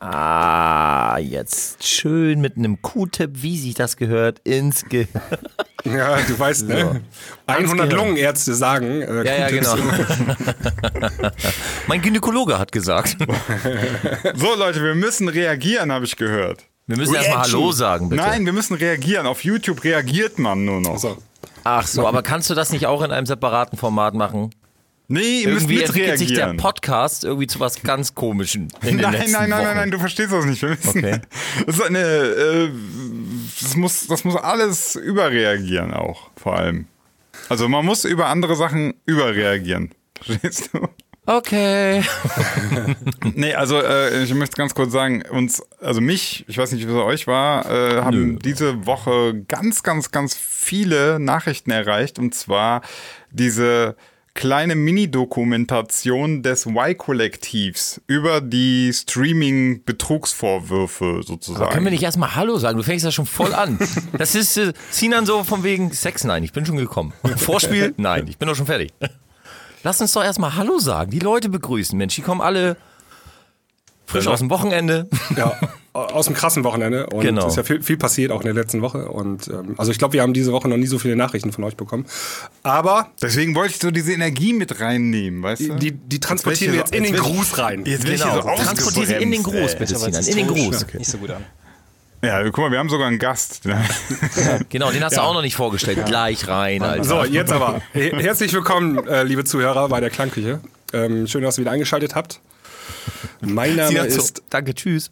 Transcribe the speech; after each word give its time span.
Ah, 0.00 1.18
jetzt 1.18 1.84
schön 1.86 2.40
mit 2.40 2.56
einem 2.56 2.80
Q-Tip, 2.80 3.42
wie 3.42 3.58
sich 3.58 3.74
das 3.74 3.98
gehört, 3.98 4.38
ins 4.44 4.86
Gehirn. 4.86 5.08
Ja, 5.84 6.18
du 6.22 6.38
weißt, 6.38 6.68
ne? 6.68 7.02
100 7.46 7.92
Lungenärzte 7.92 8.54
sagen. 8.54 9.02
Äh, 9.02 9.26
ja, 9.26 9.48
ja, 9.48 9.50
genau. 9.50 9.76
mein 11.86 12.00
Gynäkologe 12.00 12.58
hat 12.58 12.72
gesagt. 12.72 13.18
so, 14.34 14.54
Leute, 14.54 14.82
wir 14.82 14.94
müssen 14.94 15.28
reagieren, 15.28 15.92
habe 15.92 16.06
ich 16.06 16.16
gehört. 16.16 16.64
Wir 16.86 16.96
müssen 16.96 17.14
erstmal 17.14 17.42
Hallo 17.42 17.70
sagen, 17.72 18.08
bitte. 18.08 18.22
Nein, 18.22 18.46
wir 18.46 18.54
müssen 18.54 18.74
reagieren. 18.74 19.26
Auf 19.26 19.44
YouTube 19.44 19.84
reagiert 19.84 20.38
man 20.38 20.64
nur 20.64 20.80
noch. 20.80 20.98
So. 20.98 21.18
Ach 21.62 21.86
so, 21.86 22.06
aber 22.06 22.22
kannst 22.22 22.48
du 22.48 22.54
das 22.54 22.72
nicht 22.72 22.86
auch 22.86 23.02
in 23.02 23.10
einem 23.10 23.26
separaten 23.26 23.76
Format 23.78 24.14
machen? 24.14 24.50
Nee, 25.12 25.40
ihr 25.40 25.48
irgendwie 25.48 25.74
müsst 25.74 25.88
entwickelt 25.88 26.18
sich 26.18 26.34
der 26.34 26.54
Podcast 26.54 27.24
irgendwie 27.24 27.48
zu 27.48 27.58
was 27.58 27.82
ganz 27.82 28.14
Komischem. 28.14 28.68
nein, 28.80 28.96
nein, 28.96 29.12
nein, 29.12 29.32
nein, 29.32 29.50
nein, 29.50 29.76
nein, 29.76 29.90
du 29.90 29.98
verstehst 29.98 30.32
das 30.32 30.44
nicht. 30.44 30.62
Okay. 30.62 31.20
Das 31.66 31.74
ist 31.74 31.82
eine, 31.82 31.98
äh, 31.98 32.70
das 33.60 33.74
muss, 33.74 34.06
das 34.06 34.22
muss 34.22 34.36
alles 34.36 34.94
überreagieren 34.94 35.92
auch, 35.92 36.30
vor 36.36 36.56
allem. 36.56 36.86
Also 37.48 37.68
man 37.68 37.84
muss 37.84 38.04
über 38.04 38.26
andere 38.26 38.54
Sachen 38.54 38.94
überreagieren. 39.04 39.90
Verstehst 40.22 40.70
du? 40.72 40.88
Okay. 41.26 42.04
nee, 43.34 43.52
also 43.54 43.80
äh, 43.80 44.22
ich 44.22 44.32
möchte 44.32 44.56
ganz 44.56 44.76
kurz 44.76 44.92
sagen, 44.92 45.24
uns, 45.28 45.60
also 45.80 46.00
mich, 46.00 46.44
ich 46.46 46.56
weiß 46.56 46.70
nicht, 46.70 46.86
wie 46.86 46.92
es 46.92 46.96
euch 46.96 47.26
war, 47.26 47.68
äh, 47.68 48.00
haben 48.00 48.34
Nö. 48.34 48.38
diese 48.38 48.86
Woche 48.86 49.42
ganz, 49.48 49.82
ganz, 49.82 50.12
ganz 50.12 50.36
viele 50.36 51.18
Nachrichten 51.18 51.72
erreicht. 51.72 52.20
Und 52.20 52.32
zwar 52.36 52.82
diese 53.32 53.96
kleine 54.40 54.74
Mini-Dokumentation 54.74 56.42
des 56.42 56.64
Y-Kollektivs 56.64 58.00
über 58.06 58.40
die 58.40 58.90
Streaming-Betrugsvorwürfe 58.90 61.20
sozusagen. 61.22 61.62
Aber 61.62 61.74
können 61.74 61.84
wir 61.84 61.92
nicht 61.92 62.02
erstmal 62.02 62.34
Hallo 62.34 62.56
sagen? 62.56 62.78
Du 62.78 62.82
fängst 62.82 63.04
ja 63.04 63.10
schon 63.10 63.26
voll 63.26 63.52
an. 63.52 63.78
Das 64.16 64.34
ist 64.34 64.56
äh, 64.56 64.72
Sinan 64.90 65.26
so 65.26 65.44
von 65.44 65.62
wegen 65.62 65.92
Sex, 65.92 66.24
nein, 66.24 66.42
ich 66.42 66.52
bin 66.52 66.64
schon 66.64 66.78
gekommen. 66.78 67.12
Vorspiel, 67.36 67.92
nein, 67.98 68.28
ich 68.28 68.38
bin 68.38 68.48
doch 68.48 68.56
schon 68.56 68.64
fertig. 68.64 68.94
Lass 69.82 70.00
uns 70.00 70.14
doch 70.14 70.24
erstmal 70.24 70.56
Hallo 70.56 70.78
sagen, 70.78 71.10
die 71.10 71.18
Leute 71.18 71.50
begrüßen. 71.50 71.98
Mensch, 71.98 72.14
die 72.14 72.22
kommen 72.22 72.40
alle 72.40 72.78
frisch 74.10 74.26
aus 74.26 74.40
dem 74.40 74.50
Wochenende. 74.50 75.08
Ja, 75.36 75.56
aus 75.92 76.26
dem 76.26 76.34
krassen 76.34 76.64
Wochenende. 76.64 77.06
Und 77.06 77.22
genau. 77.22 77.46
es 77.46 77.52
ist 77.52 77.56
ja 77.56 77.62
viel, 77.62 77.82
viel 77.82 77.96
passiert 77.96 78.32
auch 78.32 78.40
in 78.40 78.46
der 78.46 78.54
letzten 78.54 78.82
Woche. 78.82 79.08
Und 79.08 79.48
ähm, 79.48 79.74
also 79.76 79.92
ich 79.92 79.98
glaube, 79.98 80.12
wir 80.12 80.22
haben 80.22 80.34
diese 80.34 80.52
Woche 80.52 80.68
noch 80.68 80.76
nie 80.76 80.86
so 80.86 80.98
viele 80.98 81.14
Nachrichten 81.16 81.52
von 81.52 81.64
euch 81.64 81.76
bekommen. 81.76 82.04
Aber. 82.62 83.10
Deswegen 83.22 83.54
wollte 83.54 83.74
ich 83.74 83.80
so 83.80 83.90
diese 83.90 84.12
Energie 84.12 84.52
mit 84.52 84.80
reinnehmen, 84.80 85.42
weißt 85.42 85.68
du? 85.68 85.74
Die, 85.76 85.92
die 85.92 86.20
transportieren 86.20 86.72
wir 86.72 86.80
jetzt 86.80 86.94
in 86.94 87.04
den 87.04 87.16
Gruß 87.16 87.58
rein. 87.58 87.84
Jetzt 87.86 88.04
genau. 88.04 88.34
So 88.34 88.40
Transportieren 88.42 89.06
Sie 89.06 89.14
in 89.14 89.30
den 89.30 89.42
Gruß, 89.42 89.76
bitte, 89.76 89.96
Sinan. 89.96 90.24
In 90.24 90.36
den 90.36 90.46
Gruß. 90.48 90.82
Okay. 90.82 90.98
Nicht 90.98 91.10
so 91.10 91.18
gut 91.18 91.30
an. 91.30 91.44
Ja, 92.22 92.42
guck 92.44 92.58
mal, 92.58 92.70
wir 92.70 92.78
haben 92.78 92.90
sogar 92.90 93.06
einen 93.06 93.18
Gast. 93.18 93.62
genau, 94.68 94.90
den 94.90 95.02
hast 95.02 95.16
ja. 95.16 95.22
du 95.22 95.28
auch 95.28 95.34
noch 95.34 95.42
nicht 95.42 95.56
vorgestellt. 95.56 95.98
Ja. 95.98 96.04
Gleich 96.04 96.46
rein, 96.48 96.82
Alter. 96.82 97.04
So, 97.04 97.24
jetzt 97.24 97.50
aber. 97.50 97.80
Herzlich 97.92 98.52
willkommen, 98.52 99.06
äh, 99.08 99.22
liebe 99.22 99.44
Zuhörer, 99.44 99.88
bei 99.88 100.00
der 100.00 100.10
Klangküche. 100.10 100.60
Ähm, 100.92 101.26
schön, 101.26 101.42
dass 101.42 101.56
ihr 101.56 101.62
wieder 101.62 101.70
eingeschaltet 101.70 102.14
habt. 102.14 102.40
Mein 103.40 103.76
Name 103.76 104.00
ist. 104.00 104.36
So, 104.36 104.42
danke, 104.50 104.74
tschüss. 104.74 105.10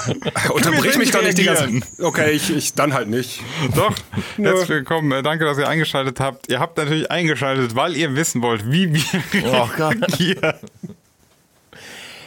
Unterbrich 0.52 0.98
mich 0.98 1.10
doch 1.10 1.22
nicht 1.22 1.38
die 1.38 1.44
ganze 1.44 1.70
Okay, 1.98 2.32
ich, 2.32 2.54
ich 2.54 2.74
dann 2.74 2.92
halt 2.92 3.08
nicht. 3.08 3.40
Doch. 3.74 3.94
Herzlich 4.36 4.68
willkommen. 4.68 5.10
Äh, 5.12 5.22
danke, 5.22 5.44
dass 5.44 5.58
ihr 5.58 5.68
eingeschaltet 5.68 6.20
habt. 6.20 6.50
Ihr 6.50 6.60
habt 6.60 6.76
natürlich 6.76 7.10
eingeschaltet, 7.10 7.74
weil 7.74 7.96
ihr 7.96 8.14
wissen 8.14 8.42
wollt, 8.42 8.70
wie 8.70 8.92
wir 8.92 9.44
oh, 9.44 9.68
reagieren. 9.78 10.54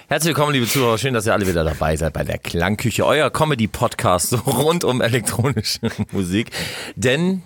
Herzlich 0.07 0.35
willkommen, 0.35 0.53
liebe 0.53 0.67
Zuhörer. 0.67 0.97
Schön, 0.97 1.13
dass 1.13 1.25
ihr 1.25 1.33
alle 1.33 1.47
wieder 1.47 1.63
dabei 1.63 1.95
seid 1.95 2.13
bei 2.13 2.23
der 2.23 2.37
Klangküche, 2.37 3.05
euer 3.05 3.29
Comedy-Podcast 3.29 4.33
rund 4.45 4.83
um 4.83 5.01
elektronische 5.01 5.79
Musik. 6.11 6.51
Denn 6.95 7.41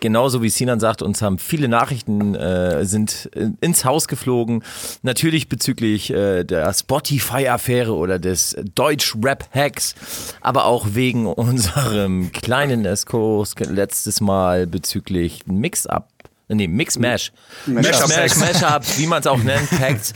Genauso 0.00 0.42
wie 0.42 0.50
Sinan 0.50 0.80
sagt, 0.80 1.02
uns 1.02 1.22
haben 1.22 1.38
viele 1.38 1.68
Nachrichten 1.68 2.34
äh, 2.34 2.84
sind 2.84 3.30
ins 3.60 3.84
Haus 3.84 4.08
geflogen. 4.08 4.62
Natürlich 5.02 5.48
bezüglich 5.48 6.12
äh, 6.12 6.44
der 6.44 6.72
Spotify-Affäre 6.72 7.94
oder 7.94 8.18
des 8.18 8.56
Deutsch-Rap-Hacks, 8.74 9.94
aber 10.40 10.66
auch 10.66 10.88
wegen 10.92 11.26
unserem 11.32 12.32
kleinen 12.32 12.84
Eskos 12.84 13.54
letztes 13.58 14.20
Mal 14.20 14.66
bezüglich 14.66 15.46
Mix-Up, 15.46 16.08
nee, 16.48 16.68
Mix-Mash. 16.68 17.32
Mash-Up, 17.66 18.08
Mash, 18.08 18.36
Mash, 18.36 18.98
wie 18.98 19.06
man 19.06 19.20
es 19.20 19.26
auch 19.26 19.42
nennt, 19.42 19.70
Packs. 19.70 20.12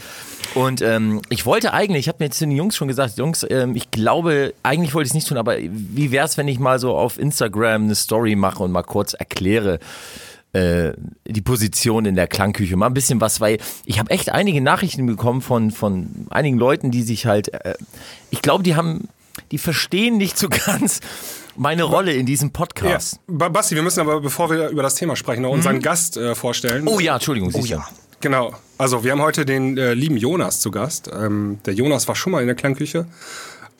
Und 0.54 0.82
ähm, 0.82 1.20
ich 1.28 1.46
wollte 1.46 1.72
eigentlich, 1.72 2.00
ich 2.00 2.08
habe 2.08 2.22
mir 2.24 2.30
zu 2.30 2.44
den 2.44 2.52
Jungs 2.52 2.76
schon 2.76 2.88
gesagt, 2.88 3.16
Jungs, 3.18 3.46
ähm, 3.48 3.76
ich 3.76 3.90
glaube, 3.90 4.54
eigentlich 4.62 4.94
wollte 4.94 5.06
ich 5.06 5.10
es 5.10 5.14
nicht 5.14 5.28
tun, 5.28 5.38
aber 5.38 5.56
wie 5.58 6.10
wäre 6.10 6.26
es, 6.26 6.36
wenn 6.36 6.48
ich 6.48 6.58
mal 6.58 6.78
so 6.78 6.96
auf 6.96 7.18
Instagram 7.18 7.84
eine 7.84 7.94
Story 7.94 8.34
mache 8.34 8.62
und 8.62 8.72
mal 8.72 8.82
kurz 8.82 9.14
erkläre, 9.14 9.78
äh, 10.52 10.92
die 11.26 11.40
Position 11.40 12.04
in 12.04 12.16
der 12.16 12.26
Klangküche. 12.26 12.76
Mal 12.76 12.86
ein 12.86 12.94
bisschen 12.94 13.20
was, 13.20 13.40
weil 13.40 13.58
ich 13.84 13.98
habe 14.00 14.10
echt 14.10 14.30
einige 14.30 14.60
Nachrichten 14.60 15.06
bekommen 15.06 15.42
von, 15.42 15.70
von 15.70 16.26
einigen 16.30 16.58
Leuten, 16.58 16.90
die 16.90 17.02
sich 17.02 17.26
halt, 17.26 17.54
äh, 17.54 17.74
ich 18.30 18.42
glaube, 18.42 18.64
die 18.64 18.74
haben, 18.74 19.08
die 19.52 19.58
verstehen 19.58 20.16
nicht 20.16 20.36
so 20.36 20.48
ganz 20.66 21.00
meine 21.56 21.84
Rolle 21.84 22.12
in 22.12 22.26
diesem 22.26 22.50
Podcast. 22.50 23.20
Ja. 23.28 23.48
Basti, 23.48 23.76
wir 23.76 23.82
müssen 23.82 24.00
aber, 24.00 24.20
bevor 24.20 24.50
wir 24.50 24.68
über 24.68 24.82
das 24.82 24.96
Thema 24.96 25.14
sprechen, 25.14 25.42
noch 25.42 25.50
unseren 25.50 25.76
mhm. 25.76 25.82
Gast 25.82 26.16
äh, 26.16 26.34
vorstellen. 26.34 26.88
Oh 26.88 26.98
ja, 26.98 27.14
Entschuldigung. 27.14 27.52
Oh 27.54 27.64
ja. 27.64 27.86
Genau. 28.20 28.54
Also 28.76 29.02
wir 29.02 29.12
haben 29.12 29.22
heute 29.22 29.44
den 29.44 29.76
äh, 29.78 29.94
lieben 29.94 30.16
Jonas 30.16 30.60
zu 30.60 30.70
Gast. 30.70 31.10
Ähm, 31.12 31.58
der 31.64 31.74
Jonas 31.74 32.06
war 32.08 32.14
schon 32.14 32.32
mal 32.32 32.40
in 32.40 32.46
der 32.46 32.56
Klangküche. 32.56 33.06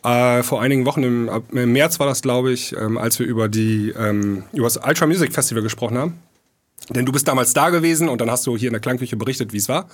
Äh, 0.03 0.41
vor 0.41 0.61
einigen 0.61 0.85
Wochen, 0.85 1.03
im, 1.03 1.29
im 1.51 1.71
März 1.71 1.99
war 1.99 2.07
das, 2.07 2.23
glaube 2.23 2.51
ich, 2.51 2.75
ähm, 2.75 2.97
als 2.97 3.19
wir 3.19 3.27
über, 3.27 3.47
die, 3.49 3.93
ähm, 3.97 4.43
über 4.51 4.65
das 4.65 4.77
Ultra 4.77 5.05
Music 5.05 5.31
Festival 5.31 5.61
gesprochen 5.61 5.97
haben. 5.97 6.19
Denn 6.89 7.05
du 7.05 7.11
bist 7.11 7.27
damals 7.27 7.53
da 7.53 7.69
gewesen 7.69 8.09
und 8.09 8.19
dann 8.19 8.31
hast 8.31 8.47
du 8.47 8.57
hier 8.57 8.69
in 8.69 8.73
der 8.73 8.81
Klangküche 8.81 9.15
berichtet, 9.15 9.53
wie 9.53 9.57
es 9.57 9.69
war. 9.69 9.87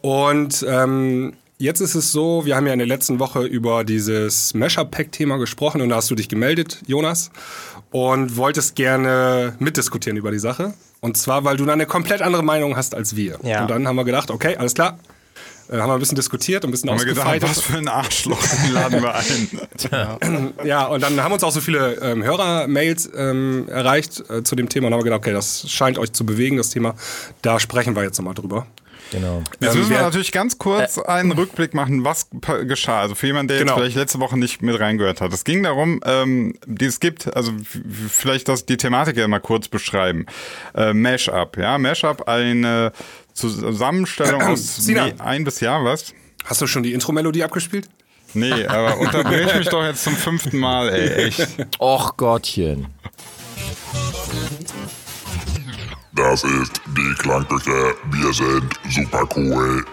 Und 0.00 0.64
ähm, 0.66 1.34
jetzt 1.58 1.80
ist 1.80 1.94
es 1.94 2.12
so, 2.12 2.44
wir 2.44 2.56
haben 2.56 2.66
ja 2.66 2.72
in 2.72 2.78
der 2.78 2.88
letzten 2.88 3.18
Woche 3.18 3.44
über 3.44 3.84
dieses 3.84 4.54
Mashup-Pack-Thema 4.54 5.36
gesprochen 5.38 5.80
und 5.80 5.88
da 5.90 5.96
hast 5.96 6.10
du 6.10 6.14
dich 6.14 6.28
gemeldet, 6.28 6.82
Jonas, 6.86 7.30
und 7.90 8.36
wolltest 8.36 8.74
gerne 8.76 9.54
mitdiskutieren 9.58 10.16
über 10.16 10.30
die 10.30 10.38
Sache. 10.38 10.74
Und 11.00 11.16
zwar, 11.16 11.44
weil 11.44 11.56
du 11.56 11.70
eine 11.70 11.86
komplett 11.86 12.22
andere 12.22 12.42
Meinung 12.42 12.76
hast 12.76 12.94
als 12.94 13.14
wir. 13.14 13.38
Ja. 13.42 13.62
Und 13.62 13.70
dann 13.70 13.86
haben 13.86 13.96
wir 13.96 14.04
gedacht, 14.04 14.30
okay, 14.30 14.56
alles 14.56 14.74
klar. 14.74 14.98
Äh, 15.68 15.78
haben 15.78 15.88
wir 15.88 15.94
ein 15.94 16.00
bisschen 16.00 16.16
diskutiert, 16.16 16.64
ein 16.64 16.70
bisschen 16.70 16.90
haben 16.90 16.96
ausgefeitet. 16.96 17.42
Wir 17.42 17.48
gedacht, 17.48 17.56
was 17.56 17.64
für 17.64 17.78
ein 17.78 17.88
Arschloch, 17.88 18.42
den 18.64 18.72
laden 18.72 19.02
wir 19.02 19.14
ein. 19.14 19.48
ja. 19.90 20.18
ja, 20.64 20.86
und 20.86 21.02
dann 21.02 21.22
haben 21.22 21.32
uns 21.32 21.44
auch 21.44 21.52
so 21.52 21.60
viele 21.60 21.94
ähm, 21.96 22.22
Hörer-Mails 22.22 23.10
ähm, 23.16 23.68
erreicht 23.68 24.28
äh, 24.28 24.42
zu 24.42 24.56
dem 24.56 24.68
Thema 24.68 24.88
und 24.88 24.94
haben 24.94 25.00
wir 25.00 25.04
gedacht, 25.04 25.20
okay, 25.20 25.32
das 25.32 25.70
scheint 25.70 25.98
euch 25.98 26.12
zu 26.12 26.26
bewegen, 26.26 26.56
das 26.56 26.70
Thema. 26.70 26.94
Da 27.42 27.60
sprechen 27.60 27.96
wir 27.96 28.02
jetzt 28.02 28.18
nochmal 28.18 28.34
drüber. 28.34 28.66
Genau. 29.14 29.42
Jetzt 29.60 29.74
ähm, 29.74 29.78
müssen 29.78 29.90
wir 29.92 30.02
natürlich 30.02 30.32
ganz 30.32 30.58
kurz 30.58 30.96
äh, 30.96 31.04
einen 31.04 31.30
Rückblick 31.30 31.72
machen, 31.72 32.04
was 32.04 32.26
geschah. 32.66 33.00
Also 33.00 33.14
für 33.14 33.28
jemanden, 33.28 33.48
der 33.48 33.58
genau. 33.58 33.72
jetzt 33.72 33.78
vielleicht 33.78 33.96
letzte 33.96 34.18
Woche 34.18 34.36
nicht 34.36 34.60
mit 34.60 34.78
reingehört 34.78 35.20
hat. 35.20 35.32
Es 35.32 35.44
ging 35.44 35.62
darum, 35.62 36.00
ähm, 36.04 36.54
die 36.66 36.86
es 36.86 36.98
gibt, 36.98 37.34
also 37.36 37.52
vielleicht 38.08 38.48
das, 38.48 38.66
die 38.66 38.76
Thematik 38.76 39.16
ja 39.16 39.28
mal 39.28 39.38
kurz 39.38 39.68
beschreiben. 39.68 40.26
Äh, 40.74 40.92
Mashup, 40.94 41.56
ja, 41.56 41.78
Mashup, 41.78 42.28
eine 42.28 42.92
Zusammenstellung 43.34 44.42
aus 44.50 44.80
ein 45.18 45.44
bis 45.44 45.60
Jahr, 45.60 45.84
was? 45.84 46.12
Hast 46.44 46.60
du 46.60 46.66
schon 46.66 46.82
die 46.82 46.92
Intro-Melodie 46.92 47.44
abgespielt? 47.44 47.88
Nee, 48.32 48.66
aber 48.66 48.98
unterbrich 48.98 49.54
mich 49.54 49.68
doch 49.68 49.84
jetzt 49.84 50.02
zum 50.02 50.16
fünften 50.16 50.58
Mal, 50.58 50.88
ey, 50.88 51.26
echt. 51.26 51.48
Och 51.78 52.16
Gottchen. 52.16 52.88
Das 56.16 56.44
ist 56.44 56.80
die 56.96 57.14
Klangküche. 57.18 57.96
Wir 58.10 58.32
sind 58.32 58.78
super 58.88 59.26
cool. 59.34 59.84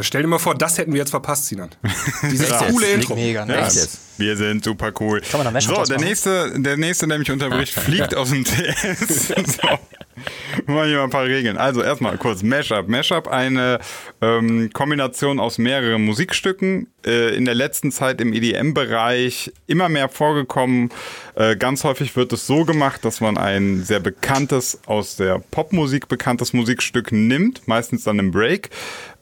Stell 0.00 0.22
dir 0.22 0.28
mal 0.28 0.38
vor, 0.38 0.54
das 0.54 0.76
hätten 0.76 0.92
wir 0.92 0.98
jetzt 0.98 1.10
verpasst, 1.10 1.46
Sinan. 1.46 1.70
Dieses 2.22 2.50
coole 2.50 2.86
Intro. 2.86 3.14
Mega, 3.14 3.46
ne? 3.46 3.54
ja. 3.56 3.68
Wir 4.18 4.36
sind 4.36 4.64
super 4.64 4.92
cool. 5.00 5.20
Kann 5.20 5.44
man 5.44 5.60
so, 5.60 5.82
der 5.84 5.98
nächste, 5.98 6.52
der 6.60 6.76
nächste, 6.76 7.06
der 7.08 7.18
mich 7.18 7.30
unterbricht, 7.30 7.72
fliegt 7.72 8.14
aus 8.14 8.30
dem 8.30 8.44
TS. 8.44 9.28
so. 9.28 9.78
Mal 10.66 10.88
hier 10.88 10.96
mal 10.96 11.04
ein 11.04 11.10
paar 11.10 11.24
Regeln. 11.24 11.56
Also 11.58 11.82
erstmal 11.82 12.16
kurz 12.16 12.42
Mashup. 12.42 12.88
Mashup, 12.88 13.28
eine 13.28 13.78
ähm, 14.22 14.70
Kombination 14.72 15.38
aus 15.38 15.58
mehreren 15.58 16.04
Musikstücken. 16.04 16.88
Äh, 17.04 17.36
in 17.36 17.44
der 17.44 17.54
letzten 17.54 17.92
Zeit 17.92 18.20
im 18.20 18.32
EDM-Bereich 18.32 19.52
immer 19.66 19.88
mehr 19.88 20.08
vorgekommen. 20.08 20.90
Äh, 21.34 21.56
ganz 21.56 21.84
häufig 21.84 22.16
wird 22.16 22.32
es 22.32 22.46
so 22.46 22.64
gemacht, 22.64 23.04
dass 23.04 23.20
man 23.20 23.38
ein 23.38 23.84
sehr 23.84 24.00
bekanntes, 24.00 24.80
aus 24.86 25.16
der 25.16 25.38
Popmusik 25.50 26.08
bekanntes 26.08 26.52
Musikstück 26.52 27.12
nimmt, 27.12 27.68
meistens 27.68 28.04
dann 28.04 28.18
im 28.18 28.30
Break 28.30 28.70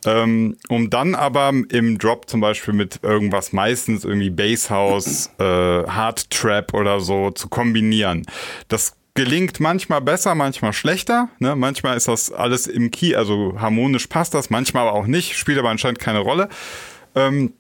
ähm, 0.05 0.57
um 0.69 0.91
dann 0.91 1.15
aber 1.15 1.53
im 1.69 1.99
Drop 1.99 2.29
zum 2.29 2.41
Beispiel 2.41 2.75
mit 2.75 3.01
irgendwas 3.03 3.53
meistens 3.53 4.05
irgendwie 4.05 4.31
Basshouse, 4.31 5.31
äh, 5.39 5.43
Hard 5.45 6.31
Trap 6.31 6.75
oder 6.75 7.01
so 7.01 7.31
zu 7.31 7.49
kombinieren. 7.49 8.27
Das 8.69 8.97
gelingt 9.15 9.61
manchmal 9.61 10.01
besser, 10.01 10.35
manchmal 10.35 10.73
schlechter. 10.73 11.29
Ne? 11.39 11.57
Manchmal 11.57 11.97
ist 11.97 12.09
das 12.09 12.33
alles 12.33 12.67
im 12.67 12.91
Key, 12.91 13.15
also 13.15 13.55
harmonisch 13.59 14.09
passt 14.09 14.35
das, 14.35 14.51
manchmal 14.51 14.89
aber 14.89 14.97
auch 14.97 15.07
nicht, 15.07 15.37
spielt 15.37 15.59
aber 15.59 15.71
anscheinend 15.71 16.01
keine 16.01 16.19
Rolle. 16.21 16.49
Ähm, 17.15 17.55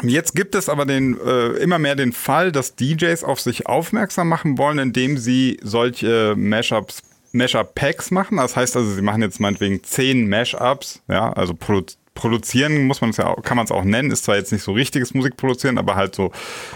Jetzt 0.00 0.34
gibt 0.34 0.54
es 0.54 0.70
aber 0.70 0.86
den, 0.86 1.18
äh, 1.20 1.48
immer 1.58 1.78
mehr 1.78 1.94
den 1.94 2.12
Fall, 2.12 2.50
dass 2.50 2.76
DJs 2.76 3.24
auf 3.24 3.40
sich 3.40 3.66
aufmerksam 3.66 4.26
machen 4.26 4.56
wollen, 4.56 4.78
indem 4.78 5.18
sie 5.18 5.60
solche 5.62 6.34
Mashups, 6.34 7.02
Mashup-Packs 7.32 8.10
machen. 8.10 8.36
Das 8.36 8.56
heißt 8.56 8.76
also, 8.76 8.90
sie 8.90 9.02
machen 9.02 9.22
jetzt 9.22 9.40
meinetwegen 9.40 9.82
zehn 9.82 10.28
Mashups, 10.28 11.02
ja, 11.08 11.32
also 11.32 11.54
produ 11.54 11.84
produzieren 12.14 12.86
muss 12.86 13.00
man 13.00 13.08
es 13.08 13.16
ja 13.16 13.26
auch, 13.26 13.42
kann 13.42 13.56
man 13.56 13.64
es 13.64 13.72
auch 13.72 13.84
nennen, 13.84 14.10
ist 14.10 14.24
zwar 14.24 14.36
jetzt 14.36 14.52
nicht 14.52 14.62
so 14.62 14.72
richtiges 14.72 15.14
Musikproduzieren, 15.14 15.78
aber 15.78 15.94
halt 15.94 16.14
so 16.14 16.30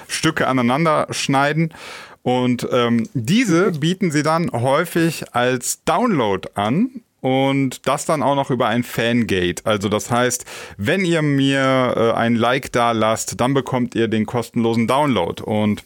Stücke 0.09 0.49
aneinander 0.49 1.09
schneiden. 1.11 1.75
Und 2.23 2.67
ähm, 2.73 3.07
diese 3.13 3.73
bieten 3.73 4.11
sie 4.11 4.23
dann 4.23 4.51
häufig 4.51 5.35
als 5.35 5.85
Download 5.85 6.49
an 6.55 7.03
und 7.21 7.87
das 7.87 8.05
dann 8.05 8.23
auch 8.23 8.35
noch 8.35 8.51
über 8.51 8.69
ein 8.69 8.83
Fangate. 8.83 9.63
Also 9.65 9.89
das 9.89 10.11
heißt, 10.11 10.45
wenn 10.77 11.05
ihr 11.05 11.23
mir 11.23 11.95
äh, 11.97 12.13
ein 12.13 12.35
Like 12.35 12.73
da 12.73 12.93
lasst, 12.93 13.41
dann 13.41 13.53
bekommt 13.53 13.95
ihr 13.95 14.09
den 14.09 14.27
kostenlosen 14.27 14.87
Download. 14.87 15.43
Und 15.43 15.85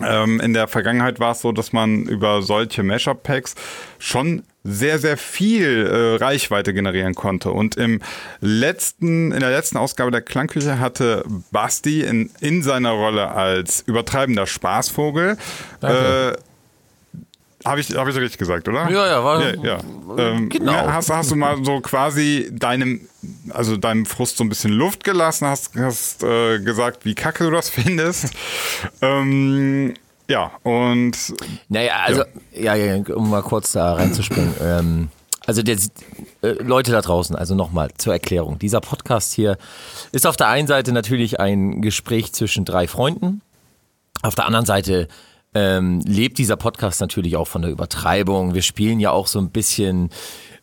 ähm, 0.00 0.40
in 0.40 0.54
der 0.54 0.68
Vergangenheit 0.68 1.20
war 1.20 1.32
es 1.32 1.40
so, 1.40 1.52
dass 1.52 1.72
man 1.72 2.04
über 2.04 2.42
solche 2.42 2.82
Mashup-Packs 2.82 3.54
schon 3.98 4.42
sehr, 4.64 4.98
sehr 4.98 5.18
viel 5.18 5.86
äh, 5.86 6.16
Reichweite 6.16 6.72
generieren 6.72 7.14
konnte. 7.14 7.50
Und 7.50 7.76
im 7.76 8.00
letzten, 8.40 9.30
in 9.30 9.40
der 9.40 9.50
letzten 9.50 9.76
Ausgabe 9.76 10.10
der 10.10 10.22
Klangküche 10.22 10.78
hatte 10.78 11.24
Basti 11.50 12.00
in, 12.00 12.30
in 12.40 12.62
seiner 12.62 12.92
Rolle 12.92 13.30
als 13.30 13.82
übertreibender 13.86 14.46
Spaßvogel 14.46 15.36
äh, 15.82 16.32
habe 17.64 17.80
ich, 17.80 17.94
hab 17.96 18.06
ich 18.08 18.16
richtig 18.16 18.38
gesagt, 18.38 18.68
oder? 18.68 18.90
Ja, 18.90 19.06
ja, 19.06 19.24
war. 19.24 19.42
Ja, 19.42 19.64
ja. 19.64 19.78
Ähm, 20.18 20.48
genau. 20.48 20.72
Hast, 20.72 21.10
hast 21.10 21.30
du 21.30 21.36
mal 21.36 21.64
so 21.64 21.80
quasi 21.80 22.50
deinem, 22.52 23.08
also 23.50 23.76
deinem 23.76 24.04
Frust 24.04 24.36
so 24.36 24.44
ein 24.44 24.48
bisschen 24.48 24.72
Luft 24.72 25.02
gelassen, 25.02 25.46
hast, 25.46 25.74
hast 25.76 26.22
äh, 26.22 26.58
gesagt, 26.60 27.04
wie 27.04 27.14
kacke 27.14 27.44
du 27.44 27.50
das 27.50 27.70
findest. 27.70 28.34
ähm, 29.00 29.94
ja, 30.28 30.52
und. 30.62 31.16
Naja, 31.68 31.92
also, 32.04 32.24
ja, 32.52 32.74
ja 32.74 33.02
um 33.14 33.30
mal 33.30 33.42
kurz 33.42 33.72
da 33.72 33.94
reinzuspringen. 33.94 34.54
ähm, 34.60 35.08
also 35.46 35.62
der, 35.62 35.76
äh, 36.42 36.48
Leute 36.62 36.92
da 36.92 37.00
draußen, 37.00 37.36
also 37.36 37.54
nochmal 37.54 37.90
zur 37.96 38.12
Erklärung. 38.12 38.58
Dieser 38.58 38.80
Podcast 38.80 39.32
hier 39.32 39.58
ist 40.12 40.26
auf 40.26 40.36
der 40.36 40.48
einen 40.48 40.66
Seite 40.68 40.92
natürlich 40.92 41.40
ein 41.40 41.82
Gespräch 41.82 42.32
zwischen 42.32 42.64
drei 42.64 42.88
Freunden. 42.88 43.42
Auf 44.22 44.34
der 44.34 44.46
anderen 44.46 44.66
Seite 44.66 45.08
ähm, 45.54 46.00
lebt 46.00 46.38
dieser 46.38 46.56
Podcast 46.56 47.00
natürlich 47.00 47.36
auch 47.36 47.48
von 47.48 47.62
der 47.62 47.70
Übertreibung. 47.70 48.54
Wir 48.54 48.62
spielen 48.62 49.00
ja 49.00 49.10
auch 49.10 49.26
so 49.26 49.38
ein 49.38 49.50
bisschen 49.50 50.10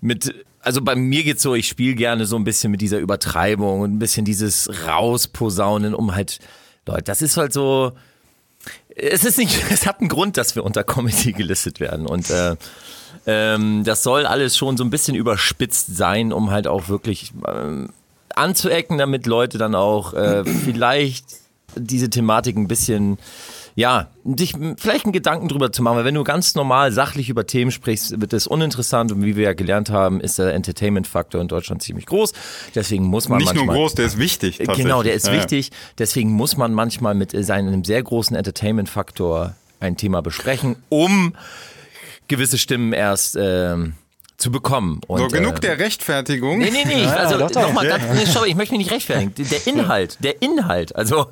mit 0.02 0.34
also 0.64 0.82
bei 0.82 0.96
mir 0.96 1.24
geht's 1.24 1.42
so, 1.42 1.56
ich 1.56 1.68
spiele 1.68 1.96
gerne 1.96 2.26
so 2.26 2.36
ein 2.36 2.44
bisschen 2.44 2.72
mit 2.72 2.82
dieser 2.82 3.00
Übertreibung 3.00 3.82
und 3.82 3.94
ein 3.94 4.00
bisschen 4.00 4.26
dieses 4.26 4.70
Rausposaunen, 4.88 5.94
um 5.94 6.14
halt, 6.14 6.40
Leute, 6.86 7.04
das 7.04 7.22
ist 7.22 7.38
halt 7.38 7.54
so, 7.54 7.94
es 8.96 9.26
ist 9.26 9.38
nicht, 9.38 9.64
es 9.72 9.86
hat 9.86 10.00
einen 10.00 10.10
Grund, 10.10 10.38
dass 10.38 10.56
wir 10.56 10.64
unter 10.64 10.84
Comedy 10.84 11.34
gelistet 11.34 11.80
werden 11.80 12.06
und 12.06 12.30
äh, 12.30 12.56
ähm, 13.28 13.84
das 13.84 14.04
soll 14.04 14.26
alles 14.26 14.58
schon 14.58 14.78
so 14.78 14.84
ein 14.84 14.90
bisschen 14.90 15.16
überspitzt 15.16 15.96
sein, 15.96 16.34
um 16.34 16.52
halt 16.52 16.68
auch 16.68 16.88
wirklich 16.88 17.34
ähm, 17.48 17.90
anzuecken, 18.36 18.98
damit 18.98 19.26
Leute 19.26 19.58
dann 19.58 19.76
auch 19.76 20.14
äh, 20.14 20.44
vielleicht 20.46 21.26
diese 21.76 22.10
Thematik 22.10 22.58
ein 22.58 22.68
bisschen 22.68 23.18
ja, 23.76 24.08
dich 24.24 24.54
vielleicht 24.78 25.06
einen 25.06 25.14
Gedanken 25.14 25.48
drüber 25.48 25.72
zu 25.72 25.82
machen, 25.82 25.98
weil 25.98 26.06
wenn 26.06 26.16
du 26.16 26.24
ganz 26.24 26.56
normal 26.56 26.92
sachlich 26.92 27.30
über 27.30 27.48
Themen 27.48 27.72
sprichst, 27.72 28.20
wird 28.20 28.34
es 28.34 28.48
uninteressant 28.48 29.12
und 29.12 29.24
wie 29.24 29.36
wir 29.36 29.44
ja 29.46 29.54
gelernt 29.54 29.90
haben, 29.90 30.20
ist 30.22 30.40
der 30.40 30.54
Entertainment-Faktor 30.54 31.42
in 31.42 31.48
Deutschland 31.48 31.82
ziemlich 31.82 32.06
groß. 32.06 32.34
Deswegen 32.76 33.06
muss 33.06 33.30
man 33.30 33.40
nicht 33.40 33.48
manchmal, 33.48 33.66
nur 33.66 33.76
groß, 33.76 33.96
der 33.96 34.06
ist 34.06 34.18
wichtig. 34.18 34.60
Genau, 34.60 35.04
der 35.04 35.14
ist 35.14 35.28
ja, 35.28 35.34
wichtig. 35.34 35.72
Deswegen 35.98 36.32
muss 36.32 36.58
man 36.58 36.74
manchmal 36.74 37.16
mit 37.16 37.32
seinem 37.46 37.84
sehr 37.84 38.04
großen 38.04 38.36
Entertainment-Faktor 38.36 39.56
ein 39.80 39.98
Thema 39.98 40.22
besprechen, 40.22 40.76
um 40.90 41.34
gewisse 42.28 42.58
Stimmen 42.58 42.94
erst 42.94 43.38
ähm, 43.40 43.94
zu 44.42 44.52
bekommen. 44.52 45.02
Und, 45.08 45.20
so, 45.20 45.28
genug 45.28 45.58
äh, 45.58 45.60
der 45.60 45.80
Rechtfertigung. 45.80 46.58
Nee, 46.58 46.72
nee, 46.72 46.84
nee. 46.86 47.06
Also 47.06 47.38
nochmal 47.38 47.88
ganz, 47.88 48.04
nee, 48.14 48.26
schau, 48.32 48.44
ich 48.44 48.56
möchte 48.56 48.74
mich 48.74 48.86
nicht 48.86 48.92
rechtfertigen. 48.92 49.34
Der 49.52 49.68
Inhalt, 49.68 50.18
der 50.22 50.42
Inhalt, 50.42 50.96
also 50.96 51.28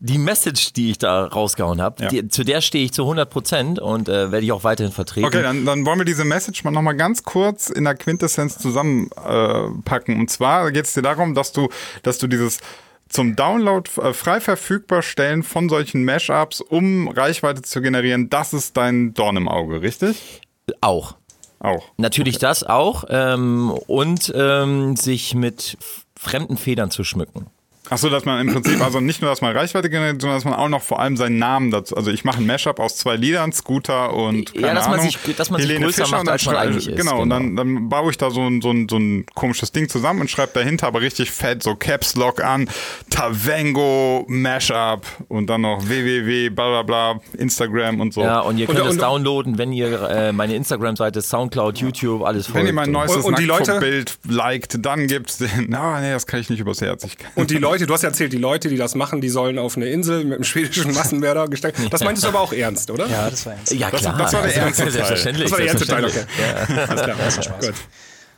die 0.00 0.18
Message, 0.18 0.72
die 0.72 0.90
ich 0.90 0.98
da 0.98 1.26
rausgehauen 1.26 1.80
habe, 1.80 2.08
ja. 2.10 2.28
zu 2.28 2.44
der 2.44 2.60
stehe 2.60 2.84
ich 2.84 2.92
zu 2.92 3.02
100 3.02 3.28
Prozent 3.28 3.78
und 3.78 4.08
äh, 4.08 4.30
werde 4.30 4.44
ich 4.44 4.52
auch 4.52 4.64
weiterhin 4.64 4.92
vertreten. 4.92 5.26
Okay, 5.26 5.42
dann, 5.42 5.64
dann 5.64 5.84
wollen 5.84 5.98
wir 5.98 6.04
diese 6.04 6.24
Message 6.24 6.64
mal 6.64 6.70
nochmal 6.70 6.96
ganz 6.96 7.22
kurz 7.22 7.70
in 7.70 7.84
der 7.84 7.94
Quintessenz 7.94 8.58
zusammenpacken. 8.58 10.16
Äh, 10.16 10.18
und 10.18 10.30
zwar 10.30 10.70
geht 10.72 10.86
es 10.86 10.94
dir 10.94 11.02
darum, 11.02 11.34
dass 11.34 11.52
du, 11.52 11.68
dass 12.02 12.18
du 12.18 12.26
dieses 12.26 12.60
zum 13.08 13.36
Download 13.36 13.88
äh, 14.00 14.12
frei 14.12 14.40
verfügbar 14.40 15.02
stellen 15.02 15.42
von 15.42 15.68
solchen 15.68 16.04
Mashups, 16.04 16.60
um 16.60 17.08
Reichweite 17.08 17.62
zu 17.62 17.80
generieren, 17.80 18.30
das 18.30 18.52
ist 18.52 18.76
dein 18.76 19.14
Dorn 19.14 19.36
im 19.36 19.48
Auge, 19.48 19.82
richtig? 19.82 20.42
Auch. 20.80 21.16
Auch. 21.64 21.86
Natürlich 21.96 22.36
okay. 22.36 22.46
das 22.46 22.62
auch. 22.62 23.04
Ähm, 23.08 23.70
und 23.86 24.32
ähm, 24.36 24.96
sich 24.96 25.34
mit 25.34 25.78
fremden 26.14 26.56
Federn 26.58 26.90
zu 26.90 27.04
schmücken. 27.04 27.46
Ach 27.94 27.98
so, 27.98 28.10
dass 28.10 28.24
man 28.24 28.40
im 28.40 28.52
Prinzip, 28.52 28.80
also 28.80 28.98
nicht 28.98 29.22
nur, 29.22 29.30
dass 29.30 29.40
man 29.40 29.56
Reichweite 29.56 29.88
generiert, 29.88 30.20
sondern 30.20 30.36
dass 30.36 30.44
man 30.44 30.54
auch 30.54 30.68
noch 30.68 30.82
vor 30.82 30.98
allem 30.98 31.16
seinen 31.16 31.38
Namen 31.38 31.70
dazu, 31.70 31.96
also 31.96 32.10
ich 32.10 32.24
mache 32.24 32.38
ein 32.38 32.46
Mashup 32.46 32.80
aus 32.80 32.96
zwei 32.96 33.14
Liedern, 33.14 33.52
Scooter 33.52 34.12
und 34.12 34.52
keine 34.52 34.66
ja, 34.66 34.74
dass 34.74 34.86
Ahnung, 34.86 34.96
man 34.96 35.06
sich, 35.06 35.36
dass 35.36 35.48
man 35.48 35.60
Helene 35.60 35.86
sich 35.86 35.98
größer 35.98 36.04
Fischer 36.06 36.16
macht, 36.16 36.28
als 36.28 36.46
man 36.46 36.56
eigentlich 36.56 36.88
ist. 36.88 36.96
Genau, 36.96 37.22
und 37.22 37.30
dann, 37.30 37.54
genau. 37.54 37.62
dann 37.62 37.88
baue 37.88 38.10
ich 38.10 38.18
da 38.18 38.32
so 38.32 38.40
ein, 38.40 38.60
so, 38.60 38.72
ein, 38.72 38.88
so 38.88 38.96
ein 38.96 39.26
komisches 39.36 39.70
Ding 39.70 39.88
zusammen 39.88 40.22
und 40.22 40.28
schreibe 40.28 40.50
dahinter 40.54 40.88
aber 40.88 41.02
richtig 41.02 41.30
fett 41.30 41.62
so 41.62 41.76
Caps 41.76 42.16
Lock 42.16 42.42
an, 42.42 42.68
Tavengo 43.10 44.24
Mashup 44.26 45.06
und 45.28 45.46
dann 45.46 45.60
noch 45.60 45.86
www, 45.86 46.50
bla 46.50 46.82
bla 46.82 46.82
bla, 46.82 47.20
Instagram 47.38 48.00
und 48.00 48.12
so. 48.12 48.22
Ja, 48.22 48.40
und 48.40 48.58
ihr 48.58 48.66
könnt 48.66 48.80
und, 48.80 48.88
es 48.88 48.96
downloaden, 48.96 49.56
wenn 49.56 49.72
ihr 49.72 50.02
äh, 50.10 50.32
meine 50.32 50.56
Instagram-Seite, 50.56 51.22
Soundcloud, 51.22 51.78
YouTube, 51.78 52.24
alles 52.24 52.46
folgt. 52.46 52.58
Wenn 52.58 52.66
ihr 52.66 52.72
mein 52.72 52.90
neuestes 52.90 53.24
und, 53.24 53.38
und 53.38 53.78
Bild 53.78 54.18
liked, 54.28 54.84
dann 54.84 55.06
gibt's 55.06 55.38
den, 55.38 55.66
na, 55.68 56.00
nee, 56.00 56.10
das 56.10 56.26
kann 56.26 56.40
ich 56.40 56.50
nicht 56.50 56.58
übers 56.58 56.80
Herz. 56.80 57.06
und 57.36 57.52
die 57.52 57.58
Leute, 57.58 57.83
du 57.86 57.94
hast 57.94 58.02
ja 58.02 58.08
erzählt, 58.08 58.32
die 58.32 58.38
Leute 58.38 58.68
die 58.68 58.76
das 58.76 58.94
machen, 58.94 59.20
die 59.20 59.28
sollen 59.28 59.58
auf 59.58 59.76
eine 59.76 59.86
Insel 59.86 60.24
mit 60.24 60.34
einem 60.34 60.44
schwedischen 60.44 60.92
Massenmörder 60.94 61.48
gesteckt. 61.48 61.78
Das 61.90 62.02
meintest 62.02 62.24
du 62.24 62.28
aber 62.28 62.40
auch 62.40 62.52
ernst, 62.52 62.90
oder? 62.90 63.06
Ja, 63.08 63.30
das 63.30 63.46
war 63.46 63.54
ernst. 63.54 63.72
Ja, 63.72 63.90
klar. 63.90 64.16
Das, 64.18 64.30
das 64.30 64.32
war 64.32 64.42
der 64.42 64.56
ernste 64.56 64.82
Teil. 64.82 64.92
Selbstverständlich. 64.92 65.44
Das 65.44 65.52
war 65.52 65.58
der 65.58 65.68
ernste 65.68 65.86
Teil, 65.86 66.04
okay. 66.04 66.24
Ja. 66.38 66.84
Alles 66.84 67.02
klar. 67.02 67.16
Das 67.18 67.36
war 67.36 67.42
Spaß. 67.42 67.66
Gut. 67.66 67.74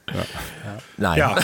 Ja. 0.09 0.25
Nein. 0.97 1.19
Ja. 1.19 1.39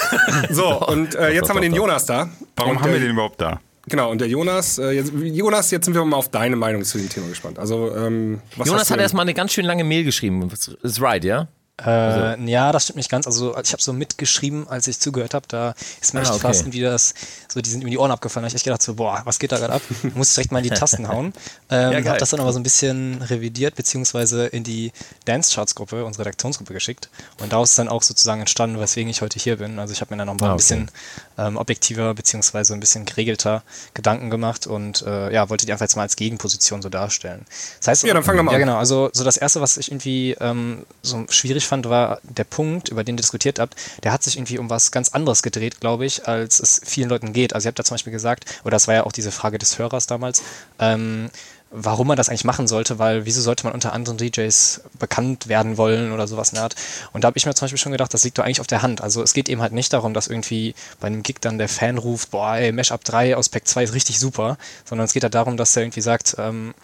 So, 0.51 0.87
und 0.87 1.15
äh, 1.15 1.31
jetzt 1.31 1.49
haben 1.49 1.57
wir 1.57 1.63
den 1.63 1.75
Jonas 1.75 2.07
da. 2.07 2.31
Warum 2.57 2.77
und, 2.77 2.83
haben 2.83 2.93
wir 2.93 3.01
den 3.01 3.11
überhaupt 3.11 3.41
da? 3.41 3.61
Genau, 3.87 4.11
und 4.11 4.21
der 4.21 4.29
Jonas, 4.29 4.79
äh, 4.79 4.93
jetzt, 4.93 5.13
Jonas, 5.13 5.71
jetzt 5.73 5.87
sind 5.87 5.95
wir 5.95 6.05
mal 6.05 6.17
auf 6.17 6.31
deine 6.31 6.55
Meinung 6.55 6.85
zu 6.85 6.99
dem 6.99 7.09
Thema 7.09 7.29
gespannt. 7.29 7.59
Also, 7.59 7.95
ähm, 7.97 8.41
Jonas 8.65 8.91
hat 8.91 9.01
erstmal 9.01 9.23
eine 9.23 9.35
ganz 9.35 9.53
schön 9.53 9.65
lange 9.65 9.83
Mail 9.83 10.05
geschrieben. 10.05 10.49
Ist 10.83 11.01
right, 11.01 11.25
ja? 11.25 11.49
Äh, 11.79 11.91
also. 11.91 12.43
Ja, 12.45 12.73
das 12.73 12.85
stimmt 12.85 12.97
nicht 12.97 13.11
ganz. 13.11 13.27
Also 13.27 13.57
ich 13.59 13.73
habe 13.73 13.83
so 13.83 13.93
mitgeschrieben, 13.93 14.69
als 14.69 14.87
ich 14.89 15.01
zugehört 15.01 15.35
habe, 15.35 15.47
da 15.49 15.75
ist 16.01 16.15
mir 16.15 16.21
ah, 16.21 16.23
echt 16.25 16.33
okay. 16.33 16.41
fast 16.41 16.63
irgendwie 16.63 16.81
das, 16.81 17.15
so 17.49 17.61
die 17.61 17.71
sind 17.71 17.83
mir 17.83 17.91
die 17.91 17.99
Ohren 17.99 18.11
abgefallen. 18.11 18.43
Da 18.43 18.47
habe 18.47 18.49
ich 18.49 18.55
echt 18.57 18.65
gedacht 18.65 18.83
so, 18.83 18.95
boah, 18.95 19.23
was 19.25 19.39
geht 19.39 19.53
da 19.53 19.59
gerade 19.59 19.75
ab? 19.75 19.83
Muss 20.15 20.29
ich 20.31 20.35
direkt 20.35 20.53
mal 20.53 20.59
in 20.59 20.65
die 20.65 20.71
Tasten 20.71 21.09
hauen. 21.09 21.33
Ähm, 21.71 21.93
ja, 21.93 22.11
habe 22.11 22.19
das 22.19 22.29
dann 22.29 22.41
aber 22.41 22.53
so 22.53 22.59
ein 22.59 22.63
bisschen 22.63 23.23
revidiert, 23.23 23.77
beziehungsweise 23.77 24.47
in 24.47 24.63
die 24.63 24.93
Dance 25.25 25.55
Charts 25.55 25.75
Gruppe, 25.75 26.05
unsere 26.05 26.27
Redaktionsgruppe 26.27 26.75
geschickt. 26.75 27.09
Und 27.41 27.53
daraus 27.53 27.71
ist 27.71 27.79
dann 27.79 27.89
auch 27.89 28.03
sozusagen 28.03 28.41
entstanden, 28.41 28.79
weswegen 28.79 29.09
ich 29.09 29.23
heute 29.23 29.39
hier 29.39 29.57
bin. 29.57 29.79
Also 29.79 29.95
ich 29.95 30.03
habe 30.03 30.13
mir 30.13 30.19
dann 30.19 30.27
noch 30.27 30.35
mal 30.35 30.49
ah, 30.51 30.53
okay. 30.53 30.53
ein 30.53 30.57
bisschen 30.57 30.91
ähm, 31.39 31.57
objektiver, 31.57 32.13
beziehungsweise 32.13 32.75
ein 32.75 32.81
bisschen 32.81 33.07
geregelter 33.07 33.63
Gedanken 33.95 34.29
gemacht 34.29 34.67
und 34.67 35.01
äh, 35.03 35.33
ja, 35.33 35.49
wollte 35.49 35.65
die 35.65 35.73
einfach 35.73 35.85
jetzt 35.85 35.97
mal 35.97 36.03
als 36.03 36.17
Gegenposition 36.17 36.83
so 36.83 36.91
darstellen. 36.91 37.47
Das 37.79 37.89
heißt, 37.89 38.03
ja, 38.03 38.13
dann 38.13 38.23
fangen 38.23 38.41
wir 38.41 38.43
mal 38.43 38.53
Ja, 38.53 38.59
genau. 38.59 38.77
Also 38.77 39.09
so 39.15 39.25
das 39.25 39.39
erste, 39.39 39.63
was 39.63 39.79
ich 39.79 39.91
irgendwie 39.91 40.33
ähm, 40.41 40.85
so 41.01 41.25
schwierig 41.31 41.62
fand, 41.67 41.89
war 41.89 42.21
der 42.23 42.45
Punkt, 42.45 42.89
über 42.89 43.05
den 43.05 43.17
ihr 43.17 43.23
diskutiert 43.23 43.59
habt, 43.59 43.77
der 44.03 44.13
hat 44.13 44.23
sich 44.23 44.37
irgendwie 44.37 44.59
um 44.59 44.71
was 44.71 44.91
ganz 44.91 45.11
anderes 45.11 45.43
gedreht, 45.43 45.81
glaube 45.81 46.07
ich, 46.07 46.27
als 46.27 46.61
es 46.61 46.81
vielen 46.85 47.09
Leuten 47.09 47.33
geht. 47.33 47.55
Also 47.55 47.67
ihr 47.67 47.71
habt 47.71 47.79
da 47.79 47.85
zum 47.85 47.95
Beispiel 47.95 48.13
gesagt, 48.13 48.45
oder 48.65 48.73
das 48.73 48.89
war 48.89 48.95
ja 48.95 49.05
auch 49.05 49.13
diese 49.13 49.33
Frage 49.33 49.59
des 49.59 49.79
Hörers 49.79 50.07
damals, 50.07 50.43
ähm, 50.79 51.31
warum 51.73 52.07
man 52.07 52.17
das 52.17 52.29
eigentlich 52.29 52.45
machen 52.45 52.69
sollte, 52.69 52.99
weil 52.99 53.25
wieso 53.25 53.41
sollte 53.41 53.65
man 53.65 53.73
unter 53.73 53.93
anderen 53.93 54.19
DJs 54.19 54.83
bekannt 54.99 55.49
werden 55.49 55.79
wollen 55.79 56.13
oder 56.13 56.29
sowas 56.29 56.51
in 56.51 56.57
der 56.57 56.65
Art. 56.65 56.77
Und 57.13 57.25
da 57.25 57.27
habe 57.29 57.39
ich 57.39 57.47
mir 57.47 57.55
zum 57.55 57.65
Beispiel 57.65 57.79
schon 57.79 57.93
gedacht, 57.93 58.13
das 58.13 58.25
liegt 58.25 58.39
doch 58.39 58.45
eigentlich 58.45 58.61
auf 58.61 58.67
der 58.67 58.83
Hand. 58.83 59.01
Also 59.01 59.23
es 59.23 59.33
geht 59.33 59.49
eben 59.49 59.63
halt 59.63 59.73
nicht 59.73 59.93
darum, 59.93 60.13
dass 60.13 60.29
irgendwie 60.29 60.75
bei 61.01 61.07
einem 61.07 61.23
Gig 61.23 61.37
dann 61.41 61.59
der 61.59 61.69
Fan 61.69 61.99
ruft, 61.99 62.31
boah, 62.31 62.57
ey, 62.57 62.73
Mashup 62.73 63.05
3 63.05 63.37
aus 63.37 63.49
Pack 63.49 63.67
2 63.67 63.85
ist 63.85 63.95
richtig 63.95 64.19
super, 64.19 64.59
sondern 64.85 65.07
es 65.07 65.15
geht 65.15 65.23
halt 65.23 65.35
darum, 65.35 65.57
dass 65.57 65.75
er 65.75 65.83
irgendwie 65.83 66.03
sagt, 66.03 66.37
ähm, 66.39 66.75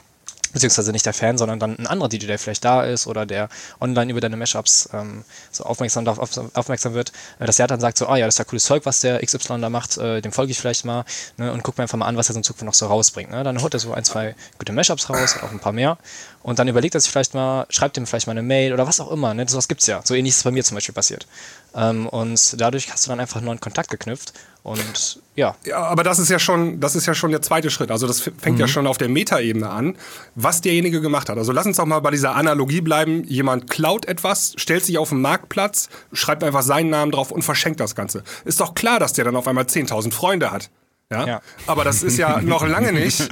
beziehungsweise 0.52 0.92
nicht 0.92 1.06
der 1.06 1.12
Fan, 1.12 1.38
sondern 1.38 1.58
dann 1.58 1.78
ein 1.78 1.86
anderer 1.86 2.08
DJ, 2.08 2.26
der 2.26 2.38
vielleicht 2.38 2.64
da 2.64 2.82
ist 2.84 3.06
oder 3.06 3.26
der 3.26 3.48
online 3.80 4.10
über 4.10 4.20
deine 4.20 4.36
Mashups 4.36 4.88
ähm, 4.92 5.24
so 5.50 5.64
aufmerksam, 5.64 6.04
darauf 6.04 6.30
aufmerksam 6.54 6.94
wird, 6.94 7.12
äh, 7.38 7.46
dass 7.46 7.58
er 7.58 7.66
dann 7.66 7.80
sagt 7.80 7.98
so, 7.98 8.06
ah 8.06 8.16
ja, 8.16 8.26
das 8.26 8.34
ist 8.34 8.38
ja 8.38 8.44
cooles 8.44 8.64
Zeug, 8.64 8.86
was 8.86 9.00
der 9.00 9.24
XY 9.24 9.60
da 9.60 9.70
macht, 9.70 9.98
äh, 9.98 10.20
dem 10.20 10.32
folge 10.32 10.52
ich 10.52 10.58
vielleicht 10.58 10.84
mal 10.84 11.04
ne, 11.36 11.52
und 11.52 11.62
guck 11.62 11.78
mir 11.78 11.82
einfach 11.82 11.98
mal 11.98 12.06
an, 12.06 12.16
was 12.16 12.28
er 12.30 12.34
so 12.34 12.40
in 12.40 12.44
Zukunft 12.44 12.64
noch 12.64 12.74
so 12.74 12.86
rausbringt. 12.86 13.30
Ne? 13.30 13.42
Dann 13.44 13.60
holt 13.62 13.74
er 13.74 13.80
so 13.80 13.92
ein, 13.92 14.04
zwei 14.04 14.34
gute 14.58 14.72
Mashups 14.72 15.10
raus, 15.10 15.36
auch 15.42 15.50
ein 15.50 15.60
paar 15.60 15.72
mehr 15.72 15.98
und 16.42 16.58
dann 16.58 16.68
überlegt 16.68 16.94
er 16.94 17.00
sich 17.00 17.10
vielleicht 17.10 17.34
mal, 17.34 17.66
schreibt 17.68 17.96
ihm 17.96 18.06
vielleicht 18.06 18.26
mal 18.26 18.32
eine 18.32 18.42
Mail 18.42 18.72
oder 18.72 18.86
was 18.86 19.00
auch 19.00 19.10
immer. 19.10 19.34
Ne? 19.34 19.46
Sowas 19.48 19.68
es 19.70 19.86
ja. 19.86 20.00
So 20.04 20.14
ähnlich 20.14 20.30
ist 20.30 20.38
es 20.38 20.44
bei 20.44 20.50
mir 20.50 20.64
zum 20.64 20.76
Beispiel 20.76 20.94
passiert. 20.94 21.26
Ähm, 21.74 22.06
und 22.06 22.60
dadurch 22.60 22.90
hast 22.90 23.06
du 23.06 23.10
dann 23.10 23.20
einfach 23.20 23.36
einen 23.36 23.46
neuen 23.46 23.60
Kontakt 23.60 23.90
geknüpft 23.90 24.32
und 24.62 25.20
ja. 25.34 25.56
Ja, 25.64 25.78
aber 25.78 26.02
das 26.02 26.18
ist 26.18 26.28
ja 26.28 26.38
schon, 26.38 26.80
das 26.80 26.94
ist 26.94 27.06
ja 27.06 27.14
schon 27.14 27.30
der 27.30 27.40
zweite 27.42 27.70
Schritt. 27.70 27.90
Also 27.90 28.06
das 28.06 28.20
fängt 28.20 28.56
mhm. 28.56 28.60
ja 28.60 28.68
schon 28.68 28.86
auf 28.86 28.98
der 28.98 29.08
Metaebene 29.08 29.68
an, 29.68 29.96
was 30.34 30.60
derjenige 30.60 31.00
gemacht 31.00 31.28
hat. 31.28 31.38
Also 31.38 31.52
lass 31.52 31.66
uns 31.66 31.76
doch 31.76 31.86
mal 31.86 32.00
bei 32.00 32.10
dieser 32.10 32.34
Analogie 32.34 32.80
bleiben. 32.80 33.24
Jemand 33.24 33.70
klaut 33.70 34.06
etwas, 34.06 34.54
stellt 34.56 34.84
sich 34.84 34.98
auf 34.98 35.10
den 35.10 35.20
Marktplatz, 35.20 35.88
schreibt 36.12 36.44
einfach 36.44 36.62
seinen 36.62 36.90
Namen 36.90 37.12
drauf 37.12 37.30
und 37.30 37.42
verschenkt 37.42 37.80
das 37.80 37.94
Ganze. 37.94 38.24
Ist 38.44 38.60
doch 38.60 38.74
klar, 38.74 38.98
dass 38.98 39.12
der 39.12 39.24
dann 39.24 39.36
auf 39.36 39.48
einmal 39.48 39.64
10.000 39.64 40.12
Freunde 40.12 40.50
hat. 40.50 40.70
Ja? 41.10 41.26
ja? 41.26 41.40
Aber 41.66 41.84
das 41.84 42.02
ist 42.02 42.18
ja 42.18 42.42
noch 42.42 42.66
lange 42.66 42.92
nicht, 42.92 43.26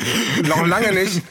noch 0.48 0.66
lange 0.66 0.92
nicht 0.92 1.22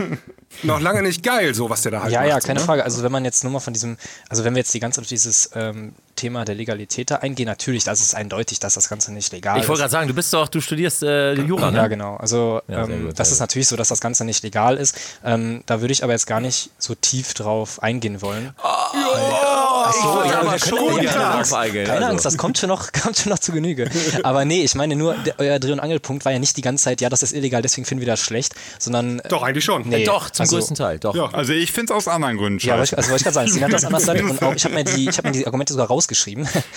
noch 0.63 0.79
lange 0.79 1.01
nicht 1.01 1.23
geil, 1.23 1.53
so 1.53 1.69
was 1.69 1.81
der 1.81 1.91
da 1.91 2.03
halt 2.03 2.13
ja, 2.13 2.21
macht. 2.21 2.29
Ja, 2.29 2.39
keine 2.39 2.59
ne? 2.59 2.65
Frage. 2.65 2.83
Also 2.83 3.03
wenn 3.03 3.11
man 3.11 3.25
jetzt 3.25 3.43
nur 3.43 3.51
mal 3.51 3.59
von 3.59 3.73
diesem, 3.73 3.97
also 4.29 4.43
wenn 4.43 4.53
wir 4.53 4.59
jetzt 4.59 4.73
die 4.73 4.79
ganze 4.79 5.01
auf 5.01 5.07
dieses 5.07 5.49
ähm, 5.55 5.93
Thema 6.15 6.45
der 6.45 6.55
Legalität 6.55 7.11
da 7.11 7.17
eingehen, 7.17 7.45
natürlich, 7.45 7.83
das 7.83 8.01
ist 8.01 8.15
eindeutig, 8.15 8.59
dass 8.59 8.75
das 8.75 8.89
Ganze 8.89 9.13
nicht 9.13 9.31
legal 9.31 9.57
ist. 9.57 9.63
Ich 9.63 9.69
wollte 9.69 9.81
gerade 9.81 9.91
sagen, 9.91 10.07
du 10.07 10.13
bist 10.13 10.33
doch, 10.33 10.47
du 10.47 10.61
studierst 10.61 11.03
äh, 11.03 11.33
Jura, 11.33 11.71
ne? 11.71 11.77
Ja, 11.77 11.87
genau. 11.87 12.15
Also 12.17 12.61
ja, 12.67 12.85
ähm, 12.85 13.07
gut, 13.07 13.19
das 13.19 13.31
ist 13.31 13.39
natürlich 13.39 13.67
so, 13.67 13.75
dass 13.75 13.89
das 13.89 14.01
Ganze 14.01 14.25
nicht 14.25 14.43
legal 14.43 14.77
ist. 14.77 14.97
Ähm, 15.23 15.63
da 15.65 15.81
würde 15.81 15.91
ich 15.91 16.03
aber 16.03 16.13
jetzt 16.13 16.27
gar 16.27 16.39
nicht 16.39 16.71
so 16.77 16.95
tief 16.95 17.33
drauf 17.33 17.81
eingehen 17.83 18.21
wollen. 18.21 18.53
Oh, 18.63 18.67
Ach 19.87 19.93
so, 19.93 20.23
ja, 20.27 20.41
aber 20.41 20.57
schon 20.57 21.03
ja, 21.03 21.11
keine 21.11 21.25
Angst, 21.25 21.51
keine 21.51 21.91
also. 21.91 22.05
Angst, 22.05 22.25
das 22.25 22.37
kommt 22.37 22.57
schon, 22.57 22.69
noch, 22.69 22.91
kommt 23.03 23.17
schon 23.17 23.29
noch 23.29 23.39
zu 23.39 23.51
Genüge. 23.51 23.89
Aber 24.23 24.45
nee, 24.45 24.63
ich 24.63 24.73
meine 24.73 24.95
nur, 24.95 25.13
der, 25.13 25.35
euer 25.39 25.59
Dreh- 25.59 25.73
und 25.73 25.79
Angelpunkt 25.79 26.25
war 26.25 26.31
ja 26.31 26.39
nicht 26.39 26.57
die 26.57 26.61
ganze 26.61 26.85
Zeit, 26.85 27.01
ja, 27.01 27.09
das 27.09 27.21
ist 27.21 27.33
illegal, 27.33 27.61
deswegen 27.61 27.85
finden 27.85 28.01
wir 28.01 28.07
das 28.07 28.21
schlecht, 28.21 28.55
sondern... 28.79 29.21
Doch, 29.29 29.43
eigentlich 29.43 29.63
schon. 29.63 29.87
Nee, 29.87 30.03
ja, 30.03 30.11
doch, 30.11 30.29
zum 30.31 30.43
also, 30.43 30.55
größten 30.55 30.75
Teil, 30.75 30.97
doch. 30.97 31.15
Ja. 31.15 31.29
Also 31.31 31.53
ich 31.53 31.71
finde 31.71 31.93
es 31.93 31.97
aus 31.97 32.07
anderen 32.07 32.37
Gründen 32.37 32.59
scheiße. 32.59 32.93
Ja, 32.93 32.97
also 32.97 33.09
wollte 33.09 33.17
ich 33.17 33.23
gerade 33.23 33.33
sagen, 33.33 33.51
sie 33.51 33.63
hat 33.63 33.73
das 33.73 33.85
anders 33.85 34.07
und 34.07 34.43
auch, 34.43 34.55
ich 34.55 34.65
habe 34.65 34.73
mir, 34.73 34.83
die, 34.83 35.07
hab 35.07 35.23
mir 35.23 35.31
die 35.31 35.45
Argumente 35.45 35.73
sogar 35.73 35.87
rausgeschrieben. 35.87 36.04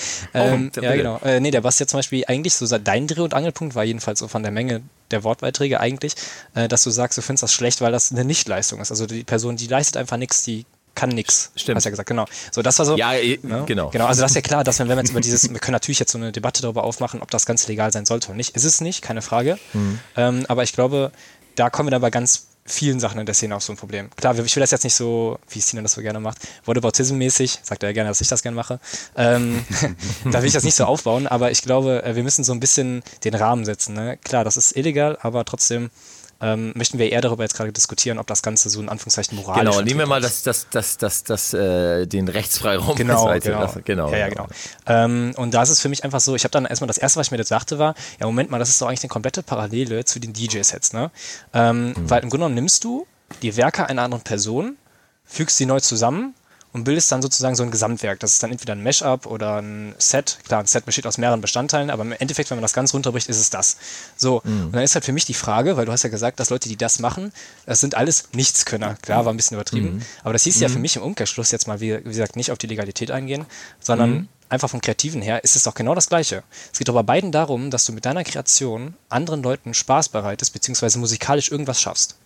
ähm, 0.34 0.70
oh, 0.76 0.80
ja, 0.80 0.94
genau. 0.94 1.18
Äh, 1.18 1.40
nee, 1.40 1.50
der 1.50 1.60
Bastian 1.60 1.88
zum 1.88 1.98
Beispiel 1.98 2.24
eigentlich 2.26 2.54
so 2.54 2.66
dein 2.78 3.06
Dreh- 3.06 3.20
und 3.20 3.34
Angelpunkt 3.34 3.74
war 3.74 3.84
jedenfalls 3.84 4.18
so 4.18 4.28
von 4.28 4.42
der 4.42 4.52
Menge 4.52 4.82
der 5.10 5.24
Wortbeiträge 5.24 5.80
eigentlich, 5.80 6.14
äh, 6.54 6.68
dass 6.68 6.84
du 6.84 6.90
sagst, 6.90 7.18
du 7.18 7.22
findest 7.22 7.42
das 7.42 7.52
schlecht, 7.52 7.80
weil 7.80 7.92
das 7.92 8.12
eine 8.12 8.24
Nichtleistung 8.24 8.80
ist. 8.80 8.90
Also 8.90 9.06
die 9.06 9.24
Person, 9.24 9.56
die 9.56 9.66
leistet 9.66 9.96
einfach 9.96 10.16
nichts, 10.16 10.42
die 10.42 10.66
kann 10.94 11.10
nix. 11.10 11.52
Stimmt. 11.54 11.76
Hast 11.76 11.84
ja 11.84 11.90
gesagt, 11.90 12.08
genau. 12.08 12.26
So, 12.50 12.60
das 12.60 12.78
war 12.78 12.86
so. 12.86 12.96
Ja, 12.96 13.12
ne? 13.12 13.38
genau. 13.66 13.90
Genau, 13.90 14.06
also 14.06 14.20
das 14.20 14.32
ist 14.32 14.34
ja 14.34 14.40
klar, 14.40 14.64
dass 14.64 14.80
wenn 14.80 14.88
wir 14.88 14.96
jetzt 14.96 15.10
über 15.10 15.20
dieses, 15.20 15.48
wir 15.48 15.60
können 15.60 15.74
natürlich 15.74 16.00
jetzt 16.00 16.10
so 16.10 16.18
eine 16.18 16.32
Debatte 16.32 16.60
darüber 16.60 16.82
aufmachen, 16.82 17.22
ob 17.22 17.30
das 17.30 17.46
ganz 17.46 17.68
legal 17.68 17.92
sein 17.92 18.04
sollte 18.04 18.28
oder 18.28 18.36
nicht. 18.36 18.56
Ist 18.56 18.64
es 18.64 18.80
nicht, 18.80 19.00
keine 19.00 19.22
Frage. 19.22 19.58
Mhm. 19.74 20.00
Ähm, 20.16 20.46
aber 20.48 20.64
ich 20.64 20.72
glaube, 20.72 21.12
da 21.54 21.70
kommen 21.70 21.86
wir 21.86 21.92
dann 21.92 22.02
bei 22.02 22.10
ganz 22.10 22.47
vielen 22.68 23.00
Sachen 23.00 23.18
in 23.18 23.26
der 23.26 23.34
Szene 23.34 23.56
auch 23.56 23.60
so 23.60 23.72
ein 23.72 23.76
Problem. 23.76 24.10
Klar, 24.16 24.38
ich 24.38 24.54
will 24.54 24.60
das 24.60 24.70
jetzt 24.70 24.84
nicht 24.84 24.94
so, 24.94 25.38
wie 25.48 25.60
Stina 25.60 25.82
das 25.82 25.92
so 25.92 26.02
gerne 26.02 26.20
macht, 26.20 26.38
Whataboutism-mäßig, 26.66 27.60
sagt 27.62 27.82
er 27.82 27.88
ja 27.88 27.92
gerne, 27.92 28.10
dass 28.10 28.20
ich 28.20 28.28
das 28.28 28.42
gerne 28.42 28.54
mache. 28.54 28.78
Ähm, 29.16 29.64
da 30.24 30.40
will 30.40 30.46
ich 30.46 30.52
das 30.52 30.64
nicht 30.64 30.74
so 30.74 30.84
aufbauen, 30.84 31.26
aber 31.26 31.50
ich 31.50 31.62
glaube, 31.62 32.02
äh, 32.04 32.14
wir 32.14 32.22
müssen 32.22 32.44
so 32.44 32.52
ein 32.52 32.60
bisschen 32.60 33.02
den 33.24 33.34
Rahmen 33.34 33.64
setzen. 33.64 33.94
Ne? 33.94 34.18
Klar, 34.18 34.44
das 34.44 34.56
ist 34.56 34.76
illegal, 34.76 35.18
aber 35.22 35.44
trotzdem 35.44 35.90
ähm, 36.40 36.72
möchten 36.76 36.98
wir 36.98 37.10
eher 37.10 37.20
darüber 37.20 37.42
jetzt 37.42 37.56
gerade 37.56 37.72
diskutieren, 37.72 38.18
ob 38.18 38.26
das 38.26 38.42
Ganze 38.42 38.70
so 38.70 38.80
in 38.80 38.88
Anführungszeichen 38.88 39.36
moralisch 39.36 39.68
ist. 39.68 39.76
Genau, 39.76 39.84
nehmen 39.84 40.00
wir 40.00 40.06
mal 40.06 40.20
das, 40.20 40.42
das, 40.42 40.68
das, 40.70 40.96
das, 40.96 41.24
das, 41.24 41.52
äh, 41.52 42.06
den 42.06 42.28
Rechtsfreiraum. 42.28 42.94
Genau, 42.96 43.26
genau. 43.40 43.60
Das, 43.60 43.78
genau. 43.84 44.10
Ja, 44.10 44.18
ja, 44.18 44.28
genau. 44.28 44.46
Ähm, 44.86 45.32
und 45.36 45.52
da 45.54 45.62
ist 45.62 45.70
es 45.70 45.80
für 45.80 45.88
mich 45.88 46.04
einfach 46.04 46.20
so, 46.20 46.34
ich 46.34 46.44
habe 46.44 46.52
dann 46.52 46.64
erstmal 46.64 46.86
das 46.86 46.98
erste, 46.98 47.18
was 47.18 47.26
ich 47.26 47.30
mir 47.32 47.38
jetzt 47.38 47.50
dachte, 47.50 47.78
war, 47.78 47.94
ja, 48.20 48.26
Moment 48.26 48.50
mal, 48.50 48.58
das 48.58 48.68
ist 48.68 48.80
doch 48.80 48.86
eigentlich 48.86 49.02
eine 49.02 49.08
komplette 49.08 49.42
Parallele 49.42 50.04
zu 50.04 50.20
den 50.20 50.32
DJ-Sets, 50.32 50.92
ne? 50.92 51.10
Ähm, 51.52 51.88
mhm. 51.88 51.94
Weil 52.10 52.22
im 52.22 52.30
Grunde 52.30 52.44
genommen 52.44 52.54
nimmst 52.54 52.84
du 52.84 53.06
die 53.42 53.56
Werke 53.56 53.86
einer 53.86 54.02
anderen 54.02 54.22
Person, 54.22 54.76
fügst 55.24 55.56
sie 55.56 55.66
neu 55.66 55.80
zusammen 55.80 56.34
und 56.72 56.84
bildest 56.84 57.10
dann 57.10 57.22
sozusagen 57.22 57.54
so 57.54 57.62
ein 57.62 57.70
Gesamtwerk. 57.70 58.20
Das 58.20 58.32
ist 58.32 58.42
dann 58.42 58.50
entweder 58.50 58.74
ein 58.74 58.82
Mashup 58.82 59.26
oder 59.26 59.60
ein 59.60 59.94
Set. 59.98 60.38
Klar, 60.46 60.60
ein 60.60 60.66
Set 60.66 60.84
besteht 60.84 61.06
aus 61.06 61.16
mehreren 61.16 61.40
Bestandteilen, 61.40 61.90
aber 61.90 62.02
im 62.02 62.12
Endeffekt, 62.12 62.50
wenn 62.50 62.58
man 62.58 62.62
das 62.62 62.74
ganz 62.74 62.92
runterbricht, 62.92 63.28
ist 63.28 63.38
es 63.38 63.50
das. 63.50 63.78
So, 64.16 64.42
mhm. 64.44 64.66
und 64.66 64.72
dann 64.74 64.82
ist 64.82 64.94
halt 64.94 65.04
für 65.04 65.12
mich 65.12 65.24
die 65.24 65.34
Frage, 65.34 65.76
weil 65.76 65.86
du 65.86 65.92
hast 65.92 66.02
ja 66.02 66.10
gesagt, 66.10 66.40
dass 66.40 66.50
Leute, 66.50 66.68
die 66.68 66.76
das 66.76 66.98
machen, 66.98 67.32
das 67.66 67.80
sind 67.80 67.94
alles 67.94 68.28
Nichtskönner. 68.32 68.96
Klar, 69.00 69.24
war 69.24 69.32
ein 69.32 69.36
bisschen 69.36 69.56
übertrieben, 69.56 69.96
mhm. 69.96 70.02
aber 70.22 70.32
das 70.34 70.44
hieß 70.44 70.56
mhm. 70.56 70.62
ja 70.62 70.68
für 70.68 70.78
mich 70.78 70.96
im 70.96 71.02
Umkehrschluss 71.02 71.50
jetzt 71.50 71.66
mal, 71.66 71.80
wie, 71.80 71.98
wie 71.98 72.10
gesagt, 72.10 72.36
nicht 72.36 72.52
auf 72.52 72.58
die 72.58 72.66
Legalität 72.66 73.10
eingehen, 73.10 73.46
sondern 73.80 74.10
mhm. 74.10 74.28
einfach 74.48 74.68
vom 74.68 74.80
Kreativen 74.80 75.22
her 75.22 75.42
ist 75.44 75.56
es 75.56 75.62
doch 75.62 75.74
genau 75.74 75.94
das 75.94 76.08
Gleiche. 76.08 76.42
Es 76.72 76.78
geht 76.78 76.88
doch 76.88 76.94
bei 76.94 77.02
beiden 77.02 77.32
darum, 77.32 77.70
dass 77.70 77.86
du 77.86 77.92
mit 77.92 78.04
deiner 78.04 78.24
Kreation 78.24 78.94
anderen 79.08 79.42
Leuten 79.42 79.72
Spaß 79.72 80.10
bereitest, 80.10 80.52
beziehungsweise 80.52 80.98
musikalisch 80.98 81.50
irgendwas 81.50 81.80
schaffst. 81.80 82.16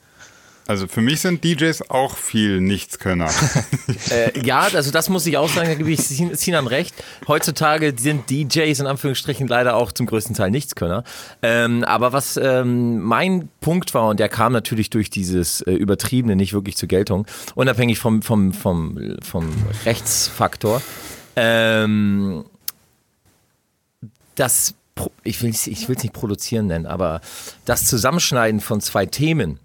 Also 0.66 0.86
für 0.86 1.00
mich 1.00 1.20
sind 1.20 1.42
DJs 1.42 1.90
auch 1.90 2.16
viel 2.16 2.60
Nichtskönner. 2.60 3.28
äh, 4.10 4.46
ja, 4.46 4.60
also 4.60 4.90
das 4.90 5.08
muss 5.08 5.26
ich 5.26 5.36
auch 5.36 5.48
sagen, 5.48 5.68
da 5.68 5.74
gebe 5.74 5.90
ich 5.90 6.00
Sinan 6.00 6.66
recht. 6.66 6.94
Heutzutage 7.26 7.94
sind 7.98 8.30
DJs 8.30 8.80
in 8.80 8.86
Anführungsstrichen 8.86 9.48
leider 9.48 9.74
auch 9.76 9.90
zum 9.92 10.06
größten 10.06 10.36
Teil 10.36 10.50
Nichtskönner. 10.50 11.02
Ähm, 11.42 11.82
aber 11.84 12.12
was 12.12 12.36
ähm, 12.36 13.00
mein 13.00 13.48
Punkt 13.60 13.92
war, 13.94 14.08
und 14.08 14.20
der 14.20 14.28
kam 14.28 14.52
natürlich 14.52 14.88
durch 14.90 15.10
dieses 15.10 15.62
äh, 15.62 15.72
Übertriebene 15.72 16.36
nicht 16.36 16.52
wirklich 16.52 16.76
zur 16.76 16.88
Geltung, 16.88 17.26
unabhängig 17.54 17.98
vom, 17.98 18.22
vom, 18.22 18.52
vom, 18.52 19.16
vom 19.20 19.52
Rechtsfaktor, 19.84 20.80
ähm, 21.34 22.44
das, 24.34 24.74
ich 25.24 25.42
will 25.42 25.50
es 25.50 25.66
ich 25.66 25.88
nicht 25.88 26.12
produzieren 26.12 26.68
nennen, 26.68 26.86
aber 26.86 27.20
das 27.64 27.86
Zusammenschneiden 27.86 28.60
von 28.60 28.80
zwei 28.80 29.06
Themen, 29.06 29.58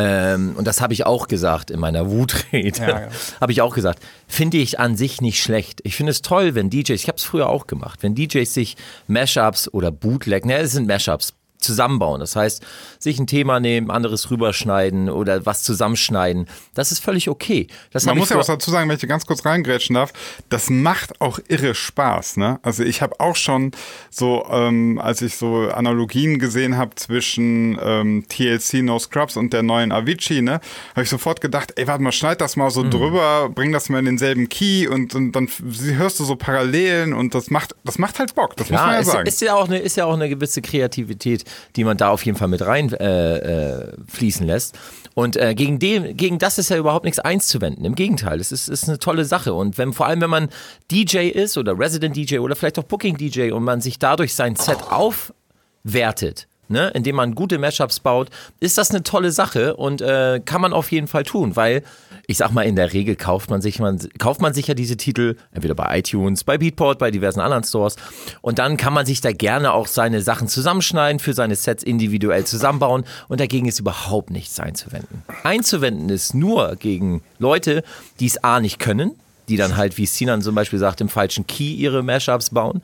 ähm, 0.00 0.54
und 0.56 0.66
das 0.66 0.80
habe 0.80 0.92
ich 0.92 1.06
auch 1.06 1.28
gesagt 1.28 1.70
in 1.70 1.80
meiner 1.80 2.10
Wutrede. 2.10 2.80
Ja, 2.80 3.00
ja. 3.00 3.08
habe 3.40 3.52
ich 3.52 3.60
auch 3.60 3.74
gesagt. 3.74 4.00
Finde 4.26 4.58
ich 4.58 4.78
an 4.78 4.96
sich 4.96 5.20
nicht 5.20 5.42
schlecht. 5.42 5.80
Ich 5.84 5.96
finde 5.96 6.10
es 6.10 6.22
toll, 6.22 6.54
wenn 6.54 6.70
DJs, 6.70 6.90
ich 6.90 7.08
habe 7.08 7.16
es 7.16 7.24
früher 7.24 7.48
auch 7.48 7.66
gemacht, 7.66 8.02
wenn 8.02 8.14
DJs 8.14 8.52
sich 8.52 8.76
Mashups 9.06 9.72
oder 9.72 9.90
Bootleg, 9.90 10.44
ne, 10.44 10.58
es 10.58 10.72
sind 10.72 10.86
Mashups, 10.86 11.34
zusammenbauen. 11.58 12.20
Das 12.20 12.36
heißt, 12.36 12.64
sich 12.98 13.18
ein 13.18 13.26
Thema 13.26 13.60
nehmen, 13.60 13.90
anderes 13.90 14.30
rüberschneiden 14.30 15.10
oder 15.10 15.44
was 15.46 15.62
zusammenschneiden. 15.62 16.46
Das 16.74 16.92
ist 16.92 17.00
völlig 17.00 17.28
okay. 17.28 17.66
Das 17.90 18.04
Man 18.04 18.18
muss 18.18 18.30
ja 18.30 18.38
auch 18.38 18.44
dazu 18.44 18.70
sagen, 18.70 18.88
wenn 18.88 18.96
ich 18.96 19.08
ganz 19.08 19.26
kurz 19.26 19.44
reingrätschen 19.44 19.94
darf, 19.94 20.12
das 20.48 20.70
macht 20.70 21.20
auch 21.20 21.38
irre 21.48 21.74
Spaß. 21.74 22.36
Ne? 22.36 22.58
Also 22.62 22.82
ich 22.82 23.02
habe 23.02 23.18
auch 23.20 23.36
schon 23.36 23.72
so, 24.10 24.46
ähm, 24.50 25.00
als 25.02 25.22
ich 25.22 25.36
so 25.36 25.68
Analogien 25.70 26.38
gesehen 26.38 26.76
habe 26.76 26.94
zwischen 26.94 27.78
ähm, 27.82 28.24
TLC 28.28 28.82
No 28.82 28.98
Scrubs 28.98 29.36
und 29.36 29.52
der 29.52 29.62
neuen 29.62 29.92
Avicii, 29.92 30.42
ne, 30.42 30.60
habe 30.92 31.02
ich 31.02 31.10
sofort 31.10 31.40
gedacht, 31.40 31.72
ey, 31.76 31.86
warte 31.86 32.02
mal, 32.02 32.12
schneid 32.12 32.40
das 32.40 32.56
mal 32.56 32.70
so 32.70 32.84
mhm. 32.84 32.90
drüber, 32.90 33.48
bring 33.54 33.72
das 33.72 33.88
mal 33.88 33.98
in 33.98 34.04
denselben 34.04 34.48
Key 34.48 34.86
und, 34.88 35.14
und 35.14 35.32
dann 35.32 35.48
hörst 35.96 36.20
du 36.20 36.24
so 36.24 36.36
Parallelen 36.36 37.12
und 37.12 37.34
das 37.34 37.50
macht, 37.50 37.74
das 37.84 37.98
macht 37.98 38.18
halt 38.18 38.34
Bock. 38.34 38.56
Das 38.56 38.68
Klar, 38.68 38.80
muss 38.80 38.86
man 38.86 38.94
ja 38.94 39.00
ist, 39.00 39.06
sagen. 39.06 39.28
Ist 39.28 39.40
ja 39.40 39.54
auch 39.54 39.68
eine, 39.68 39.78
ist 39.78 39.96
ja 39.96 40.04
auch 40.04 40.14
eine 40.14 40.28
gewisse 40.28 40.62
Kreativität 40.62 41.44
die 41.76 41.84
man 41.84 41.96
da 41.96 42.10
auf 42.10 42.24
jeden 42.24 42.38
Fall 42.38 42.48
mit 42.48 42.64
rein 42.64 42.92
äh, 42.92 43.86
äh, 43.86 43.92
lässt. 44.40 44.78
Und 45.14 45.36
äh, 45.36 45.54
gegen, 45.54 45.78
dem, 45.78 46.16
gegen 46.16 46.38
das 46.38 46.58
ist 46.58 46.68
ja 46.70 46.76
überhaupt 46.76 47.04
nichts 47.04 47.18
einzuwenden. 47.18 47.84
Im 47.84 47.94
Gegenteil, 47.94 48.38
es 48.40 48.52
ist, 48.52 48.68
ist 48.68 48.88
eine 48.88 48.98
tolle 48.98 49.24
Sache. 49.24 49.52
Und 49.52 49.76
wenn, 49.76 49.92
vor 49.92 50.06
allem, 50.06 50.20
wenn 50.20 50.30
man 50.30 50.48
DJ 50.90 51.28
ist 51.28 51.58
oder 51.58 51.78
Resident 51.78 52.14
DJ 52.14 52.38
oder 52.38 52.54
vielleicht 52.54 52.78
auch 52.78 52.84
Booking 52.84 53.16
DJ 53.16 53.50
und 53.50 53.64
man 53.64 53.80
sich 53.80 53.98
dadurch 53.98 54.34
sein 54.34 54.54
Set 54.54 54.78
aufwertet, 54.90 56.46
ne, 56.68 56.90
indem 56.94 57.16
man 57.16 57.34
gute 57.34 57.58
Mashups 57.58 58.00
baut, 58.00 58.28
ist 58.60 58.78
das 58.78 58.90
eine 58.90 59.02
tolle 59.02 59.32
Sache 59.32 59.76
und 59.76 60.00
äh, 60.00 60.40
kann 60.44 60.60
man 60.60 60.72
auf 60.72 60.92
jeden 60.92 61.08
Fall 61.08 61.24
tun, 61.24 61.56
weil 61.56 61.82
ich 62.30 62.36
sag 62.36 62.52
mal, 62.52 62.62
in 62.62 62.76
der 62.76 62.92
Regel 62.92 63.16
kauft 63.16 63.48
man 63.48 63.62
sich, 63.62 63.78
man, 63.78 63.98
kauft 64.18 64.42
man 64.42 64.52
sich 64.52 64.66
ja 64.66 64.74
diese 64.74 64.98
Titel, 64.98 65.36
entweder 65.50 65.74
bei 65.74 65.98
iTunes, 65.98 66.44
bei 66.44 66.58
Beatport, 66.58 66.98
bei 66.98 67.10
diversen 67.10 67.40
anderen 67.40 67.64
Stores. 67.64 67.96
Und 68.42 68.58
dann 68.58 68.76
kann 68.76 68.92
man 68.92 69.06
sich 69.06 69.22
da 69.22 69.32
gerne 69.32 69.72
auch 69.72 69.86
seine 69.86 70.20
Sachen 70.20 70.46
zusammenschneiden, 70.46 71.20
für 71.20 71.32
seine 71.32 71.56
Sets 71.56 71.82
individuell 71.82 72.44
zusammenbauen. 72.44 73.04
Und 73.28 73.40
dagegen 73.40 73.66
ist 73.66 73.80
überhaupt 73.80 74.30
nichts 74.30 74.60
einzuwenden. 74.60 75.22
Einzuwenden 75.42 76.10
ist 76.10 76.34
nur 76.34 76.76
gegen 76.76 77.22
Leute, 77.38 77.82
die 78.20 78.26
es 78.26 78.44
A 78.44 78.60
nicht 78.60 78.78
können, 78.78 79.12
die 79.48 79.56
dann 79.56 79.76
halt, 79.76 79.98
wie 79.98 80.06
Sinan 80.06 80.42
zum 80.42 80.54
Beispiel 80.54 80.78
sagt, 80.78 81.00
im 81.00 81.08
falschen 81.08 81.46
Key 81.46 81.72
ihre 81.72 82.02
Mashups 82.02 82.50
bauen, 82.50 82.82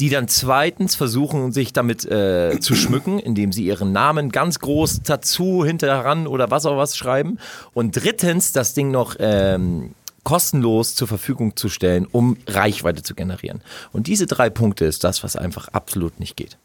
die 0.00 0.10
dann 0.10 0.28
zweitens 0.28 0.94
versuchen, 0.94 1.52
sich 1.52 1.72
damit 1.72 2.04
äh, 2.04 2.58
zu 2.60 2.74
schmücken, 2.74 3.18
indem 3.18 3.52
sie 3.52 3.64
ihren 3.64 3.92
Namen 3.92 4.30
ganz 4.30 4.58
groß 4.58 5.02
dazu 5.02 5.64
hinterheran 5.64 6.26
oder 6.26 6.50
was 6.50 6.66
auch 6.66 6.76
was 6.76 6.96
schreiben 6.96 7.38
und 7.74 7.92
drittens 7.92 8.52
das 8.52 8.74
Ding 8.74 8.90
noch 8.90 9.16
ähm, 9.18 9.94
kostenlos 10.24 10.94
zur 10.94 11.08
Verfügung 11.08 11.56
zu 11.56 11.68
stellen, 11.68 12.06
um 12.10 12.36
Reichweite 12.46 13.02
zu 13.02 13.14
generieren. 13.14 13.62
Und 13.92 14.08
diese 14.08 14.26
drei 14.26 14.50
Punkte 14.50 14.84
ist 14.84 15.04
das, 15.04 15.24
was 15.24 15.36
einfach 15.36 15.68
absolut 15.68 16.20
nicht 16.20 16.36
geht. 16.36 16.58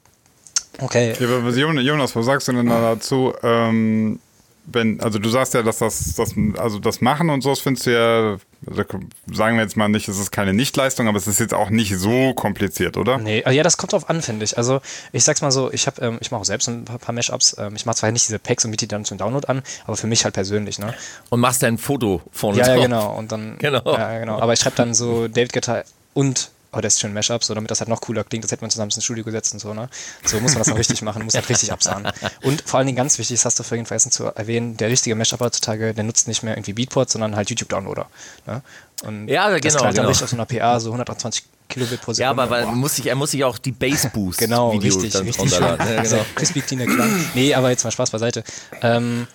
Okay. 0.79 1.13
Ja, 1.19 1.81
Jonas, 1.81 2.15
was 2.15 2.25
sagst 2.25 2.47
du 2.47 2.53
denn 2.53 2.67
da 2.67 2.81
dazu? 2.95 3.33
Ähm 3.43 4.19
wenn, 4.65 5.01
also 5.01 5.20
du 5.20 5.29
sagst 5.29 5.53
ja, 5.53 5.62
dass 5.62 5.79
das, 5.79 6.15
das, 6.15 6.34
also 6.58 6.79
das 6.79 7.01
Machen 7.01 7.29
und 7.29 7.41
so, 7.41 7.50
das 7.50 7.60
findest 7.60 7.86
du 7.86 7.91
ja, 7.91 8.38
also 8.65 8.84
sagen 9.32 9.58
wir 9.58 9.63
jetzt 9.63 9.75
mal 9.75 9.89
nicht, 9.89 10.08
es 10.08 10.17
ist 10.17 10.32
keine 10.32 10.53
Nichtleistung, 10.53 11.08
aber 11.08 11.17
es 11.17 11.27
ist 11.27 11.39
jetzt 11.39 11.53
auch 11.53 11.70
nicht 11.70 11.98
so 11.98 12.34
kompliziert, 12.34 12.96
oder? 12.96 13.17
Nee, 13.17 13.43
ja, 13.50 13.63
das 13.63 13.77
kommt 13.77 13.91
drauf 13.91 14.10
an, 14.10 14.22
finde 14.22 14.46
ich. 14.46 14.58
Also 14.58 14.82
ich 15.12 15.24
sag's 15.25 15.41
mal 15.41 15.51
so, 15.51 15.72
ich 15.72 15.86
habe, 15.88 16.01
ähm, 16.01 16.17
ich 16.22 16.32
mache 16.32 16.41
auch 16.41 16.46
selbst 16.46 16.70
ein 16.70 16.86
paar, 16.86 16.98
paar 16.98 17.13
Mashups. 17.13 17.58
Ähm, 17.60 17.75
ich 17.75 17.86
mache 17.86 17.98
zwar 17.98 18.12
nicht 18.12 18.25
diese 18.25 18.39
Packs 18.39 18.63
und 18.63 18.72
biete 18.72 18.86
die 18.86 18.89
dann 18.89 19.03
zum 19.03 19.17
Download 19.17 19.48
an, 19.48 19.63
aber 19.86 19.98
für 19.98 20.08
mich 20.08 20.24
halt 20.24 20.34
persönlich, 20.34 20.79
ne? 20.79 20.93
Und 21.29 21.41
machst 21.41 21.62
dann 21.62 21.74
ein 21.74 21.77
Foto 21.77 22.22
von 22.32 22.55
Ja, 22.55 22.75
ja, 22.75 22.82
genau. 22.82 23.15
Und 23.15 23.32
dann, 23.32 23.58
genau. 23.60 23.82
Ja, 23.86 24.20
genau. 24.20 24.39
Aber 24.39 24.53
ich 24.53 24.60
schreibe 24.60 24.77
dann 24.77 24.93
so 24.93 25.27
David 25.27 25.51
Guetta 25.51 25.84
und 26.13 26.51
oh, 26.74 26.82
das 26.82 26.96
ist 26.96 27.01
schön 27.01 27.13
Mashup, 27.13 27.44
so 27.44 27.53
damit 27.53 27.72
das 27.72 27.80
halt 27.80 27.89
noch 27.89 28.01
cooler 28.01 28.24
klingt, 28.24 28.44
das 28.44 28.51
hätte 28.51 28.63
man 28.63 28.72
zusammen 28.72 28.92
ins 28.92 29.03
Studio 29.03 29.24
gesetzt 29.24 29.53
und 29.53 29.60
so, 29.60 29.74
ne? 29.74 29.89
So 30.25 30.39
muss 30.39 30.51
man 30.51 30.60
das 30.60 30.68
noch 30.68 30.77
richtig 30.77 31.01
machen, 31.01 31.24
muss 31.24 31.36
halt 31.36 31.48
richtig 31.50 31.72
absahen. 31.72 32.08
Und 32.42 32.63
vor 32.65 32.80
allen 32.80 32.88
Dingen 32.88 32.98
ganz 32.98 33.18
wichtig, 33.20 33.38
das 33.38 33.46
hast 33.46 33.60
du 33.60 33.63
vorhin 33.63 33.86
vergessen 33.86 34.12
zu 34.12 34.25
erwähnen, 34.25 34.77
der 34.77 34.89
richtige 34.89 35.15
Mashup 35.15 35.39
heutzutage, 35.39 35.94
der 35.94 36.03
nutzt 36.03 36.27
nicht 36.27 36.44
mehr 36.44 36.56
irgendwie 36.56 36.74
Beatport, 36.74 37.10
sondern 37.10 37.36
halt 37.36 37.50
YouTube-Downloader. 37.50 38.08
Ne? 38.48 38.62
Und 39.03 39.27
ja, 39.27 39.48
genau. 39.50 39.60
Das 39.60 39.75
knallt 39.75 39.96
genau. 39.96 40.03
dann 40.03 40.06
richtig 40.08 40.24
auf 40.24 40.30
so 40.30 40.36
einer 40.36 40.46
PA, 40.46 40.80
so 40.80 40.89
120 40.89 41.44
Kilobit 41.70 42.01
pro 42.01 42.13
Sekunde. 42.13 42.22
Ja, 42.22 42.30
aber 42.30 42.50
weil 42.50 42.65
muss 42.68 42.98
ich, 43.00 43.08
er 43.08 43.15
muss 43.15 43.32
sich 43.32 43.44
auch 43.44 43.58
die 43.58 43.72
Bass 43.72 44.08
Boost 44.13 44.39
genau, 44.39 44.72
richtig, 44.72 45.13
richtig. 45.15 45.51
Ja, 45.60 45.75
genau. 45.75 46.00
Also, 46.00 46.18
crispy 46.36 46.62
cleaner 46.62 46.86
Klang. 46.86 47.10
Nee, 47.34 47.53
aber 47.53 47.70
jetzt 47.70 47.84
mal 47.84 47.92
Spaß 47.92 48.12
beiseite. 48.12 48.44
Ähm, 48.82 49.27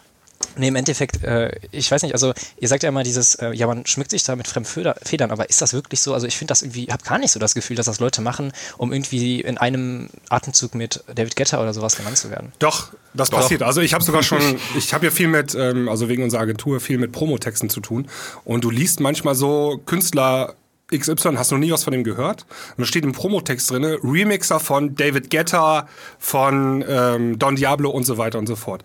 Nee, 0.56 0.68
im 0.68 0.76
Endeffekt, 0.76 1.22
äh, 1.24 1.50
ich 1.70 1.90
weiß 1.90 2.02
nicht, 2.02 2.12
also 2.12 2.32
ihr 2.58 2.68
sagt 2.68 2.82
ja 2.82 2.88
immer 2.88 3.02
dieses, 3.02 3.34
äh, 3.36 3.52
ja, 3.52 3.66
man 3.66 3.86
schmückt 3.86 4.10
sich 4.10 4.24
da 4.24 4.36
mit 4.36 4.48
fremden 4.48 4.94
Federn, 5.02 5.30
aber 5.30 5.48
ist 5.48 5.60
das 5.62 5.72
wirklich 5.72 6.00
so? 6.00 6.14
Also 6.14 6.26
ich 6.26 6.36
finde 6.36 6.52
das 6.52 6.62
irgendwie, 6.62 6.84
ich 6.84 6.92
habe 6.92 7.04
gar 7.04 7.18
nicht 7.18 7.30
so 7.30 7.40
das 7.40 7.54
Gefühl, 7.54 7.76
dass 7.76 7.86
das 7.86 8.00
Leute 8.00 8.20
machen, 8.20 8.52
um 8.76 8.92
irgendwie 8.92 9.40
in 9.40 9.58
einem 9.58 10.08
Atemzug 10.28 10.74
mit 10.74 11.02
David 11.14 11.36
Guetta 11.36 11.60
oder 11.60 11.74
sowas 11.74 11.96
genannt 11.96 12.18
zu 12.18 12.30
werden. 12.30 12.52
Doch, 12.58 12.92
das 13.14 13.30
Doch. 13.30 13.38
passiert. 13.38 13.62
Also 13.62 13.80
ich 13.80 13.94
habe 13.94 14.04
sogar 14.04 14.22
schon, 14.22 14.40
ich 14.76 14.94
habe 14.94 15.06
ja 15.06 15.10
viel 15.10 15.28
mit, 15.28 15.54
ähm, 15.54 15.88
also 15.88 16.08
wegen 16.08 16.22
unserer 16.22 16.42
Agentur, 16.42 16.80
viel 16.80 16.98
mit 16.98 17.12
Promotexten 17.12 17.70
zu 17.70 17.80
tun 17.80 18.08
und 18.44 18.64
du 18.64 18.70
liest 18.70 19.00
manchmal 19.00 19.34
so 19.34 19.80
Künstler 19.86 20.54
XY, 20.96 21.36
hast 21.36 21.50
du 21.50 21.56
noch 21.56 21.60
nie 21.60 21.70
was 21.70 21.84
von 21.84 21.92
dem 21.92 22.02
gehört? 22.02 22.46
Und 22.76 22.80
da 22.80 22.84
steht 22.86 23.04
im 23.04 23.12
Promotext 23.12 23.70
drin, 23.70 23.84
Remixer 23.84 24.58
von 24.58 24.94
David 24.94 25.30
Guetta, 25.30 25.86
von 26.18 26.82
ähm, 26.88 27.38
Don 27.38 27.56
Diablo 27.56 27.90
und 27.90 28.04
so 28.04 28.16
weiter 28.16 28.38
und 28.38 28.46
so 28.46 28.56
fort. 28.56 28.84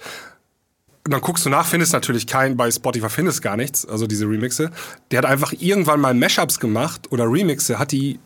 Und 1.06 1.12
dann 1.12 1.22
guckst 1.22 1.46
du 1.46 1.50
nach, 1.50 1.66
findest 1.66 1.92
natürlich 1.92 2.28
keinen, 2.28 2.56
bei 2.56 2.72
Spotify 2.72 3.10
findest 3.10 3.42
gar 3.42 3.58
nichts, 3.58 3.86
also 3.86 4.08
diese 4.08 4.26
Remixe. 4.26 4.72
Der 5.12 5.18
hat 5.18 5.26
einfach 5.26 5.54
irgendwann 5.60 6.00
mal 6.00 6.14
Mashups 6.14 6.60
gemacht 6.60 7.12
oder 7.12 7.26
Remixe, 7.26 7.78
hat 7.78 7.92
die 7.92 8.20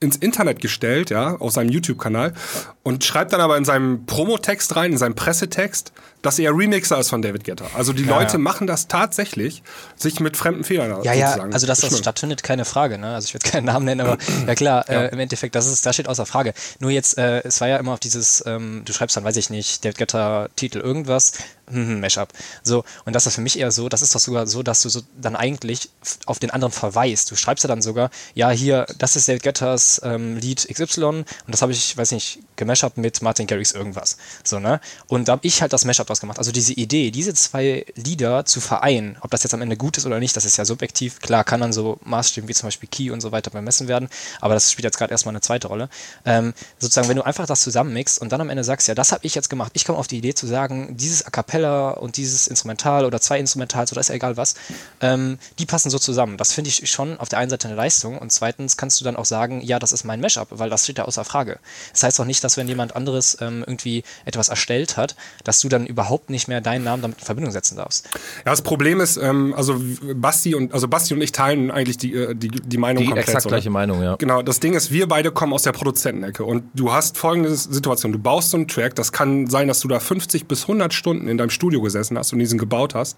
ins 0.00 0.16
Internet 0.16 0.60
gestellt, 0.60 1.10
ja, 1.10 1.36
auf 1.36 1.52
seinem 1.52 1.70
YouTube-Kanal 1.70 2.34
und 2.82 3.04
schreibt 3.04 3.32
dann 3.32 3.40
aber 3.40 3.56
in 3.56 3.64
seinem 3.64 4.06
Promotext 4.06 4.76
rein, 4.76 4.92
in 4.92 4.98
seinem 4.98 5.14
Pressetext, 5.14 5.92
dass 6.24 6.38
er 6.38 6.56
Remixer 6.56 6.98
ist 6.98 7.10
von 7.10 7.20
David 7.20 7.44
Guetta. 7.44 7.66
Also 7.74 7.92
die 7.92 8.04
ja, 8.04 8.18
Leute 8.18 8.34
ja. 8.34 8.38
machen 8.38 8.66
das 8.66 8.88
tatsächlich, 8.88 9.62
sich 9.94 10.20
mit 10.20 10.36
fremden 10.36 10.64
Fehlern 10.64 11.02
Ja, 11.04 11.12
ja, 11.12 11.34
also 11.52 11.66
dass 11.66 11.80
das 11.80 11.96
stattfindet, 11.98 12.42
keine 12.42 12.64
Frage. 12.64 12.96
Ne? 12.96 13.14
Also 13.14 13.26
ich 13.26 13.34
würde 13.34 13.48
keinen 13.50 13.66
Namen 13.66 13.84
nennen, 13.84 14.00
aber 14.00 14.16
ja 14.46 14.54
klar, 14.54 14.84
ja. 14.88 15.02
Äh, 15.02 15.08
im 15.12 15.18
Endeffekt, 15.18 15.54
das, 15.54 15.66
ist, 15.66 15.84
das 15.84 15.94
steht 15.94 16.08
außer 16.08 16.24
Frage. 16.24 16.54
Nur 16.80 16.90
jetzt, 16.90 17.18
äh, 17.18 17.42
es 17.42 17.60
war 17.60 17.68
ja 17.68 17.76
immer 17.76 17.92
auf 17.92 18.00
dieses, 18.00 18.42
ähm, 18.46 18.82
du 18.86 18.92
schreibst 18.94 19.16
dann, 19.16 19.24
weiß 19.24 19.36
ich 19.36 19.50
nicht, 19.50 19.84
David 19.84 19.98
Guetta 19.98 20.48
Titel 20.56 20.78
irgendwas, 20.78 21.34
hm, 21.70 22.00
Mashup. 22.00 22.30
So, 22.62 22.84
und 23.04 23.14
das 23.14 23.26
ist 23.26 23.34
für 23.34 23.40
mich 23.40 23.58
eher 23.58 23.70
so, 23.70 23.88
das 23.90 24.00
ist 24.00 24.14
doch 24.14 24.20
sogar 24.20 24.46
so, 24.46 24.62
dass 24.62 24.82
du 24.82 24.88
so 24.88 25.00
dann 25.20 25.36
eigentlich 25.36 25.90
auf 26.24 26.38
den 26.38 26.50
anderen 26.50 26.72
verweist. 26.72 27.30
Du 27.30 27.36
schreibst 27.36 27.64
ja 27.64 27.68
dann 27.68 27.82
sogar, 27.82 28.10
ja, 28.34 28.50
hier, 28.50 28.86
das 28.98 29.16
ist 29.16 29.28
David 29.28 29.42
Guettas 29.42 30.00
ähm, 30.04 30.36
Lied 30.38 30.66
XY 30.72 31.04
und 31.04 31.26
das 31.48 31.60
habe 31.60 31.72
ich, 31.72 31.96
weiß 31.96 32.12
nicht, 32.12 32.40
gemashupt 32.56 32.98
mit 32.98 33.22
Martin 33.22 33.46
Garrix 33.46 33.72
irgendwas. 33.72 34.16
So, 34.42 34.58
ne? 34.58 34.80
Und 35.06 35.28
da 35.28 35.32
habe 35.32 35.46
ich 35.46 35.62
halt 35.62 35.72
das 35.72 35.84
Mashup 35.84 36.06
draus 36.06 36.20
gemacht. 36.20 36.38
Also 36.38 36.52
diese 36.52 36.72
Idee, 36.72 37.10
diese 37.10 37.34
zwei 37.34 37.86
Lieder 37.94 38.44
zu 38.44 38.60
vereinen, 38.60 39.16
ob 39.20 39.30
das 39.30 39.42
jetzt 39.42 39.54
am 39.54 39.62
Ende 39.62 39.76
gut 39.76 39.98
ist 39.98 40.06
oder 40.06 40.20
nicht, 40.20 40.36
das 40.36 40.44
ist 40.44 40.56
ja 40.56 40.64
subjektiv. 40.64 41.20
Klar 41.20 41.44
kann 41.44 41.60
dann 41.60 41.72
so 41.72 41.98
Maßstäben 42.04 42.48
wie 42.48 42.54
zum 42.54 42.66
Beispiel 42.68 42.88
Key 42.88 43.10
und 43.10 43.20
so 43.20 43.32
weiter 43.32 43.50
bemessen 43.50 43.88
werden, 43.88 44.08
aber 44.40 44.54
das 44.54 44.70
spielt 44.70 44.84
jetzt 44.84 44.98
gerade 44.98 45.12
erstmal 45.12 45.32
eine 45.32 45.40
zweite 45.40 45.68
Rolle. 45.68 45.88
Ähm, 46.24 46.54
sozusagen, 46.78 47.08
wenn 47.08 47.16
du 47.16 47.22
einfach 47.22 47.46
das 47.46 47.62
zusammenmixst 47.62 48.20
und 48.20 48.32
dann 48.32 48.40
am 48.40 48.50
Ende 48.50 48.64
sagst, 48.64 48.88
ja, 48.88 48.94
das 48.94 49.12
habe 49.12 49.24
ich 49.26 49.34
jetzt 49.34 49.50
gemacht. 49.50 49.72
Ich 49.74 49.84
komme 49.84 49.98
auf 49.98 50.06
die 50.06 50.18
Idee 50.18 50.34
zu 50.34 50.46
sagen, 50.46 50.96
dieses 50.96 51.26
A 51.26 51.30
Cappella 51.30 51.90
und 51.90 52.16
dieses 52.16 52.46
Instrumental 52.46 53.04
oder 53.04 53.20
zwei 53.20 53.38
Instrumentals 53.38 53.92
oder 53.92 54.00
ist 54.00 54.08
ja 54.08 54.14
egal 54.14 54.36
was, 54.36 54.54
ähm, 55.00 55.38
die 55.58 55.66
passen 55.66 55.90
so 55.90 55.98
zusammen. 55.98 56.36
Das 56.36 56.52
finde 56.52 56.68
ich 56.68 56.90
schon 56.90 57.18
auf 57.18 57.28
der 57.28 57.38
einen 57.38 57.50
Seite 57.50 57.68
eine 57.68 57.76
Leistung 57.76 58.18
und 58.18 58.30
zweitens 58.30 58.76
kannst 58.76 59.00
du 59.00 59.04
dann 59.04 59.16
auch 59.16 59.24
sagen, 59.24 59.60
ja, 59.60 59.78
das 59.78 59.92
ist 59.92 60.04
mein 60.04 60.20
Mashup, 60.20 60.48
weil 60.50 60.70
das 60.70 60.84
steht 60.84 60.98
ja 60.98 61.04
außer 61.04 61.24
Frage. 61.24 61.58
Das 61.92 62.02
heißt 62.02 62.20
auch 62.20 62.24
nicht, 62.24 62.43
dass 62.44 62.56
wenn 62.56 62.68
jemand 62.68 62.94
anderes 62.94 63.38
ähm, 63.40 63.64
irgendwie 63.66 64.04
etwas 64.24 64.48
erstellt 64.48 64.96
hat, 64.96 65.16
dass 65.42 65.60
du 65.60 65.68
dann 65.68 65.86
überhaupt 65.86 66.30
nicht 66.30 66.48
mehr 66.48 66.60
deinen 66.60 66.84
Namen 66.84 67.02
damit 67.02 67.18
in 67.18 67.24
Verbindung 67.24 67.52
setzen 67.52 67.76
darfst. 67.76 68.06
Ja, 68.44 68.52
das 68.52 68.62
Problem 68.62 69.00
ist, 69.00 69.16
ähm, 69.16 69.54
also 69.56 69.80
Basti 70.14 70.54
und 70.54 70.72
also 70.72 70.88
Basti 70.88 71.14
und 71.14 71.20
ich 71.22 71.32
teilen 71.32 71.70
eigentlich 71.70 71.98
die, 71.98 72.14
äh, 72.14 72.34
die, 72.34 72.48
die 72.48 72.78
Meinung 72.78 73.02
die 73.02 73.08
komplett. 73.08 73.28
exakt 73.28 73.48
gleiche 73.48 73.70
Meinung, 73.70 74.02
ja. 74.02 74.16
Genau, 74.16 74.42
das 74.42 74.60
Ding 74.60 74.74
ist, 74.74 74.90
wir 74.90 75.08
beide 75.08 75.30
kommen 75.32 75.52
aus 75.52 75.62
der 75.62 75.72
Produzentenecke 75.72 76.44
und 76.44 76.64
du 76.74 76.92
hast 76.92 77.16
folgende 77.16 77.54
Situation, 77.54 78.12
du 78.12 78.18
baust 78.18 78.50
so 78.50 78.56
einen 78.56 78.68
Track, 78.68 78.94
das 78.94 79.12
kann 79.12 79.46
sein, 79.48 79.68
dass 79.68 79.80
du 79.80 79.88
da 79.88 80.00
50 80.00 80.46
bis 80.46 80.62
100 80.62 80.92
Stunden 80.92 81.28
in 81.28 81.38
deinem 81.38 81.50
Studio 81.50 81.80
gesessen 81.80 82.18
hast 82.18 82.32
und 82.32 82.38
diesen 82.38 82.58
gebaut 82.58 82.94
hast, 82.94 83.16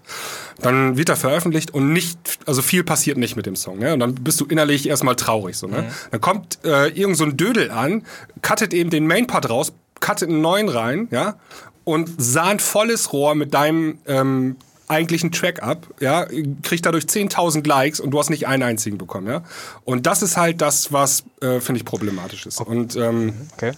dann 0.61 0.97
wird 0.97 1.09
er 1.09 1.15
veröffentlicht 1.15 1.71
und 1.71 1.91
nicht, 1.93 2.17
also 2.45 2.61
viel 2.61 2.83
passiert 2.83 3.17
nicht 3.17 3.35
mit 3.35 3.45
dem 3.45 3.55
Song, 3.55 3.79
ne? 3.79 3.93
Und 3.93 3.99
dann 3.99 4.15
bist 4.15 4.39
du 4.39 4.45
innerlich 4.45 4.87
erstmal 4.87 5.15
traurig, 5.15 5.57
so, 5.57 5.67
ne? 5.67 5.83
Mhm. 5.83 5.85
Dann 6.11 6.21
kommt 6.21 6.59
äh, 6.63 6.89
irgend 6.89 7.17
so 7.17 7.23
ein 7.23 7.37
Dödel 7.37 7.71
an, 7.71 8.03
cuttet 8.41 8.73
eben 8.73 8.89
den 8.89 9.07
Mainpart 9.17 9.49
raus, 9.49 9.73
cuttet 9.99 10.29
einen 10.29 10.41
neuen 10.41 10.69
rein, 10.69 11.07
ja, 11.11 11.35
und 11.83 12.09
sahnt 12.17 12.61
volles 12.61 13.13
Rohr 13.13 13.33
mit 13.35 13.53
deinem 13.53 13.97
ähm, 14.07 14.57
eigentlichen 14.87 15.31
Track 15.31 15.63
ab, 15.63 15.87
ja, 15.99 16.25
kriegt 16.61 16.85
dadurch 16.85 17.05
10.000 17.05 17.67
Likes 17.67 17.99
und 17.99 18.11
du 18.11 18.19
hast 18.19 18.29
nicht 18.29 18.47
einen 18.47 18.63
einzigen 18.63 18.97
bekommen, 18.97 19.27
ja. 19.27 19.43
Und 19.85 20.05
das 20.05 20.21
ist 20.21 20.37
halt 20.37 20.61
das, 20.61 20.93
was, 20.93 21.23
äh, 21.41 21.59
finde 21.59 21.79
ich, 21.79 21.85
problematisch 21.85 22.45
ist. 22.45 22.61
Und, 22.61 22.95
ähm, 22.95 23.33
okay. 23.53 23.71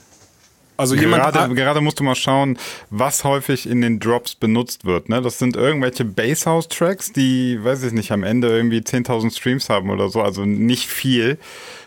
Also 0.78 0.96
jemand 0.96 1.24
gerade, 1.24 1.54
gerade 1.56 1.82
musst 1.82 2.00
du 2.00 2.06
mal 2.06 2.16
schauen, 2.16 2.58
was 2.90 3.26
häufig 3.26 3.68
in 3.68 3.82
den 3.82 4.00
Drops 4.00 4.36
benutzt 4.36 4.86
wird. 4.86 5.10
Ne? 5.10 5.22
Das 5.22 5.38
sind 5.38 5.58
irgendwelche 5.58 6.06
Basshouse-Tracks, 6.06 7.12
die, 7.12 7.62
weiß 7.62 7.84
ich 7.84 7.92
nicht, 7.92 8.14
am 8.14 8.24
Ende 8.24 8.48
irgendwie 8.48 8.80
10.000 8.80 9.36
Streams 9.36 9.68
haben 9.68 9.90
oder 9.90 10.08
so, 10.08 10.22
also 10.22 10.46
nicht 10.46 10.88
viel. 10.88 11.38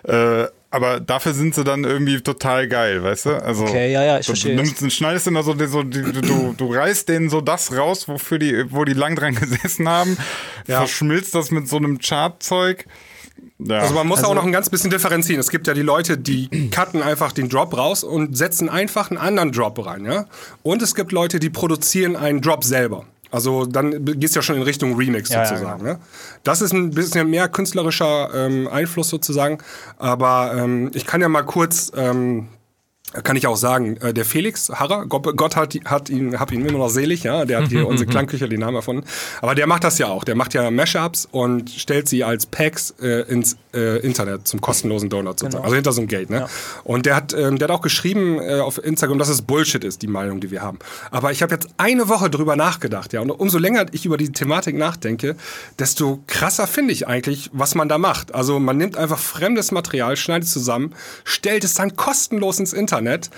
Äh, 0.02 0.44
aber 0.72 1.00
dafür 1.00 1.35
sind 1.35 1.54
sie 1.54 1.64
dann 1.64 1.85
irgendwie 1.85 2.22
total 2.22 2.66
geil, 2.66 3.02
weißt 3.02 3.26
du? 3.26 3.44
Also, 3.44 3.64
okay, 3.64 3.92
ja, 3.92 4.02
ja, 4.02 4.18
ich 4.18 4.26
verstehe. 4.26 4.56
Du, 4.56 4.62
du 4.62 4.90
schneidest 4.90 5.26
immer 5.26 5.42
so, 5.42 5.54
so 5.66 5.82
die, 5.82 6.00
du, 6.00 6.54
du 6.56 6.72
reißt 6.72 7.11
denen 7.11 7.28
so 7.28 7.42
das 7.42 7.76
raus, 7.76 8.08
wofür 8.08 8.38
die, 8.38 8.64
wo 8.72 8.87
die 8.87 8.94
lang 8.94 9.14
dran 9.14 9.35
gesessen 9.40 9.87
haben, 9.87 10.16
ja. 10.66 10.78
verschmilzt 10.78 11.35
das 11.35 11.50
mit 11.50 11.68
so 11.68 11.76
einem 11.76 11.98
Chartzeug. 11.98 12.87
Ja. 13.58 13.80
Also 13.80 13.94
man 13.94 14.06
muss 14.06 14.20
also, 14.20 14.30
auch 14.30 14.35
noch 14.35 14.44
ein 14.44 14.52
ganz 14.52 14.70
bisschen 14.70 14.90
differenzieren. 14.90 15.40
Es 15.40 15.50
gibt 15.50 15.66
ja 15.66 15.74
die 15.74 15.82
Leute, 15.82 16.16
die 16.16 16.48
cutten 16.70 17.02
einfach 17.02 17.32
den 17.32 17.50
Drop 17.50 17.76
raus 17.76 18.02
und 18.02 18.35
setzen 18.35 18.70
einfach 18.70 19.11
einen 19.11 19.18
anderen 19.18 19.52
Drop 19.52 19.85
rein, 19.85 20.06
ja. 20.06 20.24
Und 20.62 20.80
es 20.80 20.94
gibt 20.94 21.12
Leute, 21.12 21.38
die 21.38 21.50
produzieren 21.50 22.16
einen 22.16 22.40
Drop 22.40 22.64
selber. 22.64 23.04
Also 23.32 23.64
dann 23.64 24.04
gehst 24.04 24.34
du 24.34 24.38
ja 24.38 24.42
schon 24.42 24.56
in 24.56 24.62
Richtung 24.62 24.94
Remix 24.94 25.30
ja, 25.30 25.44
sozusagen. 25.46 25.84
Ja, 25.84 25.92
genau. 25.92 25.98
ne? 25.98 25.98
Das 26.44 26.60
ist 26.60 26.72
ein 26.72 26.90
bisschen 26.90 27.30
mehr 27.30 27.48
künstlerischer 27.48 28.28
ähm, 28.34 28.68
Einfluss 28.68 29.08
sozusagen. 29.08 29.58
Aber 29.98 30.52
ähm, 30.54 30.90
ich 30.92 31.06
kann 31.06 31.22
ja 31.22 31.28
mal 31.28 31.42
kurz 31.42 31.90
ähm, 31.96 32.48
kann 33.22 33.37
ich 33.37 33.46
auch 33.46 33.57
sagen, 33.57 33.96
äh, 33.98 34.14
der 34.14 34.25
Felix 34.25 34.70
Harrer, 34.70 35.07
Gott 35.07 35.57
hat, 35.57 35.75
hat 35.85 36.09
ihn, 36.09 36.38
hab 36.38 36.51
ihn 36.53 36.64
immer 36.64 36.79
noch 36.79 36.88
selig, 36.88 37.25
ja, 37.25 37.44
der 37.44 37.62
hat 37.62 37.68
hier 37.68 37.87
unsere 37.88 38.09
Klangküche 38.09 38.48
den 38.48 38.61
Namen 38.61 38.77
erfunden. 38.77 39.05
Aber 39.40 39.55
der 39.55 39.66
macht 39.66 39.85
das 39.85 39.98
ja 39.98 40.09
auch. 40.09 40.25
Der 40.25 40.35
macht 40.35 40.55
ja 40.55 40.70
Mashups 40.70 41.29
und 41.31 41.70
stellt 41.70 42.09
sie 42.09 42.25
als 42.25 42.46
Packs 42.46 42.94
äh, 43.03 43.22
ins 43.31 43.57
äh, 43.75 43.98
Internet 43.98 44.48
zum 44.48 44.61
kostenlosen 44.61 45.11
Download 45.11 45.33
sozusagen. 45.38 45.53
Genau. 45.53 45.64
Also 45.64 45.75
hinter 45.75 45.92
so 45.92 46.01
einem 46.01 46.09
Gate, 46.09 46.31
ne? 46.31 46.38
Ja. 46.40 46.48
Und 46.85 47.07
der 47.07 47.16
hat, 47.16 47.35
ähm, 47.35 47.59
der 47.59 47.68
hat 47.68 47.75
auch 47.75 47.83
geschrieben 47.83 48.38
äh, 48.40 48.61
auf 48.61 48.83
Instagram, 48.83 49.18
dass 49.18 49.29
es 49.29 49.42
Bullshit 49.42 49.85
ist, 49.85 50.03
die 50.03 50.07
Meinung, 50.07 50.40
die 50.40 50.51
wir 50.51 50.62
haben. 50.62 50.79
Aber 51.11 51.33
ich 51.33 51.42
habe 51.42 51.53
jetzt 51.53 51.68
eine 51.77 52.09
Woche 52.09 52.31
drüber 52.31 52.57
nachgedacht, 52.57 53.12
ja. 53.12 53.20
Und 53.20 53.31
umso 53.31 53.59
länger 53.59 53.87
ich 53.92 54.07
über 54.07 54.16
die 54.16 54.33
Thematik 54.33 54.77
nachdenke, 54.77 55.37
desto 55.79 56.22
krasser 56.27 56.66
finde 56.66 56.92
ich 56.92 57.07
eigentlich, 57.07 57.51
was 57.53 57.75
man 57.75 57.88
da 57.88 57.98
macht. 57.98 58.35
Also 58.35 58.59
man 58.59 58.77
nimmt 58.77 58.96
einfach 58.96 59.18
fremdes 59.18 59.70
Material, 59.70 60.16
schneidet 60.16 60.48
zusammen, 60.48 60.94
stellt 61.25 61.64
es 61.64 61.75
dann 61.75 61.96
kostenlos 61.96 62.59
ins 62.59 62.72
Internet 62.72 63.01
Internet 63.02 63.30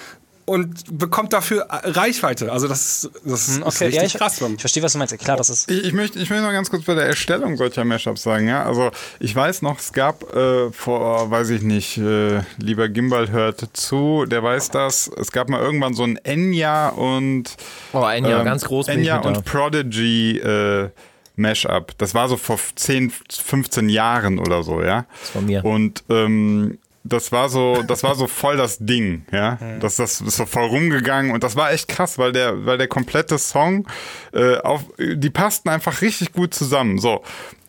und 0.46 0.98
bekommt 0.98 1.32
dafür 1.32 1.66
Reichweite. 1.70 2.52
Also 2.52 2.68
das, 2.68 3.10
das 3.24 3.56
hm, 3.56 3.62
okay, 3.62 3.68
ist 3.68 3.80
richtig 3.80 3.96
ja, 3.96 4.06
ich, 4.06 4.14
krass. 4.14 4.40
Ich 4.42 4.60
verstehe, 4.60 4.82
was 4.82 4.92
du 4.92 4.98
meinst. 4.98 5.18
Klar, 5.18 5.38
das 5.38 5.48
ist. 5.48 5.70
Ich, 5.70 5.84
ich, 5.84 5.92
möchte, 5.94 6.18
ich 6.18 6.28
möchte 6.28 6.44
noch 6.44 6.52
ganz 6.52 6.68
kurz 6.68 6.84
bei 6.84 6.94
der 6.94 7.06
Erstellung 7.06 7.56
solcher 7.56 7.84
Mashups 7.84 8.22
sagen. 8.22 8.46
Ja? 8.46 8.64
Also 8.64 8.90
ich 9.20 9.34
weiß 9.34 9.62
noch, 9.62 9.78
es 9.78 9.94
gab 9.94 10.34
äh, 10.34 10.70
vor, 10.70 11.30
weiß 11.30 11.48
ich 11.48 11.62
nicht, 11.62 11.96
äh, 11.96 12.42
lieber 12.58 12.90
Gimbal 12.90 13.30
hört 13.30 13.70
zu, 13.72 14.26
der 14.26 14.42
weiß 14.42 14.70
das. 14.70 15.10
Es 15.18 15.32
gab 15.32 15.48
mal 15.48 15.62
irgendwann 15.62 15.94
so 15.94 16.02
ein 16.02 16.18
Enya 16.18 16.90
und 16.90 17.56
Oh, 17.94 18.04
Enya, 18.04 18.40
ähm, 18.40 18.44
ganz 18.44 18.64
groß. 18.64 18.88
Enya 18.88 19.20
und 19.20 19.46
Prodigy 19.46 20.38
äh, 20.40 20.90
Mashup. 21.36 21.96
Das 21.96 22.14
war 22.14 22.28
so 22.28 22.36
vor 22.36 22.58
10, 22.74 23.10
15 23.30 23.88
Jahren 23.88 24.38
oder 24.38 24.62
so, 24.62 24.82
ja. 24.82 25.06
Das 25.20 25.34
war 25.34 25.42
mir. 25.42 25.64
Und 25.64 26.04
ähm, 26.10 26.78
das 27.04 27.32
war 27.32 27.50
so, 27.50 27.82
das 27.86 28.02
war 28.02 28.14
so 28.14 28.26
voll 28.26 28.56
das 28.56 28.78
Ding, 28.78 29.26
ja. 29.30 29.58
Das, 29.78 29.96
das 29.96 30.22
ist 30.22 30.36
so 30.36 30.46
voll 30.46 30.64
rumgegangen 30.64 31.32
und 31.32 31.44
das 31.44 31.54
war 31.54 31.70
echt 31.70 31.86
krass, 31.86 32.18
weil 32.18 32.32
der, 32.32 32.64
weil 32.64 32.78
der 32.78 32.88
komplette 32.88 33.38
Song 33.38 33.86
äh, 34.32 34.56
auf, 34.58 34.84
die 34.98 35.30
passten 35.30 35.68
einfach 35.68 36.00
richtig 36.00 36.32
gut 36.32 36.54
zusammen. 36.54 36.98
So, 36.98 37.22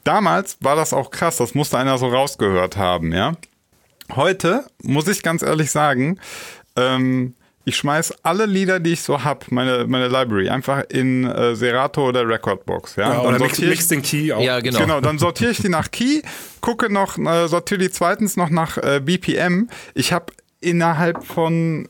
damals 0.06 0.58
war 0.62 0.78
das 0.78 0.94
auch 0.94 1.12
krass, 1.12 1.38
das 1.38 1.54
musste 1.54 1.78
einer 1.78 1.98
so 1.98 2.08
rausgehört 2.08 2.78
haben, 2.78 3.12
ja. 3.12 3.34
Heute 4.16 4.66
muss 4.82 5.08
ich 5.08 5.22
ganz 5.22 5.42
ehrlich 5.42 5.70
sagen, 5.72 6.20
ähm, 6.78 7.36
ich 7.66 7.76
schmeiß 7.78 8.14
alle 8.22 8.46
Lieder, 8.46 8.80
die 8.80 8.94
ich 8.94 9.02
so 9.02 9.24
hab, 9.24 9.52
meine, 9.52 9.86
meine 9.88 10.08
Library, 10.08 10.50
einfach 10.50 10.84
in 10.90 11.26
äh, 11.26 11.56
Serato 11.56 12.08
oder 12.08 12.28
Recordbox. 12.28 12.96
Ja, 12.96 13.14
ja 13.14 13.22
oder 13.22 13.40
mix, 13.40 13.60
mix 13.60 13.88
den 13.88 14.04
Key 14.04 14.32
auch. 14.32 14.42
Ja, 14.42 14.60
genau. 14.60 14.80
Genau, 14.80 15.02
dann 15.02 15.18
sortiere 15.18 15.52
ich 15.52 15.58
die 15.58 15.70
nach 15.70 15.90
Key, 15.90 16.22
gucke 16.62 16.94
noch, 16.94 17.18
äh, 17.18 17.48
sortiere 17.48 17.80
die 17.80 17.90
zweitens 17.90 18.38
noch 18.38 18.52
nach 18.52 18.78
äh, 18.78 19.02
BPM. 19.04 19.68
Ich 19.96 20.14
habe 20.14 20.28
innerhalb 20.62 21.24
von 21.24 21.90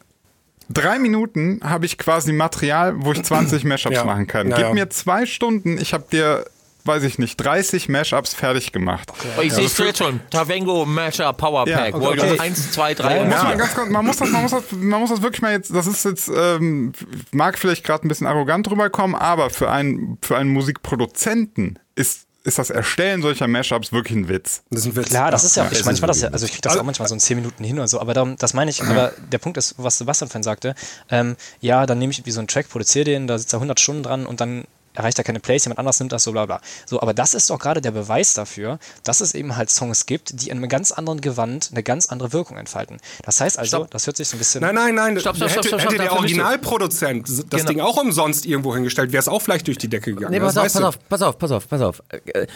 drei 0.69 0.97
Minuten 0.97 1.59
habe 1.61 1.85
ich 1.85 1.97
quasi 1.97 2.31
Material, 2.31 2.95
wo 2.97 3.11
ich 3.11 3.21
20 3.21 3.63
Mashups 3.65 3.95
ja. 3.95 4.05
machen 4.05 4.27
kann. 4.27 4.49
Ja, 4.49 4.57
Gib 4.57 4.73
mir 4.73 4.89
zwei 4.89 5.25
Stunden, 5.25 5.77
ich 5.77 5.93
habe 5.93 6.05
dir 6.09 6.45
weiß 6.85 7.03
ich 7.03 7.17
nicht, 7.19 7.37
30 7.37 7.89
Mashups 7.89 8.33
fertig 8.33 8.71
gemacht. 8.71 9.09
Okay. 9.09 9.27
Oh, 9.37 9.41
ich 9.41 9.49
ja. 9.49 9.55
sehe 9.55 9.65
es 9.65 9.77
jetzt 9.77 9.97
schon. 9.97 10.19
Tavengo 10.29 10.85
Mashup 10.85 11.37
Power 11.37 11.65
Pack. 11.65 11.93
Ja, 11.93 11.95
okay. 11.95 12.19
okay. 12.21 12.39
1, 12.39 12.71
2, 12.71 12.93
3 12.93 13.21
und 13.21 13.31
ja. 13.31 13.43
man, 13.43 13.91
man, 13.91 14.05
muss 14.05 14.17
das, 14.17 14.29
man, 14.29 14.41
muss 14.41 14.51
das, 14.51 14.63
man 14.71 14.99
muss 14.99 15.09
das 15.09 15.21
wirklich 15.21 15.41
mal 15.41 15.51
jetzt, 15.51 15.73
das 15.73 15.87
ist 15.87 16.05
jetzt, 16.05 16.29
ähm, 16.29 16.93
mag 17.31 17.57
vielleicht 17.57 17.83
gerade 17.83 18.05
ein 18.05 18.07
bisschen 18.07 18.27
arrogant 18.27 18.69
rüberkommen, 18.69 19.15
aber 19.15 19.49
für 19.49 19.69
einen, 19.69 20.17
für 20.21 20.37
einen 20.37 20.51
Musikproduzenten 20.51 21.79
ist 21.95 22.25
ist 22.45 22.59
das 22.59 22.69
Erstellen 22.69 23.23
solcher 23.23 23.47
Mashups 23.47 23.91
wirklich 23.91 24.15
ein 24.15 24.29
Witz. 24.29 24.61
Das 24.69 24.81
ist 24.81 24.85
ein 24.85 24.95
Witz. 24.95 25.09
Klar, 25.09 25.31
das 25.31 25.43
ist 25.43 25.55
ja, 25.55 25.67
ich 25.71 25.83
manchmal 25.83 26.07
das 26.07 26.21
ja, 26.21 26.29
also 26.29 26.45
ich 26.45 26.51
kriege 26.51 26.61
das 26.61 26.73
also, 26.73 26.81
auch 26.81 26.85
manchmal 26.85 27.07
so 27.07 27.15
in 27.15 27.19
10 27.19 27.37
Minuten 27.37 27.63
hin 27.63 27.77
oder 27.77 27.87
so, 27.87 27.99
aber 27.99 28.13
darum, 28.13 28.35
das 28.37 28.53
meine 28.53 28.69
ich, 28.69 28.83
aber 28.83 29.13
der 29.31 29.39
Punkt 29.39 29.57
ist, 29.57 29.73
was 29.77 29.97
Sebastian 29.97 30.29
vorhin 30.29 30.43
sagte, 30.43 30.75
ähm, 31.09 31.37
ja, 31.59 31.87
dann 31.87 31.97
nehme 31.97 32.11
ich 32.11 32.23
wie 32.23 32.31
so 32.31 32.39
einen 32.39 32.47
Track, 32.47 32.69
produziere 32.69 33.05
den, 33.05 33.25
da 33.25 33.39
sitzt 33.39 33.53
er 33.53 33.57
100 33.57 33.79
Stunden 33.79 34.03
dran 34.03 34.27
und 34.27 34.41
dann 34.41 34.65
erreicht 34.95 35.17
er 35.17 35.23
keine 35.23 35.39
Plays, 35.39 35.65
jemand 35.65 35.79
anders 35.79 35.99
nimmt 35.99 36.12
das 36.12 36.23
so, 36.23 36.31
bla 36.31 36.45
bla. 36.45 36.62
So, 36.86 37.01
aber 37.01 37.13
das 37.13 37.34
ist 37.34 37.49
doch 37.49 37.60
gerade 37.60 37.81
der 37.81 37.91
Beweis 37.91 38.34
dafür, 38.34 38.79
dass 39.03 39.21
es 39.21 39.34
eben 39.34 39.55
halt 39.55 39.69
Songs 39.69 40.05
gibt, 40.05 40.41
die 40.41 40.49
in 40.49 40.58
einem 40.58 40.69
ganz 40.69 40.91
anderen 40.91 41.21
Gewand 41.21 41.69
eine 41.71 41.84
ganz 41.84 42.08
andere 42.08 42.34
Wirkung 42.34 42.58
entfalten. 42.58 42.97
Das 43.23 43.41
heißt 43.41 43.60
also, 43.60 43.77
stopp. 43.77 43.91
das 43.91 44.08
hört 44.08 44.17
sich 44.17 44.27
so 44.27 44.36
ein 44.36 44.39
bisschen. 44.39 44.62
Nein, 44.62 44.75
nein, 44.75 44.95
nein. 44.95 45.19
Stopp, 45.19 45.36
stopp, 45.36 45.49
hätte, 45.49 45.67
stopp, 45.67 45.81
stopp, 45.81 45.91
hätte 45.93 46.03
der 46.03 46.13
Originalproduzent 46.13 47.27
das 47.27 47.62
genau. 47.62 47.69
Ding 47.69 47.79
auch 47.81 47.97
umsonst 47.97 48.45
irgendwo 48.45 48.73
hingestellt, 48.73 49.12
wäre 49.12 49.21
es 49.21 49.27
auch 49.27 49.41
vielleicht 49.41 49.67
durch 49.67 49.77
die 49.77 49.89
Decke 49.89 50.13
gegangen. 50.13 50.31
Nee, 50.31 50.39
pass 50.39 50.58
auf, 50.58 50.63
pass 50.73 50.81
auf, 50.81 50.99
pass 51.10 51.21
auf, 51.21 51.38
pass 51.38 51.51
auf, 51.51 51.67
pass 51.69 51.81
auf. 51.81 52.03
Äh, 52.10 52.47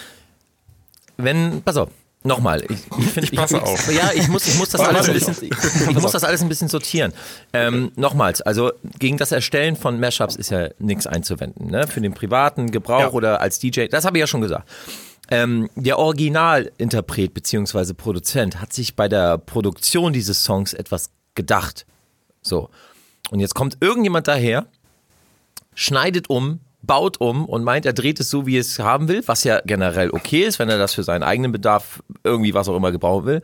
wenn, 1.18 1.62
pass 1.64 1.78
auf, 1.78 1.90
Nochmal, 2.22 2.62
ich, 2.70 2.80
ich 2.98 3.06
finde, 3.06 3.30
ich, 3.32 3.36
passe 3.36 3.58
ich, 3.58 3.64
auf. 3.64 3.92
Ja, 3.94 4.12
ich 4.14 4.28
muss, 4.28 4.46
ich 4.46 4.58
muss 4.58 4.70
das 4.70 4.82
alles 4.86 5.08
ein 5.08 5.14
bisschen, 5.14 5.36
ich, 5.42 6.02
muss 6.02 6.12
das 6.12 6.26
alles 6.26 6.42
ein 6.42 6.50
bisschen 6.50 6.68
sortieren. 6.68 7.14
Ähm, 7.54 7.94
nochmals, 7.96 8.42
also 8.42 8.74
gegen 8.98 9.18
das 9.18 9.32
Erstellen 9.32 9.78
von 9.78 10.02
Mashups 10.02 10.36
ist 10.36 10.52
ja 10.52 10.68
nichts 10.80 11.08
einzuwenden, 11.08 11.68
ne? 11.68 11.88
Für 11.88 12.02
den 12.02 12.14
privaten 12.14 12.72
Gebrauch 12.72 13.00
ja. 13.00 13.12
oder 13.12 13.40
als 13.40 13.60
DJ, 13.60 13.86
das 13.88 14.04
habe 14.04 14.18
ich 14.18 14.20
ja 14.22 14.28
schon 14.28 14.42
gesagt. 14.42 14.68
Ähm, 15.32 15.70
der 15.76 15.98
Originalinterpret 15.98 17.34
bzw. 17.34 17.94
Produzent 17.94 18.60
hat 18.60 18.74
sich 18.74 18.96
bei 18.96 19.08
der 19.08 19.38
Produktion 19.38 20.12
dieses 20.12 20.44
Songs 20.44 20.74
etwas 20.74 21.12
gedacht. 21.36 21.86
So. 22.42 22.70
Und 23.30 23.40
jetzt 23.40 23.56
kommt 23.56 23.78
irgendjemand 23.80 24.28
daher, 24.28 24.66
schneidet 25.74 26.30
um, 26.30 26.60
baut 26.82 27.20
um 27.20 27.46
und 27.46 27.64
meint, 27.64 27.86
er 27.86 27.94
dreht 27.94 28.20
es 28.20 28.30
so, 28.30 28.46
wie 28.46 28.58
es 28.58 28.80
haben 28.80 29.08
will, 29.08 29.24
was 29.26 29.44
ja 29.44 29.62
generell 29.66 30.12
okay 30.12 30.44
ist, 30.44 30.60
wenn 30.60 30.70
er 30.70 30.78
das 30.78 30.94
für 30.94 31.04
seinen 31.04 31.24
eigenen 31.24 31.52
Bedarf 31.52 32.02
irgendwie 32.24 32.54
was 32.54 32.70
auch 32.70 32.76
immer 32.76 32.92
gebrauchen 32.92 33.26
will, 33.26 33.42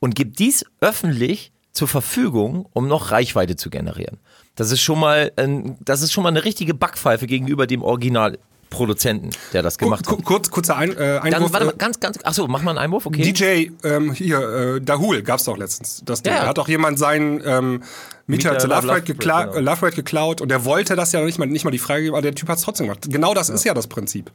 und 0.00 0.14
gibt 0.14 0.38
dies 0.38 0.64
öffentlich 0.80 1.52
zur 1.72 1.88
Verfügung, 1.88 2.66
um 2.72 2.88
noch 2.88 3.10
Reichweite 3.10 3.56
zu 3.56 3.70
generieren. 3.70 4.18
Das 4.56 4.72
ist 4.72 4.80
schon 4.80 4.98
mal, 4.98 5.30
ein, 5.36 5.76
das 5.80 6.02
ist 6.02 6.12
schon 6.12 6.24
mal 6.24 6.30
eine 6.30 6.44
richtige 6.44 6.74
Backpfeife 6.74 7.26
gegenüber 7.26 7.66
dem 7.66 7.82
Original 7.82 8.38
Produzenten, 8.70 9.30
der 9.52 9.62
das 9.62 9.78
gemacht 9.78 10.06
hat. 10.06 10.24
Kurz, 10.24 10.50
kurzer 10.50 10.76
Ein, 10.76 10.90
äh, 10.96 11.20
Einwurf. 11.22 11.30
Dann, 11.30 11.52
warte 11.52 11.66
mal, 11.66 11.72
äh, 11.72 11.76
ganz, 11.78 12.00
ganz, 12.00 12.18
achso, 12.22 12.46
mach 12.48 12.62
mal 12.62 12.72
einen 12.72 12.78
Einwurf, 12.78 13.06
okay. 13.06 13.22
DJ, 13.22 13.70
ähm, 13.84 14.12
hier, 14.12 14.40
äh, 14.76 14.80
Dahul 14.80 15.22
gab's 15.22 15.44
doch 15.44 15.56
letztens. 15.56 16.02
Das 16.04 16.22
ja, 16.24 16.40
Da 16.40 16.46
hat 16.48 16.58
auch 16.58 16.68
jemand 16.68 16.98
seinen 16.98 17.40
ähm, 17.46 17.82
Mieter 18.28 18.58
zu 18.58 18.68
Love, 18.68 18.86
Love, 18.86 19.02
gekla 19.02 19.46
genau. 19.46 19.72
Love 19.72 19.90
geklaut 19.90 20.40
und 20.40 20.50
der 20.50 20.64
wollte 20.64 20.94
das 20.94 21.12
ja 21.12 21.24
nicht 21.24 21.38
mal, 21.38 21.46
nicht 21.46 21.64
mal 21.64 21.70
die 21.70 21.78
Frage, 21.78 22.08
aber 22.08 22.22
der 22.22 22.34
Typ 22.34 22.48
hat's 22.48 22.62
trotzdem 22.62 22.86
gemacht. 22.86 23.06
Genau 23.08 23.34
das 23.34 23.48
ja. 23.48 23.54
ist 23.54 23.64
ja 23.64 23.74
das 23.74 23.86
Prinzip. 23.86 24.30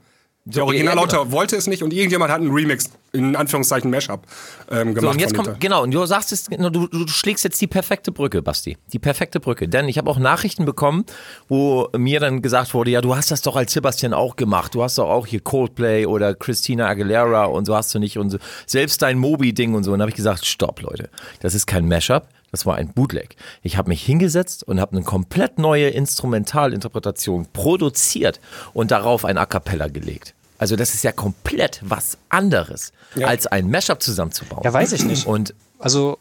Der 0.46 0.66
Originalautor 0.66 1.20
ja, 1.20 1.24
genau. 1.24 1.32
wollte 1.32 1.56
es 1.56 1.68
nicht 1.68 1.84
und 1.84 1.94
irgendjemand 1.94 2.30
hat 2.30 2.42
einen 2.42 2.52
Remix, 2.52 2.90
in 3.14 3.34
Anführungszeichen 3.38 3.90
Mashup, 3.90 4.28
ähm, 4.70 4.94
gemacht. 4.94 5.02
So, 5.02 5.10
und 5.12 5.22
jetzt 5.22 5.34
kommt, 5.36 5.62
genau, 5.62 5.84
und 5.84 5.92
du 5.92 6.06
sagst 6.06 6.34
es, 6.34 6.46
du, 6.46 6.88
du 6.88 7.08
schlägst 7.08 7.46
jetzt 7.46 7.62
die 7.62 7.68
perfekte 7.68 8.12
Brücke, 8.12 8.42
Basti. 8.42 8.78
Die 8.92 9.00
perfekte 9.00 9.40
Brücke. 9.40 9.70
Denn 9.70 9.88
ich 9.88 9.98
habe 9.98 10.10
auch 10.10 10.18
Nachrichten 10.18 10.66
bekommen, 10.66 11.06
wo 11.48 11.88
mir 11.96 12.20
dann 12.20 12.42
gesagt 12.42 12.74
wurde, 12.74 12.92
ja, 12.92 13.00
du 13.00 13.16
hast 13.16 13.32
das 13.32 13.42
doch 13.42 13.56
als 13.56 13.72
Sebastian 13.72 14.14
auch 14.14 14.36
gemacht. 14.36 14.76
Du 14.76 14.84
hast 14.84 14.98
doch 14.98 15.10
auch 15.10 15.28
hier 15.28 15.40
Coldplay 15.40 16.06
oder 16.08 16.36
Christina 16.36 16.88
Aguilera 16.88 17.46
und 17.46 17.64
so 17.64 17.74
hast 17.74 17.96
du 17.96 18.00
nicht 18.00 18.18
und 18.18 18.30
so. 18.30 18.38
Selbst 18.66 19.02
dein 19.02 19.20
Moby-Ding 19.20 19.74
und 19.74 19.86
so. 19.86 19.94
Und 19.94 20.00
dann 20.00 20.08
habe 20.08 20.10
ich 20.10 20.18
gesagt, 20.18 20.46
stopp, 20.46 20.82
Leute. 20.82 21.10
Das 21.40 21.54
ist 21.54 21.68
kein 21.68 21.88
Mashup. 21.88 22.28
Das 22.54 22.68
war 22.68 22.76
ein 22.76 22.90
Bootleg. 22.90 23.36
Ich 23.64 23.78
habe 23.78 23.90
mich 23.90 24.06
hingesetzt 24.06 24.64
und 24.64 24.80
habe 24.80 24.96
eine 24.96 25.04
komplett 25.04 25.58
neue 25.58 25.90
Instrumentalinterpretation 25.90 27.48
produziert 27.52 28.40
und 28.76 28.92
darauf 28.92 29.26
ein 29.26 29.40
A 29.40 29.48
cappella 29.48 29.88
gelegt. 29.88 30.36
Also 30.60 30.76
das 30.76 30.94
ist 30.94 31.04
ja 31.04 31.12
komplett 31.12 31.82
was 31.84 32.16
anderes, 32.30 32.94
ja. 33.16 33.26
als 33.26 33.48
ein 33.48 33.72
Mashup 33.72 34.04
zusammenzubauen. 34.04 34.62
Ja, 34.64 34.72
weiß 34.72 34.92
ich 34.92 35.04
nicht. 35.04 35.26
Und 35.26 35.56
also 35.80 36.20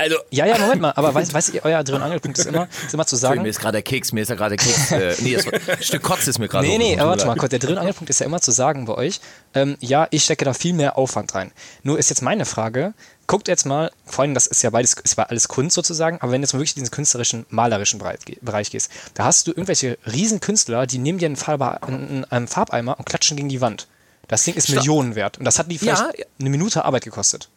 also, 0.00 0.16
ja, 0.30 0.46
ja, 0.46 0.58
Moment 0.58 0.80
mal, 0.80 0.92
aber 0.96 1.14
weißt 1.14 1.32
weiß 1.32 1.50
ihr, 1.50 1.64
euer 1.64 1.84
Dreh- 1.84 1.94
und 1.94 2.02
Angelpunkt 2.02 2.38
ist 2.38 2.46
immer, 2.46 2.68
ist 2.84 2.94
immer 2.94 3.06
zu 3.06 3.16
sagen. 3.16 3.42
mir 3.42 3.48
ist 3.48 3.60
gerade 3.60 3.72
der 3.72 3.82
Keks, 3.82 4.12
mir 4.12 4.22
ist 4.22 4.28
ja 4.28 4.34
gerade 4.34 4.56
der 4.56 4.64
Keks. 4.64 4.90
Äh, 4.90 5.14
nee, 5.22 5.34
das, 5.34 5.46
ein 5.46 5.82
Stück 5.82 6.02
Kotz 6.02 6.26
ist 6.26 6.38
mir 6.38 6.48
gerade. 6.48 6.66
Nee, 6.66 6.78
nee, 6.78 6.98
aber 6.98 7.10
warte 7.10 7.26
mal, 7.26 7.36
kurz, 7.36 7.50
der 7.50 7.58
Dreh- 7.58 7.72
und 7.72 7.78
Angelpunkt 7.78 8.10
ist 8.10 8.20
ja 8.20 8.26
immer 8.26 8.40
zu 8.40 8.50
sagen 8.50 8.86
bei 8.86 8.94
euch, 8.94 9.20
ähm, 9.54 9.76
ja, 9.80 10.08
ich 10.10 10.24
stecke 10.24 10.44
da 10.44 10.52
viel 10.54 10.72
mehr 10.72 10.98
Aufwand 10.98 11.34
rein. 11.34 11.52
Nur 11.82 11.98
ist 11.98 12.10
jetzt 12.10 12.22
meine 12.22 12.44
Frage, 12.44 12.94
guckt 13.26 13.48
jetzt 13.48 13.66
mal, 13.66 13.90
vor 14.06 14.22
allem, 14.22 14.34
das 14.34 14.46
ist 14.46 14.62
ja 14.62 14.70
beides, 14.70 14.94
ist 14.94 15.18
alles 15.18 15.48
Kunst 15.48 15.74
sozusagen, 15.74 16.18
aber 16.20 16.32
wenn 16.32 16.40
du 16.40 16.46
jetzt 16.46 16.54
mal 16.54 16.58
wirklich 16.58 16.76
in 16.76 16.82
diesen 16.82 16.92
künstlerischen, 16.92 17.46
malerischen 17.48 18.00
Bereich 18.00 18.70
gehst, 18.70 18.90
da 19.14 19.24
hast 19.24 19.46
du 19.46 19.52
irgendwelche 19.52 19.98
riesen 20.12 20.40
Künstler, 20.40 20.86
die 20.86 20.98
nehmen 20.98 21.18
dir 21.18 21.26
einen, 21.26 21.36
Farbe, 21.36 21.82
einen, 21.82 22.24
einen 22.24 22.48
Farbeimer 22.48 22.98
und 22.98 23.04
klatschen 23.04 23.36
gegen 23.36 23.48
die 23.48 23.60
Wand. 23.60 23.86
Das 24.30 24.44
Ding 24.44 24.54
ist. 24.54 24.68
Millionen 24.68 25.16
wert. 25.16 25.38
Und 25.38 25.44
das 25.44 25.58
hat 25.58 25.70
die 25.70 25.78
vielleicht 25.78 26.02
ja. 26.18 26.24
eine 26.38 26.50
Minute 26.50 26.84
Arbeit 26.84 27.04
gekostet. 27.04 27.48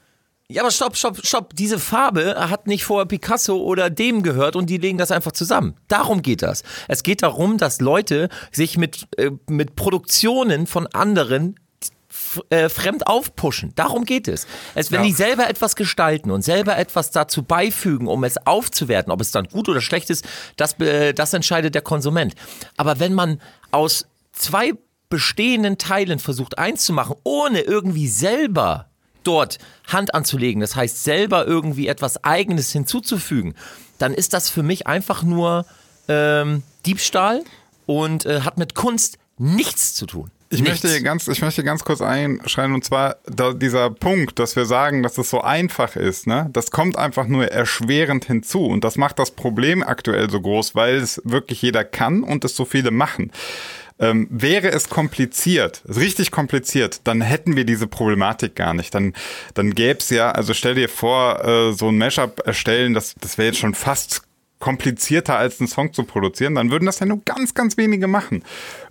Ja, 0.49 0.62
aber 0.62 0.71
stopp, 0.71 0.97
stopp, 0.97 1.25
stopp. 1.25 1.56
Diese 1.56 1.79
Farbe 1.79 2.36
hat 2.49 2.67
nicht 2.67 2.84
vorher 2.84 3.06
Picasso 3.06 3.58
oder 3.58 3.89
dem 3.89 4.23
gehört 4.23 4.56
und 4.56 4.69
die 4.69 4.77
legen 4.77 4.97
das 4.97 5.10
einfach 5.10 5.32
zusammen. 5.32 5.75
Darum 5.88 6.21
geht 6.21 6.41
das. 6.41 6.63
Es 6.88 7.03
geht 7.03 7.23
darum, 7.23 7.58
dass 7.58 7.79
Leute 7.79 8.29
sich 8.51 8.77
mit, 8.77 9.08
äh, 9.17 9.32
mit 9.47 9.75
Produktionen 9.75 10.67
von 10.67 10.88
anderen 10.88 11.56
äh, 12.49 12.69
fremd 12.69 13.08
aufpushen. 13.08 13.73
Darum 13.75 14.06
geht 14.06 14.27
es. 14.27 14.45
es 14.75 14.91
wenn 14.91 15.01
ja. 15.01 15.08
die 15.08 15.13
selber 15.13 15.49
etwas 15.49 15.75
gestalten 15.75 16.29
und 16.29 16.43
selber 16.43 16.77
etwas 16.77 17.12
dazu 17.12 17.43
beifügen, 17.43 18.08
um 18.08 18.23
es 18.23 18.38
aufzuwerten, 18.45 19.12
ob 19.12 19.21
es 19.21 19.32
dann 19.32 19.47
gut 19.47 19.69
oder 19.69 19.82
schlecht 19.82 20.10
ist, 20.10 20.25
das, 20.58 20.79
äh, 20.79 21.13
das 21.13 21.34
entscheidet 21.34 21.73
der 21.73 21.82
Konsument. 21.82 22.36
Aber 22.77 22.99
wenn 22.99 23.13
man 23.13 23.41
aus 23.71 24.06
zwei 24.32 24.73
bestehenden 25.10 25.77
Teilen 25.77 26.19
versucht 26.19 26.58
eins 26.58 26.86
zu 26.86 26.93
machen, 26.93 27.15
ohne 27.23 27.62
irgendwie 27.62 28.08
selber 28.08 28.89
dort 29.23 29.57
Hand 29.88 30.13
anzulegen, 30.13 30.62
das 30.62 30.75
heißt 30.75 31.03
selber 31.03 31.47
irgendwie 31.47 31.88
etwas 31.88 32.23
Eigenes 32.23 32.71
hinzuzufügen, 32.71 33.55
dann 33.97 34.13
ist 34.13 34.33
das 34.33 34.49
für 34.49 34.63
mich 34.63 34.88
einfach 34.88 35.23
nur 35.23 35.65
ähm, 36.07 36.63
Diebstahl 36.86 37.43
und 37.86 38.25
äh, 38.25 38.41
hat 38.41 38.57
mit 38.57 38.75
Kunst 38.75 39.17
nichts 39.38 39.93
zu 39.93 40.05
tun. 40.05 40.29
Ich 40.53 40.62
möchte, 40.62 40.88
hier 40.88 41.01
ganz, 41.01 41.27
ich 41.27 41.41
möchte 41.41 41.63
ganz 41.63 41.83
kurz 41.83 41.99
einschreien, 42.01 42.75
und 42.75 42.86
zwar 42.86 43.17
dieser 43.55 43.89
Punkt, 43.89 44.38
dass 44.38 44.55
wir 44.55 44.65
sagen, 44.65 45.01
dass 45.01 45.17
es 45.17 45.31
so 45.31 45.41
einfach 45.41 45.95
ist, 45.95 46.27
ne? 46.27 46.47
das 46.53 46.69
kommt 46.69 46.95
einfach 46.95 47.25
nur 47.25 47.47
erschwerend 47.47 48.25
hinzu. 48.25 48.63
Und 48.65 48.83
das 48.83 48.95
macht 48.95 49.17
das 49.17 49.31
Problem 49.31 49.81
aktuell 49.81 50.29
so 50.29 50.39
groß, 50.39 50.75
weil 50.75 50.97
es 50.97 51.21
wirklich 51.25 51.62
jeder 51.63 51.83
kann 51.83 52.21
und 52.21 52.45
es 52.45 52.55
so 52.55 52.65
viele 52.65 52.91
machen. 52.91 53.31
Ähm, 53.99 54.27
wäre 54.32 54.71
es 54.71 54.89
kompliziert, 54.89 55.84
richtig 55.88 56.32
kompliziert, 56.32 57.01
dann 57.03 57.21
hätten 57.21 57.56
wir 57.56 57.63
diese 57.63 57.88
Problematik 57.88 58.56
gar 58.56 58.73
nicht. 58.73 58.93
Dann, 58.95 59.13
dann 59.53 59.75
gäbe 59.75 59.99
es 59.99 60.10
ja, 60.10 60.32
also 60.32 60.53
stell 60.53 60.75
dir 60.75 60.89
vor, 60.89 61.45
äh, 61.45 61.73
so 61.73 61.89
ein 61.89 61.97
Mashup 61.97 62.41
erstellen, 62.45 62.93
das, 62.93 63.13
das 63.21 63.38
wäre 63.38 63.47
jetzt 63.49 63.60
schon 63.60 63.75
fast 63.75 64.23
komplizierter 64.63 65.38
als 65.38 65.60
einen 65.60 65.67
Song 65.67 65.91
zu 65.91 66.06
produzieren, 66.06 66.56
dann 66.56 66.71
würden 66.71 66.86
das 66.86 66.99
ja 66.99 67.06
nur 67.06 67.21
ganz, 67.25 67.53
ganz 67.53 67.75
wenige 67.75 68.08
machen. 68.08 68.43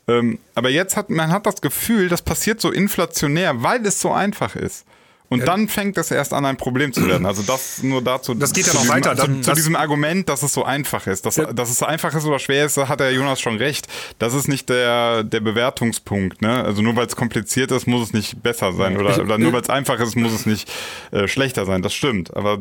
Ähm, 0.06 0.38
aber 0.54 0.68
jetzt 0.68 0.96
hat 0.98 1.08
man 1.08 1.32
hat 1.32 1.46
das 1.46 1.62
Gefühl, 1.62 2.08
das 2.08 2.20
passiert 2.20 2.60
so 2.60 2.70
inflationär, 2.70 3.62
weil 3.62 3.84
es 3.86 3.98
so 3.98 4.12
einfach 4.12 4.54
ist. 4.54 4.84
Und 5.32 5.40
ja. 5.40 5.46
dann 5.46 5.66
fängt 5.66 5.96
es 5.96 6.10
erst 6.10 6.34
an, 6.34 6.44
ein 6.44 6.58
Problem 6.58 6.92
zu 6.92 7.06
werden. 7.08 7.24
Also 7.24 7.42
das 7.42 7.82
nur 7.82 8.02
dazu. 8.02 8.34
Das 8.34 8.52
geht 8.52 8.66
ja 8.66 8.74
noch 8.74 8.86
weiter. 8.88 9.16
Zu, 9.16 9.40
zu 9.40 9.52
diesem 9.52 9.76
Argument, 9.76 10.28
dass 10.28 10.42
es 10.42 10.52
so 10.52 10.64
einfach 10.64 11.06
ist. 11.06 11.24
Dass, 11.24 11.36
ja. 11.36 11.52
dass 11.52 11.70
es 11.70 11.82
einfach 11.82 12.14
ist 12.14 12.26
oder 12.26 12.38
schwer 12.38 12.66
ist, 12.66 12.76
hat 12.76 13.00
der 13.00 13.12
Jonas 13.12 13.40
schon 13.40 13.56
recht. 13.56 13.88
Das 14.18 14.34
ist 14.34 14.46
nicht 14.46 14.68
der, 14.68 15.24
der 15.24 15.40
Bewertungspunkt. 15.40 16.42
Ne? 16.42 16.62
Also 16.62 16.82
nur 16.82 16.96
weil 16.96 17.06
es 17.06 17.16
kompliziert 17.16 17.72
ist, 17.72 17.86
muss 17.86 18.08
es 18.08 18.12
nicht 18.12 18.42
besser 18.42 18.72
sein. 18.74 18.98
Oder, 18.98 19.18
oder 19.20 19.38
nur 19.38 19.52
weil 19.54 19.62
es 19.62 19.70
einfach 19.70 19.98
ist, 20.00 20.16
muss 20.16 20.32
es 20.32 20.44
nicht 20.44 20.70
äh, 21.12 21.26
schlechter 21.26 21.64
sein. 21.64 21.80
Das 21.80 21.94
stimmt. 21.94 22.36
Aber 22.36 22.58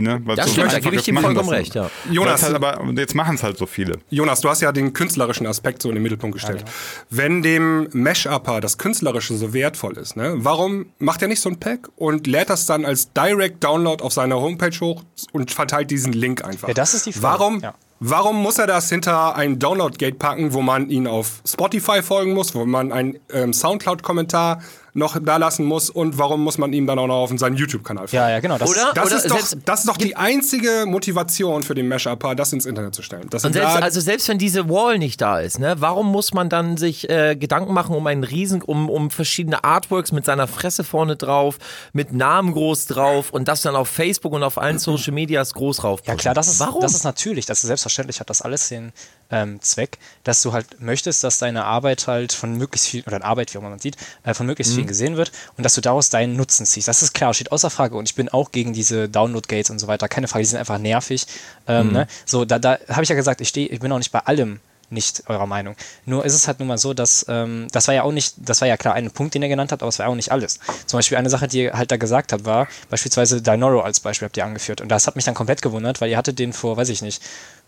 ne? 0.00 0.20
Weil 0.24 0.36
das 0.36 0.46
so 0.46 0.52
stimmt, 0.52 0.72
da 0.72 0.78
gebe 0.78 0.96
ich 0.96 1.02
dir 1.02 1.14
vollkommen 1.18 1.48
recht, 1.48 1.74
ja. 1.74 1.90
Jonas, 2.10 2.42
halt 2.42 2.54
aber, 2.54 2.84
jetzt 2.96 3.14
machen 3.14 3.36
es 3.36 3.42
halt 3.42 3.58
so 3.58 3.66
viele. 3.66 3.98
Jonas, 4.10 4.40
du 4.40 4.48
hast 4.48 4.60
ja 4.62 4.72
den 4.72 4.92
künstlerischen 4.92 5.46
Aspekt 5.46 5.82
so 5.82 5.88
in 5.88 5.94
den 5.94 6.02
Mittelpunkt 6.02 6.34
gestellt. 6.34 6.60
Ja, 6.60 6.64
genau. 6.64 6.72
Wenn 7.10 7.42
dem 7.42 7.88
Mesh-Upper 7.92 8.60
das 8.60 8.78
Künstlerische 8.78 9.36
so 9.36 9.52
wertvoll 9.52 9.96
ist, 9.98 10.16
ne, 10.16 10.34
warum 10.36 10.86
macht 10.98 11.22
er 11.22 11.28
nicht 11.28 11.40
so 11.40 11.48
ein 11.48 11.58
Pack 11.58 11.88
und 11.96 12.26
lädt 12.26 12.50
das 12.50 12.66
dann 12.66 12.84
als 12.84 13.12
Direct 13.12 13.62
Download 13.62 14.02
auf 14.02 14.12
seiner 14.12 14.36
Homepage 14.36 14.78
hoch 14.80 15.02
und 15.32 15.50
verteilt 15.50 15.90
diesen 15.90 16.12
Link 16.12 16.44
einfach? 16.44 16.68
Ja, 16.68 16.74
das 16.74 16.94
ist 16.94 17.06
die 17.06 17.12
Frage. 17.12 17.40
Warum, 17.40 17.60
ja. 17.60 17.74
Warum 17.98 18.42
muss 18.42 18.58
er 18.58 18.66
das 18.66 18.90
hinter 18.90 19.36
ein 19.36 19.58
Download-Gate 19.58 20.18
packen, 20.18 20.52
wo 20.52 20.60
man 20.60 20.90
ihn 20.90 21.06
auf 21.06 21.40
Spotify 21.46 22.02
folgen 22.02 22.34
muss, 22.34 22.54
wo 22.54 22.66
man 22.66 22.92
einen 22.92 23.18
ähm, 23.32 23.54
Soundcloud-Kommentar 23.54 24.60
noch 24.96 25.18
da 25.22 25.36
lassen 25.36 25.64
muss 25.64 25.90
und 25.90 26.18
warum 26.18 26.42
muss 26.42 26.58
man 26.58 26.72
ihm 26.72 26.86
dann 26.86 26.98
auch 26.98 27.06
noch 27.06 27.22
auf 27.22 27.30
seinen 27.36 27.56
YouTube-Kanal 27.56 28.08
folgen? 28.08 28.16
Ja, 28.16 28.30
ja, 28.30 28.40
genau. 28.40 28.58
Das, 28.58 28.70
oder, 28.70 28.92
das, 28.94 29.06
oder 29.06 29.16
ist, 29.16 29.30
doch, 29.30 29.60
das 29.64 29.80
ist 29.80 29.88
doch 29.88 29.96
die 29.96 30.16
einzige 30.16 30.84
Motivation 30.86 31.62
für 31.62 31.74
den 31.74 31.88
Mesh-Upper, 31.88 32.34
das 32.34 32.52
ins 32.52 32.66
Internet 32.66 32.94
zu 32.94 33.02
stellen. 33.02 33.24
und 33.24 33.40
selbst, 33.40 33.58
also 33.58 34.00
selbst 34.00 34.28
wenn 34.28 34.38
diese 34.38 34.68
Wall 34.68 34.98
nicht 34.98 35.20
da 35.20 35.40
ist, 35.40 35.58
ne, 35.58 35.76
warum 35.78 36.10
muss 36.10 36.32
man 36.32 36.48
dann 36.48 36.76
sich 36.76 37.08
äh, 37.10 37.36
Gedanken 37.36 37.74
machen 37.74 37.94
um 37.94 38.06
einen 38.06 38.24
riesen, 38.24 38.62
um, 38.62 38.88
um 38.88 39.10
verschiedene 39.10 39.62
Artworks 39.64 40.12
mit 40.12 40.24
seiner 40.24 40.46
Fresse 40.46 40.84
vorne 40.84 41.16
drauf, 41.16 41.58
mit 41.92 42.12
Namen 42.12 42.52
groß 42.52 42.86
drauf 42.86 43.30
und 43.30 43.48
das 43.48 43.62
dann 43.62 43.76
auf 43.76 43.88
Facebook 43.88 44.32
und 44.32 44.42
auf 44.42 44.58
allen 44.58 44.78
Social 44.78 45.12
Medias 45.12 45.54
groß 45.54 45.84
rauf. 45.84 46.00
Ja 46.06 46.14
klar, 46.14 46.34
das 46.34 46.48
ist, 46.48 46.60
warum? 46.60 46.80
das 46.80 46.94
ist 46.94 47.04
natürlich, 47.04 47.46
das 47.46 47.58
ist 47.58 47.66
selbstverständlich, 47.66 48.20
hat 48.20 48.30
das 48.30 48.42
alles 48.42 48.68
den 48.68 48.92
ähm, 49.30 49.60
Zweck, 49.60 49.98
dass 50.24 50.42
du 50.42 50.52
halt 50.52 50.80
möchtest, 50.80 51.24
dass 51.24 51.38
deine 51.38 51.64
Arbeit 51.64 52.06
halt 52.06 52.32
von 52.32 52.56
möglichst 52.56 52.88
viel, 52.88 53.02
oder 53.06 53.22
Arbeit, 53.24 53.52
wie 53.52 53.58
auch 53.58 53.62
immer 53.62 53.70
man 53.70 53.78
sieht, 53.78 53.96
äh, 54.24 54.34
von 54.34 54.46
möglichst 54.46 54.72
mhm. 54.72 54.76
vielen 54.76 54.85
gesehen 54.86 55.16
wird 55.16 55.32
und 55.56 55.64
dass 55.64 55.74
du 55.74 55.80
daraus 55.80 56.10
deinen 56.10 56.36
Nutzen 56.36 56.66
ziehst. 56.66 56.88
Das 56.88 57.02
ist 57.02 57.14
klar, 57.14 57.34
steht 57.34 57.52
außer 57.52 57.70
Frage. 57.70 57.96
Und 57.96 58.08
ich 58.08 58.14
bin 58.14 58.28
auch 58.28 58.52
gegen 58.52 58.72
diese 58.72 59.08
Download-Gates 59.08 59.70
und 59.70 59.78
so 59.78 59.86
weiter. 59.86 60.08
Keine 60.08 60.28
Frage, 60.28 60.42
die 60.42 60.48
sind 60.48 60.58
einfach 60.58 60.78
nervig. 60.78 61.26
Ähm, 61.66 61.88
mhm. 61.88 61.92
ne? 61.92 62.08
So, 62.24 62.44
da, 62.44 62.58
da 62.58 62.78
habe 62.88 63.02
ich 63.02 63.08
ja 63.08 63.14
gesagt, 63.14 63.40
ich 63.40 63.48
stehe, 63.48 63.68
ich 63.68 63.80
bin 63.80 63.90
auch 63.92 63.98
nicht 63.98 64.12
bei 64.12 64.20
allem 64.20 64.60
nicht 64.90 65.24
eurer 65.26 65.46
Meinung. 65.46 65.74
Nur 66.04 66.24
ist 66.24 66.34
es 66.34 66.46
halt 66.46 66.58
nun 66.60 66.68
mal 66.68 66.78
so, 66.78 66.94
dass 66.94 67.26
ähm, 67.28 67.66
das 67.72 67.88
war 67.88 67.94
ja 67.94 68.02
auch 68.02 68.12
nicht, 68.12 68.34
das 68.38 68.60
war 68.60 68.68
ja 68.68 68.76
klar 68.76 68.94
ein 68.94 69.10
Punkt, 69.10 69.34
den 69.34 69.42
er 69.42 69.48
genannt 69.48 69.72
hat, 69.72 69.82
aber 69.82 69.88
es 69.88 69.98
war 69.98 70.08
auch 70.08 70.14
nicht 70.14 70.30
alles. 70.30 70.60
Zum 70.86 70.98
Beispiel 70.98 71.18
eine 71.18 71.30
Sache, 71.30 71.48
die 71.48 71.64
ihr 71.64 71.72
halt 71.72 71.90
da 71.90 71.96
gesagt 71.96 72.32
habt, 72.32 72.44
war 72.44 72.68
beispielsweise 72.88 73.42
Dinoro 73.42 73.80
als 73.80 74.00
Beispiel 74.00 74.26
habt 74.26 74.36
ihr 74.36 74.44
angeführt. 74.44 74.80
Und 74.80 74.88
das 74.88 75.06
hat 75.06 75.16
mich 75.16 75.24
dann 75.24 75.34
komplett 75.34 75.62
gewundert, 75.62 76.00
weil 76.00 76.10
ihr 76.10 76.16
hattet 76.16 76.38
den 76.38 76.52
vor, 76.52 76.76
weiß 76.76 76.88
ich 76.88 77.02
nicht, 77.02 77.22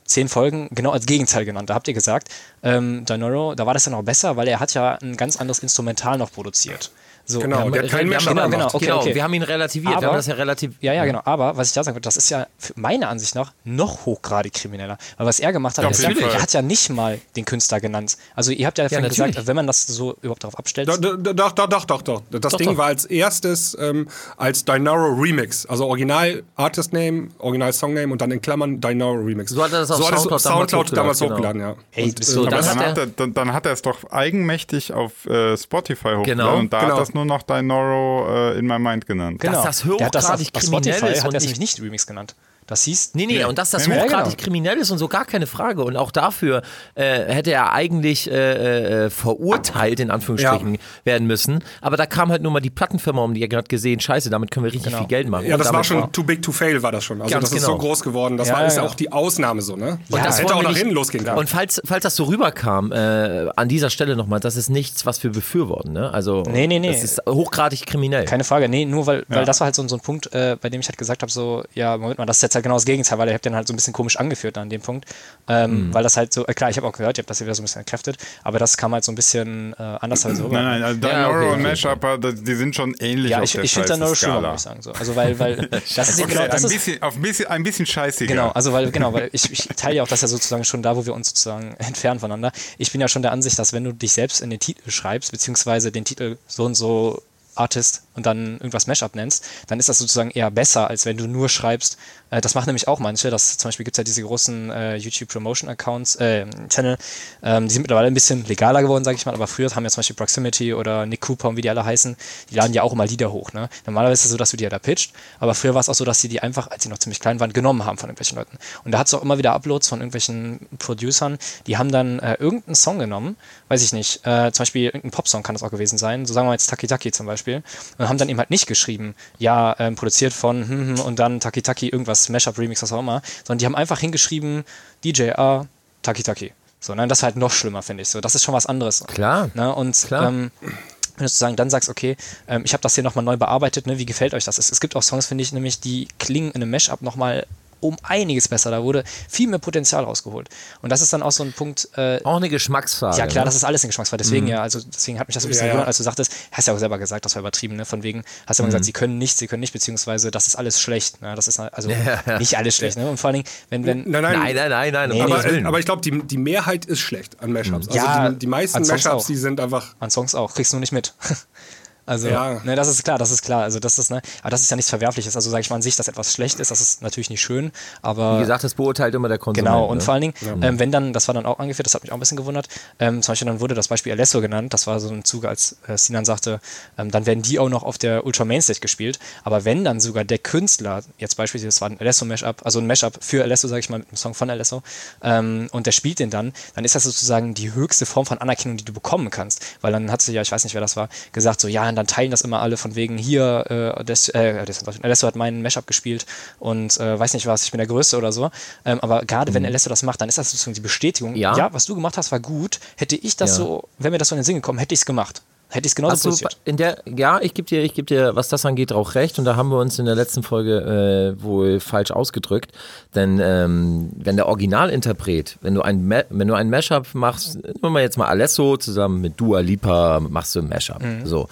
zehn 0.05 0.29
Folgen 0.29 0.69
genau 0.71 0.91
als 0.91 1.07
Gegenteil 1.07 1.45
genannt. 1.45 1.71
Da 1.71 1.75
habt 1.75 1.89
ihr 1.89 1.95
gesagt, 1.95 2.29
ähm, 2.63 3.05
Dinoro, 3.05 3.55
da 3.55 3.67
war 3.67 3.75
das 3.75 3.85
ja 3.85 3.93
noch 3.93 4.03
besser, 4.03 4.37
weil 4.37 4.49
er 4.49 4.61
hat 4.61 4.75
ja 4.75 4.95
ein 5.03 5.17
ganz 5.17 5.37
anderes 5.37 5.59
Instrumental 5.59 6.19
noch 6.19 6.33
produziert. 6.33 6.91
So, 7.31 7.41
genau, 7.41 7.59
haben, 7.59 7.73
der 7.73 7.83
hat 7.83 7.91
keinen 7.91 8.09
Menschen 8.09 8.31
genau, 8.31 8.49
genau, 8.49 8.67
okay, 8.69 8.87
genau, 8.87 9.01
okay. 9.01 9.15
Wir 9.15 9.23
haben 9.23 9.35
ihn 9.35 9.43
relativiert, 9.43 9.93
aber, 9.93 10.01
wir 10.01 10.09
haben 10.09 10.17
das 10.17 10.27
ja 10.29 10.35
relativ. 10.35 10.73
Ja, 10.81 10.95
ja, 10.95 11.05
genau. 11.05 11.21
Aber 11.27 11.59
was 11.59 11.69
ich 11.69 11.75
da 11.75 11.85
sagen 11.85 11.95
würde, 11.95 12.05
das 12.05 12.17
ist 12.17 12.31
ja 12.31 12.47
meiner 12.75 13.11
Ansicht 13.11 13.35
nach 13.35 13.53
noch 13.65 14.07
hochgradig 14.07 14.55
krimineller. 14.55 14.97
Weil 15.19 15.27
was 15.27 15.39
er 15.39 15.53
gemacht 15.53 15.77
hat, 15.77 15.85
ja, 15.85 16.09
er, 16.09 16.17
er, 16.17 16.43
hat 16.43 16.55
ja 16.55 16.63
nicht 16.63 16.89
mal 16.89 17.21
den 17.37 17.45
Künstler 17.45 17.81
genannt. 17.81 18.17
Also 18.35 18.51
ihr 18.51 18.67
habt 18.67 18.79
ja, 18.79 18.87
ja 18.87 19.01
gesagt, 19.01 19.47
wenn 19.47 19.57
man 19.57 19.67
das 19.67 19.87
so 19.87 20.17
überhaupt 20.23 20.43
darauf 20.43 20.59
abstellt. 20.59 20.89
Doch, 20.89 20.97
doch, 20.97 21.53
doch, 21.53 21.67
doch, 21.67 21.85
doch. 21.85 22.03
doch. 22.03 22.23
Das 22.31 22.53
doch, 22.53 22.57
Ding 22.57 22.71
doch. 22.71 22.79
war 22.79 22.87
als 22.87 23.05
erstes 23.05 23.77
ähm, 23.79 24.09
als 24.39 24.65
Dinaro 24.65 25.13
Remix. 25.13 25.67
Also 25.67 25.87
Original 25.87 26.43
Artist 26.57 26.95
Name, 26.95 27.29
Original 27.41 27.75
Song 27.75 27.93
Name 27.93 28.11
und 28.11 28.23
dann 28.23 28.31
in 28.31 28.41
Klammern 28.41 28.81
Dinaro 28.81 29.13
Remix. 29.13 29.51
So 29.51 29.63
hat 29.63 29.73
er 29.75 29.81
das 29.81 29.91
auf 29.91 29.99
so 29.99 30.05
Soundcloud, 30.05 30.41
Soundcloud 30.41 30.97
damals 30.97 31.19
genau. 31.19 31.33
hochgeladen, 31.33 31.61
ja. 31.61 31.75
Ey, 31.93 32.05
und, 32.05 32.25
so, 32.25 32.47
äh, 32.47 32.49
dann, 32.49 32.65
hat 32.65 32.97
er, 32.97 33.07
dann, 33.07 33.35
dann, 33.35 33.53
hat 33.53 33.67
er 33.67 33.73
es 33.73 33.83
doch 33.83 34.11
eigenmächtig 34.11 34.95
auf 34.95 35.27
äh, 35.27 35.59
Spotify 35.59 36.15
hochgeladen 36.17 36.25
genau. 36.25 36.57
und 36.57 36.73
da 36.73 36.81
genau. 36.81 36.95
hat 36.95 37.01
das 37.03 37.15
nur 37.19 37.25
noch 37.27 37.43
Dinaro 37.43 38.27
äh, 38.29 38.59
in 38.59 38.67
My 38.67 38.79
Mind 38.79 39.07
genannt. 39.07 39.41
Genau. 39.41 39.63
Dass 39.65 39.65
das 39.65 39.85
hochgradig 39.85 40.53
kriminell 40.53 41.13
ist. 41.13 41.25
Hat 41.25 41.33
er 41.33 41.37
es 41.37 41.43
nämlich 41.43 41.59
nicht 41.59 41.81
Remix 41.83 42.07
genannt. 42.07 42.35
Das 42.69 42.85
hieß. 42.85 43.13
Nee, 43.15 43.25
nee, 43.27 43.41
ja. 43.41 43.47
und 43.49 43.57
dass 43.57 43.71
das 43.71 43.89
hochgradig 43.89 44.11
ja, 44.11 44.23
genau. 44.25 44.37
kriminell 44.37 44.77
ist 44.77 44.91
und 44.91 44.99
so 44.99 45.09
gar 45.09 45.25
keine 45.25 45.47
Frage. 45.47 45.83
Und 45.83 45.97
auch 45.97 46.11
dafür 46.11 46.63
äh, 46.95 47.25
hätte 47.25 47.51
er 47.51 47.73
eigentlich 47.73 48.31
äh, 48.31 49.07
äh, 49.07 49.11
verurteilt, 49.11 50.01
in 50.01 50.11
Anführungsstrichen, 50.11 50.75
ja. 50.75 50.81
werden 51.05 51.27
müssen. 51.27 51.65
Aber 51.81 51.97
da 51.97 52.05
kam 52.05 52.31
halt 52.31 52.43
nur 52.43 52.53
mal 52.53 52.61
die 52.61 52.69
Plattenfirma 52.69 53.23
um, 53.23 53.33
die 53.33 53.43
hat 53.43 53.51
gerade 53.51 53.69
gesehen, 53.69 54.01
scheiße, 54.01 54.29
damit 54.29 54.51
können 54.51 54.65
wir 54.65 54.73
richtig 54.73 54.93
genau. 54.93 54.99
viel 54.99 55.09
Geld 55.09 55.31
machen. 55.31 55.47
Ja, 55.47 55.57
das 55.57 55.73
war 55.73 55.83
schon 55.83 56.03
war 56.03 56.13
too 56.13 56.23
big 56.23 56.43
to 56.43 56.53
fail, 56.53 56.83
war 56.83 56.93
das 56.93 57.05
schon. 57.05 57.23
Also 57.23 57.41
das 57.41 57.51
genau. 57.51 57.59
ist 57.59 57.67
so 57.67 57.79
groß 57.79 58.03
geworden. 58.03 58.37
Das 58.37 58.53
war 58.53 58.67
ist 58.67 58.77
ja 58.77 58.83
auch 58.83 58.95
die 58.95 59.11
Ausnahme 59.11 59.63
so, 59.63 59.77
ne? 59.77 59.99
Und 60.11 60.25
das 60.25 60.39
hätte 60.39 60.55
auch 60.55 60.63
nach 60.63 60.77
hinten 60.77 60.93
losgehen 60.93 61.25
können. 61.25 61.39
Und 61.39 61.49
falls, 61.49 61.81
falls 61.87 62.03
das 62.03 62.17
so 62.17 62.25
rüberkam, 62.25 62.93
äh, 62.93 63.49
an 63.57 63.69
dieser 63.69 63.89
Stelle 63.89 64.15
nochmal, 64.15 64.41
das 64.41 64.57
ist 64.57 64.69
nichts, 64.69 65.07
was 65.07 65.23
wir 65.23 65.31
befürworten, 65.31 65.95
ne? 65.95 66.13
Also, 66.13 66.43
nee, 66.43 66.67
nee, 66.67 66.79
nee. 66.79 66.93
das 66.93 67.03
ist 67.03 67.23
hochgradig 67.27 67.87
kriminell. 67.87 68.27
Keine 68.27 68.45
Frage, 68.45 68.69
nee, 68.69 68.85
nur 68.85 69.07
weil, 69.07 69.25
weil 69.29 69.47
das 69.47 69.61
war 69.61 69.67
halt 69.67 69.75
so, 69.75 69.89
so 69.89 69.97
ein 69.97 70.01
Punkt, 70.01 70.35
äh, 70.35 70.57
bei 70.61 70.69
dem 70.69 70.81
ich 70.83 70.89
halt 70.89 70.99
gesagt 70.99 71.23
habe, 71.23 71.33
so, 71.33 71.65
ja, 71.75 71.97
Moment 71.97 72.19
mal, 72.19 72.27
das 72.27 72.37
ist 72.37 72.43
jetzt 72.43 72.58
halt 72.59 72.65
genau 72.65 72.77
das 72.77 72.85
Gegenteil, 72.85 73.19
weil 73.19 73.29
er 73.29 73.35
habe 73.35 73.43
den 73.43 73.55
halt 73.55 73.67
so 73.67 73.73
ein 73.73 73.77
bisschen 73.77 73.93
komisch 73.93 74.17
angeführt 74.17 74.59
an 74.59 74.69
dem 74.69 74.81
Punkt, 74.81 75.07
ähm, 75.49 75.89
mhm. 75.89 75.95
weil 75.95 76.03
das 76.03 76.17
halt 76.17 76.33
so, 76.33 76.47
äh, 76.47 76.55
klar, 76.55 76.71
ich 76.71 76.77
habe 76.77 76.87
auch 76.87 76.93
gehört, 76.93 77.19
ich 77.19 77.23
habe 77.23 77.29
das 77.29 77.41
wieder 77.41 77.55
so 77.55 77.63
ein 77.63 77.65
bisschen 77.65 77.81
entkräftet, 77.81 78.17
aber 78.45 78.59
das 78.59 78.77
kam 78.77 78.93
halt 78.93 79.05
so 79.05 79.13
ein 79.13 79.15
bisschen 79.15 79.75
äh, 79.79 79.83
anders 79.83 80.25
halt 80.25 80.37
so 80.37 80.45
rüber. 80.45 80.61
Nein, 80.61 80.81
nein, 80.81 80.83
also 80.83 81.01
Dinoro 81.01 81.19
ja, 81.19 81.29
okay, 81.29 81.53
und 81.53 81.63
Mashup, 81.63 82.45
die 82.45 82.55
sind 82.55 82.75
schon 82.75 82.95
ähnlich 83.01 83.31
Ja, 83.31 83.43
ich, 83.43 83.55
ich 83.57 83.73
finde 83.73 83.93
Dinoro 83.93 84.15
schlimmer, 84.15 84.41
muss 84.41 84.61
ich 84.61 84.65
sagen. 84.65 84.83
So. 84.83 84.93
Also 84.93 85.17
weil, 85.17 85.39
weil 85.39 85.57
das 85.97 86.09
ist 86.09 86.21
okay, 86.21 86.33
genau, 86.33 86.49
das 86.49 86.65
ein 86.65 86.71
bisschen, 86.71 87.03
auf 87.03 87.17
ein 87.17 87.23
bisschen, 87.23 87.47
ein 87.47 87.63
bisschen 87.63 87.87
scheißiger. 87.87 88.29
Genau, 88.33 88.51
also 88.51 88.73
weil, 88.73 88.91
genau, 88.91 89.13
weil 89.13 89.31
ich, 89.33 89.51
ich 89.53 89.69
teile 89.77 89.97
ja 89.97 90.03
auch 90.03 90.09
das 90.09 90.21
ja 90.21 90.29
sozusagen 90.29 90.65
schon 90.65 90.83
da, 90.83 90.97
wo 90.97 91.07
wir 91.07 91.15
uns 91.15 91.29
sozusagen 91.29 91.75
entfernen 91.79 92.21
voneinander. 92.21 92.53
Ich 92.79 92.93
bin 92.93 93.01
ja 93.01 93.09
schon 93.09 93.23
der 93.23 93.33
Ansicht, 93.33 93.59
dass 93.59 93.73
wenn 93.73 93.85
du 93.85 93.93
dich 93.93 94.13
selbst 94.13 94.41
in 94.41 94.51
den 94.51 94.61
Titel 94.61 94.91
schreibst, 94.91 95.33
beziehungsweise 95.33 95.93
den 95.93 96.05
Titel 96.05 96.37
so 96.47 96.65
und 96.65 96.75
so 96.75 97.23
Artist 97.59 98.03
und 98.15 98.27
dann 98.27 98.55
irgendwas 98.55 98.87
Mashup 98.87 99.15
nennst, 99.15 99.45
dann 99.67 99.79
ist 99.79 99.89
das 99.89 99.99
sozusagen 99.99 100.31
eher 100.31 100.51
besser, 100.51 100.89
als 100.89 101.07
wenn 101.07 101.17
du 101.17 101.27
nur 101.27 101.49
schreibst, 101.49 101.99
das 102.31 102.55
machen 102.55 102.67
nämlich 102.67 102.89
auch 102.89 102.99
manche, 102.99 103.31
das 103.31 103.59
zum 103.59 103.69
Beispiel 103.69 103.85
gibt 103.85 103.97
es 103.97 103.99
ja 103.99 104.05
diese 104.05 104.23
großen 104.23 104.71
äh, 104.71 104.97
YouTube 104.97 105.29
Promotion 105.29 105.69
Accounts, 105.69 106.17
äh, 106.17 106.47
Channel, 106.69 106.99
ähm, 107.43 107.69
die 107.69 107.73
sind 107.73 107.83
mittlerweile 107.83 108.07
ein 108.07 108.15
bisschen 108.15 108.45
legaler 108.45 108.83
geworden, 108.83 109.05
sage 109.05 109.17
ich 109.17 109.27
mal, 109.27 109.35
aber 109.35 109.47
früher 109.47 109.71
haben 109.75 109.85
ja 109.85 109.91
zum 109.91 110.01
Beispiel 110.01 110.17
Proximity 110.17 110.75
oder 110.75 111.07
Nick 111.07 111.23
Cooper 111.23 111.49
und 111.49 111.57
wie 111.57 111.63
die 111.63 111.71
alle 111.71 111.85
heißen, 111.85 112.17
die 112.51 112.55
laden 112.55 112.75
ja 112.75 112.83
auch 112.83 112.93
immer 112.93 113.07
Lieder 113.07 113.33
hoch, 113.33 113.53
ne? 113.53 113.69
Normalerweise 113.87 114.21
ist 114.21 114.25
es 114.27 114.31
so, 114.31 114.37
dass 114.37 114.51
du 114.51 114.57
die 114.57 114.65
ja 114.65 114.71
da 114.71 114.79
pitcht, 114.79 115.13
aber 115.41 115.55
früher 115.55 115.75
war 115.75 115.81
es 115.81 115.89
auch 115.89 115.95
so, 115.95 116.05
dass 116.05 116.21
sie 116.21 116.29
die 116.29 116.41
einfach, 116.41 116.71
als 116.71 116.83
sie 116.83 116.89
noch 116.89 116.99
ziemlich 116.99 117.21
klein 117.21 117.41
waren, 117.41 117.53
genommen 117.53 117.85
haben 117.85 117.99
von 117.99 118.09
irgendwelchen 118.09 118.37
Leuten. 118.37 118.59
Und 118.85 118.93
da 118.93 118.99
hat 118.99 119.07
es 119.07 119.15
auch 119.15 119.23
immer 119.23 119.39
wieder 119.39 119.53
Uploads 119.53 119.89
von 119.89 120.01
irgendwelchen 120.01 120.61
Producern, 120.79 121.39
die 121.67 121.77
haben 121.79 121.91
dann 121.91 122.19
äh, 122.19 122.35
irgendeinen 122.35 122.75
Song 122.75 122.99
genommen, 122.99 123.37
weiß 123.69 123.83
ich 123.83 123.93
nicht, 123.93 124.27
äh, 124.27 124.53
zum 124.53 124.63
Beispiel 124.63 124.87
irgendein 124.87 125.11
Popsong 125.11 125.43
kann 125.43 125.55
das 125.55 125.63
auch 125.63 125.71
gewesen 125.71 125.99
sein, 125.99 126.27
so 126.27 126.35
sagen 126.35 126.49
wir 126.49 126.53
jetzt 126.53 126.69
Taki 126.69 126.87
Taki 126.87 127.13
zum 127.13 127.27
Beispiel, 127.27 127.63
und 127.97 128.09
haben 128.09 128.19
dann 128.19 128.29
eben 128.29 128.39
halt 128.39 128.51
nicht 128.51 128.67
geschrieben, 128.67 129.15
ja, 129.39 129.75
ähm, 129.79 129.95
produziert 129.95 130.33
von 130.33 130.69
hm, 130.69 130.97
hm, 130.97 131.01
und 131.01 131.19
dann 131.19 131.41
Taki 131.41 131.63
Taki 131.63 131.89
irgendwas, 131.89 132.18
Mashup, 132.29 132.59
Remix, 132.59 132.83
was 132.83 132.93
auch 132.93 133.01
immer, 133.01 133.23
sondern 133.45 133.59
die 133.59 133.67
haben 133.67 133.77
einfach 133.77 133.99
hingeschrieben, 134.01 134.65
DJ 135.05 135.31
A, 135.33 135.67
Taki 136.03 136.23
Taki. 136.23 136.53
So, 136.81 136.95
ne? 136.95 137.09
Das 137.09 137.19
ist 137.19 137.23
halt 137.23 137.37
noch 137.37 137.51
schlimmer, 137.51 137.83
finde 137.83 138.03
ich. 138.03 138.09
So, 138.09 138.21
das 138.21 138.35
ist 138.35 138.45
schon 138.45 138.55
was 138.55 138.67
anderes. 138.67 139.05
Klar. 139.07 139.51
Ne? 139.55 139.75
Und 139.75 139.97
Klar. 139.97 140.29
Ähm, 140.29 140.51
wenn 140.61 141.25
du 141.25 141.29
sozusagen 141.29 141.57
dann 141.57 141.69
sagst, 141.69 141.89
okay, 141.89 142.17
ähm, 142.47 142.63
ich 142.65 142.73
habe 142.73 142.81
das 142.81 142.95
hier 142.95 143.03
nochmal 143.03 143.25
neu 143.25 143.37
bearbeitet, 143.37 143.87
ne? 143.87 143.99
wie 143.99 144.07
gefällt 144.07 144.35
euch 144.35 144.45
das? 144.45 144.59
Es, 144.59 144.71
es 144.71 144.81
gibt 144.81 144.95
auch 144.95 145.03
Songs, 145.03 145.27
finde 145.27 145.43
ich, 145.43 145.53
nämlich, 145.53 145.81
die 145.81 146.07
klingen 146.19 146.53
in 146.53 146.63
einem 146.63 146.71
Mashup 146.71 147.03
nochmal 147.03 147.47
um 147.81 147.97
einiges 148.03 148.49
besser. 148.49 148.71
Da 148.71 148.83
wurde 148.83 149.05
viel 149.29 149.49
mehr 149.49 149.59
Potenzial 149.59 150.05
rausgeholt. 150.05 150.49
Und 150.83 150.91
das 150.91 151.01
ist 151.01 151.13
dann 151.13 151.23
auch 151.23 151.33
so 151.33 151.45
ein 151.45 151.53
Punkt. 151.53 151.89
Äh, 151.97 152.21
auch 152.25 152.37
eine 152.37 152.49
Geschmacksfrage. 152.49 153.19
Ja, 153.19 153.27
klar, 153.27 153.45
ne? 153.45 153.47
das 153.47 153.57
ist 153.57 153.65
alles 153.65 153.83
eine 153.83 153.89
Geschmacksfrage. 153.89 154.23
Deswegen 154.23 154.47
mhm. 154.47 154.53
ja, 154.53 154.63
also 154.63 154.81
deswegen 154.81 155.19
hat 155.19 155.29
mich 155.29 155.35
das 155.35 155.45
ein 155.45 155.49
bisschen 155.49 155.67
ja, 155.67 155.73
gewundert, 155.73 155.89
als 155.89 155.99
du 155.99 156.03
sagtest, 156.03 156.33
hast 156.53 156.69
ja 156.69 156.75
auch 156.75 156.79
selber 156.79 156.99
gesagt, 156.99 157.25
das 157.25 157.35
war 157.35 157.41
übertrieben, 157.41 157.77
ne? 157.77 157.85
Von 157.85 158.03
wegen, 158.03 158.25
hast 158.47 158.59
du 158.59 158.63
mhm. 158.63 158.67
immer 158.67 158.73
gesagt, 158.73 158.85
sie 158.85 158.93
können 158.93 159.19
nicht, 159.19 159.39
sie 159.39 159.47
können 159.47 159.61
nicht, 159.61 159.73
beziehungsweise 159.73 160.31
das 160.31 160.47
ist 160.47 160.57
alles 160.57 160.81
schlecht. 160.81 161.21
Ne? 161.23 161.35
Das 161.35 161.49
ist 161.49 161.59
also 161.59 161.91
ja. 162.27 162.39
nicht 162.39 162.57
alles 162.57 162.77
schlecht. 162.77 162.97
Ne? 162.97 163.09
Und 163.09 163.19
vor 163.19 163.29
allen 163.29 163.43
Dingen, 163.43 163.49
wenn, 163.71 163.87
wenn. 163.87 164.11
Nein, 164.11 164.23
nein, 164.23 164.39
nein, 164.39 164.55
nein, 164.55 164.71
nein. 164.71 164.93
nein 164.93 165.09
nee, 165.11 165.23
aber, 165.23 165.43
nee. 165.51 165.65
aber 165.65 165.79
ich 165.79 165.87
glaube, 165.87 166.03
die, 166.03 166.23
die 166.23 166.39
Mehrheit 166.39 166.85
ist 166.85 167.01
schlecht 167.01 167.41
an 167.41 167.53
Mashups. 167.53 167.87
Mhm. 167.87 167.93
Also 167.93 168.07
ja, 168.07 168.31
die, 168.31 168.39
die 168.39 168.47
meisten 168.47 168.87
Mashups, 168.87 169.27
die 169.27 169.37
sind 169.37 169.61
einfach. 169.61 169.95
An 170.01 170.11
Songs 170.11 170.35
auch, 170.35 170.55
kriegst 170.55 170.73
du 170.73 170.77
nur 170.77 170.81
nicht 170.81 170.93
mit. 170.93 171.15
Also, 172.09 172.29
ja. 172.29 172.61
ne, 172.65 172.75
das 172.75 172.89
ist 172.89 173.05
klar, 173.05 173.19
das 173.19 173.31
ist 173.31 173.43
klar. 173.43 173.63
Also, 173.63 173.81
das 173.81 173.99
ist, 173.99 174.11
ne, 174.11 174.23
aber 174.41 174.51
das 174.51 174.63
ist 174.63 174.71
ja 174.71 174.77
nichts 174.77 174.89
Verwerfliches. 174.89 175.37
Also, 175.37 175.51
sage 175.51 175.61
ich 175.61 175.71
mal 175.71 175.77
an 175.77 175.83
sich, 175.83 175.97
dass 175.97 176.09
etwas 176.09 176.33
schlecht 176.33 176.59
ist, 176.59 176.71
das 176.71 176.81
ist 176.81 177.03
natürlich 177.03 177.29
nicht 177.29 177.43
schön, 177.43 177.71
aber. 178.01 178.37
Wie 178.37 178.41
gesagt, 178.41 178.65
das 178.65 178.75
beurteilt 178.75 179.15
immer 179.15 179.29
der 179.29 179.39
Konsument. 179.39 179.69
Genau, 179.69 179.87
und 179.87 179.99
ne? 179.99 180.05
vor 180.05 180.15
allen 180.15 180.21
Dingen, 180.23 180.35
ja. 180.41 180.69
ähm, 180.69 180.79
wenn 180.79 180.91
dann, 180.91 181.13
das 181.13 181.29
war 181.29 181.35
dann 181.35 181.45
auch 181.45 181.59
angeführt, 181.59 181.87
das 181.87 181.95
hat 181.95 182.03
mich 182.03 182.11
auch 182.11 182.17
ein 182.17 182.21
bisschen 182.21 182.39
gewundert, 182.39 182.69
ähm, 182.99 183.23
zum 183.23 183.33
Beispiel 183.33 183.47
dann 183.47 183.61
wurde 183.61 183.75
das 183.75 183.89
Beispiel 183.89 184.13
Alesso 184.13 184.41
genannt, 184.41 184.73
das 184.73 184.87
war 184.87 185.01
so 185.01 185.11
ein 185.11 185.25
Zuge, 185.25 185.49
als 185.49 185.77
äh, 185.87 185.99
Sinan 185.99 186.25
sagte, 186.25 186.61
ähm, 186.97 187.11
dann 187.11 187.27
werden 187.27 187.43
die 187.43 187.59
auch 187.59 187.69
noch 187.69 187.83
auf 187.83 187.99
der 187.99 188.25
Ultra 188.25 188.45
Mainstage 188.47 188.81
gespielt, 188.81 189.19
aber 189.45 189.65
wenn 189.65 189.85
dann 189.85 190.01
sogar 190.01 190.25
der 190.25 190.39
Künstler, 190.39 191.03
jetzt 191.19 191.37
beispielsweise, 191.37 191.69
das 191.69 191.81
war 191.83 191.91
ein 191.91 192.01
Alesso-Mashup, 192.01 192.65
also 192.65 192.79
ein 192.79 192.87
Mashup 192.87 193.19
für 193.21 193.43
Alesso, 193.43 193.69
sage 193.69 193.81
ich 193.81 193.91
mal, 193.91 193.99
mit 193.99 194.09
einem 194.09 194.17
Song 194.17 194.35
von 194.35 194.49
Alesso, 194.49 194.83
ähm, 195.23 195.69
und 195.73 195.87
der 195.87 195.93
spielt 195.93 196.21
den 196.21 196.31
dann, 196.31 196.53
dann 196.75 196.85
ist 196.85 196.95
das 196.95 197.05
sozusagen 197.05 197.53
die 197.53 197.75
höchste 197.75 198.07
Form 198.07 198.25
von 198.25 198.39
Anerkennung, 198.39 198.79
die 198.79 198.85
du 198.85 198.95
bekommen 198.95 199.31
kannst, 199.31 199.65
weil 199.83 199.93
dann 199.93 200.11
hat 200.11 200.23
sie 200.23 200.33
ja, 200.33 200.43
ich 200.43 200.53
weiß 200.53 200.65
nicht, 200.65 200.75
wer 200.75 200.81
das 200.81 200.97
war, 200.97 201.09
gesagt 201.33 201.61
so, 201.61 201.69
ja, 201.69 201.98
dann 201.99 202.07
teilen 202.07 202.31
das 202.31 202.41
immer 202.43 202.61
alle 202.61 202.77
von 202.77 202.95
wegen 202.95 203.19
hier, 203.19 203.95
äh, 203.99 204.05
das, 204.05 204.29
äh, 204.31 204.65
Alesso 205.03 205.27
hat 205.27 205.37
meinen 205.37 205.63
Mashup 205.63 205.87
gespielt 205.87 206.27
und 206.59 206.99
äh, 206.99 207.19
weiß 207.19 207.35
nicht 207.35 207.47
was, 207.47 207.65
ich 207.65 207.71
bin 207.71 207.79
der 207.79 207.87
Größte 207.87 208.17
oder 208.17 208.33
so. 208.33 208.51
Ähm, 208.85 209.01
aber 209.01 209.25
gerade 209.25 209.51
mhm. 209.51 209.57
wenn 209.57 209.67
Alesso 209.67 209.91
das 209.91 210.03
macht, 210.03 210.21
dann 210.21 210.29
ist 210.29 210.39
das 210.39 210.51
sozusagen 210.51 210.75
die 210.75 210.81
Bestätigung, 210.81 211.37
ja. 211.37 211.57
ja, 211.57 211.73
was 211.73 211.85
du 211.85 211.95
gemacht 211.95 212.17
hast, 212.17 212.33
war 212.33 212.41
gut. 212.41 212.81
Hätte 212.97 213.17
ich 213.17 213.37
das 213.37 213.51
ja. 213.51 213.57
so, 213.57 213.89
wenn 213.99 214.13
mir 214.13 214.19
das 214.19 214.29
so 214.29 214.35
in 214.35 214.41
den 214.41 214.45
Sinn 214.45 214.57
gekommen, 214.57 214.79
hätte 214.79 214.95
ich 214.95 215.01
es 215.01 215.07
gemacht. 215.07 215.43
Hätte 215.69 215.87
ich 215.87 215.91
es 215.91 215.95
genauso 215.95 216.15
Hast 216.15 216.23
produziert. 216.23 216.57
in 216.65 216.77
der, 216.77 217.03
ja, 217.05 217.41
ich 217.41 217.55
gebe 217.55 217.69
dir, 217.69 217.83
ich 217.83 217.95
gebe 217.95 218.07
dir, 218.07 218.35
was 218.35 218.49
das 218.49 218.65
angeht, 218.65 218.93
auch 218.93 219.15
recht. 219.15 219.39
Und 219.39 219.45
da 219.45 219.57
haben 219.57 219.69
wir 219.71 219.79
uns 219.79 219.99
in 219.99 220.07
der 220.07 220.15
letzten 220.15 220.43
Folge 220.43 221.37
äh, 221.39 221.43
wohl 221.43 221.81
falsch 221.81 222.11
ausgedrückt. 222.11 222.73
Denn 223.15 223.39
ähm, 223.43 224.11
wenn 224.17 224.37
der 224.37 224.49
Originalinterpret, 224.49 225.59
wenn 225.61 225.75
du 225.75 225.83
ein, 225.83 226.09
wenn 226.31 226.49
du 226.49 226.55
ein 226.55 226.71
Mashup 226.71 227.15
machst, 227.15 227.59
nehmen 227.63 227.95
wir 227.95 228.01
jetzt 228.01 228.17
mal 228.17 228.27
Alesso 228.27 228.77
zusammen 228.77 229.21
mit 229.21 229.41
Dua 229.41 229.61
Lipa, 229.61 230.21
machst 230.21 230.55
du 230.55 230.61
ein 230.61 230.69
Mashup. 230.69 231.03
Mhm. 231.03 231.27
So. 231.27 231.49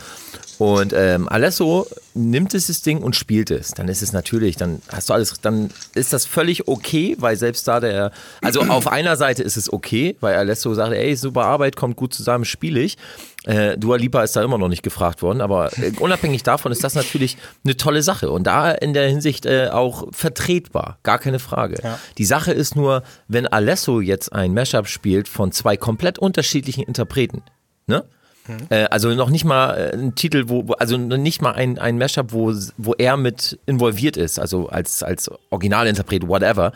Und 0.59 0.95
ähm, 0.95 1.29
Alesso 1.29 1.87
nimmt 2.15 2.55
dieses 2.55 2.81
Ding 2.81 3.03
und 3.03 3.15
spielt 3.15 3.51
es. 3.51 3.73
Dann 3.73 3.89
ist 3.89 4.03
es 4.03 4.13
natürlich, 4.13 4.57
dann 4.57 4.81
hast 4.89 5.11
du 5.11 5.13
alles, 5.13 5.39
dann 5.41 5.71
ist 5.95 6.13
das 6.13 6.25
völlig 6.25 6.67
okay, 6.67 7.15
weil 7.19 7.37
selbst 7.37 7.69
da 7.69 7.81
der, 7.81 8.11
also 8.41 8.63
auf 8.63 8.87
einer 8.87 9.17
Seite 9.17 9.43
ist 9.43 9.57
es 9.57 9.71
okay, 9.71 10.17
weil 10.21 10.35
Alesso 10.37 10.73
sagt, 10.73 10.95
ey, 10.95 11.15
super 11.15 11.45
Arbeit, 11.45 11.77
kommt 11.77 11.97
gut 11.97 12.15
zusammen, 12.15 12.47
spiele 12.47 12.81
ich. 12.81 12.97
Äh, 13.47 13.79
Dua 13.79 13.97
Lipa 13.97 14.23
ist 14.23 14.37
da 14.37 14.43
immer 14.43 14.59
noch 14.59 14.69
nicht 14.69 14.83
gefragt 14.83 15.23
worden, 15.23 15.41
aber 15.41 15.71
äh, 15.79 15.93
unabhängig 16.01 16.43
davon 16.43 16.73
ist 16.73 16.83
das 16.85 16.95
natürlich 16.95 17.37
eine 17.65 17.77
tolle 17.77 18.03
Sache 18.03 18.31
und 18.31 18.45
da 18.45 18.73
in 18.73 18.93
der 18.93 19.09
Hinsicht 19.09 19.47
äh, 19.47 19.69
auch 19.69 20.09
vertretbar, 20.13 20.99
gar 21.05 21.19
keine 21.19 21.39
Frage. 21.39 21.79
Ja. 21.83 21.99
Die 22.19 22.25
Sache 22.25 22.53
ist 22.53 22.77
nur, 22.77 23.03
wenn 23.29 23.47
Alesso 23.47 24.01
jetzt 24.01 24.33
ein 24.33 24.53
Mashup 24.53 24.89
spielt 24.89 25.29
von 25.29 25.53
zwei 25.53 25.77
komplett 25.77 26.19
unterschiedlichen 26.19 26.83
Interpreten, 26.83 27.43
ne? 27.87 28.05
Mhm. 28.49 28.67
Äh, 28.69 28.85
also 28.85 29.15
noch 29.15 29.31
nicht 29.31 29.45
mal 29.45 29.75
äh, 29.75 29.97
ein 29.97 30.15
Titel, 30.15 30.45
wo, 30.49 30.73
also 30.75 30.97
nicht 30.97 31.41
mal 31.43 31.53
ein, 31.53 31.79
ein 31.79 31.99
Mashup, 31.99 32.33
wo, 32.33 32.53
wo 32.77 32.95
er 32.95 33.17
mit 33.17 33.59
involviert 33.67 34.17
ist, 34.17 34.39
also 34.39 34.69
als, 34.69 35.03
als 35.03 35.31
Originalinterpret, 35.51 36.27
whatever. 36.27 36.73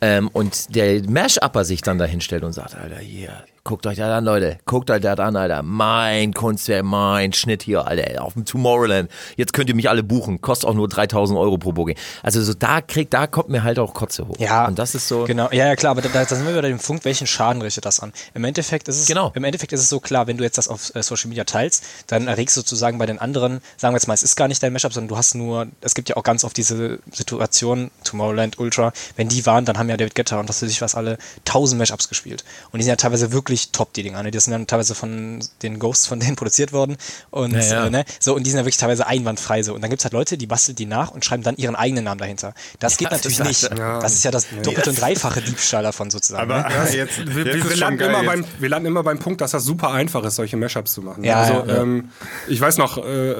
Ähm, 0.00 0.28
und 0.28 0.74
der 0.74 1.02
Mash-Upper 1.08 1.64
sich 1.64 1.82
dann 1.82 1.98
dahin 1.98 2.20
stellt 2.20 2.44
und 2.44 2.52
sagt, 2.52 2.74
Alter, 2.74 2.98
hier, 2.98 3.44
Guckt 3.64 3.86
euch 3.86 3.96
das 3.96 4.10
an, 4.10 4.24
Leute. 4.24 4.58
Guckt 4.66 4.90
euch 4.90 5.00
das 5.00 5.20
an, 5.20 5.36
Alter. 5.36 5.62
Mein 5.62 6.34
Kunstwerk, 6.34 6.84
mein 6.84 7.32
Schnitt 7.32 7.62
hier, 7.62 7.86
Alter. 7.86 8.24
Auf 8.24 8.32
dem 8.32 8.44
Tomorrowland. 8.44 9.08
Jetzt 9.36 9.52
könnt 9.52 9.68
ihr 9.68 9.76
mich 9.76 9.88
alle 9.88 10.02
buchen. 10.02 10.40
Kostet 10.40 10.68
auch 10.68 10.74
nur 10.74 10.88
3000 10.88 11.38
Euro 11.38 11.58
pro 11.58 11.70
Booking. 11.70 11.96
Also 12.24 12.42
so 12.42 12.54
da 12.54 12.80
kriegt, 12.80 13.14
da 13.14 13.28
kommt 13.28 13.50
mir 13.50 13.62
halt 13.62 13.78
auch 13.78 13.94
Kotze 13.94 14.26
hoch. 14.26 14.34
Ja. 14.40 14.66
Und 14.66 14.80
das 14.80 14.96
ist 14.96 15.06
so. 15.06 15.26
Genau. 15.26 15.48
Ja, 15.52 15.68
ja, 15.68 15.76
klar. 15.76 15.92
Aber 15.92 16.02
da, 16.02 16.08
da 16.08 16.24
sind 16.24 16.44
wir 16.44 16.56
wieder 16.56 16.62
dem 16.62 16.80
Punkt, 16.80 17.04
welchen 17.04 17.28
Schaden 17.28 17.62
richtet 17.62 17.84
das 17.84 18.00
an? 18.00 18.12
Im 18.34 18.42
Endeffekt 18.42 18.88
ist 18.88 18.98
es, 18.98 19.06
genau. 19.06 19.30
im 19.36 19.44
Endeffekt 19.44 19.72
ist 19.72 19.80
es 19.80 19.88
so 19.88 20.00
klar, 20.00 20.26
wenn 20.26 20.38
du 20.38 20.42
jetzt 20.42 20.58
das 20.58 20.66
auf 20.66 20.92
äh, 20.96 21.02
Social 21.04 21.28
Media 21.28 21.44
teilst, 21.44 21.84
dann 22.08 22.26
erregst 22.26 22.56
du 22.56 22.62
sozusagen 22.62 22.98
bei 22.98 23.06
den 23.06 23.20
anderen, 23.20 23.60
sagen 23.76 23.94
wir 23.94 23.98
jetzt 23.98 24.08
mal, 24.08 24.14
es 24.14 24.24
ist 24.24 24.34
gar 24.34 24.48
nicht 24.48 24.60
dein 24.60 24.72
Mashup, 24.72 24.92
sondern 24.92 25.08
du 25.08 25.16
hast 25.16 25.36
nur, 25.36 25.68
es 25.82 25.94
gibt 25.94 26.08
ja 26.08 26.16
auch 26.16 26.24
ganz 26.24 26.42
oft 26.42 26.56
diese 26.56 26.98
Situation, 27.12 27.92
Tomorrowland 28.02 28.58
Ultra, 28.58 28.92
wenn 29.14 29.28
die 29.28 29.46
waren, 29.46 29.64
dann 29.64 29.78
haben 29.78 29.88
ja 29.88 29.96
David 29.96 30.16
Guetta 30.16 30.40
und 30.40 30.48
was 30.48 30.58
für 30.58 30.66
sich 30.66 30.82
was 30.82 30.96
alle 30.96 31.16
1000 31.46 31.78
Mashups 31.78 32.08
gespielt. 32.08 32.44
Und 32.72 32.78
die 32.78 32.82
sind 32.82 32.90
ja 32.90 32.96
teilweise 32.96 33.30
wirklich 33.30 33.51
top, 33.56 33.92
die 33.92 34.02
Dinger. 34.02 34.22
Ne? 34.22 34.30
Die 34.30 34.40
sind 34.40 34.52
dann 34.52 34.66
teilweise 34.66 34.94
von 34.94 35.42
den 35.62 35.78
Ghosts 35.78 36.06
von 36.06 36.20
denen 36.20 36.36
produziert 36.42 36.72
worden. 36.72 36.96
Und, 37.30 37.52
ja, 37.52 37.60
ja. 37.60 37.86
Äh, 37.86 37.90
ne? 37.90 38.04
so, 38.18 38.34
und 38.34 38.44
die 38.44 38.50
sind 38.50 38.58
ja 38.58 38.64
wirklich 38.64 38.78
teilweise 38.78 39.06
einwandfrei. 39.06 39.62
So. 39.62 39.74
Und 39.74 39.82
dann 39.82 39.90
gibt 39.90 40.00
es 40.00 40.04
halt 40.04 40.12
Leute, 40.12 40.38
die 40.38 40.46
basteln 40.46 40.76
die 40.76 40.86
nach 40.86 41.10
und 41.10 41.24
schreiben 41.24 41.42
dann 41.42 41.56
ihren 41.56 41.76
eigenen 41.76 42.04
Namen 42.04 42.18
dahinter. 42.18 42.54
Das 42.78 42.96
geht 42.96 43.10
natürlich 43.10 43.38
das 43.38 43.48
nicht. 43.48 43.70
Das 43.70 44.12
ist 44.14 44.24
ja 44.24 44.30
das 44.30 44.46
doppelte 44.62 44.90
und 44.90 45.00
dreifache 45.00 45.40
Diebstahl 45.40 45.82
davon 45.82 46.10
sozusagen. 46.10 46.50
Aber 46.50 46.68
ne? 46.68 46.90
jetzt, 46.92 47.34
wir, 47.34 47.46
jetzt 47.46 47.68
wir, 47.68 47.76
landen 47.76 48.00
immer 48.02 48.24
beim, 48.24 48.44
wir 48.58 48.68
landen 48.68 48.86
immer 48.86 49.02
beim 49.02 49.18
Punkt, 49.18 49.40
dass 49.40 49.52
das 49.52 49.64
super 49.64 49.90
einfach 49.90 50.24
ist, 50.24 50.36
solche 50.36 50.56
Mashups 50.56 50.92
zu 50.92 51.02
machen. 51.02 51.24
Ja, 51.24 51.42
also, 51.42 51.70
ähm, 51.70 52.10
ich 52.48 52.60
weiß 52.60 52.78
noch, 52.78 52.98
äh, 52.98 53.34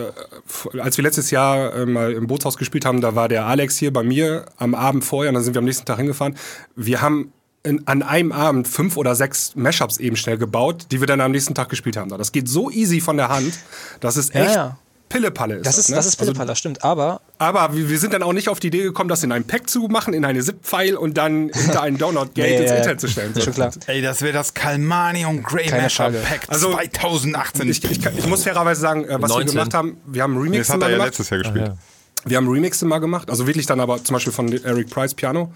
als 0.81 0.97
wir 0.97 1.05
letztes 1.05 1.31
Jahr 1.31 1.75
äh, 1.75 1.87
mal 1.87 2.13
im 2.13 2.27
Bootshaus 2.27 2.57
gespielt 2.57 2.85
haben, 2.85 3.01
da 3.01 3.15
war 3.15 3.29
der 3.29 3.47
Alex 3.47 3.77
hier 3.77 3.93
bei 3.93 4.03
mir 4.03 4.47
am 4.57 4.75
Abend 4.75 5.05
vorher 5.05 5.31
und 5.31 5.35
dann 5.35 5.45
sind 5.45 5.55
wir 5.55 5.61
am 5.61 5.65
nächsten 5.65 5.87
Tag 5.87 5.99
hingefahren. 5.99 6.37
Wir 6.77 7.01
haben 7.01 7.33
in, 7.65 7.87
an 7.87 8.03
einem 8.03 8.33
Abend 8.33 8.67
fünf 8.67 8.97
oder 8.97 9.15
sechs 9.15 9.55
Mashups 9.55 9.99
eben 9.99 10.17
schnell 10.17 10.39
gebaut, 10.39 10.87
die 10.91 11.01
wir 11.01 11.07
dann 11.07 11.21
am 11.21 11.33
nächsten 11.33 11.55
Tag 11.55 11.69
gespielt 11.69 11.97
haben. 11.97 12.11
Das 12.11 12.33
geht 12.33 12.49
so 12.49 12.71
easy 12.71 13.01
von 13.01 13.17
der 13.17 13.29
Hand, 13.29 13.55
dass 14.01 14.17
es 14.17 14.31
echt 14.31 14.51
ja, 14.51 14.55
ja. 14.55 14.79
Pillepalle 15.09 15.57
ist. 15.57 15.67
Das 15.67 15.79
ist, 15.79 15.91
ne? 15.91 15.97
das 15.97 16.07
ist 16.07 16.17
Pillepalle, 16.17 16.41
also, 16.41 16.51
das 16.51 16.59
stimmt, 16.59 16.83
aber. 16.83 17.21
Aber 17.39 17.77
wir, 17.77 17.89
wir, 17.89 17.99
sind 17.99 18.15
dann 18.15 18.23
auch 18.23 18.33
nicht 18.33 18.49
auf 18.49 18.59
die 18.59 18.69
Idee 18.69 18.83
gekommen, 18.83 19.09
das 19.09 19.23
in 19.23 19.31
einem 19.31 19.45
Pack 19.45 19.69
zu 19.69 19.87
machen, 19.89 20.15
in 20.15 20.25
eine 20.25 20.41
ZIP-File 20.41 20.97
und 20.97 21.19
dann 21.19 21.51
hinter 21.51 21.83
einen 21.83 21.99
Download-Gate 21.99 22.61
ins 22.63 22.71
Internet 22.71 23.01
zu 23.01 23.09
stellen. 23.09 23.35
Schon 23.41 23.53
klar. 23.53 23.73
Ey, 23.87 24.03
das 24.03 24.23
wäre 24.23 24.33
das 24.33 24.55
Kalmani 24.55 25.25
und 25.27 25.45
Grey 25.45 25.71
Mashup 25.71 26.15
Pack 26.25 26.47
also, 26.49 26.73
2018. 26.73 27.69
Ich, 27.69 27.85
ich, 27.85 28.05
ich, 28.05 28.27
muss 28.27 28.43
fairerweise 28.43 28.81
sagen, 28.81 29.05
äh, 29.05 29.21
was 29.21 29.31
19. 29.31 29.47
wir 29.47 29.53
gemacht 29.53 29.75
haben, 29.75 29.99
wir 30.07 30.23
haben 30.23 30.37
Remix 30.37 30.51
nee, 30.51 30.59
das 30.59 30.71
hat 30.71 30.83
er 30.83 30.91
ja 30.91 31.05
letztes 31.05 31.31
Jahr 31.31 31.41
gespielt. 31.41 31.65
Ach, 31.69 31.75
ja. 31.75 31.79
Wir 32.25 32.37
haben 32.37 32.49
Remixe 32.49 32.87
mal 32.87 32.99
gemacht, 32.99 33.31
also 33.31 33.49
wirklich 33.49 33.67
dann 33.67 33.81
aber 33.81 34.03
zum 34.03 34.15
Beispiel 34.15 34.33
von 34.33 34.53
Eric 34.53 34.91
Price 34.91 35.13
Piano. 35.13 35.53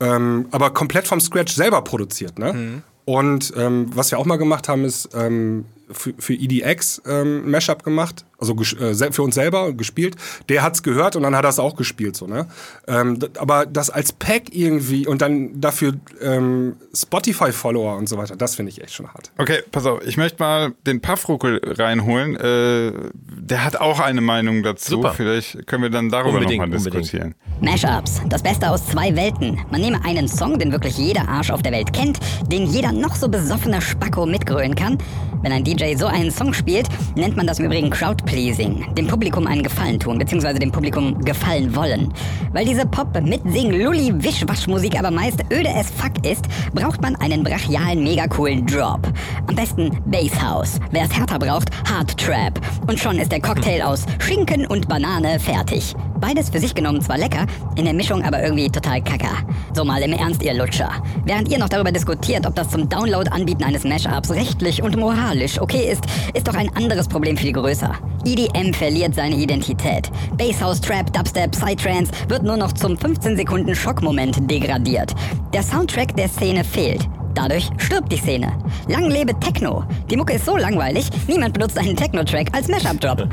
Ähm, 0.00 0.46
aber 0.50 0.70
komplett 0.70 1.06
vom 1.06 1.20
Scratch 1.20 1.54
selber 1.54 1.82
produziert. 1.82 2.38
Ne? 2.38 2.52
Mhm. 2.52 2.82
Und 3.06 3.52
ähm, 3.56 3.90
was 3.94 4.10
wir 4.10 4.18
auch 4.18 4.26
mal 4.26 4.36
gemacht 4.36 4.68
haben, 4.68 4.84
ist 4.84 5.10
ähm, 5.14 5.64
für, 5.90 6.12
für 6.18 6.34
EDX 6.34 7.00
ähm, 7.06 7.50
Mashup 7.50 7.84
gemacht, 7.84 8.24
also 8.38 8.54
äh, 8.54 9.12
für 9.12 9.22
uns 9.22 9.34
selber 9.34 9.72
gespielt. 9.72 10.16
Der 10.48 10.62
hat's 10.62 10.82
gehört 10.82 11.16
und 11.16 11.22
dann 11.22 11.34
hat 11.34 11.44
er 11.44 11.50
es 11.50 11.58
auch 11.58 11.76
gespielt, 11.76 12.16
so 12.16 12.26
ne. 12.26 12.46
Ähm, 12.86 13.18
aber 13.38 13.66
das 13.66 13.90
als 13.90 14.12
Pack 14.12 14.54
irgendwie 14.54 15.06
und 15.06 15.22
dann 15.22 15.60
dafür 15.60 15.94
ähm, 16.20 16.76
Spotify-Follower 16.94 17.96
und 17.96 18.08
so 18.08 18.16
weiter, 18.16 18.36
das 18.36 18.54
finde 18.54 18.70
ich 18.70 18.82
echt 18.82 18.94
schon 18.94 19.08
hart. 19.08 19.30
Okay, 19.38 19.62
pass 19.70 19.86
auf, 19.86 20.06
ich 20.06 20.16
möchte 20.16 20.42
mal 20.42 20.72
den 20.86 21.00
Puffruckel 21.00 21.60
reinholen. 21.64 22.36
Äh, 22.36 22.92
der 23.24 23.64
hat 23.64 23.76
auch 23.80 24.00
eine 24.00 24.20
Meinung 24.20 24.62
dazu. 24.62 24.96
Super. 24.96 25.14
Vielleicht 25.14 25.66
können 25.66 25.82
wir 25.82 25.90
dann 25.90 26.10
darüber 26.10 26.40
nochmal 26.40 26.70
diskutieren. 26.70 27.34
Mashups, 27.60 28.20
das 28.28 28.42
Beste 28.42 28.70
aus 28.70 28.86
zwei 28.86 29.14
Welten. 29.16 29.58
Man 29.70 29.80
nehme 29.80 30.04
einen 30.04 30.28
Song, 30.28 30.58
den 30.58 30.72
wirklich 30.72 30.98
jeder 30.98 31.28
Arsch 31.28 31.50
auf 31.50 31.62
der 31.62 31.72
Welt 31.72 31.92
kennt, 31.92 32.18
den 32.50 32.66
jeder 32.66 32.92
noch 32.92 33.14
so 33.14 33.28
besoffener 33.28 33.80
Spacko 33.80 34.26
mitgrölen 34.26 34.74
kann. 34.74 34.98
Wenn 35.42 35.52
ein 35.52 35.64
DJ 35.64 35.94
so 35.96 36.06
einen 36.06 36.30
Song 36.30 36.52
spielt, 36.52 36.88
nennt 37.14 37.36
man 37.36 37.46
das 37.46 37.58
im 37.58 37.66
Übrigen 37.66 37.90
Crowdpleasing. 38.26 38.94
Dem 38.94 39.06
Publikum 39.06 39.46
einen 39.46 39.62
Gefallen 39.62 39.98
tun, 39.98 40.18
beziehungsweise 40.18 40.58
dem 40.58 40.72
Publikum 40.72 41.18
gefallen 41.20 41.74
wollen. 41.74 42.12
Weil 42.52 42.64
diese 42.64 42.84
Pop 42.84 43.08
mit 43.22 43.40
Sing 43.50 43.70
Lulli 43.70 44.12
Wischwaschmusik 44.22 44.98
aber 44.98 45.10
meist 45.10 45.42
öde 45.52 45.70
as 45.70 45.90
fuck 45.90 46.26
ist, 46.26 46.44
braucht 46.74 47.00
man 47.00 47.16
einen 47.16 47.42
brachialen, 47.42 48.02
mega 48.02 48.26
coolen 48.26 48.66
Drop. 48.66 49.00
Am 49.46 49.54
besten 49.54 49.90
Basshouse. 50.06 50.80
Wer 50.90 51.04
es 51.04 51.16
härter 51.16 51.38
braucht, 51.38 51.70
Hard 51.88 52.16
Trap. 52.18 52.60
Und 52.88 52.98
schon 52.98 53.18
ist 53.18 53.32
der 53.32 53.40
Cocktail 53.40 53.82
aus 53.82 54.04
Schinken 54.18 54.66
und 54.66 54.88
Banane 54.88 55.38
fertig. 55.38 55.94
Beides 56.20 56.48
für 56.48 56.58
sich 56.58 56.74
genommen 56.74 57.02
zwar 57.02 57.18
lecker, 57.18 57.46
in 57.76 57.84
der 57.84 57.94
Mischung 57.94 58.22
aber 58.22 58.42
irgendwie 58.42 58.70
total 58.70 59.02
kacker. 59.02 59.36
So 59.74 59.84
mal 59.84 60.02
im 60.02 60.12
Ernst, 60.12 60.42
ihr 60.42 60.54
Lutscher. 60.54 60.90
Während 61.24 61.50
ihr 61.50 61.58
noch 61.58 61.68
darüber 61.68 61.92
diskutiert, 61.92 62.46
ob 62.46 62.54
das 62.54 62.70
zum 62.70 62.88
Download-Anbieten 62.88 63.64
eines 63.64 63.84
Mashups 63.84 64.30
rechtlich 64.30 64.82
und 64.82 64.96
moralisch 64.96 65.60
okay 65.60 65.90
ist, 65.90 66.04
ist 66.34 66.48
doch 66.48 66.54
ein 66.54 66.74
anderes 66.74 67.06
Problem 67.06 67.36
viel 67.36 67.52
größer. 67.52 67.94
EDM 68.24 68.72
verliert 68.72 69.14
seine 69.14 69.36
Identität. 69.36 70.10
Basshouse, 70.36 70.80
Trap, 70.80 71.12
Dubstep, 71.12 71.52
Psytrance 71.52 72.12
wird 72.28 72.42
nur 72.42 72.56
noch 72.56 72.72
zum 72.72 72.96
15 72.96 73.36
Sekunden 73.36 73.74
Schockmoment 73.74 74.50
degradiert. 74.50 75.14
Der 75.52 75.62
Soundtrack 75.62 76.16
der 76.16 76.28
Szene 76.28 76.64
fehlt. 76.64 77.08
Dadurch 77.34 77.70
stirbt 77.76 78.10
die 78.10 78.16
Szene. 78.16 78.52
Lang 78.88 79.10
lebe 79.10 79.38
Techno. 79.38 79.84
Die 80.10 80.16
Mucke 80.16 80.34
ist 80.34 80.46
so 80.46 80.56
langweilig, 80.56 81.10
niemand 81.28 81.52
benutzt 81.52 81.78
einen 81.78 81.94
Techno-Track 81.94 82.48
als 82.52 82.68
Mashup-Drop. 82.68 83.28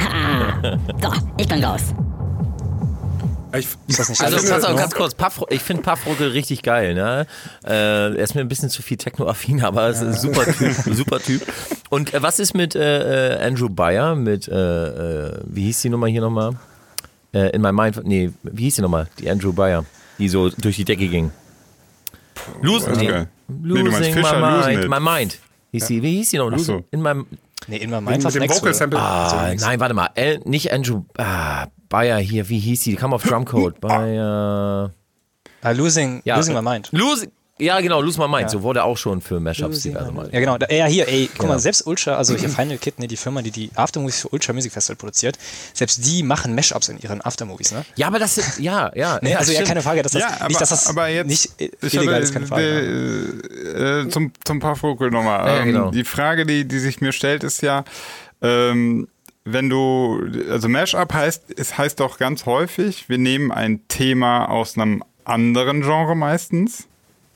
so, 1.01 1.09
ich 1.37 1.47
bin 1.47 1.63
raus. 1.63 1.93
Ich, 3.55 3.67
ist 3.87 3.99
das 3.99 4.09
nicht 4.09 4.23
also 4.23 4.37
pass 4.37 4.63
auf, 4.63 4.75
ganz 4.75 4.95
kurz, 4.95 5.13
Puff, 5.13 5.43
ich 5.49 5.61
finde 5.61 5.83
Puffruckel 5.83 6.29
richtig 6.29 6.63
geil. 6.63 6.95
Ne? 6.95 7.27
Äh, 7.63 7.69
er 7.69 8.15
ist 8.17 8.33
mir 8.33 8.41
ein 8.41 8.47
bisschen 8.47 8.69
zu 8.69 8.81
viel 8.81 8.97
Techno-affin, 8.97 9.63
aber 9.63 9.89
es 9.89 10.01
ist 10.01 10.07
ein 10.07 10.13
super 10.13 10.45
Typ. 10.45 10.73
super 10.95 11.19
typ. 11.19 11.41
Und 11.89 12.13
äh, 12.13 12.23
was 12.23 12.39
ist 12.39 12.55
mit 12.55 12.75
äh, 12.75 13.35
äh 13.35 13.45
Andrew 13.45 13.69
Bayer, 13.69 14.15
mit, 14.15 14.47
äh, 14.47 14.53
äh, 14.53 15.39
wie 15.45 15.65
hieß 15.65 15.81
die 15.81 15.89
Nummer 15.89 16.07
hier 16.07 16.21
nochmal? 16.21 16.55
in 17.35 17.63
my 17.63 17.71
mind, 17.71 17.99
nee, 18.05 18.31
wie 18.43 18.65
hieß 18.65 18.75
die 18.75 18.81
nochmal? 18.83 19.07
Die 19.17 19.27
Andrew 19.27 19.51
Bayer, 19.51 19.83
die 20.19 20.29
so 20.29 20.49
durch 20.49 20.75
die 20.75 20.85
Decke 20.85 21.07
ging. 21.07 21.31
Losing, 22.61 22.95
nee, 22.95 23.25
losing 23.63 24.13
nee, 24.13 24.21
my 24.21 24.39
mind, 24.39 24.87
my 24.87 24.99
mind. 24.99 25.39
Hieß 25.71 25.87
die, 25.87 26.03
wie 26.03 26.17
hieß 26.17 26.29
die 26.29 26.37
noch? 26.37 26.51
Losing, 26.51 26.83
in 26.91 27.01
meinem 27.01 27.25
Nee, 27.67 27.77
in 27.77 27.89
meinem 27.89 28.05
Mind 28.05 28.23
mit 28.23 28.35
dem 28.35 28.49
Vocal 28.49 28.73
Sample. 28.73 28.99
Ah, 28.99 29.53
nein, 29.57 29.79
warte 29.79 29.93
mal. 29.93 30.09
Äh, 30.15 30.39
nicht 30.43 30.71
Andrew. 30.71 31.03
Ah, 31.17 31.67
Bayer 31.93 32.17
hier, 32.17 32.49
wie 32.49 32.57
hieß 32.57 32.81
die? 32.81 32.89
Die 32.91 32.95
kam 32.95 33.13
auf 33.13 33.21
Drumcode. 33.21 33.79
Bayer. 33.79 34.91
Uh, 35.63 35.69
losing, 35.69 36.23
ja, 36.25 36.37
losing 36.37 36.55
My 36.55 36.61
Mind. 36.63 36.89
Losing. 36.91 37.31
Ja, 37.59 37.79
genau, 37.81 38.01
Lose 38.01 38.19
My 38.19 38.27
Mind. 38.27 38.41
Ja. 38.41 38.49
So 38.49 38.63
wurde 38.63 38.83
auch 38.83 38.97
schon 38.97 39.21
für 39.21 39.39
Mashups 39.39 39.83
diverse 39.83 40.11
Mal. 40.11 40.27
Ja, 40.31 40.39
genau. 40.39 40.57
Ja, 40.71 40.87
hier, 40.87 41.07
ey, 41.07 41.27
guck 41.27 41.41
genau. 41.41 41.53
mal, 41.53 41.59
selbst 41.59 41.85
Ultra, 41.85 42.15
also 42.15 42.35
hier 42.35 42.49
Final 42.49 42.79
Kit, 42.79 42.97
ne, 42.97 43.05
die 43.05 43.15
Firma, 43.15 43.43
die 43.43 43.51
die 43.51 43.69
Aftermovies 43.75 44.21
für 44.21 44.29
Ultra 44.29 44.53
Music 44.53 44.71
Festival 44.71 44.95
produziert, 44.95 45.37
selbst 45.75 46.03
die 46.03 46.23
machen 46.23 46.55
Mashups 46.55 46.89
in 46.89 46.97
ihren 46.97 47.21
Aftermovies, 47.21 47.71
ne? 47.71 47.85
Ja, 47.95 48.07
aber 48.07 48.17
das 48.17 48.39
ist, 48.39 48.59
ja, 48.59 48.91
ja. 48.95 49.19
ne, 49.21 49.37
also 49.37 49.51
ja, 49.51 49.61
keine 49.61 49.83
Frage, 49.83 50.01
dass 50.01 50.13
das, 50.13 50.21
ja, 50.23 50.29
aber, 50.39 50.47
nicht, 50.47 50.61
dass 50.61 50.69
das 50.69 50.87
aber 50.87 51.09
jetzt, 51.09 51.27
nicht 51.27 51.51
illegal 51.93 52.23
ist, 52.23 52.33
keine 52.33 52.47
Frage. 52.47 52.63
Äh, 52.63 54.01
äh, 54.01 54.09
zum, 54.09 54.31
zum 54.43 54.59
Puffvocal 54.59 55.11
nochmal. 55.11 55.57
Ja, 55.57 55.63
genau. 55.63 55.91
Die 55.91 56.05
Frage, 56.05 56.47
die, 56.47 56.67
die 56.67 56.79
sich 56.79 57.01
mir 57.01 57.11
stellt, 57.11 57.43
ist 57.43 57.61
ja, 57.61 57.83
ähm, 58.41 59.07
wenn 59.45 59.69
du, 59.69 60.21
also 60.49 60.69
Mashup 60.69 61.13
heißt, 61.13 61.59
es 61.59 61.77
heißt 61.77 61.99
doch 61.99 62.17
ganz 62.17 62.45
häufig, 62.45 63.09
wir 63.09 63.17
nehmen 63.17 63.51
ein 63.51 63.81
Thema 63.87 64.45
aus 64.49 64.77
einem 64.77 65.03
anderen 65.25 65.81
Genre 65.81 66.15
meistens 66.15 66.87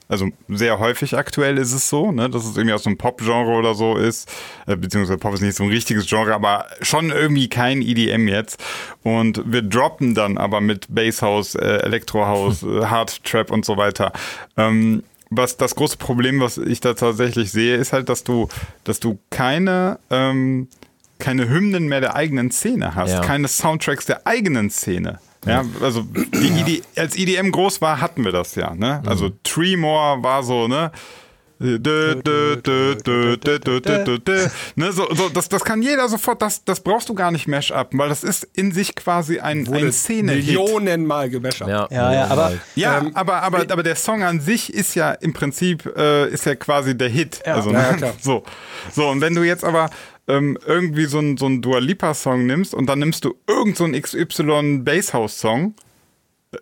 Also 0.10 0.30
sehr 0.47 0.80
häufig 0.80 1.18
aktuell 1.18 1.58
ist 1.58 1.74
es 1.74 1.89
so, 1.89 2.12
ne, 2.12 2.30
dass 2.30 2.45
es 2.45 2.55
irgendwie 2.55 2.74
aus 2.74 2.88
einem 2.88 2.97
Pop-Genre 2.97 3.51
oder 3.51 3.74
so 3.74 3.97
ist. 3.97 4.30
Äh, 4.66 4.78
beziehungsweise 4.78 5.18
Pop 5.18 5.34
ist 5.34 5.41
nicht 5.41 5.58
so 5.58 5.64
ein 5.64 5.70
richtiges 5.70 6.08
Genre, 6.08 6.34
aber 6.34 6.66
schon 6.82 7.10
irgendwie 7.12 7.49
kein 7.49 7.82
EDM 7.82 8.30
jetzt. 8.30 8.64
Und 9.03 9.41
wir 9.45 9.62
droppen 9.62 10.16
dann 10.16 10.38
aber 10.38 10.62
mit 10.62 10.86
Basshouse, 10.89 11.55
äh, 11.55 11.80
Elektrohouse, 11.84 12.64
äh, 12.64 12.86
Hard 12.86 13.24
Trap 13.26 13.51
und 13.51 13.66
so 13.66 13.76
weiter. 13.76 14.14
Ähm, 14.55 15.03
was 15.30 15.58
das 15.58 15.76
große 15.76 15.97
Problem, 15.97 16.39
was 16.39 16.58
ich 16.58 16.80
da 16.80 16.93
tatsächlich 16.93 17.51
sehe, 17.51 17.76
ist 17.76 17.91
halt, 17.91 18.08
dass 18.08 18.24
du, 18.24 18.47
dass 18.86 19.01
du 19.01 19.20
keine 19.30 19.99
ähm, 20.10 20.70
keine 21.20 21.49
Hymnen 21.49 21.88
mehr 21.88 22.01
der 22.01 22.15
eigenen 22.15 22.51
Szene 22.51 22.95
hast, 22.95 23.11
ja. 23.11 23.22
keine 23.22 23.47
Soundtracks 23.47 24.05
der 24.05 24.28
eigenen 24.28 24.70
Szene. 24.70 25.20
Ja, 25.45 25.63
also 25.82 26.01
die 26.01 26.47
ID, 26.47 26.84
als 26.97 27.15
EDM 27.15 27.51
groß 27.51 27.82
war, 27.82 28.01
hatten 28.01 28.26
wir 28.26 28.32
das 28.32 28.55
ja. 28.55 28.74
Ne? 28.76 29.01
Also 29.05 29.32
Tremor 29.43 30.24
war 30.24 30.43
so, 30.43 30.68
ne? 30.68 30.91
Ne, 31.59 32.22
so, 34.91 35.07
so, 35.11 35.30
das, 35.30 35.49
das 35.49 35.63
kann 35.63 35.82
jeder 35.82 36.07
sofort, 36.07 36.39
das, 36.43 36.63
das 36.63 36.82
brauchst 36.82 37.09
du 37.09 37.15
gar 37.15 37.32
nicht 37.32 37.47
Mashup, 37.47 37.88
weil 37.93 38.09
das 38.09 38.24
ist 38.24 38.47
in 38.53 38.72
sich 38.72 38.95
quasi 38.95 39.39
ein, 39.39 39.68
ein 39.74 39.91
Szene. 39.91 40.36
Millionenmal 40.36 41.32
gemashup. 41.32 41.68
Ja, 41.68 41.88
ja, 41.89 42.13
ja, 42.13 42.28
aber, 42.28 42.53
ja 42.76 42.99
ähm, 42.99 43.09
aber, 43.15 43.41
aber, 43.41 43.65
aber 43.72 43.82
der 43.82 43.95
Song 43.95 44.22
an 44.22 44.39
sich 44.39 44.72
ist 44.72 44.93
ja 44.93 45.13
im 45.13 45.34
Prinzip, 45.34 45.91
äh, 45.97 46.30
ist 46.30 46.45
ja 46.45 46.53
quasi 46.53 46.95
der 46.95 47.09
Hit. 47.09 47.41
Ja, 47.43 47.55
also, 47.55 47.72
ja, 47.72 47.93
klar. 47.93 48.13
So. 48.22 48.43
so, 48.93 49.09
und 49.09 49.22
wenn 49.22 49.34
du 49.34 49.41
jetzt 49.41 49.63
aber 49.63 49.89
ähm, 50.28 50.57
irgendwie 50.65 51.05
so 51.05 51.19
einen 51.19 51.38
so 51.38 51.49
Dua 51.57 51.80
Lipa 51.80 52.13
Song 52.13 52.45
nimmst 52.45 52.73
und 52.73 52.88
dann 52.88 52.99
nimmst 52.99 53.25
du 53.25 53.36
irgendeinen 53.47 53.93
so 54.03 54.17
XY 54.17 54.80
Basshouse 54.80 55.39
Song 55.39 55.75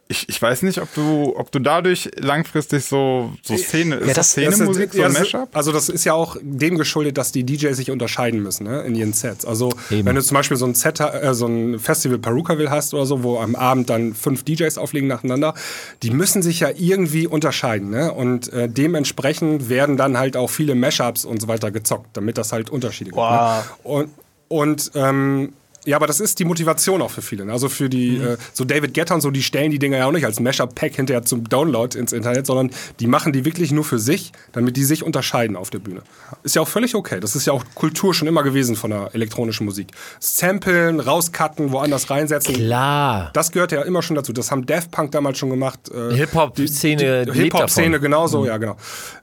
ich, 0.07 0.27
ich 0.29 0.41
weiß 0.41 0.63
nicht, 0.63 0.81
ob 0.81 0.91
du, 0.95 1.35
ob 1.37 1.51
du 1.51 1.59
dadurch 1.59 2.09
langfristig 2.17 2.85
so, 2.85 3.31
so 3.43 3.55
Szene, 3.55 4.01
ja, 4.05 4.13
das, 4.13 4.31
Szene-Musik, 4.31 4.93
so 4.93 5.03
ein 5.03 5.13
Mashup? 5.13 5.49
Also 5.55 5.71
das 5.71 5.89
ist 5.89 6.05
ja 6.05 6.13
auch 6.13 6.37
dem 6.41 6.77
geschuldet, 6.77 7.17
dass 7.19 7.31
die 7.31 7.43
DJs 7.43 7.77
sich 7.77 7.91
unterscheiden 7.91 8.41
müssen 8.41 8.63
ne, 8.65 8.81
in 8.81 8.95
ihren 8.95 9.13
Sets. 9.13 9.45
Also 9.45 9.71
Eben. 9.91 10.07
wenn 10.07 10.15
du 10.15 10.23
zum 10.23 10.35
Beispiel 10.35 10.57
so 10.57 10.65
ein, 10.65 10.73
Set, 10.73 10.99
äh, 10.99 11.33
so 11.35 11.45
ein 11.45 11.77
Festival 11.77 12.17
Perukaville 12.17 12.71
hast 12.71 12.95
oder 12.95 13.05
so, 13.05 13.21
wo 13.21 13.37
am 13.39 13.55
Abend 13.55 13.91
dann 13.91 14.15
fünf 14.15 14.43
DJs 14.43 14.75
auflegen 14.79 15.07
nacheinander, 15.07 15.53
die 16.01 16.09
müssen 16.09 16.41
sich 16.41 16.61
ja 16.61 16.69
irgendwie 16.75 17.27
unterscheiden. 17.27 17.91
Ne? 17.91 18.11
Und 18.11 18.51
äh, 18.53 18.67
dementsprechend 18.67 19.69
werden 19.69 19.97
dann 19.97 20.17
halt 20.17 20.35
auch 20.35 20.49
viele 20.49 20.73
Mashups 20.73 21.25
und 21.25 21.41
so 21.41 21.47
weiter 21.47 21.69
gezockt, 21.69 22.09
damit 22.13 22.39
das 22.39 22.51
halt 22.51 22.71
Unterschiede 22.71 23.11
gibt. 23.11 23.21
Ne? 23.21 23.63
Und, 23.83 24.09
und 24.47 24.91
ähm, 24.95 25.53
ja, 25.85 25.95
aber 25.97 26.07
das 26.07 26.19
ist 26.19 26.39
die 26.39 26.45
Motivation 26.45 27.01
auch 27.01 27.11
für 27.11 27.21
viele. 27.21 27.45
Ne? 27.45 27.51
Also 27.51 27.69
für 27.69 27.89
die, 27.89 28.17
mhm. 28.17 28.27
äh, 28.27 28.37
so 28.53 28.65
David 28.65 28.93
Guetta 28.93 29.15
und 29.15 29.21
so, 29.21 29.31
die 29.31 29.43
stellen 29.43 29.71
die 29.71 29.79
Dinger 29.79 29.97
ja 29.97 30.07
auch 30.07 30.11
nicht 30.11 30.25
als 30.25 30.39
Mashup-Pack 30.39 30.95
hinterher 30.95 31.23
zum 31.23 31.47
Download 31.47 31.97
ins 31.97 32.11
Internet, 32.11 32.47
sondern 32.47 32.71
die 32.99 33.07
machen 33.07 33.33
die 33.33 33.45
wirklich 33.45 33.71
nur 33.71 33.83
für 33.83 33.99
sich, 33.99 34.31
damit 34.51 34.77
die 34.77 34.83
sich 34.83 35.03
unterscheiden 35.03 35.55
auf 35.55 35.69
der 35.69 35.79
Bühne. 35.79 36.01
Ist 36.43 36.55
ja 36.55 36.61
auch 36.61 36.67
völlig 36.67 36.95
okay. 36.95 37.19
Das 37.19 37.35
ist 37.35 37.45
ja 37.45 37.53
auch 37.53 37.63
Kultur 37.75 38.13
schon 38.13 38.27
immer 38.27 38.43
gewesen 38.43 38.75
von 38.75 38.91
der 38.91 39.11
elektronischen 39.13 39.65
Musik. 39.65 39.87
Samplen, 40.19 40.99
rauscutten, 40.99 41.71
woanders 41.71 42.09
reinsetzen. 42.09 42.55
Klar. 42.55 43.29
Das 43.33 43.51
gehört 43.51 43.71
ja 43.71 43.81
immer 43.83 44.01
schon 44.01 44.15
dazu. 44.15 44.33
Das 44.33 44.51
haben 44.51 44.65
Daft 44.65 44.91
Punk 44.91 45.11
damals 45.11 45.37
schon 45.37 45.49
gemacht. 45.49 45.79
Äh, 45.89 46.15
Hip-Hop-Szene. 46.15 47.27
Hip-Hop-Szene 47.31 47.99
genauso, 47.99 48.41
mhm. 48.41 48.47
ja, 48.47 48.57
genau. 48.57 48.77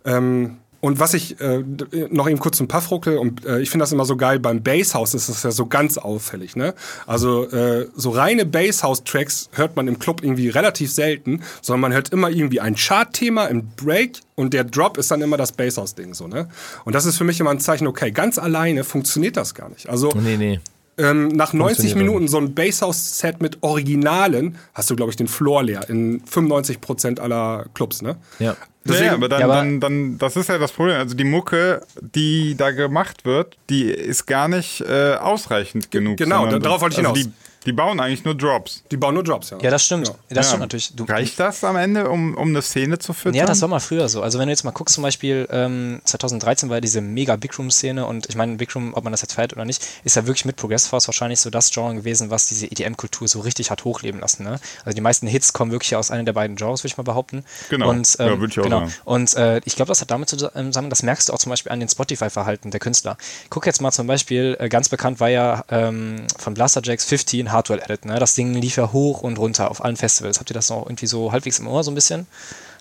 Ähm, 0.04 0.58
und 0.82 0.98
was 0.98 1.14
ich 1.14 1.40
äh, 1.40 1.62
noch 2.10 2.28
eben 2.28 2.40
kurz 2.40 2.56
zum 2.56 2.66
Puffruckel 2.66 3.16
und 3.16 3.46
äh, 3.46 3.60
ich 3.60 3.70
finde 3.70 3.84
das 3.84 3.92
immer 3.92 4.04
so 4.04 4.16
geil 4.16 4.40
beim 4.40 4.64
Basshouse 4.64 5.14
ist 5.14 5.28
das 5.28 5.44
ja 5.44 5.52
so 5.52 5.66
ganz 5.66 5.96
auffällig, 5.96 6.56
ne? 6.56 6.74
Also 7.06 7.48
äh, 7.50 7.86
so 7.94 8.10
reine 8.10 8.44
Basshouse-Tracks 8.44 9.50
hört 9.52 9.76
man 9.76 9.86
im 9.86 10.00
Club 10.00 10.24
irgendwie 10.24 10.48
relativ 10.48 10.90
selten, 10.90 11.42
sondern 11.60 11.82
man 11.82 11.92
hört 11.92 12.08
immer 12.08 12.30
irgendwie 12.30 12.58
ein 12.58 12.74
Chart-Thema 12.74 13.46
im 13.46 13.68
Break 13.76 14.18
und 14.34 14.54
der 14.54 14.64
Drop 14.64 14.98
ist 14.98 15.12
dann 15.12 15.22
immer 15.22 15.36
das 15.36 15.52
Basshouse-Ding 15.52 16.14
so, 16.14 16.26
ne? 16.26 16.48
Und 16.84 16.96
das 16.96 17.06
ist 17.06 17.16
für 17.16 17.24
mich 17.24 17.38
immer 17.38 17.50
ein 17.50 17.60
Zeichen, 17.60 17.86
okay, 17.86 18.10
ganz 18.10 18.36
alleine 18.38 18.82
funktioniert 18.82 19.36
das 19.36 19.54
gar 19.54 19.68
nicht. 19.68 19.88
Also 19.88 20.10
nee, 20.20 20.36
nee. 20.36 20.58
Ähm, 20.98 21.28
nach 21.28 21.52
90 21.52 21.94
Minuten 21.94 22.26
so 22.26 22.38
ein 22.38 22.54
Basshouse-Set 22.54 23.40
mit 23.40 23.62
Originalen 23.62 24.56
hast 24.74 24.90
du, 24.90 24.96
glaube 24.96 25.10
ich, 25.10 25.16
den 25.16 25.28
Floor 25.28 25.62
leer 25.62 25.88
in 25.88 26.22
95% 26.24 27.20
aller 27.20 27.66
Clubs, 27.72 28.02
ne? 28.02 28.16
Ja. 28.40 28.56
Deswegen, 28.84 29.06
ja, 29.06 29.14
aber, 29.14 29.28
dann, 29.28 29.40
ja, 29.40 29.46
aber 29.46 29.54
dann, 29.56 29.80
dann, 29.80 30.18
das 30.18 30.36
ist 30.36 30.48
ja 30.48 30.58
das 30.58 30.72
Problem. 30.72 30.96
Also 30.96 31.14
die 31.14 31.24
Mucke, 31.24 31.82
die 32.00 32.56
da 32.56 32.72
gemacht 32.72 33.24
wird, 33.24 33.56
die 33.70 33.84
ist 33.84 34.26
gar 34.26 34.48
nicht 34.48 34.80
äh, 34.80 35.14
ausreichend 35.14 35.90
genug. 35.90 36.16
Genau, 36.16 36.46
darauf 36.58 36.80
wollte 36.80 37.00
ich 37.00 37.06
also 37.06 37.14
hinaus. 37.14 37.32
Die, 37.32 37.51
die 37.66 37.72
bauen 37.72 38.00
eigentlich 38.00 38.24
nur 38.24 38.34
Drops. 38.34 38.82
Die 38.90 38.96
bauen 38.96 39.14
nur 39.14 39.22
Drops, 39.22 39.50
ja. 39.50 39.58
Ja, 39.60 39.70
das 39.70 39.84
stimmt. 39.84 40.08
Ja. 40.08 40.14
Das 40.28 40.36
ja. 40.36 40.42
stimmt 40.44 40.60
natürlich. 40.60 40.94
Du, 40.94 41.04
Reicht 41.04 41.38
das 41.38 41.62
am 41.64 41.76
Ende, 41.76 42.08
um, 42.10 42.36
um 42.36 42.48
eine 42.48 42.62
Szene 42.62 42.98
zu 42.98 43.12
füttern? 43.12 43.34
Ja, 43.34 43.46
das 43.46 43.60
war 43.60 43.68
mal 43.68 43.80
früher 43.80 44.08
so. 44.08 44.22
Also 44.22 44.38
wenn 44.38 44.46
du 44.46 44.52
jetzt 44.52 44.64
mal 44.64 44.72
guckst, 44.72 44.94
zum 44.94 45.02
Beispiel 45.02 45.46
ähm, 45.50 46.00
2013 46.04 46.68
war 46.68 46.78
ja 46.78 46.80
diese 46.80 47.00
mega 47.00 47.36
Big 47.36 47.56
Room-Szene 47.58 48.04
und 48.06 48.28
ich 48.28 48.34
meine, 48.34 48.56
Big 48.56 48.74
Room, 48.74 48.94
ob 48.94 49.04
man 49.04 49.12
das 49.12 49.22
jetzt 49.22 49.34
feiert 49.34 49.52
oder 49.52 49.64
nicht, 49.64 49.86
ist 50.04 50.16
ja 50.16 50.26
wirklich 50.26 50.44
mit 50.44 50.56
Progress 50.56 50.88
Force 50.88 51.06
wahrscheinlich 51.06 51.40
so 51.40 51.50
das 51.50 51.70
Genre 51.70 51.94
gewesen, 51.94 52.30
was 52.30 52.48
diese 52.48 52.66
EDM-Kultur 52.66 53.28
so 53.28 53.40
richtig 53.40 53.70
hat 53.70 53.84
hochleben 53.84 54.20
lassen. 54.20 54.44
Ne? 54.44 54.58
Also 54.84 54.96
die 54.96 55.00
meisten 55.00 55.26
Hits 55.26 55.52
kommen 55.52 55.70
wirklich 55.70 55.94
aus 55.94 56.10
einem 56.10 56.26
der 56.26 56.32
beiden 56.32 56.56
Genres, 56.56 56.82
würde 56.82 56.92
ich 56.92 56.96
mal 56.96 57.04
behaupten. 57.04 57.44
Genau, 57.70 57.90
und, 57.90 58.16
ähm, 58.18 58.26
ja, 58.26 58.40
würde 58.40 58.52
ich 58.52 58.58
auch 58.58 58.64
genau. 58.64 58.80
sagen. 58.80 58.94
Und 59.04 59.34
äh, 59.36 59.60
ich 59.64 59.76
glaube, 59.76 59.88
das 59.88 60.00
hat 60.00 60.10
damit 60.10 60.28
zusammen, 60.28 60.90
das 60.90 61.02
merkst 61.02 61.28
du 61.28 61.32
auch 61.32 61.38
zum 61.38 61.50
Beispiel 61.50 61.70
an 61.70 61.80
den 61.80 61.88
Spotify-Verhalten 61.88 62.70
der 62.70 62.80
Künstler. 62.80 63.16
Guck 63.50 63.66
jetzt 63.66 63.80
mal 63.80 63.92
zum 63.92 64.06
Beispiel, 64.06 64.56
äh, 64.58 64.68
ganz 64.68 64.88
bekannt 64.88 65.20
war 65.20 65.28
ja 65.28 65.64
ähm, 65.70 66.26
von 66.38 66.54
Blasterjacks 66.54 67.04
15 67.04 67.51
Hardware 67.52 67.82
Edit, 67.84 68.04
ne? 68.04 68.18
Das 68.18 68.34
Ding 68.34 68.54
lief 68.54 68.76
ja 68.76 68.92
hoch 68.92 69.22
und 69.22 69.38
runter 69.38 69.70
auf 69.70 69.84
allen 69.84 69.96
Festivals. 69.96 70.38
Habt 70.38 70.50
ihr 70.50 70.54
das 70.54 70.70
noch 70.70 70.86
irgendwie 70.86 71.06
so 71.06 71.32
halbwegs 71.32 71.58
im 71.58 71.66
Ohr, 71.66 71.84
so 71.84 71.90
ein 71.90 71.94
bisschen? 71.94 72.26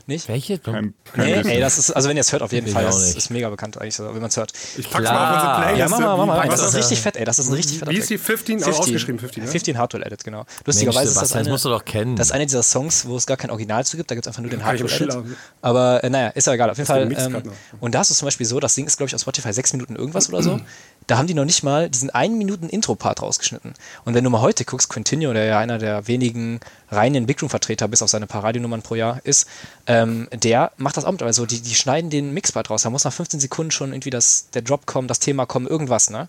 Nicht? 0.08 0.28
Welche? 0.28 0.58
Kein, 0.58 0.94
kein 1.14 1.26
nee, 1.26 1.54
ey, 1.56 1.60
das 1.60 1.78
ist, 1.78 1.92
also 1.92 2.10
wenn 2.10 2.18
ihr 2.18 2.22
es 2.22 2.32
hört, 2.32 2.42
auf 2.42 2.52
jeden 2.52 2.68
Fall, 2.68 2.84
das 2.84 3.16
ist 3.16 3.30
mega 3.30 3.50
bekannt 3.50 3.80
eigentlich, 3.80 3.96
so, 3.96 4.06
wenn 4.06 4.16
man 4.16 4.30
es 4.30 4.38
hört. 4.38 4.52
Ich 4.78 4.90
pack's 4.90 5.06
Klar. 5.06 5.14
mal 5.14 5.30
auf 5.30 5.36
unsere 5.36 5.56
Playlist. 5.62 5.80
Ja, 5.80 5.90
mach 5.90 6.00
mal, 6.00 6.18
mach 6.18 6.26
mal. 6.26 6.50
Das 6.50 6.62
ist 6.62 6.76
richtig 6.76 7.02
fett, 7.02 7.18
ey, 7.18 7.26
das 7.26 7.40
ist 7.40 7.50
ein 7.50 7.54
richtig 7.54 7.80
fetter 7.80 7.92
Wie 7.92 7.98
ist 7.98 8.10
die 8.10 8.18
15? 8.18 8.60
15 8.60 8.80
ausgeschrieben 8.80 9.20
15, 9.20 9.44
ne? 9.44 9.50
15 9.50 9.78
Hardware 9.78 10.06
Edit, 10.06 10.24
genau. 10.24 10.46
Lustigerweise 10.66 11.10
ist 11.10 11.22
das 11.22 11.34
eine, 11.34 11.44
das 11.44 11.52
musst 11.52 11.66
du 11.66 11.70
doch 11.70 11.86
kennen. 11.86 12.16
Das 12.16 12.28
ist 12.28 12.34
eine 12.34 12.46
dieser 12.46 12.64
Songs, 12.64 13.06
wo 13.06 13.16
es 13.16 13.26
gar 13.26 13.38
kein 13.38 13.52
Original 13.52 13.86
zu 13.86 13.98
gibt, 13.98 14.10
da 14.10 14.16
gibt 14.16 14.26
es 14.26 14.28
einfach 14.28 14.42
nur 14.42 14.50
den 14.50 14.66
Hardware 14.66 14.92
Edit. 14.92 15.16
Aber 15.62 16.04
äh, 16.04 16.10
naja, 16.10 16.30
ist 16.30 16.48
ja 16.48 16.54
egal, 16.54 16.70
auf 16.70 16.78
jeden 16.78 16.88
Fall. 16.88 17.12
Ähm, 17.12 17.44
und 17.80 17.96
da 17.96 18.02
ist 18.02 18.12
es 18.12 18.18
zum 18.18 18.26
Beispiel 18.26 18.46
so, 18.46 18.60
das 18.60 18.76
Ding 18.76 18.88
ist, 18.88 18.98
glaube 18.98 19.08
ich, 19.08 19.16
auf 19.16 19.22
Spotify 19.22 19.54
sechs 19.54 19.72
Minuten 19.74 19.96
irgendwas 19.96 20.30
oder 20.30 20.42
so. 20.42 20.60
Da 21.08 21.18
haben 21.18 21.28
die 21.28 21.34
noch 21.34 21.46
nicht 21.46 21.64
mal 21.64 21.90
diesen 21.90 22.10
einen 22.10 22.38
Minuten 22.38 22.70
Intro-Part 22.70 23.22
rausgeschnitten. 23.22 23.74
Und 24.06 24.14
wenn 24.14 24.24
du 24.24 24.30
mal 24.30 24.42
heute 24.42 24.66
guckst, 24.66 24.90
Quintinho, 24.90 25.34
der 25.34 25.46
ja 25.46 25.60
einer 25.60 25.78
der 25.78 26.08
wenigen 26.08 26.60
reinen 26.90 27.26
Big 27.26 27.42
Room-Vertreter 27.42 27.88
bis 27.88 28.02
auf 28.02 28.10
seine 28.10 28.28
paar 28.28 28.44
Radionummern 28.44 28.82
pro 28.82 28.96
Jahr 28.96 29.20
ist, 29.24 29.48
ähm, 29.88 30.28
der 30.32 30.72
macht 30.78 30.98
das 30.98 31.06
auch 31.06 31.12
mit. 31.12 31.22
Also 31.24 31.46
die, 31.46 31.62
die 31.62 31.76
schneiden 31.76 32.10
den 32.10 32.34
Mixpart 32.34 32.70
raus. 32.70 32.84
Da 32.84 32.90
muss 32.90 33.04
nach 33.04 33.14
15 33.14 33.40
Sekunden 33.40 33.72
schon 33.72 33.94
irgendwie 33.94 34.10
das, 34.10 34.50
der 34.54 34.62
Drop 34.62 34.86
kommen, 34.86 35.08
das 35.08 35.20
Thema 35.20 35.46
kommen, 35.46 35.68
irgendwas, 35.68 36.10
ne? 36.10 36.28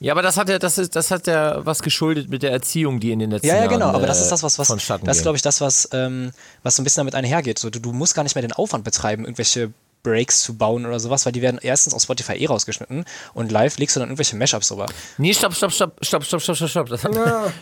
Ja, 0.00 0.12
aber 0.12 0.22
das 0.22 0.36
hat 0.36 0.48
ja, 0.48 0.58
das 0.58 0.78
ist, 0.78 0.94
das 0.94 1.10
hat 1.10 1.26
ja 1.26 1.64
was 1.66 1.82
geschuldet 1.82 2.28
mit 2.28 2.42
der 2.42 2.52
Erziehung, 2.52 3.00
die 3.00 3.10
in 3.10 3.18
den 3.18 3.30
letzten 3.30 3.48
Jahren. 3.48 3.58
Ja, 3.58 3.64
ja, 3.64 3.70
genau, 3.70 3.86
Jahren, 3.86 3.96
aber 3.96 4.06
das 4.06 4.20
ist 4.20 4.30
das, 4.30 4.42
was, 4.42 4.58
was 4.58 4.68
das 4.68 5.16
ist, 5.16 5.22
glaube 5.22 5.36
ich, 5.36 5.42
das, 5.42 5.60
was, 5.60 5.88
ähm, 5.92 6.30
was 6.62 6.76
so 6.76 6.82
ein 6.82 6.84
bisschen 6.84 7.00
damit 7.00 7.14
einhergeht. 7.14 7.58
So, 7.58 7.68
du, 7.70 7.80
du 7.80 7.92
musst 7.92 8.14
gar 8.14 8.22
nicht 8.22 8.34
mehr 8.34 8.42
den 8.42 8.52
Aufwand 8.52 8.84
betreiben, 8.84 9.24
irgendwelche 9.24 9.72
Breaks 10.02 10.42
zu 10.42 10.56
bauen 10.56 10.86
oder 10.86 11.00
sowas, 11.00 11.26
weil 11.26 11.32
die 11.32 11.42
werden 11.42 11.58
erstens 11.62 11.94
auf 11.94 12.02
Spotify 12.02 12.32
eh 12.32 12.46
rausgeschnitten 12.46 13.04
und 13.34 13.52
live 13.52 13.78
legst 13.78 13.96
du 13.96 14.00
dann 14.00 14.08
irgendwelche 14.08 14.36
Mashups 14.36 14.68
drüber. 14.68 14.86
Nee, 15.18 15.34
stopp, 15.34 15.54
stopp, 15.54 15.72
stopp, 15.72 15.92
stopp, 16.02 16.24
stopp, 16.24 16.42
stopp, 16.42 16.56
stopp, 16.56 16.70
stopp. 16.70 16.88
Das 16.88 17.04
hat, 17.04 17.12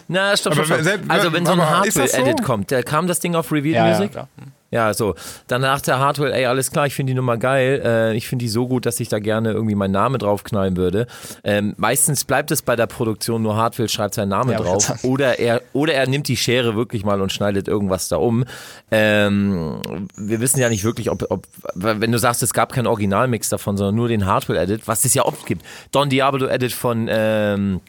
na, 0.08 0.36
stopp, 0.36 0.54
stopp, 0.54 0.66
stopp. 0.66 1.00
Also 1.08 1.32
wenn 1.32 1.46
so 1.46 1.52
ein 1.52 1.60
Hardware-Edit 1.60 2.38
so? 2.38 2.44
kommt, 2.44 2.72
da 2.72 2.82
kam 2.82 3.06
das 3.06 3.20
Ding 3.20 3.34
auf 3.34 3.50
Revealed 3.52 3.76
ja, 3.76 3.88
Music? 3.88 4.14
Ja, 4.14 4.26
klar. 4.26 4.28
Ja, 4.70 4.92
so. 4.94 5.14
Danach 5.46 5.80
der 5.80 6.00
Hardwell, 6.00 6.32
ey, 6.32 6.46
alles 6.46 6.70
klar, 6.70 6.86
ich 6.86 6.94
finde 6.94 7.12
die 7.12 7.16
Nummer 7.16 7.36
geil. 7.36 7.80
Äh, 7.84 8.16
ich 8.16 8.26
finde 8.26 8.44
die 8.44 8.48
so 8.48 8.66
gut, 8.66 8.84
dass 8.84 8.98
ich 8.98 9.08
da 9.08 9.20
gerne 9.20 9.52
irgendwie 9.52 9.76
meinen 9.76 9.92
Namen 9.92 10.18
draufknallen 10.18 10.76
würde. 10.76 11.06
Ähm, 11.44 11.74
meistens 11.76 12.24
bleibt 12.24 12.50
es 12.50 12.62
bei 12.62 12.74
der 12.74 12.86
Produktion, 12.86 13.42
nur 13.42 13.56
Hardwell 13.56 13.88
schreibt 13.88 14.14
seinen 14.14 14.30
Namen 14.30 14.50
ja, 14.50 14.58
drauf. 14.58 14.92
Oder 15.04 15.38
er, 15.38 15.62
oder 15.72 15.94
er 15.94 16.08
nimmt 16.08 16.26
die 16.26 16.36
Schere 16.36 16.74
wirklich 16.74 17.04
mal 17.04 17.20
und 17.20 17.32
schneidet 17.32 17.68
irgendwas 17.68 18.08
da 18.08 18.16
um. 18.16 18.44
Ähm, 18.90 19.80
wir 20.16 20.40
wissen 20.40 20.58
ja 20.58 20.68
nicht 20.68 20.82
wirklich, 20.82 21.10
ob, 21.10 21.24
ob, 21.30 21.46
wenn 21.74 22.10
du 22.10 22.18
sagst, 22.18 22.42
es 22.42 22.52
gab 22.52 22.72
keinen 22.72 22.88
Originalmix 22.88 23.48
davon, 23.48 23.76
sondern 23.76 23.94
nur 23.94 24.08
den 24.08 24.26
Hardwell-Edit, 24.26 24.88
was 24.88 25.04
es 25.04 25.14
ja 25.14 25.24
oft 25.24 25.46
gibt. 25.46 25.64
Don 25.92 26.10
Diablo-Edit 26.10 26.72
von, 26.72 27.06
ähm, 27.08 27.80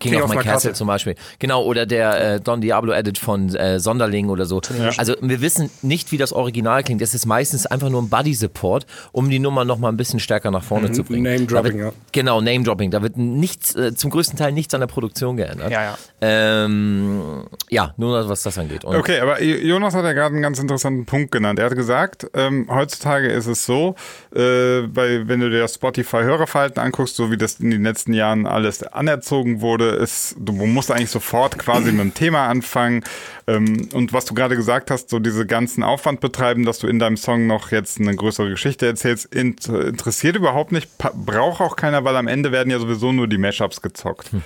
King, 0.00 0.12
King 0.12 0.22
of, 0.22 0.30
of 0.30 0.36
My 0.36 0.42
Castle. 0.42 0.72
Zum 0.72 0.86
Beispiel. 0.86 1.14
Genau, 1.38 1.62
oder 1.64 1.86
der 1.86 2.34
äh, 2.34 2.40
Don 2.40 2.60
Diablo 2.60 2.92
Edit 2.92 3.18
von 3.18 3.54
äh, 3.54 3.78
Sonderling 3.80 4.28
oder 4.28 4.46
so. 4.46 4.60
Ja. 4.78 4.90
Also 4.96 5.14
wir 5.20 5.40
wissen 5.40 5.70
nicht, 5.82 6.12
wie 6.12 6.18
das 6.18 6.32
Original 6.32 6.82
klingt. 6.82 7.02
Es 7.02 7.14
ist 7.14 7.26
meistens 7.26 7.66
einfach 7.66 7.88
nur 7.88 8.02
ein 8.02 8.08
Buddy-Support, 8.08 8.86
um 9.12 9.30
die 9.30 9.38
Nummer 9.38 9.64
noch 9.64 9.78
mal 9.78 9.88
ein 9.88 9.96
bisschen 9.96 10.20
stärker 10.20 10.50
nach 10.50 10.62
vorne 10.64 10.88
mhm. 10.88 10.94
zu 10.94 11.04
bringen. 11.04 11.22
Name-Dropping, 11.24 11.78
ja. 11.78 11.92
Genau, 12.12 12.40
Name-Dropping. 12.40 12.90
Da 12.90 13.02
wird 13.02 13.16
nichts, 13.16 13.74
äh, 13.74 13.94
zum 13.94 14.10
größten 14.10 14.38
Teil 14.38 14.52
nichts 14.52 14.74
an 14.74 14.80
der 14.80 14.86
Produktion 14.86 15.36
geändert. 15.36 15.70
Ja, 15.70 15.82
ja. 15.82 15.98
Ähm, 16.20 17.44
ja, 17.70 17.94
nur 17.96 18.28
was 18.28 18.42
das 18.42 18.58
angeht. 18.58 18.84
Und 18.84 18.96
okay, 18.96 19.20
aber 19.20 19.42
Jonas 19.42 19.94
hat 19.94 20.04
ja 20.04 20.12
gerade 20.12 20.34
einen 20.34 20.42
ganz 20.42 20.58
interessanten 20.58 21.06
Punkt 21.06 21.30
genannt. 21.30 21.58
Er 21.58 21.66
hat 21.66 21.74
gesagt, 21.74 22.26
ähm, 22.34 22.66
heutzutage 22.70 23.28
ist 23.28 23.46
es 23.46 23.64
so, 23.64 23.94
äh, 24.34 24.40
weil 24.40 25.28
wenn 25.28 25.40
du 25.40 25.50
dir 25.50 25.60
das 25.60 25.74
Spotify-Hörerverhalten 25.74 26.82
anguckst, 26.82 27.16
so 27.16 27.30
wie 27.30 27.36
das 27.36 27.60
in 27.60 27.70
den 27.70 27.82
letzten 27.82 28.12
Jahren 28.12 28.46
alles 28.46 28.82
anerzogen 28.82 29.60
wurde, 29.60 29.85
es, 29.90 30.34
du 30.38 30.52
musst 30.52 30.90
eigentlich 30.90 31.10
sofort 31.10 31.58
quasi 31.58 31.92
mit 31.92 32.00
dem 32.00 32.14
Thema 32.14 32.46
anfangen. 32.46 33.04
Ähm, 33.46 33.88
und 33.92 34.12
was 34.12 34.24
du 34.24 34.34
gerade 34.34 34.56
gesagt 34.56 34.90
hast, 34.90 35.10
so 35.10 35.18
diese 35.18 35.46
ganzen 35.46 35.82
Aufwand 35.82 36.20
betreiben, 36.20 36.64
dass 36.64 36.78
du 36.78 36.86
in 36.86 36.98
deinem 36.98 37.16
Song 37.16 37.46
noch 37.46 37.70
jetzt 37.70 38.00
eine 38.00 38.14
größere 38.14 38.50
Geschichte 38.50 38.86
erzählst, 38.86 39.34
interessiert 39.34 40.36
überhaupt 40.36 40.72
nicht, 40.72 40.90
braucht 40.98 41.60
auch 41.60 41.76
keiner, 41.76 42.04
weil 42.04 42.16
am 42.16 42.28
Ende 42.28 42.52
werden 42.52 42.70
ja 42.70 42.78
sowieso 42.78 43.12
nur 43.12 43.28
die 43.28 43.38
Mashups 43.38 43.82
gezockt. 43.82 44.32
Hm 44.32 44.42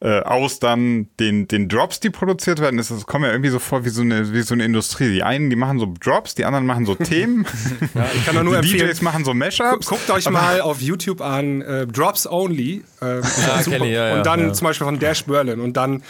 äh, 0.00 0.20
aus 0.20 0.58
dann 0.58 1.08
den, 1.18 1.48
den 1.48 1.68
Drops, 1.68 2.00
die 2.00 2.10
produziert 2.10 2.60
werden, 2.60 2.78
ist 2.78 2.90
es 2.90 3.06
kommt 3.06 3.24
ja 3.24 3.30
irgendwie 3.30 3.48
so 3.48 3.58
vor 3.58 3.84
wie 3.86 3.88
so, 3.88 4.02
eine, 4.02 4.32
wie 4.32 4.42
so 4.42 4.52
eine 4.52 4.64
Industrie. 4.64 5.10
Die 5.10 5.22
einen, 5.22 5.48
die 5.48 5.56
machen 5.56 5.78
so 5.78 5.92
Drops, 5.98 6.34
die 6.34 6.44
anderen 6.44 6.66
machen 6.66 6.84
so 6.84 6.94
Themen. 6.96 7.46
ja, 7.94 8.06
ich 8.14 8.26
kann 8.26 8.44
nur 8.44 8.60
die 8.60 8.76
DJs 8.76 9.00
machen 9.00 9.24
so 9.24 9.32
Mashups. 9.32 9.86
Guckt 9.86 10.10
euch 10.10 10.28
mal 10.28 10.60
auf 10.60 10.82
YouTube 10.82 11.22
an 11.22 11.62
äh, 11.62 11.86
Drops 11.86 12.26
Only 12.26 12.84
äh, 13.00 13.20
ja, 13.20 13.60
ich, 13.60 13.66
ja, 13.66 14.16
und 14.16 14.26
dann 14.26 14.54
zum 14.54 14.66
Beispiel 14.66 14.84
von 14.84 14.98
Dash 14.98 15.24
Berlin 15.24 15.60
und 15.60 15.76
dann 15.76 16.02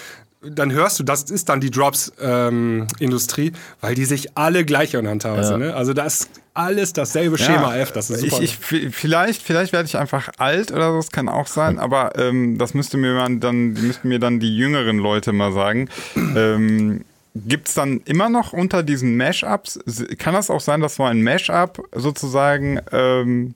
dann 0.42 0.72
hörst 0.72 0.98
du, 0.98 1.02
das 1.02 1.24
ist 1.24 1.48
dann 1.48 1.60
die 1.60 1.70
Drops-Industrie, 1.70 3.46
ähm, 3.48 3.54
weil 3.80 3.94
die 3.94 4.04
sich 4.04 4.36
alle 4.36 4.64
gleich 4.64 4.96
anhand 4.96 5.24
haben. 5.24 5.42
Ja. 5.42 5.56
Ne? 5.56 5.74
Also 5.74 5.92
da 5.92 6.04
ist 6.04 6.30
alles 6.54 6.92
dasselbe 6.92 7.38
Schema 7.38 7.74
ja, 7.74 7.82
F. 7.82 7.92
Das 7.92 8.10
ist 8.10 8.20
super. 8.20 8.42
Ich, 8.42 8.72
ich, 8.72 8.94
vielleicht 8.94 9.42
vielleicht 9.42 9.72
werde 9.72 9.86
ich 9.86 9.96
einfach 9.96 10.30
alt 10.38 10.72
oder 10.72 10.90
so, 10.90 10.96
das 10.96 11.10
kann 11.10 11.28
auch 11.28 11.46
sein, 11.46 11.78
aber 11.78 12.18
ähm, 12.18 12.58
das 12.58 12.74
müsste 12.74 12.96
mir 12.96 13.14
dann, 13.38 13.72
müssten 13.72 14.08
mir 14.08 14.18
dann 14.18 14.40
die 14.40 14.56
jüngeren 14.56 14.98
Leute 14.98 15.32
mal 15.32 15.52
sagen. 15.52 15.88
ähm, 16.16 17.04
Gibt 17.34 17.68
es 17.68 17.74
dann 17.74 18.00
immer 18.06 18.30
noch 18.30 18.54
unter 18.54 18.82
diesen 18.82 19.18
Mashups, 19.18 19.78
kann 20.16 20.32
das 20.32 20.48
auch 20.48 20.60
sein, 20.60 20.80
dass 20.80 20.94
so 20.94 21.04
ein 21.04 21.22
Mashup 21.22 21.86
sozusagen 21.94 22.80
ähm, 22.92 23.54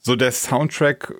so 0.00 0.16
der 0.16 0.32
Soundtrack 0.32 1.14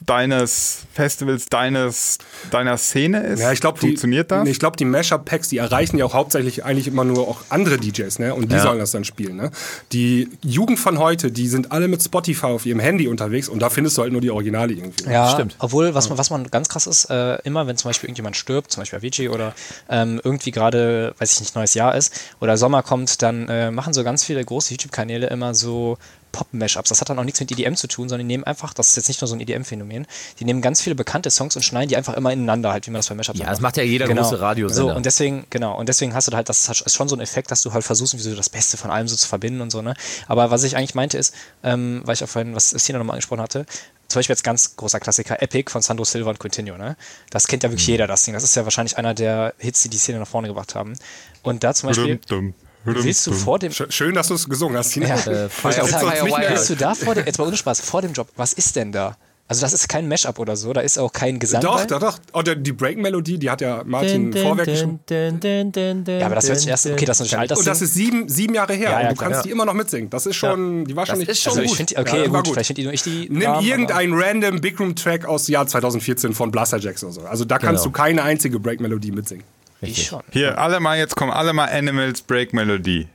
deines 0.00 0.86
Festivals, 0.92 1.46
deines, 1.46 2.18
deiner 2.50 2.78
Szene 2.78 3.20
ist? 3.20 3.40
Ja, 3.40 3.52
ich 3.52 3.60
glaube, 3.60 3.78
funktioniert 3.78 4.30
die, 4.30 4.34
das? 4.34 4.48
Ich 4.48 4.58
glaube, 4.58 4.76
die 4.76 4.84
Mashup-Packs, 4.84 5.48
die 5.48 5.58
erreichen 5.58 5.98
ja 5.98 6.04
auch 6.04 6.14
hauptsächlich 6.14 6.64
eigentlich 6.64 6.86
immer 6.86 7.04
nur 7.04 7.28
auch 7.28 7.42
andere 7.48 7.78
DJs, 7.78 8.18
ne? 8.18 8.34
Und 8.34 8.50
die 8.50 8.56
ja. 8.56 8.62
sollen 8.62 8.78
das 8.78 8.92
dann 8.92 9.04
spielen, 9.04 9.36
ne? 9.36 9.50
Die 9.92 10.30
Jugend 10.42 10.78
von 10.78 10.98
heute, 10.98 11.32
die 11.32 11.48
sind 11.48 11.72
alle 11.72 11.88
mit 11.88 12.02
Spotify 12.02 12.46
auf 12.46 12.66
ihrem 12.66 12.80
Handy 12.80 13.08
unterwegs 13.08 13.48
und 13.48 13.60
da 13.60 13.70
findest 13.70 13.98
du 13.98 14.02
halt 14.02 14.12
nur 14.12 14.20
die 14.20 14.30
Originale 14.30 14.72
irgendwie. 14.72 15.10
Ja, 15.10 15.30
stimmt. 15.30 15.56
Obwohl, 15.58 15.94
was 15.94 16.08
man, 16.08 16.18
was 16.18 16.30
man 16.30 16.48
ganz 16.50 16.68
krass 16.68 16.86
ist, 16.86 17.10
äh, 17.10 17.36
immer 17.42 17.66
wenn 17.66 17.76
zum 17.76 17.88
Beispiel 17.88 18.08
irgendjemand 18.08 18.36
stirbt, 18.36 18.70
zum 18.70 18.82
Beispiel 18.82 18.98
Avicii 18.98 19.28
oder 19.28 19.54
ähm, 19.88 20.20
irgendwie 20.22 20.52
gerade, 20.52 21.14
weiß 21.18 21.32
ich 21.32 21.40
nicht, 21.40 21.54
neues 21.54 21.74
Jahr 21.74 21.96
ist 21.96 22.14
oder 22.40 22.56
Sommer 22.56 22.82
kommt, 22.82 23.22
dann 23.22 23.48
äh, 23.48 23.70
machen 23.70 23.92
so 23.92 24.04
ganz 24.04 24.24
viele 24.24 24.44
große 24.44 24.72
YouTube-Kanäle 24.74 25.26
immer 25.26 25.54
so 25.54 25.98
Pop-Mashups. 26.38 26.88
Das 26.88 27.00
hat 27.00 27.10
dann 27.10 27.18
auch 27.18 27.24
nichts 27.24 27.40
mit 27.40 27.50
EDM 27.50 27.74
zu 27.74 27.88
tun, 27.88 28.08
sondern 28.08 28.26
die 28.26 28.32
nehmen 28.32 28.44
einfach, 28.44 28.72
das 28.72 28.90
ist 28.90 28.96
jetzt 28.96 29.08
nicht 29.08 29.20
nur 29.20 29.28
so 29.28 29.34
ein 29.34 29.40
EDM-Phänomen, 29.40 30.06
die 30.38 30.44
nehmen 30.44 30.62
ganz 30.62 30.80
viele 30.80 30.94
bekannte 30.94 31.30
Songs 31.30 31.56
und 31.56 31.62
schneiden 31.62 31.88
die 31.88 31.96
einfach 31.96 32.14
immer 32.14 32.32
ineinander, 32.32 32.72
halt, 32.72 32.86
wie 32.86 32.90
man 32.90 33.00
das 33.00 33.08
bei 33.08 33.16
Mashups 33.16 33.38
macht. 33.38 33.46
Ja, 33.46 33.50
das 33.50 33.60
macht 33.60 33.76
ja 33.76 33.82
jeder 33.82 34.06
genau. 34.06 34.22
große 34.22 34.40
Radiosender. 34.40 34.92
So, 34.92 34.96
und 34.96 35.04
deswegen, 35.04 35.46
genau, 35.50 35.76
und 35.76 35.88
deswegen 35.88 36.14
hast 36.14 36.28
du 36.28 36.36
halt, 36.36 36.48
das 36.48 36.68
ist 36.68 36.94
schon 36.94 37.08
so 37.08 37.16
ein 37.16 37.20
Effekt, 37.20 37.50
dass 37.50 37.62
du 37.62 37.72
halt 37.72 37.84
versuchst, 37.84 38.14
wie 38.14 38.20
so 38.20 38.34
das 38.34 38.50
Beste 38.50 38.76
von 38.76 38.90
allem 38.90 39.08
so 39.08 39.16
zu 39.16 39.26
verbinden 39.26 39.60
und 39.60 39.70
so, 39.70 39.82
ne? 39.82 39.94
Aber 40.28 40.50
was 40.50 40.62
ich 40.62 40.76
eigentlich 40.76 40.94
meinte 40.94 41.18
ist, 41.18 41.34
ähm, 41.64 42.02
weil 42.04 42.14
ich 42.14 42.22
auch 42.22 42.28
vorhin, 42.28 42.54
was 42.54 42.70
Sina 42.70 42.98
nochmal 42.98 43.14
angesprochen 43.14 43.42
hatte, 43.42 43.66
zum 44.08 44.20
Beispiel 44.20 44.34
jetzt 44.34 44.44
ganz 44.44 44.76
großer 44.76 45.00
Klassiker 45.00 45.42
Epic 45.42 45.70
von 45.70 45.82
Sandro 45.82 46.04
Silva 46.04 46.30
und 46.30 46.38
Continuo, 46.38 46.78
ne? 46.78 46.96
Das 47.30 47.46
kennt 47.46 47.62
ja 47.62 47.70
wirklich 47.70 47.88
mhm. 47.88 47.92
jeder, 47.92 48.06
das 48.06 48.22
Ding. 48.24 48.34
Das 48.34 48.42
ist 48.42 48.54
ja 48.54 48.64
wahrscheinlich 48.64 48.96
einer 48.96 49.12
der 49.12 49.54
Hits, 49.58 49.82
die 49.82 49.90
die 49.90 49.98
Szene 49.98 50.18
nach 50.18 50.28
vorne 50.28 50.48
gebracht 50.48 50.74
haben. 50.74 50.94
Und 51.42 51.62
da 51.64 51.74
zum 51.74 51.88
Beispiel. 51.88 52.16
Dum, 52.26 52.52
dum. 52.52 52.54
Willst 52.84 53.26
du 53.26 53.32
vor 53.32 53.58
dem. 53.58 53.72
Schön, 53.72 54.14
dass 54.14 54.28
du 54.28 54.34
es 54.34 54.48
gesungen 54.48 54.76
hast. 54.76 54.94
Ja, 54.96 55.14
äh, 55.14 55.48
Fire, 55.48 55.72
Fire, 55.86 56.46
willst 56.48 56.70
du 56.70 56.76
da 56.76 56.94
vor 56.94 57.14
dem. 57.14 57.24
Jetzt 57.26 57.38
mal 57.38 57.46
ohne 57.46 57.56
Spaß, 57.56 57.80
vor 57.80 58.02
dem 58.02 58.12
Job, 58.12 58.28
was 58.36 58.52
ist 58.52 58.76
denn 58.76 58.92
da? 58.92 59.16
Also 59.50 59.62
das 59.62 59.72
ist 59.72 59.88
kein 59.88 60.06
Mashup 60.06 60.38
oder 60.38 60.56
so, 60.56 60.74
da 60.74 60.82
ist 60.82 60.98
auch 60.98 61.10
kein 61.10 61.38
Gesang. 61.38 61.62
Doch, 61.62 61.86
doch, 61.86 61.98
doch. 61.98 62.18
Oder 62.34 62.54
die 62.54 62.72
Break-Melodie, 62.72 63.38
die 63.38 63.48
hat 63.48 63.62
ja 63.62 63.82
Martin 63.82 64.30
schon. 64.30 64.58
Ja, 64.58 66.26
aber 66.26 66.34
das 66.34 66.48
hört 66.48 66.60
sich 66.60 66.68
erst, 66.68 66.86
okay, 66.86 67.06
das 67.06 67.18
ist 67.18 67.32
natürlich 67.32 67.50
alt. 67.50 67.58
Und 67.58 67.66
das 67.66 67.80
ist 67.80 67.94
sieben, 67.94 68.28
sieben 68.28 68.54
Jahre 68.54 68.74
her 68.74 68.90
ja, 68.90 69.00
ja, 69.00 69.08
und 69.08 69.16
du 69.16 69.24
kannst 69.24 69.38
ja. 69.38 69.42
die 69.44 69.50
immer 69.50 69.64
noch 69.64 69.72
mitsingen. 69.72 70.10
Das 70.10 70.26
ist 70.26 70.36
schon, 70.36 70.84
die 70.84 70.94
war 70.94 71.06
schon 71.06 71.14
das 71.14 71.20
nicht 71.20 71.30
ist 71.30 71.40
schon 71.40 71.58
also 71.58 71.62
gut. 71.62 71.76
Find, 71.78 71.96
okay, 71.96 72.28
gut, 72.28 72.44
gut, 72.44 72.48
vielleicht 72.48 72.66
finde 72.66 72.82
nur 72.82 72.92
ich 72.92 73.02
die. 73.02 73.26
Nimm 73.30 73.38
Namen, 73.38 73.66
irgendeinen 73.66 74.12
random 74.12 74.60
Big 74.60 74.78
Room 74.78 74.94
Track 74.94 75.24
aus 75.24 75.46
dem 75.46 75.54
Jahr 75.54 75.66
2014 75.66 76.34
von 76.34 76.50
Blaster 76.50 76.76
Jacks 76.76 77.02
oder 77.02 77.14
so. 77.14 77.20
Also 77.22 77.46
da 77.46 77.58
kannst 77.58 77.84
genau. 77.84 77.92
du 77.94 78.02
keine 78.02 78.22
einzige 78.24 78.60
Break-Melodie 78.60 79.12
mitsingen. 79.12 79.44
Ich 79.80 80.06
schon. 80.06 80.22
Hier, 80.30 80.58
alle 80.58 80.80
mal, 80.80 80.98
jetzt 80.98 81.16
kommen 81.16 81.30
alle 81.30 81.52
mal 81.52 81.68
Animals 81.68 82.22
Break-Melodie. 82.22 83.08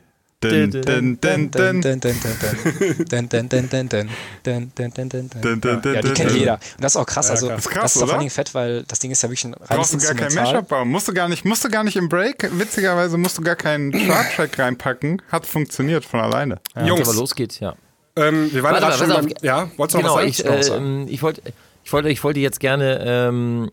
Ja, 0.44 0.68
die 0.68 0.82
kennt 6.14 6.32
jeder. 6.34 6.54
Und 6.56 6.84
das 6.84 6.94
ist 6.94 6.98
auch 6.98 7.06
krass. 7.06 7.30
Also, 7.30 7.48
das 7.48 7.60
ist, 7.60 7.70
krass, 7.70 7.84
das 7.84 7.96
ist 7.96 8.02
doch 8.02 8.10
vor 8.10 8.20
allem 8.20 8.30
fett, 8.30 8.54
weil 8.54 8.84
das 8.84 9.00
Ding 9.00 9.12
ist 9.12 9.24
ja 9.24 9.30
wirklich 9.30 9.46
ein 9.46 9.54
reines 9.54 9.70
Brauchst 9.70 9.94
du 9.94 10.00
gar 10.00 10.16
kein 10.16 10.34
Mashup 10.34 10.68
bauen. 10.68 10.90
Musst 10.90 11.08
du 11.08 11.14
gar 11.14 11.30
nicht, 11.30 11.46
musst 11.46 11.64
du 11.64 11.70
gar 11.70 11.84
nicht 11.84 11.96
im 11.96 12.10
Break, 12.10 12.50
witzigerweise 12.58 13.18
musst 13.18 13.38
du 13.38 13.42
gar 13.42 13.56
keinen 13.56 13.92
Chart-Track 13.92 14.60
reinpacken. 14.60 15.22
Hat 15.32 15.46
funktioniert 15.46 16.04
von 16.04 16.20
alleine. 16.20 16.60
Ja, 16.76 16.88
Jungs. 16.88 17.08
aber 17.08 17.18
los 17.18 17.36
geht's, 17.36 17.60
ja. 17.60 17.76
Ähm, 18.16 18.54
wir 18.54 18.62
waren 18.64 18.76
gerade 18.76 18.98
schon 18.98 19.10
beim, 19.10 19.30
ja, 19.42 19.72
wolltest 19.78 19.96
du 19.96 19.98
genau, 20.00 20.18
noch 20.18 20.24
was 20.24 20.38
sagen? 20.38 21.08
Ich, 21.08 21.12
äh, 21.12 21.14
ich 21.14 21.24
wollte 21.24 21.42
ich 21.84 21.92
wollte, 21.92 22.10
ich 22.10 22.24
wollte 22.24 22.40
jetzt 22.40 22.60
gerne 22.60 23.02
ähm, 23.04 23.72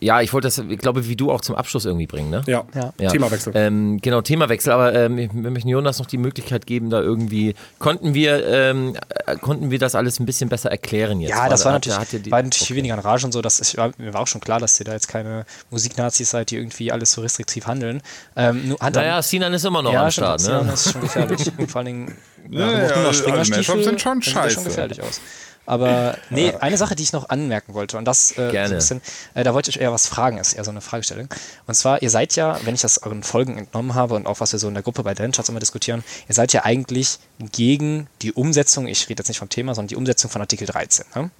ja, 0.00 0.20
ich 0.20 0.32
wollte 0.32 0.46
das, 0.46 0.58
ich 0.58 0.78
glaube, 0.78 1.08
wie 1.08 1.16
du 1.16 1.32
auch 1.32 1.40
zum 1.40 1.56
Abschluss 1.56 1.84
irgendwie 1.84 2.06
bringen, 2.06 2.30
ne? 2.30 2.42
Ja, 2.46 2.64
ja. 2.74 3.10
Themawechsel. 3.10 3.52
Ähm, 3.56 3.98
genau, 4.00 4.20
Themawechsel, 4.20 4.72
aber 4.72 4.94
ähm, 4.94 5.16
wir 5.16 5.50
möchten 5.50 5.68
Jonas 5.68 5.98
noch 5.98 6.06
die 6.06 6.18
Möglichkeit 6.18 6.66
geben, 6.66 6.88
da 6.88 7.00
irgendwie, 7.00 7.54
konnten 7.80 8.14
wir, 8.14 8.46
ähm, 8.46 8.96
äh, 9.26 9.36
konnten 9.36 9.72
wir 9.72 9.78
das 9.80 9.96
alles 9.96 10.20
ein 10.20 10.26
bisschen 10.26 10.48
besser 10.48 10.70
erklären 10.70 11.20
jetzt? 11.20 11.30
Ja, 11.30 11.48
das 11.48 11.64
war, 11.64 11.72
natürlich, 11.72 11.98
hatte 11.98 12.20
die, 12.20 12.30
war 12.30 12.42
natürlich 12.42 12.62
okay. 12.70 12.76
weniger 12.76 12.94
in 12.94 13.00
Rage 13.00 13.26
und 13.26 13.32
so, 13.32 13.42
dass 13.42 13.60
ich, 13.60 13.76
mir 13.98 14.14
war 14.14 14.20
auch 14.20 14.26
schon 14.28 14.40
klar, 14.40 14.60
dass 14.60 14.78
ihr 14.78 14.86
da 14.86 14.92
jetzt 14.92 15.08
keine 15.08 15.44
Musiknazis 15.70 16.30
seid, 16.30 16.50
die 16.50 16.56
irgendwie 16.56 16.92
alles 16.92 17.12
so 17.12 17.20
restriktiv 17.20 17.66
handeln. 17.66 18.00
Ähm, 18.36 18.68
nur, 18.68 18.78
naja, 18.78 19.20
Sinan 19.20 19.52
ist 19.52 19.64
immer 19.64 19.82
noch 19.82 19.92
ja, 19.92 20.04
am 20.04 20.10
Start, 20.12 20.40
ne? 20.40 20.46
Sinan 20.46 20.68
ist 20.68 20.92
schon 20.92 21.00
gefährlich. 21.00 21.52
vor 21.68 21.76
allen 21.76 21.86
Dingen, 21.86 22.16
ja, 22.50 22.70
ja, 22.70 22.78
ja, 22.78 22.94
also 22.94 23.12
Springerstiefel, 23.12 23.82
sind 23.82 24.00
schon 24.00 24.22
scheiße. 24.22 24.48
Sieht 24.48 24.54
schon 24.54 24.64
gefährlich 24.64 25.02
aus. 25.02 25.20
Aber 25.68 26.16
nee, 26.30 26.54
eine 26.54 26.78
Sache, 26.78 26.96
die 26.96 27.02
ich 27.02 27.12
noch 27.12 27.28
anmerken 27.28 27.74
wollte, 27.74 27.98
und 27.98 28.06
das 28.06 28.32
äh, 28.32 28.50
Gerne. 28.50 28.68
So 28.68 28.74
bisschen, 28.76 29.02
äh, 29.34 29.44
da 29.44 29.52
wollte 29.52 29.68
ich 29.68 29.78
eher 29.78 29.92
was 29.92 30.06
fragen, 30.06 30.38
ist 30.38 30.54
eher 30.54 30.64
so 30.64 30.70
eine 30.70 30.80
Fragestellung. 30.80 31.28
Und 31.66 31.74
zwar, 31.74 32.00
ihr 32.00 32.08
seid 32.08 32.36
ja, 32.36 32.58
wenn 32.64 32.74
ich 32.74 32.80
das 32.80 33.02
euren 33.02 33.22
Folgen 33.22 33.58
entnommen 33.58 33.94
habe 33.94 34.14
und 34.14 34.26
auch 34.26 34.40
was 34.40 34.52
wir 34.52 34.58
so 34.58 34.68
in 34.68 34.74
der 34.74 34.82
Gruppe 34.82 35.02
bei 35.02 35.12
Dancharts 35.12 35.50
immer 35.50 35.60
diskutieren, 35.60 36.02
ihr 36.26 36.34
seid 36.34 36.54
ja 36.54 36.64
eigentlich 36.64 37.18
gegen 37.52 38.06
die 38.22 38.32
Umsetzung, 38.32 38.86
ich 38.86 39.10
rede 39.10 39.20
jetzt 39.20 39.28
nicht 39.28 39.40
vom 39.40 39.50
Thema, 39.50 39.74
sondern 39.74 39.88
die 39.88 39.96
Umsetzung 39.96 40.30
von 40.30 40.40
Artikel 40.40 40.66
13. 40.66 41.04
Ne? 41.14 41.30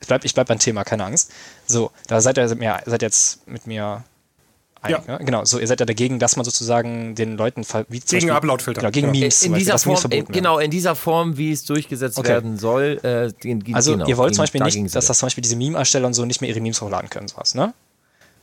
Ich 0.00 0.08
bleibe 0.08 0.26
ich 0.26 0.34
bleib 0.34 0.48
beim 0.48 0.58
Thema, 0.58 0.82
keine 0.82 1.04
Angst. 1.04 1.30
So, 1.64 1.92
da 2.08 2.20
seid 2.20 2.38
ihr, 2.38 2.48
seid 2.48 3.02
jetzt 3.02 3.46
mit 3.46 3.68
mir 3.68 4.02
ja. 4.90 5.02
Ne? 5.06 5.24
Genau, 5.24 5.44
so 5.44 5.58
ihr 5.58 5.66
seid 5.66 5.80
ja 5.80 5.86
dagegen, 5.86 6.18
dass 6.18 6.36
man 6.36 6.44
sozusagen 6.44 7.14
den 7.14 7.36
Leuten 7.36 7.64
wie 7.88 8.00
zum 8.00 8.18
gegen 8.18 8.30
Uploadfilter. 8.30 8.80
Genau, 8.80 8.90
gegen 8.90 9.06
ja. 9.08 9.20
Memes. 9.20 9.42
In, 9.44 9.54
dieser 9.54 9.78
Form, 9.78 10.10
in, 10.10 10.24
genau, 10.26 10.58
in 10.58 10.70
dieser 10.70 10.94
Form, 10.94 11.36
wie 11.36 11.52
es 11.52 11.64
durchgesetzt 11.64 12.18
okay. 12.18 12.28
werden 12.28 12.58
soll. 12.58 12.98
Äh, 13.02 13.32
gegen, 13.38 13.74
also 13.74 13.92
genau, 13.92 14.06
ihr 14.06 14.16
wollt 14.16 14.34
zum 14.34 14.42
Beispiel 14.42 14.62
nicht, 14.62 14.94
dass 14.94 15.06
das 15.06 15.18
zum 15.18 15.26
Beispiel 15.26 15.42
diese 15.42 15.56
Meme-Ersteller 15.56 16.06
und 16.06 16.14
so 16.14 16.24
nicht 16.24 16.40
mehr 16.40 16.50
ihre 16.50 16.60
Memes 16.60 16.80
hochladen 16.80 17.10
können, 17.10 17.28
sowas, 17.28 17.54
ne? 17.54 17.74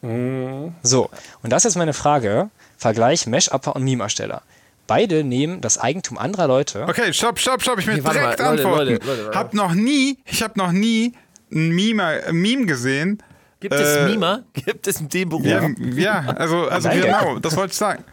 Mhm. 0.02 0.74
So, 0.82 1.10
und 1.44 1.52
das 1.52 1.66
ist 1.66 1.72
jetzt 1.74 1.78
meine 1.78 1.94
Frage. 1.94 2.50
Vergleich 2.78 3.28
Mesh-Upper 3.28 3.76
und 3.76 3.84
Meme-Ersteller. 3.84 4.42
Beide 4.88 5.24
nehmen 5.24 5.62
das 5.62 5.78
Eigentum 5.78 6.18
anderer 6.18 6.48
Leute. 6.48 6.84
Okay, 6.88 7.14
stopp, 7.14 7.38
stopp, 7.38 7.62
stopp. 7.62 7.80
Ich 7.80 7.86
will 7.86 8.00
okay, 8.00 8.14
direkt 8.14 8.40
mal, 8.40 8.48
antworten. 8.48 8.94
Leute, 8.94 9.06
Leute, 9.06 9.24
Leute, 9.24 9.38
hab 9.38 9.54
noch 9.54 9.74
nie, 9.74 10.18
ich 10.26 10.42
habe 10.42 10.58
noch 10.58 10.72
nie 10.72 11.14
ein 11.52 11.70
Meme, 11.70 12.24
ein 12.28 12.36
Meme 12.36 12.66
gesehen, 12.66 13.22
Gibt 13.60 13.74
es 13.74 13.98
äh, 13.98 14.06
Mima? 14.08 14.44
Gibt 14.54 14.88
es 14.88 15.06
den 15.08 15.30
Beruf? 15.30 15.46
Ja, 15.46 15.68
ja 15.96 16.20
also, 16.38 16.68
also 16.70 16.90
genau, 16.90 17.40
das 17.40 17.56
wollte 17.56 17.72
ich 17.72 17.78
sagen. 17.78 18.04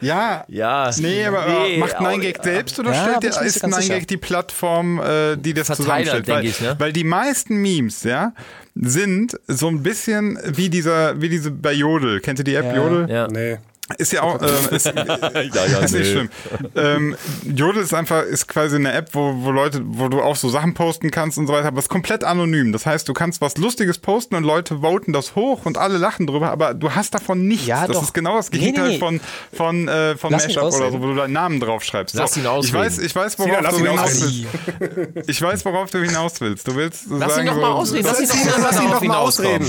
Ja, 0.00 0.44
ja. 0.48 0.90
Nee, 0.98 1.24
aber 1.24 1.46
nee, 1.46 1.78
macht 1.78 1.96
9gag 1.96 2.42
selbst 2.42 2.78
oder 2.78 2.92
ja, 2.92 3.02
stellt 3.02 3.22
der, 3.22 3.42
ist 3.42 3.64
9gag 3.64 4.06
die 4.06 4.16
Plattform, 4.16 5.00
äh, 5.00 5.36
die 5.36 5.54
das 5.54 5.68
Verteiler, 5.68 6.04
zusammenstellt? 6.04 6.28
Weil, 6.28 6.44
ich, 6.44 6.60
ne? 6.60 6.74
weil 6.78 6.92
die 6.92 7.04
meisten 7.04 7.56
Memes, 7.56 8.02
ja, 8.02 8.32
sind 8.74 9.38
so 9.46 9.68
ein 9.68 9.82
bisschen 9.82 10.38
wie 10.44 10.68
dieser, 10.68 11.20
wie 11.20 11.28
diese 11.28 11.50
bei 11.52 11.72
Jodel. 11.72 12.20
Kennt 12.20 12.40
ihr 12.40 12.44
die 12.44 12.54
App 12.54 12.66
ja. 12.66 12.76
Jodel? 12.76 13.08
Ja. 13.08 13.28
Nee. 13.28 13.58
Ist 13.98 14.12
ja 14.12 14.22
auch, 14.22 14.40
äh, 14.70 14.76
ist, 14.76 14.86
ja, 14.86 14.94
ja, 14.94 15.78
ist 15.80 15.92
nee. 15.92 15.98
nicht 15.98 16.10
schlimm. 16.10 16.30
Ähm, 16.74 17.16
Jodel 17.44 17.82
ist 17.82 17.92
einfach, 17.92 18.22
ist 18.22 18.48
quasi 18.48 18.76
eine 18.76 18.92
App, 18.92 19.10
wo, 19.12 19.34
wo 19.42 19.50
Leute, 19.50 19.82
wo 19.84 20.08
du 20.08 20.22
auch 20.22 20.36
so 20.36 20.48
Sachen 20.48 20.72
posten 20.72 21.10
kannst 21.10 21.36
und 21.36 21.46
so 21.46 21.52
weiter, 21.52 21.68
aber 21.68 21.78
es 21.78 21.84
ist 21.84 21.90
komplett 21.90 22.24
anonym. 22.24 22.72
Das 22.72 22.86
heißt, 22.86 23.06
du 23.06 23.12
kannst 23.12 23.42
was 23.42 23.58
Lustiges 23.58 23.98
posten 23.98 24.36
und 24.36 24.44
Leute 24.44 24.80
voten 24.80 25.12
das 25.12 25.34
hoch 25.36 25.66
und 25.66 25.76
alle 25.76 25.98
lachen 25.98 26.26
drüber, 26.26 26.50
aber 26.50 26.72
du 26.72 26.92
hast 26.92 27.14
davon 27.14 27.46
nichts. 27.46 27.66
Ja, 27.66 27.86
das 27.86 27.96
doch. 27.96 28.04
ist 28.04 28.14
genau 28.14 28.36
das 28.36 28.50
Gegenteil 28.50 28.86
nee, 28.86 28.92
nee. 28.94 28.98
von, 28.98 29.20
von, 29.52 29.88
äh, 29.88 30.16
von 30.16 30.32
Mashup 30.32 30.72
oder 30.72 30.90
so, 30.90 31.02
wo 31.02 31.08
du 31.08 31.14
deinen 31.16 31.34
Namen 31.34 31.60
draufschreibst. 31.60 32.14
Lass 32.14 32.34
so, 32.34 32.40
ihn 32.40 32.46
ausreden. 32.46 32.66
Ich 32.66 32.74
weiß, 32.74 32.98
ich 33.00 33.14
weiß, 33.14 33.38
worauf 33.38 33.56
Sina, 33.56 33.70
du 33.70 33.76
hinaus 33.76 34.22
willst. 34.22 35.28
Ich 35.28 35.42
weiß, 35.42 35.64
worauf 35.66 35.90
du 35.90 36.02
hinaus 36.02 36.40
willst. 36.40 36.66
Du 36.66 36.74
willst 36.74 37.04
lass 37.10 37.34
sagen, 37.34 37.48
ihn 37.48 37.54
doch 37.54 37.60
mal 37.60 37.72
ausreden. 37.72 38.06
Lass 38.06 38.80
ihn 38.80 38.90
doch 38.90 39.02
mal 39.02 39.18
ausreden. 39.18 39.66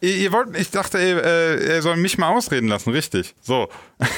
Ihr, 0.00 0.16
ihr 0.16 0.32
wollt, 0.32 0.56
ich 0.56 0.70
dachte, 0.70 0.98
äh, 0.98 1.74
er 1.74 1.82
soll 1.82 1.96
mich 1.96 2.18
mal 2.18 2.36
ausreden 2.36 2.68
lassen, 2.68 2.90
richtig. 2.90 3.34
So. 3.42 3.68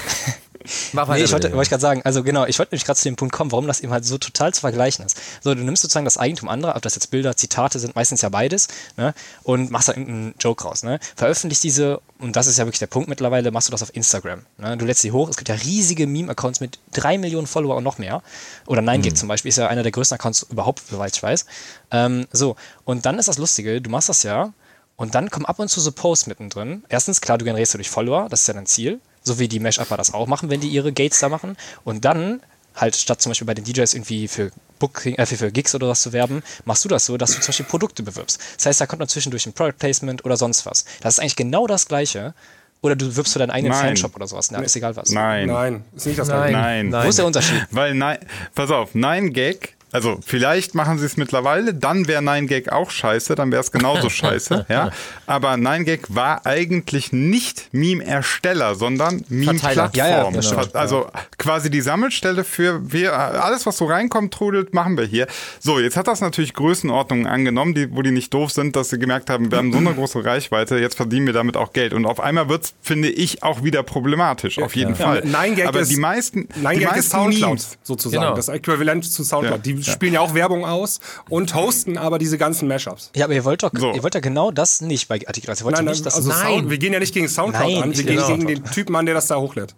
Mach 0.92 1.08
weiter 1.08 1.18
nee, 1.18 1.24
ich 1.24 1.32
wollte, 1.32 1.52
wollte 1.52 1.62
ich 1.62 1.68
gerade 1.70 1.80
sagen, 1.80 2.02
also 2.04 2.22
genau, 2.22 2.44
ich 2.44 2.58
wollte 2.58 2.74
nämlich 2.74 2.84
gerade 2.84 2.98
zu 2.98 3.08
dem 3.08 3.16
Punkt 3.16 3.34
kommen, 3.34 3.50
warum 3.50 3.66
das 3.66 3.80
eben 3.80 3.92
halt 3.92 4.04
so 4.04 4.18
total 4.18 4.52
zu 4.52 4.60
vergleichen 4.60 5.04
ist. 5.04 5.18
So, 5.40 5.54
du 5.54 5.62
nimmst 5.62 5.82
sozusagen 5.82 6.04
das 6.04 6.18
Eigentum 6.18 6.48
anderer, 6.48 6.76
ob 6.76 6.82
das 6.82 6.94
jetzt 6.94 7.10
Bilder, 7.10 7.36
Zitate 7.36 7.78
sind, 7.78 7.96
meistens 7.96 8.20
ja 8.20 8.28
beides, 8.28 8.68
ne, 8.96 9.14
und 9.42 9.70
machst 9.70 9.88
da 9.88 9.92
irgendeinen 9.92 10.34
Joke 10.38 10.64
raus, 10.64 10.82
ne. 10.82 11.00
Veröffentlichst 11.16 11.64
diese, 11.64 12.00
und 12.18 12.36
das 12.36 12.46
ist 12.46 12.58
ja 12.58 12.66
wirklich 12.66 12.78
der 12.78 12.88
Punkt 12.88 13.08
mittlerweile, 13.08 13.50
machst 13.50 13.68
du 13.68 13.72
das 13.72 13.82
auf 13.82 13.94
Instagram, 13.94 14.44
ne. 14.58 14.76
Du 14.76 14.84
lädst 14.84 15.00
sie 15.00 15.12
hoch, 15.12 15.30
es 15.30 15.36
gibt 15.36 15.48
ja 15.48 15.54
riesige 15.54 16.06
Meme-Accounts 16.06 16.60
mit 16.60 16.78
drei 16.92 17.16
Millionen 17.16 17.46
Follower 17.46 17.76
und 17.76 17.84
noch 17.84 17.98
mehr. 17.98 18.22
Oder 18.66 18.82
9gag 18.82 19.10
mhm. 19.10 19.16
zum 19.16 19.28
Beispiel 19.28 19.48
ist 19.48 19.56
ja 19.56 19.68
einer 19.68 19.82
der 19.82 19.92
größten 19.92 20.16
Accounts 20.16 20.46
überhaupt, 20.50 20.82
soweit 20.90 21.16
ich 21.16 21.22
weiß. 21.22 21.46
Ähm, 21.90 22.26
so, 22.32 22.56
und 22.84 23.06
dann 23.06 23.18
ist 23.18 23.28
das 23.28 23.38
Lustige, 23.38 23.80
du 23.80 23.88
machst 23.88 24.10
das 24.10 24.22
ja, 24.24 24.52
und 25.00 25.14
dann 25.14 25.30
kommen 25.30 25.46
ab 25.46 25.58
und 25.58 25.68
zu 25.68 25.80
so 25.80 25.92
Posts 25.92 26.26
mittendrin. 26.26 26.84
Erstens, 26.90 27.22
klar, 27.22 27.38
du 27.38 27.46
generierst 27.46 27.72
durch 27.72 27.88
Follower, 27.88 28.28
das 28.28 28.42
ist 28.42 28.48
ja 28.48 28.52
dein 28.52 28.66
Ziel. 28.66 29.00
So 29.22 29.38
wie 29.38 29.48
die 29.48 29.58
Mesh-Upper 29.58 29.96
das 29.96 30.12
auch 30.12 30.26
machen, 30.26 30.50
wenn 30.50 30.60
die 30.60 30.68
ihre 30.68 30.92
Gates 30.92 31.20
da 31.20 31.30
machen. 31.30 31.56
Und 31.84 32.04
dann, 32.04 32.42
halt 32.76 32.96
statt 32.96 33.22
zum 33.22 33.30
Beispiel 33.30 33.46
bei 33.46 33.54
den 33.54 33.64
DJs 33.64 33.94
irgendwie 33.94 34.28
für 34.28 34.50
Booking, 34.78 35.14
äh, 35.14 35.24
für 35.24 35.50
Gigs 35.50 35.74
oder 35.74 35.88
was 35.88 36.02
zu 36.02 36.12
werben, 36.12 36.42
machst 36.66 36.84
du 36.84 36.90
das 36.90 37.06
so, 37.06 37.16
dass 37.16 37.30
du 37.30 37.40
zum 37.40 37.46
Beispiel 37.46 37.64
Produkte 37.64 38.02
bewirbst. 38.02 38.42
Das 38.58 38.66
heißt, 38.66 38.82
da 38.82 38.86
kommt 38.86 39.00
dann 39.00 39.08
zwischendurch 39.08 39.46
ein 39.46 39.54
Product 39.54 39.78
Placement 39.78 40.22
oder 40.26 40.36
sonst 40.36 40.66
was. 40.66 40.84
Das 41.00 41.14
ist 41.14 41.20
eigentlich 41.20 41.36
genau 41.36 41.66
das 41.66 41.88
Gleiche. 41.88 42.34
Oder 42.82 42.94
du 42.94 43.16
wirbst 43.16 43.32
für 43.32 43.38
deinen 43.38 43.52
eigenen 43.52 43.72
nein. 43.72 43.86
Fanshop 43.86 44.14
oder 44.16 44.26
sowas. 44.26 44.50
Na, 44.50 44.60
ist 44.60 44.76
egal 44.76 44.96
was. 44.96 45.08
Nein. 45.12 45.46
Nein, 45.46 45.84
ist 45.96 46.04
nicht 46.04 46.18
das 46.18 46.28
Gleiche. 46.28 46.52
Nein. 46.52 46.90
nein. 46.90 47.06
Wo 47.06 47.08
ist 47.08 47.18
der 47.18 47.24
Unterschied? 47.24 47.66
Weil 47.70 47.94
nein, 47.94 48.18
pass 48.54 48.70
auf, 48.70 48.90
nein 48.92 49.32
Gag 49.32 49.76
also 49.92 50.18
vielleicht 50.24 50.74
machen 50.74 50.98
sie 50.98 51.06
es 51.06 51.16
mittlerweile, 51.16 51.74
dann 51.74 52.06
wäre 52.06 52.22
9gag 52.22 52.70
auch 52.70 52.90
scheiße, 52.90 53.34
dann 53.34 53.50
wäre 53.50 53.60
es 53.60 53.72
genauso 53.72 54.08
scheiße, 54.10 54.66
ja. 54.68 54.90
Aber 55.26 55.54
9gag 55.54 56.06
war 56.08 56.46
eigentlich 56.46 57.12
nicht 57.12 57.68
Meme-Ersteller, 57.72 58.74
sondern 58.74 59.24
Meme-Plattform. 59.28 59.90
Ja, 59.94 60.08
ja, 60.22 60.62
also 60.74 61.08
quasi 61.38 61.70
die 61.70 61.80
Sammelstelle 61.80 62.44
für 62.44 62.80
wir, 62.92 63.12
alles, 63.18 63.66
was 63.66 63.76
so 63.78 63.86
reinkommt, 63.86 64.32
trudelt, 64.32 64.74
machen 64.74 64.96
wir 64.96 65.04
hier. 65.04 65.26
So, 65.58 65.80
jetzt 65.80 65.96
hat 65.96 66.06
das 66.06 66.20
natürlich 66.20 66.54
Größenordnungen 66.54 67.26
angenommen, 67.26 67.74
die, 67.74 67.94
wo 67.94 68.02
die 68.02 68.12
nicht 68.12 68.32
doof 68.32 68.50
sind, 68.52 68.76
dass 68.76 68.90
sie 68.90 68.98
gemerkt 68.98 69.30
haben, 69.30 69.50
wir 69.50 69.58
haben 69.58 69.72
so 69.72 69.78
eine 69.78 69.94
große 69.94 70.24
Reichweite, 70.24 70.78
jetzt 70.78 70.96
verdienen 70.96 71.26
wir 71.26 71.32
damit 71.32 71.56
auch 71.56 71.72
Geld. 71.72 71.94
Und 71.94 72.06
auf 72.06 72.20
einmal 72.20 72.48
wird 72.48 72.64
es, 72.64 72.74
finde 72.80 73.08
ich, 73.08 73.42
auch 73.42 73.64
wieder 73.64 73.82
problematisch, 73.82 74.58
auf 74.60 74.76
jeden 74.76 74.94
ja. 74.94 75.06
Fall. 75.06 75.20
9gag 75.20 75.66
Aber 75.66 75.80
ist, 75.80 75.90
die 75.90 75.96
meisten, 75.96 76.48
9gag 76.62 76.78
die 76.78 76.84
meisten 76.84 76.98
ist 76.98 77.10
Soundcloud 77.10 77.48
Memes, 77.50 77.78
sozusagen, 77.82 78.22
genau. 78.22 78.36
das 78.36 78.48
Äquivalent 78.48 79.04
zu 79.04 79.24
Soundcloud. 79.24 79.64
Die 79.64 79.70
ja. 79.72 79.79
Spielen 79.84 80.14
ja 80.14 80.20
auch 80.20 80.34
Werbung 80.34 80.64
aus 80.64 81.00
und 81.28 81.54
hosten 81.54 81.98
aber 81.98 82.18
diese 82.18 82.38
ganzen 82.38 82.68
Mashups. 82.68 83.10
Ja, 83.14 83.24
aber 83.26 83.34
ihr 83.34 83.44
wollt 83.44 83.62
doch, 83.62 83.70
so. 83.76 83.92
ihr 83.92 84.02
wollt 84.02 84.14
ja 84.14 84.20
genau 84.20 84.50
das 84.50 84.80
nicht 84.80 85.08
bei 85.08 85.20
Artikel. 85.26 85.50
Also 85.50 85.62
ihr 85.62 85.66
wollt 85.66 85.76
nein, 85.76 85.86
ja 85.86 85.92
nicht, 85.92 86.06
dass 86.06 86.14
also 86.16 86.28
nein. 86.28 86.38
Sound, 86.38 86.70
wir 86.70 86.78
gehen 86.78 86.92
ja 86.92 86.98
nicht 86.98 87.14
gegen 87.14 87.28
Soundcloud 87.28 87.72
nein, 87.72 87.82
an, 87.82 87.96
wir 87.96 88.04
gehen 88.04 88.26
gegen 88.26 88.46
den 88.46 88.64
Typen 88.64 88.96
an, 88.96 89.06
der 89.06 89.14
das 89.14 89.26
da 89.26 89.36
hochlädt. 89.36 89.74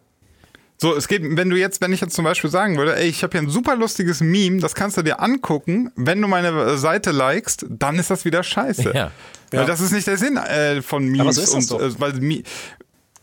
So, 0.82 0.96
es 0.96 1.07
geht, 1.07 1.22
wenn 1.24 1.48
du 1.48 1.57
jetzt, 1.57 1.80
wenn 1.80 1.92
ich 1.92 2.00
jetzt 2.00 2.14
zum 2.14 2.24
Beispiel 2.24 2.50
sagen 2.50 2.76
würde, 2.76 2.96
ey, 2.96 3.07
ich 3.07 3.22
habe 3.22 3.38
hier 3.38 3.46
ein 3.46 3.50
super 3.50 3.76
lustiges 3.76 4.20
Meme, 4.20 4.59
das 4.59 4.74
kannst 4.74 4.96
du 4.96 5.03
dir 5.03 5.20
angucken, 5.20 5.92
wenn 5.94 6.20
du 6.20 6.26
meine 6.26 6.76
Seite 6.76 7.12
likest, 7.12 7.66
dann 7.68 8.00
ist 8.00 8.11
das 8.11 8.24
wieder 8.24 8.42
scheiße. 8.42 8.92
Ja. 8.92 9.12
Weil 9.53 9.61
ja. 9.61 9.66
das 9.66 9.80
ist 9.80 9.92
nicht 9.92 10.09
der 10.09 10.16
Sinn 10.16 10.36
äh, 10.36 10.82
von 10.82 11.05
Memes. 11.05 11.20
Aber 11.20 11.32
so 11.32 11.42
ist 11.42 11.70
das 11.70 11.80
und, 11.80 11.80
äh, 11.82 12.00
weil 12.00 12.42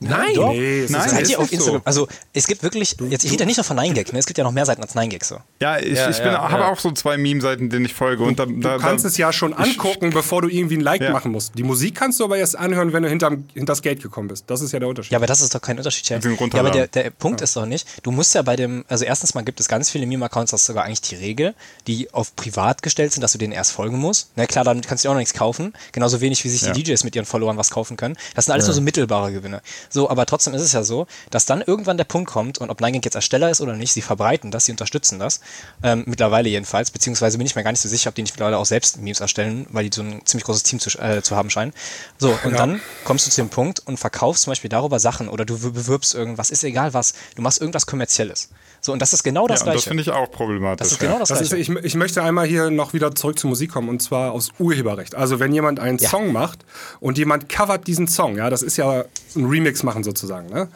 Nein, 0.01 0.33
Doch. 0.35 0.53
nee, 0.53 0.85
nein, 0.87 1.09
seid 1.09 1.29
ihr 1.29 1.39
auf 1.39 1.51
Instagram? 1.51 1.81
So. 1.81 1.85
Also 1.85 2.07
es 2.33 2.47
gibt 2.47 2.63
wirklich, 2.63 2.95
jetzt 3.09 3.25
ich 3.25 3.31
rede 3.31 3.43
ja 3.43 3.45
nicht 3.45 3.57
nur 3.57 3.65
von 3.65 3.77
9gag, 3.77 4.13
ne? 4.13 4.19
es 4.19 4.25
gibt 4.25 4.37
ja 4.37 4.45
noch 4.45 4.53
mehr 4.53 4.65
Seiten 4.65 4.81
als 4.81 4.95
9gag 4.95 5.25
so. 5.25 5.39
Ja, 5.61 5.77
ich, 5.77 5.97
ja, 5.97 6.09
ich 6.09 6.17
bin, 6.17 6.27
ja, 6.27 6.49
habe 6.49 6.63
ja. 6.63 6.71
auch 6.71 6.79
so 6.79 6.91
zwei 6.91 7.17
Meme-Seiten, 7.17 7.69
denen 7.69 7.85
ich 7.85 7.93
folge. 7.93 8.23
Und 8.23 8.39
da, 8.39 8.45
du 8.45 8.59
da, 8.59 8.77
kannst 8.77 9.03
da, 9.03 9.09
es 9.09 9.17
ja 9.17 9.33
schon 9.33 9.53
angucken, 9.53 10.07
ich, 10.07 10.13
bevor 10.13 10.41
du 10.41 10.47
irgendwie 10.47 10.77
ein 10.77 10.81
Like 10.81 11.01
machen 11.11 11.33
musst. 11.33 11.57
Die 11.57 11.63
Musik 11.63 11.95
kannst 11.95 12.19
du 12.19 12.23
aber 12.23 12.37
erst 12.37 12.57
anhören, 12.57 12.93
wenn 12.93 13.03
du 13.03 13.09
hinterm, 13.09 13.45
hinter 13.53 13.71
das 13.71 13.81
Gate 13.81 14.01
gekommen 14.01 14.29
bist. 14.29 14.45
Das 14.47 14.61
ist 14.61 14.71
ja 14.71 14.79
der 14.79 14.87
Unterschied. 14.87 15.11
Ja, 15.11 15.17
aber 15.17 15.27
das 15.27 15.41
ist 15.41 15.53
doch 15.53 15.61
kein 15.61 15.77
Unterschied. 15.77 16.07
Ja, 16.07 16.17
ja 16.19 16.59
aber 16.59 16.71
der, 16.71 16.87
der 16.87 17.09
Punkt 17.09 17.41
ist 17.41 17.55
doch 17.57 17.65
nicht, 17.65 17.85
du 18.03 18.11
musst 18.11 18.33
ja 18.35 18.41
bei 18.41 18.55
dem, 18.55 18.85
also 18.87 19.03
erstens 19.03 19.33
mal 19.33 19.41
gibt 19.41 19.59
es 19.59 19.67
ganz 19.67 19.89
viele 19.89 20.05
Meme-Accounts, 20.05 20.51
das 20.51 20.61
ist 20.61 20.67
sogar 20.67 20.85
eigentlich 20.85 21.01
die 21.01 21.15
Regel, 21.15 21.55
die 21.87 22.13
auf 22.13 22.35
privat 22.35 22.81
gestellt 22.83 23.11
sind, 23.11 23.21
dass 23.21 23.33
du 23.33 23.37
denen 23.37 23.51
erst 23.51 23.73
folgen 23.73 23.99
musst. 23.99 24.31
Na 24.35 24.45
klar, 24.45 24.63
damit 24.63 24.87
kannst 24.87 25.03
du 25.03 25.09
auch 25.09 25.13
noch 25.13 25.19
nichts 25.19 25.33
kaufen. 25.33 25.73
Genauso 25.91 26.21
wenig, 26.21 26.43
wie 26.45 26.49
sich 26.49 26.61
die 26.61 26.83
DJs 26.83 27.03
mit 27.03 27.15
ihren 27.15 27.25
Followern 27.25 27.57
was 27.57 27.69
kaufen 27.69 27.97
können. 27.97 28.15
Das 28.35 28.45
sind 28.45 28.53
alles 28.53 28.65
nur 28.65 28.73
so 28.73 28.81
mittelbare 28.81 29.33
Gewinne. 29.33 29.61
So, 29.89 30.09
aber 30.09 30.25
trotzdem 30.25 30.53
ist 30.53 30.61
es 30.61 30.73
ja 30.73 30.83
so, 30.83 31.07
dass 31.29 31.45
dann 31.45 31.61
irgendwann 31.61 31.97
der 31.97 32.03
Punkt 32.05 32.29
kommt, 32.29 32.57
und 32.59 32.69
ob 32.69 32.81
NineGag 32.81 33.05
jetzt 33.05 33.15
Ersteller 33.15 33.49
ist 33.49 33.61
oder 33.61 33.73
nicht, 33.73 33.91
sie 33.91 34.01
verbreiten 34.01 34.51
das, 34.51 34.65
sie 34.65 34.71
unterstützen 34.71 35.19
das. 35.19 35.39
Ähm, 35.83 36.03
mittlerweile 36.05 36.49
jedenfalls, 36.49 36.91
beziehungsweise 36.91 37.37
bin 37.37 37.47
ich 37.47 37.55
mir 37.55 37.63
gar 37.63 37.71
nicht 37.71 37.81
so 37.81 37.89
sicher, 37.89 38.09
ob 38.09 38.15
die 38.15 38.21
nicht 38.21 38.33
mittlerweile 38.33 38.57
auch 38.57 38.65
selbst 38.65 38.97
Memes 39.01 39.19
erstellen, 39.19 39.65
weil 39.71 39.89
die 39.89 39.95
so 39.95 40.01
ein 40.01 40.25
ziemlich 40.25 40.45
großes 40.45 40.63
Team 40.63 40.79
zu, 40.79 40.89
äh, 40.99 41.21
zu 41.21 41.35
haben 41.35 41.49
scheinen. 41.49 41.73
So, 42.17 42.37
und 42.43 42.51
ja. 42.51 42.57
dann 42.57 42.81
kommst 43.03 43.27
du 43.27 43.31
zu 43.31 43.41
dem 43.41 43.49
Punkt 43.49 43.79
und 43.85 43.97
verkaufst 43.97 44.43
zum 44.43 44.51
Beispiel 44.51 44.69
darüber 44.69 44.99
Sachen 44.99 45.29
oder 45.29 45.45
du 45.45 45.57
bewirbst 45.57 46.15
irgendwas, 46.15 46.51
ist 46.51 46.63
egal 46.63 46.93
was, 46.93 47.13
du 47.35 47.41
machst 47.41 47.59
irgendwas 47.59 47.85
Kommerzielles. 47.85 48.49
So, 48.81 48.93
und 48.93 49.01
das 49.01 49.13
ist 49.13 49.23
genau 49.23 49.47
das 49.47 49.59
ja, 49.59 49.65
Gleiche. 49.65 49.77
Das 49.77 49.83
finde 49.85 50.03
ich 50.03 50.11
auch 50.11 50.31
problematisch. 50.31 50.79
Das 50.79 50.91
ist 50.93 50.99
genau 50.99 51.19
das, 51.19 51.29
das 51.29 51.39
Gleiche. 51.39 51.57
Ist, 51.57 51.69
ich, 51.69 51.83
ich, 51.83 51.95
möchte 51.95 52.23
einmal 52.23 52.47
hier 52.47 52.69
noch 52.69 52.93
wieder 52.93 53.13
zurück 53.13 53.37
zur 53.37 53.49
Musik 53.49 53.71
kommen 53.71 53.89
und 53.89 54.01
zwar 54.01 54.31
aus 54.31 54.51
Urheberrecht. 54.57 55.15
Also, 55.15 55.39
wenn 55.39 55.53
jemand 55.53 55.79
einen 55.79 55.97
ja. 55.97 56.09
Song 56.09 56.31
macht 56.31 56.59
und 56.99 57.17
jemand 57.17 57.49
covert 57.49 57.87
diesen 57.87 58.07
Song, 58.07 58.37
ja, 58.37 58.49
das 58.49 58.61
ist 58.61 58.77
ja 58.77 59.03
ein 59.35 59.45
Remix 59.45 59.78
machen 59.83 60.03
sozusagen, 60.03 60.47
ne? 60.49 60.67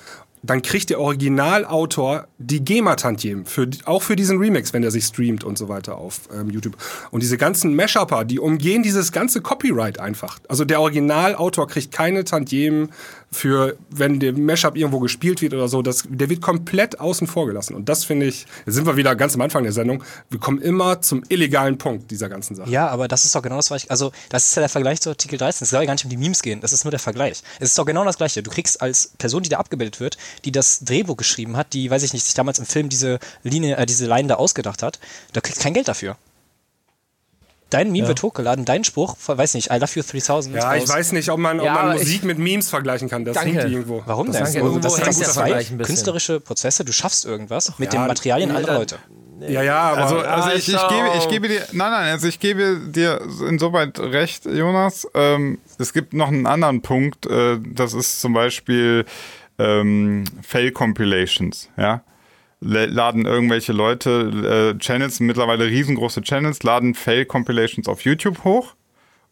dann 0.43 0.61
kriegt 0.61 0.89
der 0.89 0.99
Originalautor 0.99 2.27
die 2.37 2.63
GEMA-Tantiemen, 2.63 3.45
für, 3.45 3.69
auch 3.85 4.03
für 4.03 4.17
diesen 4.17 4.37
Remix, 4.37 4.73
wenn 4.73 4.81
der 4.81 4.91
sich 4.91 5.05
streamt 5.05 5.45
und 5.45 5.57
so 5.57 5.69
weiter 5.69 5.97
auf 5.97 6.21
ähm, 6.37 6.49
YouTube. 6.49 6.75
Und 7.11 7.23
diese 7.23 7.37
ganzen 7.37 7.75
Mashupper, 7.75 8.25
die 8.25 8.39
umgehen 8.39 8.83
dieses 8.83 9.13
ganze 9.13 9.41
Copyright 9.41 9.99
einfach. 9.99 10.39
Also 10.49 10.65
der 10.65 10.81
Originalautor 10.81 11.67
kriegt 11.69 11.93
keine 11.93 12.25
Tantiemen 12.25 12.89
für, 13.34 13.75
wenn 13.89 14.19
der 14.19 14.34
Mashup 14.34 14.75
irgendwo 14.75 14.99
gespielt 14.99 15.41
wird 15.41 15.53
oder 15.53 15.67
so, 15.67 15.81
das, 15.81 16.03
der 16.07 16.29
wird 16.29 16.41
komplett 16.41 16.99
außen 16.99 17.27
vor 17.27 17.47
gelassen. 17.47 17.75
Und 17.75 17.89
das 17.89 18.05
finde 18.05 18.27
ich, 18.27 18.45
sind 18.65 18.86
wir 18.86 18.95
wieder 18.95 19.15
ganz 19.15 19.36
am 19.36 19.41
Anfang 19.41 19.63
der 19.63 19.73
Sendung, 19.73 20.03
wir 20.29 20.39
kommen 20.39 20.61
immer 20.61 21.01
zum 21.01 21.23
illegalen 21.29 21.77
Punkt 21.77 22.11
dieser 22.11 22.29
ganzen 22.29 22.55
Sache. 22.55 22.69
Ja, 22.69 22.88
aber 22.88 23.07
das 23.07 23.25
ist 23.25 23.36
doch 23.36 23.41
genau 23.41 23.57
das, 23.57 23.71
was 23.71 23.84
ich, 23.84 23.91
also 23.91 24.11
das 24.29 24.47
ist 24.47 24.55
ja 24.55 24.61
der 24.61 24.69
Vergleich 24.69 25.01
zu 25.01 25.09
Artikel 25.09 25.38
13. 25.38 25.65
Es 25.65 25.69
soll 25.71 25.81
ja 25.81 25.86
gar 25.86 25.93
nicht 25.93 26.05
um 26.05 26.09
die 26.09 26.17
Memes 26.17 26.41
gehen, 26.41 26.61
das 26.61 26.73
ist 26.73 26.86
nur 26.86 26.91
der 26.91 26.99
Vergleich. 26.99 27.43
Es 27.59 27.69
ist 27.69 27.77
doch 27.77 27.86
genau 27.86 28.05
das 28.05 28.17
Gleiche. 28.17 28.43
Du 28.43 28.51
kriegst 28.51 28.81
als 28.81 29.13
Person, 29.17 29.43
die 29.43 29.49
da 29.49 29.57
abgebildet 29.57 29.99
wird, 29.99 30.17
die 30.45 30.51
das 30.51 30.81
Drehbuch 30.81 31.17
geschrieben 31.17 31.57
hat, 31.57 31.73
die, 31.73 31.89
weiß 31.89 32.03
ich 32.03 32.13
nicht, 32.13 32.25
sich 32.25 32.34
damals 32.34 32.59
im 32.59 32.65
Film 32.65 32.89
diese 32.89 33.19
Linie, 33.43 33.77
äh, 33.77 33.86
diese 33.86 34.05
Line 34.05 34.27
da 34.27 34.36
ausgedacht 34.36 34.84
hat, 34.84 34.99
da 35.34 35.41
kriegst 35.41 35.61
kein 35.61 35.73
Geld 35.73 35.88
dafür. 35.88 36.17
Dein 37.74 37.91
Meme 37.91 38.03
ja. 38.03 38.07
wird 38.09 38.21
hochgeladen, 38.21 38.65
dein 38.65 38.84
Spruch, 38.84 39.15
weiß 39.26 39.55
nicht, 39.55 39.71
I 39.71 39.78
love 39.78 39.91
you 39.95 40.03
3000. 40.03 40.55
Ja, 40.55 40.76
ich 40.76 40.88
weiß 40.88 41.11
nicht, 41.13 41.30
ob 41.30 41.39
man, 41.39 41.59
ob 41.59 41.65
ja, 41.65 41.74
man 41.74 41.97
Musik 41.97 42.24
mit 42.24 42.38
Memes 42.38 42.69
vergleichen 42.69 43.09
kann. 43.09 43.26
Das 43.26 43.36
danke. 43.36 43.61
irgendwo. 43.61 44.03
Warum 44.05 44.32
das 44.32 44.51
denn? 44.51 44.61
Also, 44.61 44.80
das 44.80 44.95
sind 44.95 45.19
ja 45.19 45.28
zwei 45.28 45.63
künstlerische 45.63 46.39
Prozesse. 46.39 46.86
Du 46.86 46.93
schaffst 46.93 47.26
irgendwas 47.26 47.80
mit 47.80 47.91
ja, 47.91 48.01
den 48.01 48.07
Materialien 48.07 48.49
nee, 48.51 48.57
anderer 48.57 48.78
Leute. 48.78 48.99
Ja, 49.39 49.61
ja, 49.63 49.80
aber 49.80 50.01
also, 50.03 50.19
also 50.19 50.49
ich, 50.51 50.69
ich, 50.69 50.88
gebe, 50.88 51.07
ich 51.17 51.28
gebe 51.28 51.47
dir, 51.49 51.61
nein, 51.74 51.91
nein, 51.91 52.11
also 52.11 52.28
ich 52.28 52.39
gebe 52.39 52.80
dir 52.88 53.19
insoweit 53.49 53.99
recht, 53.99 54.45
Jonas. 54.45 55.07
Ähm, 55.15 55.57
es 55.80 55.91
gibt 55.91 56.13
noch 56.13 56.28
einen 56.28 56.45
anderen 56.45 56.82
Punkt. 56.82 57.26
Äh, 57.26 57.57
das 57.59 57.93
ist 57.93 58.21
zum 58.21 58.34
Beispiel 58.34 59.05
ähm, 59.57 60.24
Fail 60.43 60.71
Compilations, 60.71 61.69
ja 61.76 62.03
laden 62.64 63.26
irgendwelche 63.26 63.74
Leute, 63.74 64.74
äh, 64.76 64.80
Channels, 64.80 65.20
mittlerweile 65.20 65.66
riesengroße 65.66 66.22
Channels, 66.22 66.64
laden 66.64 66.95
Fail-Compilations 66.95 67.88
auf 67.88 68.01
YouTube 68.01 68.43
hoch 68.43 68.76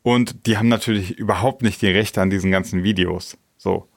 und 0.03 0.45
die 0.45 0.57
haben 0.57 0.67
natürlich 0.67 1.17
überhaupt 1.17 1.61
nicht 1.61 1.81
die 1.81 1.89
Rechte 1.89 2.21
an 2.21 2.29
diesen 2.29 2.51
ganzen 2.51 2.83
Videos. 2.83 3.37
So. 3.57 3.87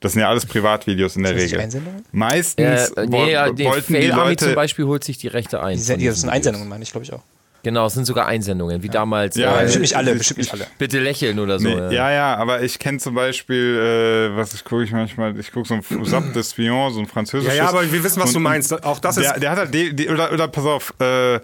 Das 0.00 0.12
sind 0.12 0.22
ja 0.22 0.28
alles 0.28 0.46
Privatvideos 0.46 1.14
in 1.14 1.22
der 1.22 1.36
Regel. 1.36 1.60
Einsendungen? 1.60 2.04
Meistens 2.10 2.90
äh, 2.90 3.06
nee, 3.06 3.32
ja, 3.32 3.46
wollten 3.46 3.94
die 3.94 4.08
Leute 4.08 4.46
zum 4.46 4.54
Beispiel 4.56 4.84
holt 4.86 5.04
sich 5.04 5.16
die 5.16 5.28
Rechte 5.28 5.62
ein. 5.62 5.78
Die, 5.78 6.06
das 6.06 6.20
sind 6.20 6.30
Einsendungen, 6.30 6.68
meine 6.68 6.82
ich, 6.82 6.90
glaube 6.90 7.04
ich 7.04 7.12
auch. 7.12 7.22
Genau, 7.62 7.86
es 7.86 7.94
sind 7.94 8.06
sogar 8.06 8.26
Einsendungen, 8.26 8.82
wie 8.82 8.88
ja. 8.88 8.92
damals. 8.92 9.36
Ja, 9.36 9.60
äh, 9.60 9.64
bestimmt 9.64 9.82
nicht 9.82 9.96
alle, 9.96 10.14
bestimmt 10.14 10.38
nicht 10.38 10.52
alle. 10.52 10.66
Bitte 10.78 10.98
lächeln 10.98 11.38
oder 11.38 11.58
so. 11.58 11.68
Nee, 11.68 11.94
ja, 11.94 12.10
ja, 12.10 12.36
aber 12.36 12.62
ich 12.62 12.78
kenne 12.78 12.98
zum 12.98 13.14
Beispiel, 13.14 14.32
äh, 14.32 14.36
was 14.36 14.54
ich 14.54 14.64
gucke 14.64 14.82
ich 14.82 14.92
manchmal, 14.92 15.38
ich 15.38 15.52
gucke 15.52 15.68
so 15.68 15.74
ein 15.74 16.04
Sap 16.04 16.24
d'Espion, 16.34 16.92
so 16.92 17.00
ein 17.00 17.06
französisches. 17.06 17.56
Ja, 17.56 17.64
ja, 17.64 17.68
aber 17.68 17.90
wir 17.90 18.04
wissen, 18.04 18.20
was 18.20 18.30
und, 18.30 18.34
du 18.34 18.40
meinst. 18.40 18.84
Auch 18.84 18.98
das 18.98 19.14
der, 19.14 19.34
ist. 19.34 19.42
Der 19.42 19.50
hat 19.50 19.58
halt, 19.58 19.74
die, 19.74 19.94
die, 19.94 20.08
oder, 20.08 20.32
oder 20.32 20.48
pass 20.48 20.64
auf, 20.64 20.94
äh, 21.00 21.40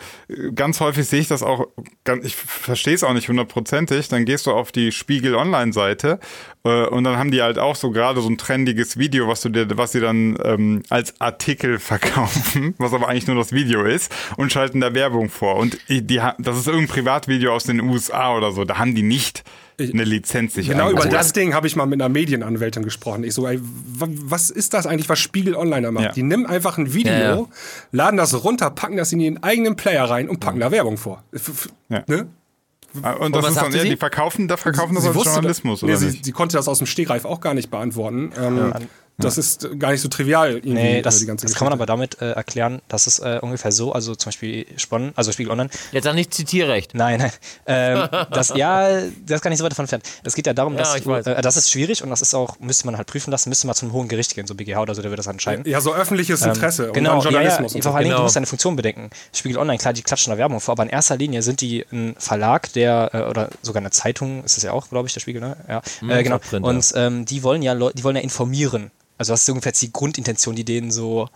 ganz 0.55 0.81
häufig 0.81 1.07
sehe 1.07 1.21
ich 1.21 1.29
das 1.29 1.43
auch, 1.43 1.69
ganz, 2.05 2.25
ich 2.25 2.35
verstehe 2.35 2.95
es 2.95 3.05
auch 3.05 3.13
nicht 3.13 3.29
hundertprozentig, 3.29 4.09
dann 4.09 4.25
gehst 4.25 4.47
du 4.47 4.53
auf 4.53 4.73
die 4.73 4.93
Spiegel 4.93 5.35
Online-Seite 5.37 6.19
äh, 6.65 6.87
und 6.87 7.05
dann 7.05 7.17
haben 7.17 7.31
die 7.31 7.43
halt 7.43 7.59
auch 7.59 7.77
so 7.77 7.91
gerade 7.91 8.21
so 8.21 8.29
ein 8.29 8.39
trendiges 8.39 8.99
Video, 8.99 9.29
was 9.29 9.41
du 9.41 9.49
dir, 9.49 9.67
was 9.77 9.93
sie 9.93 10.01
dann 10.01 10.39
ähm, 10.45 10.83
als 10.89 11.21
Artikel 11.21 11.79
verkaufen, 11.79 12.75
was 12.79 12.93
aber 12.93 13.09
eigentlich 13.09 13.27
nur 13.27 13.37
das 13.37 13.53
Video 13.53 13.85
ist 13.85 14.15
und 14.37 14.53
schalten 14.53 14.81
da 14.81 14.95
Werbung 14.95 15.29
vor. 15.29 15.57
Und 15.57 15.79
die, 16.09 16.21
das 16.39 16.59
ist 16.59 16.67
irgendein 16.67 16.89
Privatvideo 16.89 17.53
aus 17.53 17.65
den 17.65 17.81
USA 17.81 18.35
oder 18.37 18.53
so, 18.53 18.65
da 18.65 18.79
haben 18.79 18.95
die 18.95 19.03
nicht 19.03 19.45
eine 19.81 20.05
Lizenz 20.05 20.55
sich 20.55 20.69
Genau, 20.69 20.91
über 20.91 21.07
das 21.07 21.33
Ding 21.33 21.55
habe 21.55 21.67
ich 21.67 21.77
mal 21.77 21.87
mit 21.87 22.01
einer 22.01 22.09
Medienanwältin 22.09 22.83
gesprochen. 22.83 23.23
Ich 23.23 23.35
so, 23.35 23.47
ey, 23.47 23.61
was 23.63 24.51
ist 24.51 24.75
das 24.75 24.87
eigentlich, 24.87 25.09
was 25.09 25.21
Spiegel 25.21 25.55
Online 25.55 25.83
da 25.83 25.91
macht? 25.93 26.05
Ja. 26.05 26.13
Die 26.13 26.25
nehmen 26.25 26.47
einfach 26.47 26.79
ein 26.79 26.93
Video, 26.93 27.13
ja, 27.13 27.37
ja. 27.37 27.47
laden 27.93 28.17
das 28.17 28.43
runter, 28.43 28.71
packen 28.71 28.97
das 28.97 29.13
in 29.13 29.21
ihren 29.21 29.43
eigenen 29.43 29.77
Player 29.77 30.05
rein 30.05 30.29
und 30.29 30.41
packen 30.41 30.59
da 30.59 30.73
Werbung 30.73 30.97
vor. 30.97 31.23
Ja. 31.89 32.03
Ne? 32.09 32.27
Ah, 33.03 33.13
und 33.13 33.35
das 33.37 33.45
und 33.45 33.51
ist 33.51 33.61
dann, 33.61 33.73
ja, 33.73 33.85
die 33.85 33.97
verkaufen, 33.97 34.49
da 34.49 34.57
verkaufen 34.57 34.95
das 34.95 35.07
als 35.07 35.15
Journalismus, 35.15 35.83
nee, 35.83 35.89
oder 35.89 35.99
sie, 35.99 36.21
sie, 36.23 36.33
konnte 36.33 36.57
das 36.57 36.69
aus 36.69 36.79
dem 36.79 36.87
Stegreif 36.87 37.25
auch 37.25 37.41
gar 37.41 37.55
nicht 37.55 37.71
beantworten. 37.71 38.33
Ähm, 38.37 38.73
das 39.19 39.37
ja. 39.37 39.41
ist 39.41 39.81
gar 39.81 39.91
nicht 39.91 40.01
so 40.01 40.09
trivial. 40.09 40.53
Irgendwie, 40.53 40.75
nee, 40.75 41.03
das, 41.03 41.27
das 41.27 41.55
kann 41.55 41.65
man 41.65 41.73
aber 41.73 41.87
damit 41.87 42.21
äh, 42.23 42.31
erklären, 42.33 42.81
dass 42.87 43.09
es 43.09 43.19
äh, 43.19 43.41
ungefähr 43.43 43.73
so, 43.73 43.93
also 43.93 44.15
zum 44.15 44.29
Beispiel 44.29 44.65
Spon, 44.77 45.13
also 45.17 45.33
Spiegel 45.33 45.51
Online. 45.51 45.71
Jetzt 45.91 46.07
auch 46.07 46.15
nicht 46.15 46.33
Zitierrecht. 46.33 46.95
Nein, 46.95 47.19
nein. 47.19 47.33
Ähm, 47.67 48.09
das, 48.31 48.53
ja, 48.55 48.89
das 49.27 49.37
ist 49.37 49.43
gar 49.43 49.51
nicht 49.51 49.59
so 49.59 49.65
weit 49.65 49.73
davon 49.73 49.85
entfernt. 49.85 50.05
Es 50.23 50.35
geht 50.37 50.47
ja 50.47 50.55
darum, 50.55 50.77
dass 50.77 51.05
ja, 51.05 51.19
äh, 51.19 51.43
das 51.43 51.57
ist 51.57 51.71
schwierig 51.71 52.03
und 52.05 52.11
das 52.11 52.23
ist 52.23 52.33
auch, 52.33 52.61
müsste 52.61 52.87
man 52.87 52.97
halt 52.97 53.09
prüfen 53.09 53.33
lassen, 53.33 53.49
müsste 53.49 53.67
man 53.67 53.75
zum 53.75 53.93
hohen 53.93 54.07
Gericht 54.07 54.37
gehen, 54.37 54.47
so 54.47 54.55
BGH 54.55 54.81
oder 54.81 54.95
so, 54.95 55.03
der 55.03 55.11
wird 55.11 55.19
das 55.19 55.27
entscheiden. 55.27 55.65
Ja, 55.67 55.81
so 55.81 55.93
öffentliches 55.93 56.43
ähm, 56.43 56.51
Interesse 56.51 56.87
ähm, 56.87 56.93
genau, 56.93 57.17
und 57.17 57.25
Journalismus. 57.25 57.73
Ja, 57.73 57.79
ja, 57.79 57.83
vor 57.83 57.97
allem, 57.97 58.05
genau. 58.05 58.19
du 58.19 58.23
musst 58.23 58.37
deine 58.37 58.47
Funktion 58.47 58.77
bedenken. 58.77 59.11
Spiegel 59.35 59.59
Online, 59.59 59.79
klar, 59.79 59.95
die 59.95 60.03
klatschen 60.03 60.31
da 60.31 60.39
Werbung 60.39 60.61
vor, 60.61 60.73
aber 60.73 60.85
in 60.85 60.91
erster 60.91 61.17
Linie 61.17 61.43
sind 61.43 61.61
die 61.61 61.85
ein 61.91 62.15
Verlag, 62.19 62.73
der, 62.75 63.11
äh, 63.13 63.23
oder 63.23 63.51
sogar 63.63 63.81
eine 63.83 63.91
Zeitung, 63.91 64.45
ist 64.45 64.57
das 64.57 64.63
ja 64.63 64.71
auch, 64.71 64.89
glaube 64.89 65.09
ich, 65.09 65.15
der 65.15 65.21
Spiegel, 65.21 65.41
ne? 65.41 65.57
Ja, 65.69 65.83
mhm, 66.03 66.11
äh, 66.11 66.23
genau. 66.23 66.39
Und 66.61 66.93
ähm, 66.95 67.25
die 67.25 67.43
wollen 67.43 67.63
ja, 67.63 67.75
die 67.75 68.05
wollen 68.05 68.17
ja 68.17 68.23
informieren. 68.23 68.93
Also 69.19 69.33
das 69.33 69.43
ist 69.43 69.49
ungefähr 69.51 69.73
die 69.73 69.93
Grundintention, 69.93 70.55
die 70.55 70.65
denen 70.65 70.91
so 70.91 71.29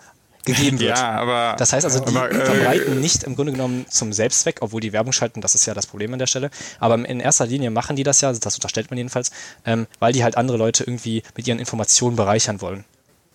gegeben 0.44 0.78
wird. 0.80 0.96
Ja, 0.96 1.10
aber, 1.12 1.56
das 1.58 1.72
heißt 1.72 1.84
also, 1.84 2.00
die 2.00 2.16
aber, 2.16 2.30
äh, 2.30 2.46
verbreiten 2.46 3.00
nicht 3.00 3.24
im 3.24 3.36
Grunde 3.36 3.52
genommen 3.52 3.86
zum 3.88 4.12
Selbstzweck, 4.12 4.58
obwohl 4.60 4.80
die 4.80 4.92
Werbung 4.92 5.12
schalten, 5.12 5.40
das 5.40 5.54
ist 5.54 5.66
ja 5.66 5.74
das 5.74 5.86
Problem 5.86 6.12
an 6.12 6.18
der 6.18 6.26
Stelle. 6.26 6.50
Aber 6.80 6.94
in 6.94 7.20
erster 7.20 7.46
Linie 7.46 7.70
machen 7.70 7.96
die 7.96 8.02
das 8.02 8.20
ja, 8.20 8.32
das 8.32 8.54
unterstellt 8.54 8.90
man 8.90 8.98
jedenfalls, 8.98 9.30
ähm, 9.64 9.86
weil 9.98 10.12
die 10.12 10.24
halt 10.24 10.36
andere 10.36 10.56
Leute 10.56 10.84
irgendwie 10.84 11.22
mit 11.36 11.46
ihren 11.46 11.58
Informationen 11.58 12.16
bereichern 12.16 12.60
wollen. 12.60 12.84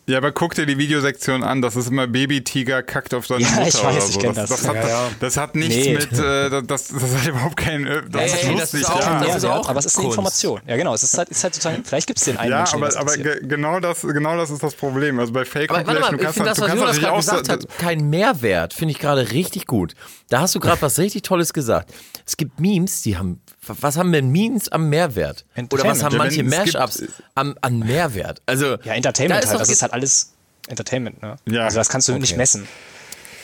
Ja, 0.09 0.19
aber 0.19 0.31
guck 0.31 0.55
dir 0.55 0.65
die 0.65 0.77
Videosektion 0.77 1.43
an, 1.43 1.61
das 1.61 1.75
ist 1.75 1.89
immer 1.89 2.07
Baby-Tiger 2.07 2.81
kackt 2.81 3.13
auf 3.13 3.27
seine 3.27 3.41
ja, 3.41 3.49
Mutter 3.49 3.67
ich 3.67 3.73
weiß, 3.73 3.83
oder 3.83 4.01
so. 4.01 4.19
Ich 4.19 4.25
das, 4.25 4.35
das. 4.35 4.49
Das, 4.49 4.67
hat, 4.69 4.75
ja, 4.75 4.87
ja. 4.87 5.09
das 5.19 5.35
hat 5.35 5.55
nichts 5.55 5.75
nee. 5.75 5.93
mit, 5.95 6.13
äh, 6.13 6.63
das, 6.63 6.87
das 6.87 6.93
hat 6.93 7.27
überhaupt 7.27 7.57
keinen, 7.57 8.09
das 8.09 8.21
hey, 8.21 8.53
ist 8.53 8.59
lustig. 8.59 8.61
Das 8.61 8.73
ist 8.73 8.89
auch, 8.89 8.99
ja. 9.01 9.23
das 9.25 9.35
ist 9.35 9.45
auch 9.45 9.67
aber 9.67 9.79
es 9.79 9.85
ist 9.85 9.97
eine 9.97 10.07
Information. 10.07 10.61
Ja, 10.65 10.77
genau, 10.77 10.93
es 10.93 11.03
ist 11.03 11.17
halt, 11.17 11.27
ist 11.27 11.43
halt 11.43 11.55
sozusagen, 11.55 11.83
vielleicht 11.83 12.07
gibt 12.07 12.19
es 12.19 12.25
den 12.25 12.37
einen 12.37 12.51
Ja, 12.51 12.57
Menschen, 12.59 12.81
aber, 12.81 12.97
aber 12.97 13.17
genau, 13.17 13.81
das, 13.81 14.01
genau 14.01 14.37
das 14.37 14.49
ist 14.49 14.63
das 14.63 14.75
Problem. 14.75 15.19
Also 15.19 15.33
bei 15.33 15.43
Fake 15.43 15.69
aber, 15.71 15.85
warte 15.85 15.99
mal, 15.99 16.11
du 16.11 16.17
kannst, 16.19 16.37
ich 16.37 16.43
das, 16.45 16.61
was 16.61 16.73
Jonas 16.73 16.99
gerade 16.99 17.17
gesagt 17.17 17.49
hat, 17.49 17.67
kein 17.77 18.09
Mehrwert, 18.09 18.73
finde 18.73 18.93
ich 18.93 18.99
gerade 18.99 19.31
richtig 19.31 19.67
gut. 19.67 19.93
Da 20.29 20.39
hast 20.39 20.55
du 20.55 20.61
gerade 20.61 20.81
was 20.81 20.99
richtig 20.99 21.23
Tolles 21.23 21.51
gesagt. 21.51 21.93
Es 22.25 22.37
gibt 22.37 22.61
Memes, 22.61 23.01
die 23.01 23.17
haben 23.17 23.41
was 23.67 23.97
haben 23.97 24.11
denn 24.11 24.29
Memes 24.31 24.69
am 24.69 24.89
Mehrwert? 24.89 25.45
Oder 25.71 25.83
was 25.85 26.03
haben 26.03 26.17
manche 26.17 26.43
Mashups 26.43 27.03
am, 27.35 27.55
an 27.61 27.79
Mehrwert? 27.79 28.41
Also, 28.45 28.77
ja, 28.83 28.93
Entertainment 28.93 29.43
da 29.43 29.49
halt, 29.49 29.61
das 29.61 29.69
ist 29.69 29.81
halt 29.81 29.93
alles 29.93 30.33
Entertainment, 30.67 31.21
ne? 31.21 31.37
Ja. 31.49 31.65
Also 31.65 31.77
das 31.77 31.89
kannst 31.89 32.07
du 32.07 32.13
okay. 32.13 32.21
nicht 32.21 32.37
messen. 32.37 32.67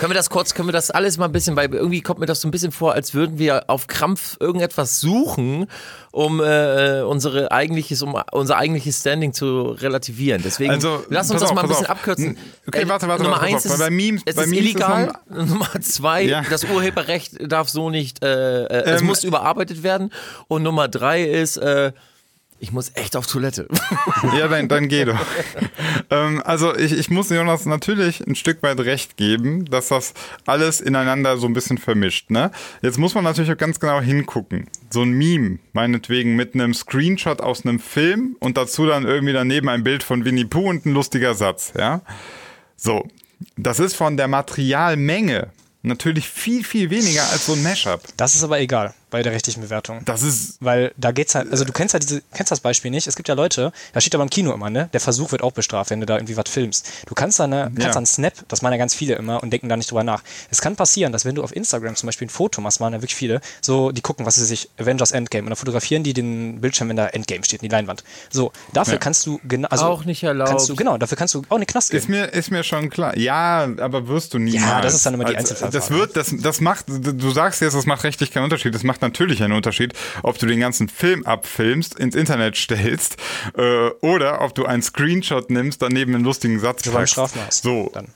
Können 0.04 0.12
wir 0.12 0.16
das 0.16 0.30
kurz, 0.30 0.54
können 0.54 0.68
wir 0.68 0.74
das 0.74 0.92
alles 0.92 1.18
mal 1.18 1.28
ein 1.28 1.32
bisschen, 1.32 1.56
weil 1.56 1.74
irgendwie 1.74 2.02
kommt 2.02 2.20
mir 2.20 2.26
das 2.26 2.42
so 2.42 2.48
ein 2.50 2.52
bisschen 2.52 2.74
vor, 2.74 2.92
als 2.92 3.14
würden 3.14 3.40
wir 3.40 3.70
auf 3.70 3.88
Krampf 3.88 4.36
irgendetwas 4.38 5.00
suchen, 5.00 5.68
um 6.12 6.42
äh, 6.42 7.04
unsere 7.04 7.54
eigentliches, 7.54 8.02
um 8.02 8.22
unser 8.34 8.58
eigentliches 8.58 9.00
Standing 9.00 9.32
zu 9.32 9.62
relativieren. 9.62 10.42
Deswegen 10.44 10.72
also, 10.72 11.06
lass 11.08 11.32
uns 11.32 11.40
das 11.40 11.52
auf, 11.52 11.56
mal 11.56 11.62
ein 11.62 11.70
bisschen 11.70 11.86
auf. 11.86 11.92
abkürzen. 11.92 12.38
Okay, 12.68 12.82
äh, 12.82 12.90
warte, 12.90 13.08
warte, 13.08 13.24
Nummer 13.24 13.38
warte, 13.38 13.46
eins 13.56 13.64
ist, 13.64 13.80
bei 13.80 13.90
Memes, 13.90 14.24
es 14.26 14.36
bei 14.36 14.44
ist 14.44 14.50
Memes 14.50 14.66
illegal. 14.66 15.14
Ist 15.30 15.38
Nummer 15.50 15.70
zwei, 15.80 16.24
ja. 16.24 16.44
das 16.50 16.66
Urheberrecht 16.66 17.50
darf 17.50 17.70
so 17.70 17.90
nicht, 17.90 18.26
äh, 18.26 18.66
äh, 18.66 18.96
es 18.96 19.00
ähm, 19.00 19.08
muss 19.08 19.24
überarbeitet 19.24 19.84
werden. 19.84 20.12
Und 20.50 20.64
Nummer 20.64 20.90
drei 20.90 21.24
ist, 21.24 21.56
äh, 21.56 21.94
ich 22.64 22.72
muss 22.72 22.92
echt 22.96 23.18
auf 23.18 23.28
Toilette. 23.28 23.68
ja, 24.38 24.48
dann, 24.48 24.70
dann 24.70 24.88
geh 24.88 25.04
doch. 25.04 25.20
ähm, 26.10 26.42
also 26.46 26.74
ich, 26.74 26.94
ich 26.94 27.10
muss 27.10 27.30
Jonas 27.30 27.66
natürlich 27.66 28.26
ein 28.26 28.36
Stück 28.36 28.64
weit 28.64 28.80
recht 28.80 29.18
geben, 29.18 29.66
dass 29.66 29.90
das 29.90 30.14
alles 30.46 30.80
ineinander 30.80 31.36
so 31.36 31.46
ein 31.46 31.52
bisschen 31.52 31.78
vermischt. 31.78 32.32
Ne? 32.32 32.52
Jetzt 32.82 32.98
muss 32.98 33.16
man 33.16 33.26
natürlich 33.26 33.52
auch 33.52 33.58
ganz 33.58 33.82
genau 33.82 34.00
hingucken. 34.00 34.70
So 34.90 35.02
ein 35.02 35.12
Meme, 35.12 35.60
meinetwegen 35.74 36.38
mit 36.38 36.54
einem 36.54 36.74
Screenshot 36.74 37.42
aus 37.42 37.66
einem 37.66 37.80
Film 37.80 38.38
und 38.40 38.56
dazu 38.56 38.86
dann 38.86 39.04
irgendwie 39.04 39.34
daneben 39.34 39.68
ein 39.68 39.84
Bild 39.84 40.02
von 40.02 40.24
Winnie 40.24 40.46
Pooh 40.46 40.70
und 40.70 40.86
ein 40.86 40.94
lustiger 40.94 41.34
Satz. 41.34 41.74
Ja, 41.78 42.02
so. 42.78 43.06
Das 43.58 43.80
ist 43.80 43.98
von 43.98 44.16
der 44.16 44.30
Materialmenge 44.30 45.50
natürlich 45.82 46.30
viel, 46.30 46.64
viel 46.64 46.90
weniger 46.90 47.24
als 47.30 47.46
so 47.46 47.54
ein 47.54 47.62
Mashup. 47.62 48.02
Das 48.16 48.36
ist 48.36 48.44
aber 48.46 48.62
egal 48.62 48.94
bei 49.14 49.22
der 49.22 49.32
rechtlichen 49.32 49.62
Bewertung. 49.62 50.02
Das 50.06 50.24
ist. 50.24 50.58
Weil 50.60 50.92
da 50.98 51.12
geht's 51.12 51.36
halt, 51.36 51.52
also 51.52 51.64
du 51.66 51.72
kennst 51.72 51.94
ja 51.94 52.00
diese, 52.00 52.24
kennst 52.34 52.52
das 52.52 52.60
Beispiel 52.60 52.90
nicht. 52.90 53.06
Es 53.06 53.16
gibt 53.16 53.30
ja 53.30 53.36
Leute, 53.36 53.72
da 53.94 54.02
steht 54.02 54.16
aber 54.16 54.24
im 54.24 54.30
Kino 54.32 54.52
immer, 54.52 54.72
ne? 54.72 54.90
Der 54.92 55.00
Versuch 55.00 55.32
wird 55.32 55.44
auch 55.44 55.52
bestraft, 55.52 55.92
wenn 55.92 56.00
du 56.00 56.08
da 56.08 56.16
irgendwie 56.18 56.36
was 56.36 56.50
filmst. 56.50 56.90
Du 57.06 57.14
kannst 57.14 57.40
da 57.40 57.44
eine, 57.44 57.66
kannst 57.66 57.80
ja. 57.80 57.96
einen 57.96 58.06
Snap, 58.08 58.34
das 58.48 58.64
meinen 58.64 58.74
ja 58.74 58.80
ganz 58.80 58.96
viele 58.96 59.14
immer 59.14 59.44
und 59.44 59.52
denken 59.52 59.70
da 59.70 59.78
nicht 59.78 59.92
drüber 59.92 60.04
nach. 60.04 60.24
Es 60.50 60.62
kann 60.62 60.76
passieren, 60.76 61.14
dass 61.14 61.26
wenn 61.26 61.36
du 61.36 61.44
auf 61.44 61.56
Instagram 61.56 61.96
zum 61.96 62.08
Beispiel 62.08 62.26
ein 62.26 62.32
Foto 62.32 62.60
machst, 62.60 62.80
machen 62.80 62.94
ja 62.94 63.02
wirklich 63.02 63.14
viele, 63.14 63.40
so, 63.62 63.92
die 63.92 64.02
gucken, 64.02 64.26
was 64.26 64.34
sie 64.36 64.46
sich, 64.46 64.68
Avengers 64.80 65.12
Endgame, 65.12 65.44
und 65.44 65.52
dann 65.52 65.58
fotografieren 65.58 66.04
die 66.04 66.14
den 66.14 66.60
Bildschirm, 66.60 66.90
wenn 66.90 66.96
da 66.96 67.06
Endgame 67.06 67.44
steht, 67.46 67.62
in 67.62 67.70
die 67.70 67.72
Leinwand. 67.72 68.04
So, 68.32 68.52
dafür 68.74 68.94
ja. 68.94 69.00
kannst 69.00 69.28
du 69.28 69.40
genau, 69.48 69.68
also. 69.68 69.86
Auch 69.86 70.06
nicht 70.06 70.24
erlaubt. 70.24 70.50
Kannst 70.50 70.70
du, 70.70 70.76
genau, 70.76 70.98
dafür 70.98 71.18
kannst 71.20 71.36
du 71.36 71.44
auch 71.50 71.56
in 71.56 71.62
den 71.62 71.68
Knast 71.68 71.92
gehen. 71.92 72.00
Ist 72.00 72.10
mir, 72.10 72.26
ist 72.34 72.50
mir 72.50 72.64
schon 72.64 72.90
klar. 72.90 73.16
Ja, 73.16 73.68
aber 73.80 74.08
wirst 74.08 74.34
du 74.34 74.40
nie. 74.40 74.56
Ja, 74.56 74.82
das 74.82 74.96
ist 74.96 75.06
dann 75.06 75.14
immer 75.14 75.26
die 75.26 75.38
Einzelfallfrage. 75.38 75.78
Das 75.78 75.92
wird, 75.92 76.18
das, 76.18 76.34
das 76.36 76.62
macht, 76.62 76.86
du 76.88 77.32
sagst 77.32 77.62
jetzt, 77.62 77.76
das 77.76 77.86
macht 77.86 78.04
rechtlich 78.04 78.32
keinen 78.32 78.46
Unterschied. 78.46 78.74
Das 78.74 78.84
macht 78.84 79.03
natürlich 79.04 79.44
einen 79.44 79.54
Unterschied 79.54 79.94
ob 80.24 80.38
du 80.38 80.46
den 80.46 80.60
ganzen 80.60 80.90
Film 80.90 81.26
abfilmst, 81.26 82.00
ins 82.00 82.16
Internet 82.16 82.58
stellst 82.58 83.18
äh, 83.58 83.90
oder 84.02 84.42
ob 84.42 84.56
du 84.56 84.66
einen 84.66 84.82
Screenshot 84.82 85.50
nimmst, 85.50 85.82
daneben 85.82 86.16
einen 86.16 86.24
lustigen 86.24 86.60
Satz 86.60 86.84
packst. 86.90 87.16
So. 87.52 87.92
Dann. 87.94 88.08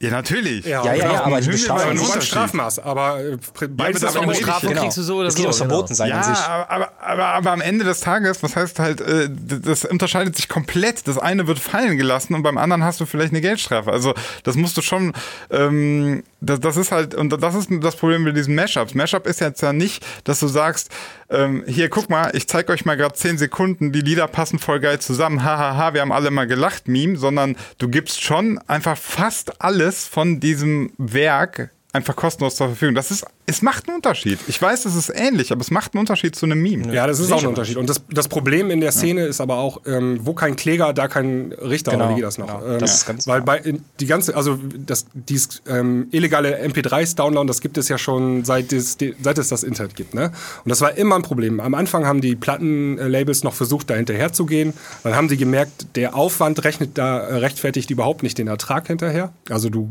Ja, 0.00 0.10
natürlich. 0.10 0.64
Ja, 0.64 0.84
ja, 0.84 0.94
ja, 0.94 1.12
ja 1.12 1.24
aber 1.24 1.40
die 1.40 1.48
Bestrafung 1.48 1.94
nur 1.96 2.08
beim 2.08 2.20
Strafmaß. 2.20 2.78
Aber 2.78 3.20
äh, 3.20 3.36
beides 3.68 4.02
ja, 4.02 4.10
aber 4.10 4.32
ist 4.32 4.38
Bestrafung 4.38 4.68
genau. 4.68 4.82
kriegst 4.82 4.98
du 4.98 5.02
so 5.02 5.16
oder 5.16 5.30
so. 5.32 5.42
Das 5.42 5.56
verboten 5.56 5.94
sein 5.94 6.10
ja, 6.10 6.20
an 6.20 6.34
sich. 6.34 6.44
Aber, 6.44 6.70
aber, 6.70 6.92
aber, 7.00 7.26
aber, 7.26 7.52
am 7.52 7.60
Ende 7.60 7.84
des 7.84 7.98
Tages, 7.98 8.40
was 8.44 8.54
heißt 8.54 8.78
halt, 8.78 9.00
äh, 9.00 9.28
das 9.28 9.84
unterscheidet 9.84 10.36
sich 10.36 10.48
komplett. 10.48 11.08
Das 11.08 11.18
eine 11.18 11.48
wird 11.48 11.58
fallen 11.58 11.96
gelassen 11.96 12.34
und 12.34 12.44
beim 12.44 12.58
anderen 12.58 12.84
hast 12.84 13.00
du 13.00 13.06
vielleicht 13.06 13.32
eine 13.32 13.40
Geldstrafe. 13.40 13.90
Also 13.90 14.14
das 14.44 14.54
musst 14.54 14.76
du 14.76 14.82
schon, 14.82 15.14
ähm, 15.50 16.22
das, 16.40 16.60
das 16.60 16.76
ist 16.76 16.92
halt, 16.92 17.16
und 17.16 17.30
das 17.30 17.54
ist 17.56 17.68
das 17.80 17.96
Problem 17.96 18.22
mit 18.22 18.36
diesen 18.36 18.54
Mashups. 18.54 18.94
Mashup 18.94 19.26
ist 19.26 19.40
jetzt 19.40 19.62
ja 19.62 19.72
nicht, 19.72 20.06
dass 20.22 20.38
du 20.38 20.46
sagst, 20.46 20.90
ähm, 21.30 21.64
hier, 21.66 21.88
guck 21.88 22.08
mal, 22.08 22.30
ich 22.34 22.48
zeig 22.48 22.70
euch 22.70 22.84
mal 22.84 22.96
gerade 22.96 23.14
10 23.14 23.38
Sekunden, 23.38 23.92
die 23.92 24.00
Lieder 24.00 24.26
passen 24.28 24.58
voll 24.58 24.80
geil 24.80 24.98
zusammen, 24.98 25.44
hahaha, 25.44 25.74
ha, 25.74 25.76
ha, 25.76 25.94
wir 25.94 26.00
haben 26.00 26.12
alle 26.12 26.30
mal 26.30 26.46
gelacht, 26.46 26.88
Meme, 26.88 27.16
sondern 27.16 27.56
du 27.78 27.88
gibst 27.88 28.22
schon 28.22 28.58
einfach 28.66 28.96
fast 28.96 29.60
alles 29.60 30.06
von 30.06 30.40
diesem 30.40 30.92
Werk 30.96 31.70
einfach 31.92 32.16
kostenlos 32.16 32.56
zur 32.56 32.68
Verfügung. 32.68 32.94
Das 32.94 33.10
ist 33.10 33.24
es 33.48 33.62
macht 33.62 33.88
einen 33.88 33.96
Unterschied. 33.96 34.38
Ich 34.46 34.60
weiß, 34.60 34.84
es 34.84 34.94
ist 34.94 35.10
ähnlich, 35.14 35.52
aber 35.52 35.62
es 35.62 35.70
macht 35.70 35.94
einen 35.94 36.00
Unterschied 36.00 36.36
zu 36.36 36.44
einem 36.44 36.60
Meme. 36.60 36.92
Ja, 36.92 37.06
das 37.06 37.18
ist 37.18 37.32
auch 37.32 37.40
ein 37.40 37.46
Unterschied. 37.46 37.78
Und 37.78 37.88
das, 37.88 38.02
das 38.10 38.28
Problem 38.28 38.70
in 38.70 38.82
der 38.82 38.92
Szene 38.92 39.22
ja. 39.22 39.26
ist 39.26 39.40
aber 39.40 39.56
auch, 39.56 39.80
ähm, 39.86 40.18
wo 40.20 40.34
kein 40.34 40.54
Kläger, 40.54 40.92
da 40.92 41.08
kein 41.08 41.54
Richter, 41.54 41.92
genau. 41.92 42.04
oder 42.04 42.12
wie 42.12 42.16
geht 42.16 42.24
das 42.24 42.36
noch? 42.36 42.60
Genau. 42.60 42.74
Ähm, 42.74 42.78
das 42.78 42.96
ist 42.96 43.06
ganz 43.06 43.26
weil 43.26 43.40
bei 43.40 43.62
die 44.00 44.06
ganze, 44.06 44.36
also 44.36 44.58
das, 44.76 45.06
dieses 45.14 45.62
ähm, 45.66 46.08
illegale 46.10 46.62
MP3s 46.62 47.16
downloaden, 47.16 47.46
das 47.46 47.62
gibt 47.62 47.78
es 47.78 47.88
ja 47.88 47.96
schon 47.96 48.44
seit 48.44 48.70
es, 48.74 48.98
seit 49.22 49.38
es 49.38 49.48
das 49.48 49.62
Internet 49.62 49.96
gibt. 49.96 50.12
Ne? 50.12 50.30
Und 50.62 50.68
das 50.68 50.82
war 50.82 50.98
immer 50.98 51.16
ein 51.16 51.22
Problem. 51.22 51.58
Am 51.58 51.72
Anfang 51.72 52.04
haben 52.04 52.20
die 52.20 52.36
Plattenlabels 52.36 53.44
noch 53.44 53.54
versucht, 53.54 53.88
da 53.88 53.94
hinterher 53.94 54.30
zu 54.34 54.44
gehen. 54.44 54.74
Dann 55.04 55.16
haben 55.16 55.30
sie 55.30 55.38
gemerkt, 55.38 55.96
der 55.96 56.14
Aufwand 56.14 56.64
rechnet 56.64 56.98
da 56.98 57.18
äh, 57.18 57.36
rechtfertigt 57.36 57.90
überhaupt 57.90 58.22
nicht 58.22 58.36
den 58.36 58.48
Ertrag 58.48 58.88
hinterher. 58.88 59.32
Also 59.48 59.70
du 59.70 59.88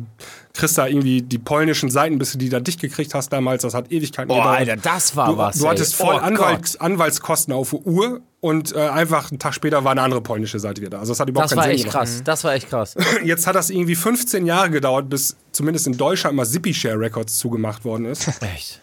kriegst 0.58 0.78
da 0.78 0.88
irgendwie 0.88 1.22
die 1.22 1.38
polnischen 1.38 1.90
Seiten, 1.90 2.18
bis 2.18 2.34
du 2.34 2.38
die 2.38 2.50
da 2.50 2.60
dicht 2.60 2.82
gekriegt 2.82 3.14
hast 3.14 3.32
damals 3.32 3.62
das 3.62 3.74
hat 3.74 3.92
Ewigkeiten 3.92 4.28
Boah, 4.28 4.38
gedauert. 4.38 4.60
Alter, 4.60 4.78
das 4.78 5.16
war 5.16 5.32
du, 5.32 5.38
was. 5.38 5.58
Du 5.60 5.68
hattest 5.68 5.96
voll 5.96 6.16
oh 6.16 6.20
Anwalts, 6.20 6.76
Anwaltskosten 6.80 7.54
auf 7.54 7.70
der 7.70 7.86
Uhr 7.86 8.22
und 8.40 8.76
äh, 8.76 8.80
einfach 8.80 9.32
einen 9.32 9.40
Tag 9.40 9.54
später 9.54 9.84
war 9.84 9.92
eine 9.92 10.02
andere 10.02 10.22
polnische 10.22 10.60
Seite 10.60 10.82
wieder. 10.82 11.00
Also 11.00 11.12
das 11.12 11.20
hat 11.20 11.30
überhaupt 11.30 11.52
das 11.52 11.58
keinen 11.58 11.78
Sinn 11.78 11.88
gemacht. 11.88 11.98
Krass. 11.98 12.22
Das 12.24 12.44
war 12.44 12.54
echt 12.54 12.70
krass. 12.70 12.96
Jetzt 13.24 13.48
hat 13.48 13.56
das 13.56 13.70
irgendwie 13.70 13.96
15 13.96 14.46
Jahre 14.46 14.70
gedauert, 14.70 15.10
bis 15.10 15.36
zumindest 15.52 15.88
in 15.88 15.98
Deutschland 15.98 16.36
mal 16.36 16.46
Zippy 16.46 16.74
Share 16.74 17.00
Records 17.00 17.38
zugemacht 17.38 17.86
worden 17.86 18.06
ist. 18.06 18.28
Echt? 18.42 18.82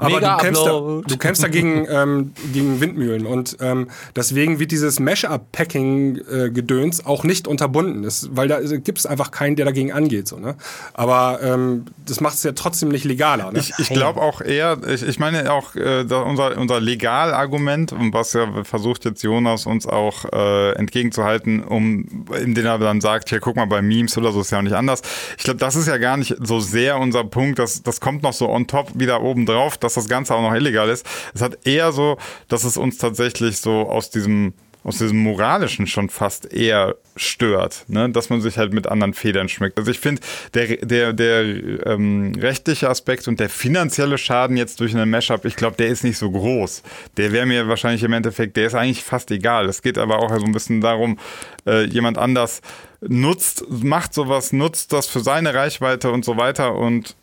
Aber 0.00 0.16
Mega 0.16 0.36
du 0.36 0.42
kämpfst, 0.42 0.66
da, 0.66 1.00
du 1.06 1.16
kämpfst 1.18 1.42
dagegen 1.42 1.86
ähm, 1.90 2.32
gegen 2.52 2.80
Windmühlen 2.80 3.26
und 3.26 3.58
ähm, 3.60 3.88
deswegen 4.16 4.58
wird 4.58 4.72
dieses 4.72 4.98
Mash-up-Packing-Gedöns 4.98 7.04
auch 7.04 7.22
nicht 7.22 7.46
unterbunden, 7.46 8.02
das, 8.02 8.30
weil 8.32 8.48
da 8.48 8.60
gibt 8.60 8.98
es 8.98 9.04
einfach 9.04 9.30
keinen, 9.30 9.56
der 9.56 9.66
dagegen 9.66 9.92
angeht. 9.92 10.26
So, 10.26 10.38
ne? 10.38 10.56
Aber 10.94 11.40
ähm, 11.42 11.84
das 12.06 12.20
macht 12.20 12.34
es 12.34 12.42
ja 12.42 12.52
trotzdem 12.52 12.88
nicht 12.88 13.04
legaler. 13.04 13.52
Ne? 13.52 13.58
Ich, 13.58 13.74
ich 13.78 13.90
glaube 13.90 14.22
auch 14.22 14.40
eher, 14.40 14.78
ich, 14.88 15.02
ich 15.02 15.18
meine 15.18 15.52
auch 15.52 15.76
äh, 15.76 16.02
unser, 16.02 16.56
unser 16.56 16.80
Legalargument, 16.80 17.92
und 17.92 18.14
was 18.14 18.32
ja 18.32 18.64
versucht 18.64 19.04
jetzt 19.04 19.22
Jonas 19.22 19.66
uns 19.66 19.86
auch 19.86 20.24
äh, 20.32 20.72
entgegenzuhalten, 20.72 21.62
um 21.62 22.24
indem 22.42 22.66
er 22.66 22.78
dann 22.78 23.00
sagt, 23.00 23.28
hier 23.28 23.40
guck 23.40 23.56
mal 23.56 23.66
bei 23.66 23.82
Memes 23.82 24.16
oder 24.16 24.32
so 24.32 24.40
ist 24.40 24.50
ja 24.50 24.58
auch 24.58 24.62
nicht 24.62 24.74
anders. 24.74 25.02
Ich 25.36 25.44
glaube, 25.44 25.58
das 25.58 25.76
ist 25.76 25.88
ja 25.88 25.98
gar 25.98 26.16
nicht 26.16 26.36
so 26.40 26.60
sehr 26.60 26.98
unser 26.98 27.24
Punkt, 27.24 27.58
das, 27.58 27.82
das 27.82 28.00
kommt 28.00 28.22
noch 28.22 28.32
so 28.32 28.48
on 28.48 28.66
top 28.66 28.90
wieder 28.94 29.22
oben 29.22 29.46
drauf, 29.46 29.76
dass 29.90 30.04
das 30.04 30.08
Ganze 30.08 30.34
auch 30.34 30.42
noch 30.42 30.54
illegal 30.54 30.88
ist. 30.88 31.06
Es 31.34 31.42
hat 31.42 31.66
eher 31.66 31.92
so, 31.92 32.16
dass 32.48 32.64
es 32.64 32.76
uns 32.76 32.98
tatsächlich 32.98 33.58
so 33.58 33.88
aus 33.88 34.10
diesem 34.10 34.54
aus 34.82 34.96
diesem 34.96 35.18
moralischen 35.18 35.86
schon 35.86 36.08
fast 36.08 36.52
eher 36.52 36.96
stört, 37.14 37.84
ne? 37.88 38.08
dass 38.08 38.30
man 38.30 38.40
sich 38.40 38.56
halt 38.56 38.72
mit 38.72 38.86
anderen 38.86 39.12
Federn 39.12 39.48
schmeckt. 39.48 39.78
Also 39.78 39.90
ich 39.90 40.00
finde, 40.00 40.22
der, 40.54 40.78
der, 40.78 41.12
der 41.12 41.42
ähm, 41.86 42.32
rechtliche 42.38 42.88
Aspekt 42.88 43.28
und 43.28 43.40
der 43.40 43.50
finanzielle 43.50 44.16
Schaden 44.16 44.56
jetzt 44.56 44.80
durch 44.80 44.94
einen 44.94 45.10
Mashup, 45.10 45.44
ich 45.44 45.56
glaube, 45.56 45.76
der 45.76 45.88
ist 45.88 46.02
nicht 46.02 46.16
so 46.16 46.30
groß. 46.30 46.82
Der 47.18 47.30
wäre 47.32 47.44
mir 47.44 47.68
wahrscheinlich 47.68 48.02
im 48.04 48.14
Endeffekt, 48.14 48.56
der 48.56 48.68
ist 48.68 48.74
eigentlich 48.74 49.04
fast 49.04 49.30
egal. 49.30 49.68
Es 49.68 49.82
geht 49.82 49.98
aber 49.98 50.18
auch 50.18 50.30
so 50.38 50.46
ein 50.46 50.52
bisschen 50.52 50.80
darum, 50.80 51.18
äh, 51.66 51.84
jemand 51.84 52.16
anders 52.16 52.62
nutzt, 53.02 53.64
macht 53.68 54.14
sowas, 54.14 54.52
nutzt 54.52 54.94
das 54.94 55.06
für 55.06 55.20
seine 55.20 55.52
Reichweite 55.52 56.10
und 56.10 56.24
so 56.24 56.38
weiter 56.38 56.74
und 56.74 57.16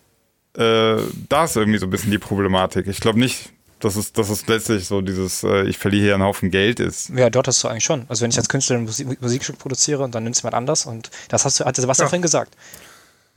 äh, 0.57 0.97
da 1.29 1.43
ist 1.43 1.55
irgendwie 1.55 1.79
so 1.79 1.85
ein 1.85 1.89
bisschen 1.89 2.11
die 2.11 2.17
Problematik. 2.17 2.87
Ich 2.87 2.99
glaube 2.99 3.19
nicht, 3.19 3.49
dass 3.79 3.95
es, 3.95 4.11
dass 4.11 4.29
es 4.29 4.47
letztlich 4.47 4.87
so 4.87 5.01
dieses, 5.01 5.43
äh, 5.43 5.63
ich 5.63 5.77
verliere 5.77 6.03
hier 6.03 6.13
einen 6.15 6.23
Haufen 6.23 6.49
Geld 6.49 6.79
ist. 6.79 7.09
Ja, 7.09 7.29
dort 7.29 7.47
hast 7.47 7.63
du 7.63 7.67
eigentlich 7.67 7.83
schon. 7.83 8.05
Also 8.09 8.23
wenn 8.23 8.31
ich 8.31 8.37
als 8.37 8.49
Künstler 8.49 8.77
ein 8.77 8.83
Musik 8.83 9.21
Musikstück 9.21 9.59
produziere 9.59 10.03
und 10.03 10.15
dann 10.15 10.23
nimmst 10.23 10.41
du 10.41 10.43
jemand 10.43 10.55
anders 10.55 10.85
und 10.85 11.11
das 11.29 11.45
hast 11.45 11.59
du, 11.59 11.65
hat 11.65 11.77
der 11.77 11.81
Sebastian 11.81 12.05
ja. 12.05 12.09
vorhin 12.09 12.21
gesagt. 12.21 12.55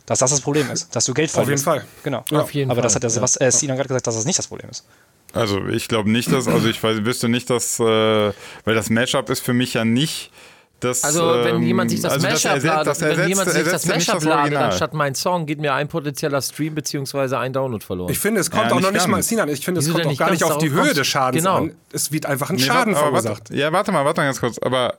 Dass 0.06 0.18
das 0.20 0.30
das 0.30 0.40
Problem 0.40 0.70
ist, 0.70 0.96
dass 0.96 1.04
du 1.04 1.14
Geld 1.14 1.30
verlierst. 1.30 1.68
Auf 1.68 1.74
jeden 1.74 1.82
Fall. 1.82 1.88
Genau. 2.02 2.24
Ja. 2.30 2.40
Auf 2.40 2.54
jeden 2.54 2.70
Aber 2.70 2.78
Fall. 2.78 2.82
das 2.84 2.94
hat 2.94 3.02
der 3.02 3.10
Sebastian 3.10 3.48
äh, 3.48 3.52
Sinan 3.52 3.76
gerade 3.76 3.88
gesagt, 3.88 4.06
dass 4.06 4.16
das 4.16 4.24
nicht 4.24 4.38
das 4.38 4.48
Problem 4.48 4.70
ist. 4.70 4.86
Also 5.32 5.66
ich 5.68 5.86
glaube 5.86 6.10
nicht, 6.10 6.32
dass, 6.32 6.48
also 6.48 6.66
ich 6.68 6.82
weiß, 6.82 7.04
wüsste 7.04 7.28
nicht, 7.28 7.50
dass, 7.50 7.78
äh, 7.78 7.84
weil 7.84 8.74
das 8.74 8.90
Matchup 8.90 9.30
ist 9.30 9.40
für 9.40 9.52
mich 9.52 9.74
ja 9.74 9.84
nicht 9.84 10.32
das, 10.80 11.04
also 11.04 11.28
wenn 11.44 11.56
ähm, 11.56 11.62
jemand 11.62 11.90
sich 11.90 12.00
das 12.00 12.14
also 12.14 12.26
Mashup 12.26 12.62
ladet, 12.62 13.00
wenn 13.00 13.28
jemand 13.28 13.50
sich 13.50 13.64
das 13.64 13.86
Mashup 13.86 14.24
ladet, 14.24 14.56
anstatt 14.56 14.94
mein 14.94 15.14
Song, 15.14 15.46
geht 15.46 15.60
mir 15.60 15.74
ein 15.74 15.88
potenzieller 15.88 16.40
Stream 16.40 16.74
bzw. 16.74 17.36
ein 17.36 17.52
Download 17.52 17.84
verloren. 17.84 18.10
Ich 18.10 18.18
finde, 18.18 18.40
es 18.40 18.50
kommt 18.50 18.70
ja, 18.70 18.72
auch 18.72 18.80
noch 18.80 18.90
nicht 18.90 19.06
mal, 19.06 19.22
Sinan, 19.22 19.48
ich 19.48 19.64
finde, 19.64 19.80
es 19.80 19.90
kommt 19.90 20.06
auch 20.06 20.16
gar 20.16 20.30
nicht 20.30 20.42
auf 20.42 20.58
die 20.58 20.70
Höhe 20.70 20.94
des 20.94 21.06
Schadens 21.06 21.44
genau. 21.44 21.56
an. 21.56 21.74
Es 21.92 22.12
wird 22.12 22.26
einfach 22.26 22.50
ein 22.50 22.56
nee, 22.56 22.62
Schaden 22.62 22.94
warte, 22.94 23.06
verursacht. 23.06 23.50
Warte, 23.50 23.56
ja, 23.56 23.72
warte 23.72 23.92
mal, 23.92 24.04
warte 24.04 24.20
mal 24.20 24.26
ganz 24.26 24.40
kurz. 24.40 24.58
Aber 24.58 24.94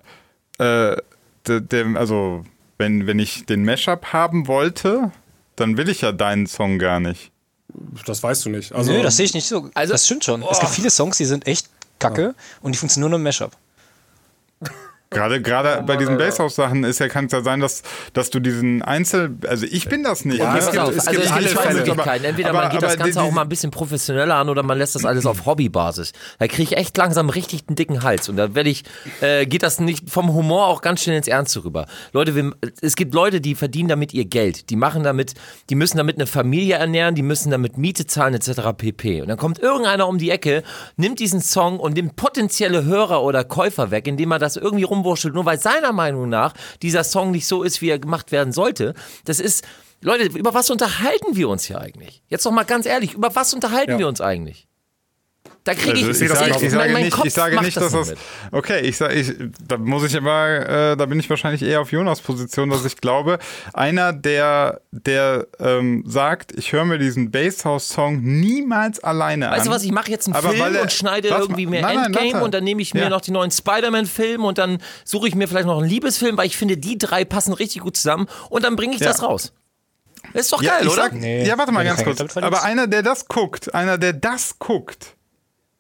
äh, 0.60 0.96
der, 1.48 1.60
der, 1.60 1.86
also 1.96 2.46
wenn, 2.78 3.08
wenn 3.08 3.20
ich 3.20 3.46
den 3.46 3.66
Mashup 3.66 4.14
haben 4.14 4.48
wollte, 4.48 5.12
dann 5.56 5.78
will 5.78 5.90
ich 5.90 6.02
ja 6.02 6.12
deinen 6.12 6.48
Song 6.48 6.80
gar 6.80 7.00
nicht. 7.00 7.32
Das 8.06 8.22
weißt 8.22 8.46
du 8.46 8.50
nicht. 8.50 8.74
Also, 8.74 8.92
Nö, 8.92 9.02
das 9.02 9.18
sehe 9.18 9.26
ich 9.26 9.34
nicht 9.34 9.48
so. 9.48 9.70
Also, 9.74 9.94
das 9.94 10.06
stimmt 10.06 10.26
schon. 10.26 10.44
Oh. 10.44 10.50
Es 10.52 10.60
gibt 10.60 10.72
viele 10.72 10.90
Songs, 10.90 11.18
die 11.18 11.26
sind 11.26 11.48
echt 11.48 11.70
kacke 12.00 12.22
ja. 12.22 12.34
und 12.62 12.74
die 12.74 12.78
funktionieren 12.78 13.12
nur 13.12 13.20
im 13.20 13.24
Mashup. 13.24 13.52
Gerade, 15.14 15.41
gerade 15.41 15.84
bei 15.86 15.97
diesen 15.97 16.18
Basshouse-Sachen 16.18 16.86
ist 16.86 16.99
ja, 16.99 17.09
kann 17.09 17.26
es 17.26 17.34
ja 17.34 17.41
sein, 17.41 17.59
dass, 17.59 17.84
dass 18.14 18.30
du 18.30 18.39
diesen 18.39 18.82
Einzel, 18.82 19.36
also 19.45 19.66
ich 19.70 19.89
bin 19.89 20.05
das 20.05 20.24
nicht. 20.24 20.39
Ja, 20.39 20.53
ne? 20.53 20.59
es 20.59 20.72
gibt, 20.72 20.88
es 20.88 21.05
also 21.05 21.20
gibt 21.20 21.36
es 21.36 21.38
gibt 21.38 21.49
zwei 21.49 21.74
Möglichkeiten. 21.74 22.24
Entweder 22.24 22.49
aber, 22.51 22.62
man 22.62 22.72
geht 22.72 22.82
das 22.82 22.97
Ganze 22.97 23.20
die, 23.20 23.20
auch 23.20 23.32
mal 23.32 23.41
ein 23.41 23.49
bisschen 23.49 23.72
professioneller 23.72 24.36
an 24.36 24.47
oder 24.47 24.64
man 24.64 24.78
lässt 24.78 24.95
das 24.95 25.03
alles 25.03 25.26
auf 25.26 25.45
Hobbybasis. 25.45 26.14
Da 26.39 26.47
kriege 26.47 26.64
ich 26.64 26.78
echt 26.78 26.95
langsam 26.95 27.30
richtig 27.30 27.66
einen 27.68 27.76
dicken 27.76 28.03
Hals 28.03 28.30
und 28.30 28.38
da 28.38 28.55
werde 28.55 28.70
ich, 28.70 28.86
äh, 29.20 29.45
geht 29.45 29.64
das 29.64 29.82
nicht 29.82 30.09
vom 30.09 30.32
Humor 30.34 30.68
auch 30.68 30.82
ganz 30.82 31.03
schnell 31.03 31.18
ins 31.18 31.28
Ernste 31.28 31.66
rüber. 31.66 31.88
Leute, 32.14 32.34
wir, 32.34 32.53
es 32.80 32.95
gibt 32.95 33.14
Leute, 33.14 33.41
die 33.41 33.55
verdienen 33.55 33.89
damit 33.89 34.14
ihr 34.14 34.24
Geld. 34.24 34.70
Die 34.70 34.78
machen 34.78 35.03
damit, 35.03 35.34
die 35.70 35.76
müssen 35.76 35.97
damit 35.97 36.16
eine 36.16 36.26
Familie 36.26 36.76
ernähren, 36.76 37.16
die 37.16 37.22
müssen 37.22 37.51
damit 37.51 37.78
Miete 37.78 38.07
zahlen 38.07 38.34
etc. 38.34 38.62
pp. 38.78 39.24
Und 39.24 39.28
dann 39.28 39.38
kommt 39.38 39.59
irgendeiner 39.59 40.07
um 40.07 40.18
die 40.18 40.30
Ecke, 40.30 40.64
nimmt 40.95 41.20
diesen 41.20 41.41
Song 41.41 41.82
und 41.82 41.95
nimmt 41.95 42.16
potenzielle 42.16 42.86
Hörer 42.86 43.24
oder 43.24 43.43
Käufer 43.43 43.91
weg, 43.91 44.07
indem 44.07 44.32
er 44.32 44.39
das 44.39 44.55
irgendwie 44.55 44.86
rum 44.86 45.01
rumwurschtelt, 45.02 45.34
nur 45.34 45.45
weil 45.45 45.60
seiner 45.60 45.91
Meinung 45.91 46.30
nach 46.30 46.54
dieser 46.82 47.04
Song 47.04 47.32
nicht 47.32 47.47
so 47.47 47.64
ist, 47.64 47.82
wie 47.82 47.89
er 47.89 47.99
gemacht 47.99 48.32
werden 48.32 48.54
sollte. 48.54 48.93
Das 49.26 49.39
ist, 49.39 49.66
Leute, 50.02 50.26
über 50.38 50.54
was 50.54 50.70
unterhalten 50.70 51.36
wir 51.36 51.49
uns 51.49 51.66
hier 51.66 51.80
eigentlich? 51.80 52.24
Jetzt 52.28 52.45
noch 52.45 52.52
mal 52.52 52.64
ganz 52.64 52.86
ehrlich, 52.86 53.14
über 53.14 53.36
was 53.36 53.54
unterhalten 53.54 53.91
ja. 53.91 53.99
wir 53.99 54.08
uns 54.08 54.22
eigentlich? 54.22 54.68
Da 55.64 55.76
kriege 55.76 55.95
ich, 55.95 56.05
also, 56.05 56.24
ich, 56.26 56.32
sage, 56.32 56.51
ich, 56.59 56.72
sage 56.72 56.91
mein, 56.91 57.03
nicht, 57.03 57.24
ich 57.24 57.34
sage 57.34 57.62
nicht, 57.62 57.78
dass 57.78 57.91
das. 57.91 58.09
Mit. 58.09 58.18
Okay, 58.51 58.80
ich 58.80 58.97
sage, 58.97 59.14
ich, 59.14 59.32
da 59.68 59.78
muss 59.78 60.03
ich 60.03 60.18
aber, 60.18 60.68
äh, 60.68 60.97
da 60.97 61.05
bin 61.05 61.20
ich 61.20 61.30
wahrscheinlich 61.30 61.62
eher 61.62 61.82
auf 61.82 61.91
Jonas 61.91 62.20
Position, 62.20 62.72
dass 62.72 62.84
ich 62.84 62.97
glaube, 62.97 63.38
einer, 63.72 64.12
der, 64.12 64.82
der 64.89 65.45
ähm, 65.59 66.03
sagt, 66.07 66.53
ich 66.57 66.74
höre 66.74 66.86
mir 66.86 66.97
diesen 66.97 67.30
Basshouse-Song 67.30 68.22
niemals 68.22 69.03
alleine 69.03 69.45
weißt 69.45 69.51
an. 69.51 69.57
Weißt 69.59 69.68
du 69.68 69.72
was, 69.72 69.84
ich 69.84 69.91
mache 69.91 70.09
jetzt 70.09 70.26
einen 70.26 70.36
aber 70.36 70.49
Film 70.49 70.74
er, 70.74 70.82
und 70.82 70.91
schneide 70.91 71.28
irgendwie 71.28 71.68
mehr 71.68 71.84
nein, 71.84 71.97
nein, 71.97 72.05
Endgame 72.05 72.43
und 72.43 72.55
dann 72.55 72.64
nehme 72.64 72.82
ich 72.82 72.95
mir 72.95 73.01
ja. 73.03 73.09
noch 73.09 73.22
die 73.22 73.32
neuen 73.32 73.51
Spider-Man-Filme 73.51 74.43
und 74.43 74.57
dann 74.57 74.80
suche 75.05 75.28
ich 75.28 75.36
mir 75.36 75.47
vielleicht 75.47 75.68
noch 75.68 75.78
einen 75.78 75.89
Liebesfilm, 75.89 76.38
weil 76.38 76.47
ich 76.47 76.57
finde, 76.57 76.78
die 76.78 76.97
drei 76.97 77.24
passen 77.24 77.53
richtig 77.53 77.84
gut 77.84 77.97
zusammen 77.97 78.26
und 78.49 78.64
dann 78.64 78.76
bringe 78.76 78.95
ich 78.95 79.01
ja. 79.01 79.09
das 79.09 79.22
raus. 79.22 79.53
ist 80.34 80.51
doch 80.51 80.64
geil, 80.64 80.86
ja, 80.86 80.88
oder? 80.88 81.03
Sag, 81.03 81.14
nee, 81.14 81.45
ja, 81.45 81.55
warte 81.59 81.72
mal 81.72 81.84
ganz 81.84 82.03
kurz. 82.03 82.36
Aber 82.36 82.64
einer, 82.64 82.88
der 82.88 83.03
das 83.03 83.28
guckt, 83.28 83.76
einer, 83.76 83.99
der 83.99 84.14
das 84.14 84.57
guckt, 84.57 85.18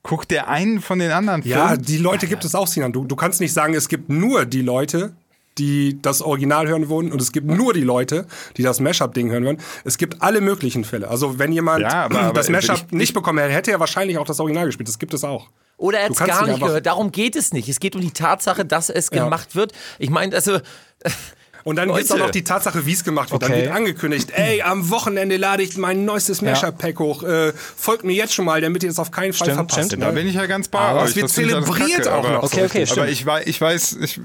Guckt 0.03 0.31
der 0.31 0.47
einen 0.47 0.81
von 0.81 0.99
den 0.99 1.11
anderen 1.11 1.43
Filmen? 1.43 1.57
Ja, 1.57 1.77
die 1.77 1.97
Leute 1.97 2.27
gibt 2.27 2.43
es 2.43 2.55
auch, 2.55 2.67
Sinan. 2.67 2.91
Du, 2.91 3.05
du 3.05 3.15
kannst 3.15 3.39
nicht 3.39 3.53
sagen, 3.53 3.73
es 3.73 3.87
gibt 3.87 4.09
nur 4.09 4.45
die 4.45 4.61
Leute, 4.61 5.13
die 5.57 6.01
das 6.01 6.21
Original 6.21 6.67
hören 6.67 6.89
wollen 6.89 7.11
und 7.11 7.21
es 7.21 7.31
gibt 7.31 7.47
nur 7.47 7.73
die 7.73 7.81
Leute, 7.81 8.25
die 8.57 8.63
das 8.63 8.79
Mashup-Ding 8.79 9.29
hören 9.29 9.45
wollen. 9.45 9.61
Es 9.83 9.97
gibt 9.97 10.21
alle 10.21 10.41
möglichen 10.41 10.83
Fälle. 10.83 11.09
Also 11.09 11.39
wenn 11.39 11.51
jemand 11.51 11.81
ja, 11.81 12.05
aber, 12.05 12.19
aber 12.21 12.33
das 12.33 12.49
Mashup 12.49 12.91
nicht 12.91 13.13
bekommen 13.13 13.39
hätte, 13.39 13.53
hätte 13.53 13.71
er 13.71 13.79
wahrscheinlich 13.79 14.17
auch 14.17 14.25
das 14.25 14.39
Original 14.39 14.65
gespielt. 14.65 14.87
Das 14.87 14.97
gibt 14.97 15.13
es 15.13 15.23
auch. 15.23 15.49
Oder 15.77 15.99
er 15.99 16.05
hat 16.05 16.11
es 16.11 16.17
gar 16.19 16.47
nicht 16.47 16.61
gehört. 16.61 16.85
Darum 16.85 17.11
geht 17.11 17.35
es 17.35 17.53
nicht. 17.53 17.67
Es 17.67 17.79
geht 17.79 17.95
um 17.95 18.01
die 18.01 18.11
Tatsache, 18.11 18.65
dass 18.65 18.89
es 18.89 19.09
ja. 19.11 19.23
gemacht 19.23 19.55
wird. 19.55 19.73
Ich 19.99 20.09
meine, 20.09 20.35
also 20.35 20.59
und 21.63 21.75
dann 21.75 21.89
gibt 21.89 22.05
es 22.05 22.11
auch 22.11 22.17
noch 22.17 22.31
die 22.31 22.43
Tatsache, 22.43 22.85
wie 22.85 22.93
es 22.93 23.03
gemacht 23.03 23.31
wird. 23.31 23.43
Okay. 23.43 23.51
Dann 23.51 23.61
wird 23.61 23.71
angekündigt, 23.73 24.31
ey, 24.33 24.61
am 24.61 24.89
Wochenende 24.89 25.37
lade 25.37 25.63
ich 25.63 25.77
mein 25.77 26.05
neuestes 26.05 26.41
Mashup-Pack 26.41 26.99
hoch. 26.99 27.23
Äh, 27.23 27.53
folgt 27.53 28.03
mir 28.03 28.13
jetzt 28.13 28.33
schon 28.33 28.45
mal, 28.45 28.61
damit 28.61 28.83
ihr 28.83 28.89
es 28.89 28.99
auf 28.99 29.11
keinen 29.11 29.33
Fall 29.33 29.47
stimmt, 29.47 29.55
verpasst. 29.55 29.87
Stimmt. 29.87 30.01
Ne? 30.01 30.05
Da 30.07 30.11
bin 30.11 30.27
ich 30.27 30.35
ja 30.35 30.45
ganz 30.45 30.69
aber 30.71 31.01
euch. 31.01 31.09
Es 31.11 31.15
wird 31.15 31.29
zelebriert 31.29 32.07
auch 32.07 32.29
noch. 32.29 32.43
Okay, 32.43 32.65
okay, 32.65 32.85
stimmt. 32.85 32.99
Aber 32.99 33.09
ich 33.09 33.25
weiß, 33.25 33.45
ich 33.45 33.61
weiß 33.61 33.97
ich, 34.01 34.19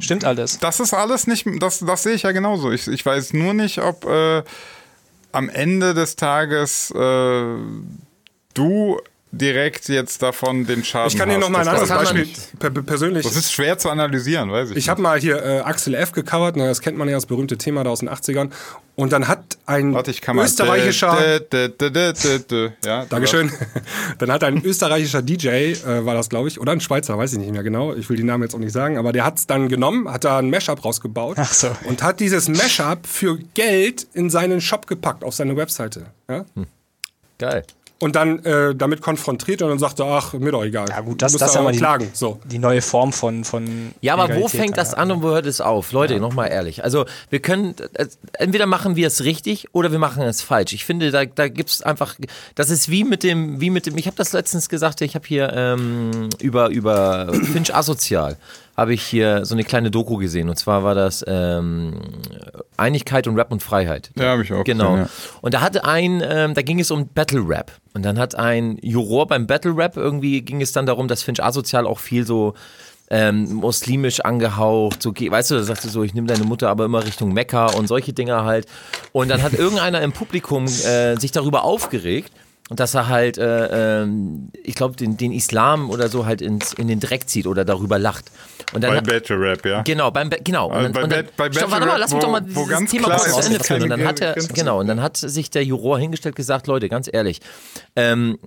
stimmt 0.00 0.24
alles. 0.24 0.58
Das 0.58 0.80
ist 0.80 0.94
alles 0.94 1.26
nicht, 1.26 1.46
das, 1.60 1.80
das 1.80 2.02
sehe 2.02 2.14
ich 2.14 2.22
ja 2.22 2.32
genauso. 2.32 2.70
Ich, 2.70 2.88
ich 2.88 3.04
weiß 3.04 3.32
nur 3.32 3.54
nicht, 3.54 3.78
ob 3.78 4.04
äh, 4.04 4.42
am 5.32 5.48
Ende 5.48 5.94
des 5.94 6.16
Tages 6.16 6.90
äh, 6.92 7.44
du 8.54 9.00
direkt 9.32 9.88
jetzt 9.88 10.22
davon 10.22 10.66
den 10.66 10.84
Schaden 10.84 11.08
Ich 11.08 11.16
kann 11.16 11.28
dir 11.28 11.38
noch 11.38 11.48
mal 11.48 11.60
ein 11.60 11.68
anderes 11.68 11.88
Beispiel 11.88 12.28
persönlich. 12.82 13.24
Das 13.24 13.34
ist 13.34 13.50
schwer 13.50 13.78
zu 13.78 13.88
analysieren, 13.88 14.52
weiß 14.52 14.70
ich. 14.70 14.76
Ich 14.76 14.88
habe 14.90 15.00
mal 15.00 15.18
hier 15.18 15.42
äh, 15.42 15.60
Axel 15.60 15.94
F. 15.94 16.12
gecovert, 16.12 16.56
ne, 16.56 16.66
das 16.66 16.82
kennt 16.82 16.98
man 16.98 17.08
ja, 17.08 17.14
das 17.14 17.24
berühmte 17.26 17.56
Thema 17.56 17.82
da 17.82 17.90
aus 17.90 18.00
den 18.00 18.10
80ern. 18.10 18.50
Und 18.94 19.10
dann 19.10 19.26
hat 19.26 19.56
ein 19.64 19.94
Warte, 19.94 20.10
österreichischer. 20.10 21.40
Ja, 22.84 23.06
Dankeschön. 23.06 23.50
dann 24.18 24.30
hat 24.30 24.44
ein 24.44 24.62
österreichischer 24.62 25.22
DJ, 25.22 25.48
äh, 25.48 26.04
war 26.04 26.14
das 26.14 26.28
glaube 26.28 26.48
ich, 26.48 26.60
oder 26.60 26.72
ein 26.72 26.80
Schweizer, 26.80 27.16
weiß 27.16 27.32
ich 27.32 27.38
nicht 27.38 27.52
mehr 27.52 27.62
genau. 27.62 27.94
Ich 27.94 28.10
will 28.10 28.18
die 28.18 28.22
Namen 28.22 28.42
jetzt 28.42 28.54
auch 28.54 28.58
nicht 28.58 28.72
sagen, 28.72 28.98
aber 28.98 29.12
der 29.12 29.24
hat 29.24 29.38
es 29.38 29.46
dann 29.46 29.70
genommen, 29.70 30.12
hat 30.12 30.24
da 30.24 30.38
ein 30.38 30.50
Mashup 30.50 30.84
rausgebaut 30.84 31.38
Ach 31.38 31.52
so. 31.54 31.70
und 31.84 32.02
hat 32.02 32.20
dieses 32.20 32.50
Mashup 32.50 33.06
für 33.06 33.38
Geld 33.54 34.06
in 34.12 34.28
seinen 34.28 34.60
Shop 34.60 34.86
gepackt, 34.86 35.24
auf 35.24 35.34
seine 35.34 35.56
Webseite. 35.56 36.06
Ja? 36.28 36.44
Hm. 36.54 36.66
Geil 37.38 37.64
und 38.02 38.16
dann 38.16 38.44
äh, 38.44 38.74
damit 38.74 39.00
konfrontiert 39.00 39.62
und 39.62 39.68
dann 39.68 39.78
sagte, 39.78 40.04
ach, 40.04 40.32
mir 40.32 40.50
doch 40.50 40.64
egal. 40.64 40.88
Ja 40.88 41.02
gut, 41.02 41.22
das, 41.22 41.34
das 41.34 41.50
ist 41.50 41.54
ja 41.54 41.62
mal 41.62 41.72
klagen. 41.72 42.08
Die, 42.12 42.18
so. 42.18 42.40
die 42.50 42.58
neue 42.58 42.82
Form 42.82 43.12
von 43.12 43.44
von 43.44 43.92
Ja, 44.00 44.14
aber 44.14 44.34
wo 44.34 44.48
fängt 44.48 44.76
das 44.76 44.92
an 44.92 45.12
und 45.12 45.22
wo 45.22 45.28
hört 45.28 45.46
es 45.46 45.60
auf? 45.60 45.92
Leute, 45.92 46.14
ja. 46.14 46.18
nochmal 46.18 46.50
ehrlich. 46.50 46.82
Also 46.82 47.04
wir 47.30 47.38
können, 47.38 47.76
äh, 47.94 48.06
entweder 48.32 48.66
machen 48.66 48.96
wir 48.96 49.06
es 49.06 49.22
richtig 49.22 49.68
oder 49.72 49.92
wir 49.92 50.00
machen 50.00 50.24
es 50.24 50.42
falsch. 50.42 50.72
Ich 50.72 50.84
finde, 50.84 51.12
da, 51.12 51.26
da 51.26 51.46
gibt 51.46 51.70
es 51.70 51.82
einfach, 51.82 52.16
das 52.56 52.70
ist 52.70 52.90
wie 52.90 53.04
mit 53.04 53.22
dem, 53.22 53.60
wie 53.60 53.70
mit 53.70 53.86
dem, 53.86 53.96
ich 53.96 54.08
habe 54.08 54.16
das 54.16 54.32
letztens 54.32 54.68
gesagt, 54.68 55.00
ich 55.00 55.14
habe 55.14 55.24
hier 55.24 55.52
ähm, 55.54 56.28
über, 56.40 56.70
über 56.70 57.32
Finch 57.52 57.72
Asozial 57.72 58.36
habe 58.76 58.94
ich 58.94 59.02
hier 59.02 59.44
so 59.44 59.54
eine 59.54 59.64
kleine 59.64 59.90
Doku 59.90 60.16
gesehen. 60.16 60.48
Und 60.48 60.56
zwar 60.56 60.82
war 60.82 60.94
das 60.94 61.24
ähm, 61.28 61.94
Einigkeit 62.76 63.26
und 63.26 63.36
Rap 63.36 63.52
und 63.52 63.62
Freiheit. 63.62 64.10
Ja, 64.16 64.30
habe 64.30 64.42
ich 64.42 64.52
auch. 64.52 64.64
Genau. 64.64 64.92
Gesehen, 64.92 65.04
ja. 65.06 65.38
Und 65.42 65.54
da 65.54 65.60
hatte 65.60 65.84
ein, 65.84 66.22
ähm, 66.26 66.54
da 66.54 66.62
ging 66.62 66.80
es 66.80 66.90
um 66.90 67.08
Battle 67.08 67.46
Rap. 67.46 67.72
Und 67.94 68.02
dann 68.04 68.18
hat 68.18 68.34
ein 68.34 68.78
Juror 68.80 69.26
beim 69.26 69.46
Battle 69.46 69.76
Rap 69.76 69.96
irgendwie 69.96 70.40
ging 70.42 70.62
es 70.62 70.72
dann 70.72 70.86
darum, 70.86 71.08
dass 71.08 71.22
Finch 71.22 71.42
asozial 71.42 71.86
auch 71.86 71.98
viel 71.98 72.26
so 72.26 72.54
ähm, 73.10 73.52
muslimisch 73.52 74.20
angehaucht, 74.20 75.02
so, 75.02 75.12
weißt 75.12 75.50
du, 75.50 75.56
da 75.56 75.62
sagte 75.64 75.90
so, 75.90 76.02
ich 76.02 76.14
nehme 76.14 76.28
deine 76.28 76.44
Mutter 76.44 76.70
aber 76.70 76.86
immer 76.86 77.04
Richtung 77.04 77.34
Mekka 77.34 77.66
und 77.66 77.86
solche 77.86 78.14
Dinger 78.14 78.44
halt. 78.46 78.66
Und 79.12 79.28
dann 79.28 79.42
hat 79.42 79.52
irgendeiner 79.58 80.00
im 80.00 80.12
Publikum 80.12 80.64
äh, 80.64 81.16
sich 81.16 81.30
darüber 81.30 81.62
aufgeregt 81.64 82.32
und 82.70 82.80
dass 82.80 82.94
er 82.94 83.08
halt, 83.08 83.38
äh, 83.38 84.02
äh, 84.02 84.08
ich 84.62 84.74
glaube, 84.74 84.96
den, 84.96 85.16
den, 85.16 85.32
Islam 85.32 85.90
oder 85.90 86.08
so 86.08 86.26
halt 86.26 86.40
ins, 86.40 86.72
in 86.72 86.88
den 86.88 87.00
Dreck 87.00 87.28
zieht 87.28 87.46
oder 87.46 87.64
darüber 87.64 87.98
lacht. 87.98 88.30
Und 88.72 88.82
dann, 88.82 88.94
bei 88.94 89.00
Battle 89.00 89.38
Rap, 89.38 89.66
ja. 89.66 89.82
Genau, 89.82 90.10
beim 90.10 90.30
genau. 90.30 90.70
Also 90.70 90.86
und 90.86 90.96
dann, 90.96 91.02
bei, 91.02 91.02
und 91.02 91.38
dann, 91.38 91.52
stopp, 91.52 91.70
warte 91.70 91.86
mal, 91.86 91.98
lass 91.98 92.12
mich 92.12 92.22
doch 92.22 92.30
mal 92.30 92.40
dieses 92.40 92.90
Thema 92.90 93.16
kurz 93.16 93.40
zu 93.40 93.46
Ende 93.46 93.64
führen. 93.64 93.82
Und 93.82 93.88
dann 93.90 94.04
hat 94.04 94.20
er, 94.20 94.34
genau, 94.34 94.80
und 94.80 94.86
dann 94.86 95.02
hat 95.02 95.16
sich 95.16 95.50
der 95.50 95.64
Juror 95.64 95.98
hingestellt 95.98 96.36
gesagt, 96.36 96.66
Leute, 96.66 96.88
ganz 96.88 97.10
ehrlich, 97.12 97.40
ähm, 97.96 98.38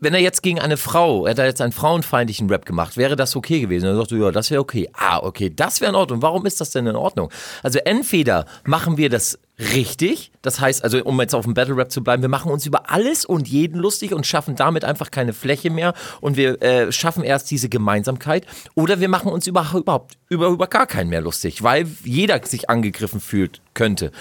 wenn 0.00 0.14
er 0.14 0.20
jetzt 0.20 0.42
gegen 0.42 0.58
eine 0.58 0.76
Frau, 0.76 1.26
er 1.26 1.32
hat 1.32 1.38
jetzt 1.38 1.60
einen 1.60 1.72
frauenfeindlichen 1.72 2.48
Rap 2.48 2.64
gemacht, 2.64 2.96
wäre 2.96 3.16
das 3.16 3.36
okay 3.36 3.60
gewesen? 3.60 3.86
Er 3.86 3.96
sagte, 3.96 4.16
ja, 4.16 4.30
das 4.30 4.50
wäre 4.50 4.60
okay. 4.60 4.88
Ah, 4.94 5.18
okay, 5.18 5.52
das 5.54 5.80
wäre 5.80 5.90
in 5.90 5.96
Ordnung. 5.96 6.22
Warum 6.22 6.46
ist 6.46 6.60
das 6.60 6.70
denn 6.70 6.86
in 6.86 6.96
Ordnung? 6.96 7.30
Also 7.62 7.78
entweder 7.80 8.46
machen 8.64 8.96
wir 8.96 9.10
das 9.10 9.38
richtig. 9.60 10.32
Das 10.42 10.60
heißt, 10.60 10.82
also 10.82 11.02
um 11.04 11.20
jetzt 11.20 11.34
auf 11.34 11.44
dem 11.44 11.54
Battle 11.54 11.76
Rap 11.76 11.92
zu 11.92 12.02
bleiben, 12.02 12.22
wir 12.22 12.28
machen 12.28 12.50
uns 12.50 12.66
über 12.66 12.90
alles 12.90 13.24
und 13.24 13.46
jeden 13.46 13.78
lustig 13.78 14.14
und 14.14 14.26
schaffen 14.26 14.56
damit 14.56 14.84
einfach 14.84 15.10
keine 15.10 15.32
Fläche 15.32 15.70
mehr 15.70 15.94
und 16.20 16.36
wir 16.36 16.60
äh, 16.62 16.90
schaffen 16.92 17.22
erst 17.22 17.50
diese 17.50 17.68
Gemeinsamkeit. 17.68 18.46
Oder 18.74 19.00
wir 19.00 19.08
machen 19.08 19.30
uns 19.30 19.46
über, 19.46 19.70
überhaupt 19.74 20.16
über, 20.28 20.48
über 20.48 20.66
gar 20.66 20.86
keinen 20.86 21.10
mehr 21.10 21.20
lustig, 21.20 21.62
weil 21.62 21.86
jeder 22.04 22.40
sich 22.44 22.70
angegriffen 22.70 23.20
fühlt 23.20 23.60
könnte. 23.74 24.12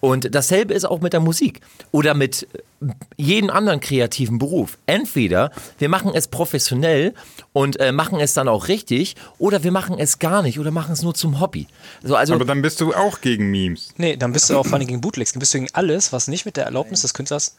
Und 0.00 0.34
dasselbe 0.34 0.74
ist 0.74 0.84
auch 0.84 1.00
mit 1.00 1.12
der 1.12 1.20
Musik 1.20 1.60
oder 1.92 2.14
mit 2.14 2.46
jedem 3.16 3.50
anderen 3.50 3.80
kreativen 3.80 4.38
Beruf. 4.38 4.78
Entweder 4.86 5.50
wir 5.78 5.88
machen 5.88 6.12
es 6.14 6.28
professionell 6.28 7.14
und 7.52 7.78
äh, 7.80 7.92
machen 7.92 8.20
es 8.20 8.34
dann 8.34 8.48
auch 8.48 8.68
richtig 8.68 9.16
oder 9.38 9.64
wir 9.64 9.72
machen 9.72 9.98
es 9.98 10.18
gar 10.18 10.42
nicht 10.42 10.58
oder 10.58 10.70
machen 10.70 10.92
es 10.92 11.02
nur 11.02 11.14
zum 11.14 11.40
Hobby. 11.40 11.66
So, 12.02 12.14
also, 12.14 12.34
Aber 12.34 12.44
dann 12.44 12.62
bist 12.62 12.80
du 12.80 12.94
auch 12.94 13.20
gegen 13.20 13.50
Memes. 13.50 13.94
Nee, 13.96 14.16
dann 14.16 14.32
bist 14.32 14.50
du 14.50 14.56
auch 14.56 14.66
vor 14.66 14.78
allem 14.78 14.86
gegen 14.86 15.00
Bootlegs. 15.00 15.32
Dann 15.32 15.40
bist 15.40 15.54
du 15.54 15.58
gegen 15.58 15.74
alles, 15.74 16.12
was 16.12 16.28
nicht 16.28 16.46
mit 16.46 16.56
der 16.56 16.64
Erlaubnis 16.64 17.02
des 17.02 17.14
Künstlers 17.14 17.56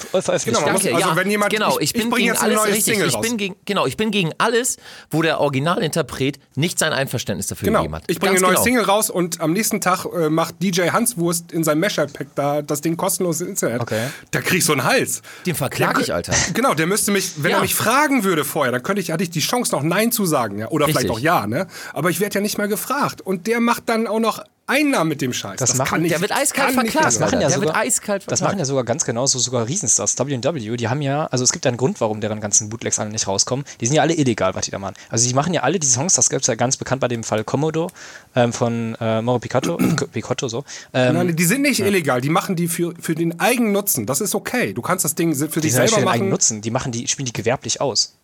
veröffentlicht. 0.00 0.46
Genau, 0.46 0.60
Danke, 0.60 0.94
also 0.94 1.08
ja, 1.08 1.16
wenn 1.16 1.30
jemand, 1.30 1.52
genau, 1.52 1.78
ich, 1.78 1.94
ich 1.94 2.02
bin 2.02 2.10
gegen 2.10 2.36
alles 2.36 2.66
richtig. 2.66 2.98
Ich 2.98 3.20
bin 3.20 3.36
gegen, 3.36 3.56
genau, 3.64 3.86
ich 3.86 3.96
bin 3.96 4.10
gegen 4.10 4.32
alles, 4.38 4.76
wo 5.10 5.22
der 5.22 5.40
Originalinterpret 5.40 6.38
nicht 6.54 6.78
sein 6.78 6.92
Einverständnis 6.92 7.46
dafür 7.46 7.66
genau. 7.66 7.80
gegeben 7.80 7.96
hat. 7.96 8.04
Ich 8.06 8.18
bringe 8.18 8.32
eine 8.32 8.40
neue 8.40 8.52
genau. 8.52 8.62
Single 8.62 8.84
raus 8.84 9.10
und 9.10 9.40
am 9.40 9.52
nächsten 9.52 9.80
Tag 9.80 10.06
äh, 10.06 10.28
macht 10.28 10.62
DJ 10.62 10.90
Hanswurst 10.90 11.52
in 11.52 11.64
seinem 11.64 11.80
Mashup-Pack 11.80 12.28
da 12.34 12.62
das 12.62 12.80
Ding 12.80 12.96
kostenlos 12.96 13.40
ins 13.40 13.62
Internet. 13.62 13.82
Okay. 13.82 14.08
Da 14.30 14.40
krieg 14.40 14.58
ich 14.58 14.64
so 14.64 14.72
einen 14.72 14.84
Hals. 14.84 15.22
Den 15.44 15.54
verklage 15.54 16.02
ich, 16.02 16.12
Alter. 16.12 16.34
Genau, 16.54 16.74
der 16.74 16.86
müsste 16.86 17.10
mich, 17.10 17.42
wenn 17.42 17.50
ja. 17.50 17.58
er 17.58 17.60
mich 17.60 17.74
fragen 17.74 18.24
würde 18.24 18.44
vorher, 18.44 18.72
dann 18.72 18.82
könnte 18.82 19.02
ich, 19.02 19.10
hatte 19.10 19.22
ich 19.22 19.30
die 19.30 19.40
Chance 19.40 19.74
noch 19.74 19.82
Nein 19.82 20.12
zu 20.12 20.24
sagen, 20.24 20.58
ja. 20.58 20.68
Oder 20.68 20.86
Richtig. 20.86 21.02
vielleicht 21.02 21.18
auch 21.18 21.20
Ja, 21.20 21.46
ne? 21.46 21.66
Aber 21.92 22.10
ich 22.10 22.20
werde 22.20 22.36
ja 22.36 22.40
nicht 22.40 22.56
mehr 22.56 22.68
gefragt. 22.68 23.20
Und 23.20 23.46
der 23.46 23.60
macht 23.60 23.88
dann 23.88 24.06
auch 24.06 24.20
noch 24.20 24.42
Einnahmen 24.68 25.08
mit 25.08 25.22
dem 25.22 25.32
Scheiß. 25.32 25.58
Das, 25.58 25.70
das 25.70 25.78
machen, 25.78 25.90
kann 25.90 26.02
nicht, 26.02 26.12
der 26.12 26.20
wird 26.20 26.32
eiskalt 26.32 26.74
verklagt. 26.74 27.06
Das 27.06 27.20
machen 27.20 27.40
ja 27.40 27.50
sogar, 27.50 27.76
eiskalt 27.76 28.24
verklagt. 28.24 28.32
Das 28.32 28.40
machen 28.40 28.58
ja 28.58 28.64
sogar 28.64 28.84
ganz 28.84 29.04
genauso 29.04 29.38
sogar 29.38 29.68
Riesenstars. 29.68 30.18
W&W, 30.18 30.76
die 30.76 30.88
haben 30.88 31.02
ja, 31.02 31.26
also 31.26 31.44
es 31.44 31.52
gibt 31.52 31.64
ja 31.64 31.68
einen 31.68 31.78
Grund, 31.78 32.00
warum 32.00 32.20
deren 32.20 32.40
ganzen 32.40 32.68
Bootlegs 32.68 32.98
alle 32.98 33.10
nicht 33.10 33.28
rauskommen. 33.28 33.64
Die 33.80 33.86
sind 33.86 33.94
ja 33.94 34.02
alle 34.02 34.14
illegal, 34.14 34.54
was 34.54 34.64
die 34.64 34.72
da 34.72 34.78
machen. 34.78 34.94
Also 35.08 35.28
die 35.28 35.34
machen 35.34 35.54
ja 35.54 35.62
alle 35.62 35.78
diese 35.78 35.92
Songs, 35.92 36.14
das 36.14 36.30
gibt 36.30 36.42
es 36.42 36.48
ja 36.48 36.56
ganz 36.56 36.76
bekannt 36.76 37.00
bei 37.00 37.08
dem 37.08 37.22
Fall 37.22 37.44
Komodo 37.44 37.90
ähm, 38.34 38.52
von 38.52 38.96
äh, 39.00 39.22
Moro 39.22 39.38
Picotto, 39.38 39.76
Picotto 40.12 40.48
so. 40.48 40.64
Ähm, 40.92 41.14
Nein, 41.14 41.36
die 41.36 41.44
sind 41.44 41.62
nicht 41.62 41.78
ja. 41.78 41.86
illegal, 41.86 42.20
die 42.20 42.30
machen 42.30 42.56
die 42.56 42.66
für, 42.66 42.94
für 43.00 43.14
den 43.14 43.38
eigenen 43.38 43.72
Nutzen. 43.72 44.04
Das 44.06 44.20
ist 44.20 44.34
okay. 44.34 44.72
Du 44.72 44.82
kannst 44.82 45.04
das 45.04 45.14
Ding 45.14 45.34
für 45.34 45.48
die 45.48 45.60
dich 45.60 45.74
selber 45.74 45.92
machen. 45.92 46.02
Die 46.02 46.08
eigenen 46.08 46.30
Nutzen, 46.30 46.60
die 46.60 46.70
machen 46.72 46.90
die, 46.90 47.06
spielen 47.06 47.26
die 47.26 47.32
gewerblich 47.32 47.80
aus. 47.80 48.16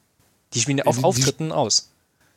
Die 0.55 0.61
spielen 0.61 0.83
auf 0.83 0.99
die, 0.99 1.05
Auftritten 1.05 1.53
aus. 1.53 1.93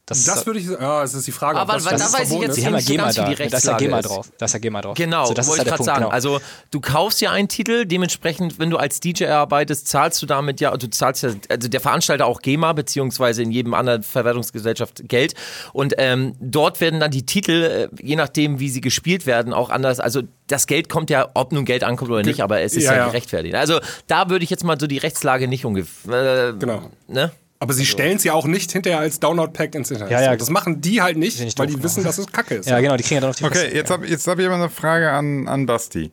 Das, 0.07 0.23
das 0.23 0.45
würde 0.45 0.59
ich 0.59 0.67
sagen, 0.67 0.83
ja, 0.83 1.01
das 1.01 1.15
ist 1.15 1.25
die 1.25 1.31
Frage. 1.31 1.57
Aber 1.57 1.73
was, 1.73 1.83
da 1.83 1.97
weiß 1.97 2.31
ich 2.31 2.39
jetzt 2.39 2.57
nicht 2.57 2.87
so 2.87 2.95
ganz, 2.95 3.15
da. 3.15 3.27
wie 3.27 3.35
die 3.35 3.49
Da 3.49 3.57
ist 3.57 3.65
drauf. 4.07 4.31
Da 4.37 4.45
ist 4.45 4.61
GEMA 4.61 4.81
drauf. 4.81 4.95
Genau, 4.95 5.25
so, 5.25 5.33
das 5.33 5.47
wollte 5.47 5.63
ich 5.63 5.67
gerade 5.67 5.83
sagen. 5.83 5.99
Genau. 6.01 6.11
Also 6.11 6.41
du 6.69 6.79
kaufst 6.79 7.21
ja 7.21 7.31
einen 7.31 7.47
Titel, 7.47 7.85
dementsprechend, 7.85 8.59
wenn 8.59 8.69
du 8.69 8.77
als 8.77 8.99
DJ 8.99 9.25
arbeitest, 9.25 9.87
zahlst 9.87 10.21
du 10.21 10.27
damit 10.27 10.61
ja, 10.61 10.77
du 10.77 10.87
zahlst 10.91 11.23
ja, 11.23 11.31
also 11.49 11.67
der 11.67 11.81
Veranstalter 11.81 12.27
auch 12.27 12.41
GEMA, 12.41 12.73
beziehungsweise 12.73 13.41
in 13.41 13.51
jedem 13.51 13.73
anderen 13.73 14.03
Verwertungsgesellschaft 14.03 15.09
Geld. 15.09 15.33
Und 15.73 15.95
ähm, 15.97 16.35
dort 16.39 16.81
werden 16.81 16.99
dann 16.99 17.09
die 17.09 17.25
Titel, 17.25 17.63
äh, 17.63 17.87
je 17.99 18.15
nachdem, 18.15 18.59
wie 18.59 18.69
sie 18.69 18.81
gespielt 18.81 19.25
werden, 19.25 19.53
auch 19.53 19.71
anders. 19.71 19.99
Also 19.99 20.21
das 20.45 20.67
Geld 20.67 20.87
kommt 20.87 21.09
ja, 21.09 21.29
ob 21.33 21.51
nun 21.51 21.65
Geld 21.65 21.83
ankommt 21.83 22.11
oder 22.11 22.21
nicht, 22.21 22.41
aber 22.41 22.61
es 22.61 22.75
ist 22.75 22.83
ja, 22.83 22.91
ja, 22.91 22.97
ja. 22.99 23.05
gerechtfertigt. 23.07 23.55
Also 23.55 23.79
da 24.05 24.29
würde 24.29 24.43
ich 24.43 24.51
jetzt 24.51 24.63
mal 24.63 24.79
so 24.79 24.85
die 24.85 24.99
Rechtslage 24.99 25.47
nicht 25.47 25.65
ungefähr. 25.65 26.49
Äh, 26.49 26.53
genau. 26.59 26.91
Ne? 27.07 27.31
Aber 27.65 27.73
sie 27.73 27.85
stellen 27.85 28.17
es 28.17 28.23
ja 28.23 28.33
auch 28.33 28.45
nicht 28.45 28.71
hinterher 28.71 28.99
als 28.99 29.19
Download-Pack 29.19 29.73
ins 29.73 29.89
Internet. 29.89 30.11
Ja, 30.11 30.21
ja. 30.21 30.35
Das 30.35 30.51
machen 30.51 30.81
die 30.81 31.01
halt 31.01 31.17
nicht, 31.17 31.39
weil 31.39 31.47
doof, 31.47 31.65
die 31.65 31.71
genau. 31.73 31.83
wissen, 31.83 32.03
dass 32.03 32.19
es 32.19 32.31
Kacke 32.31 32.55
ist. 32.55 32.69
Ja, 32.69 32.79
genau, 32.79 32.95
die 32.95 33.03
kriegen 33.03 33.15
ja 33.15 33.21
dann 33.21 33.31
noch 33.31 33.35
die 33.35 33.43
Okay, 33.43 33.73
jetzt 33.73 33.89
habe 33.89 34.07
hab 34.07 34.39
ich 34.39 34.45
aber 34.45 34.55
eine 34.55 34.69
Frage 34.69 35.09
an, 35.11 35.47
an 35.47 35.65
Basti. 35.65 36.11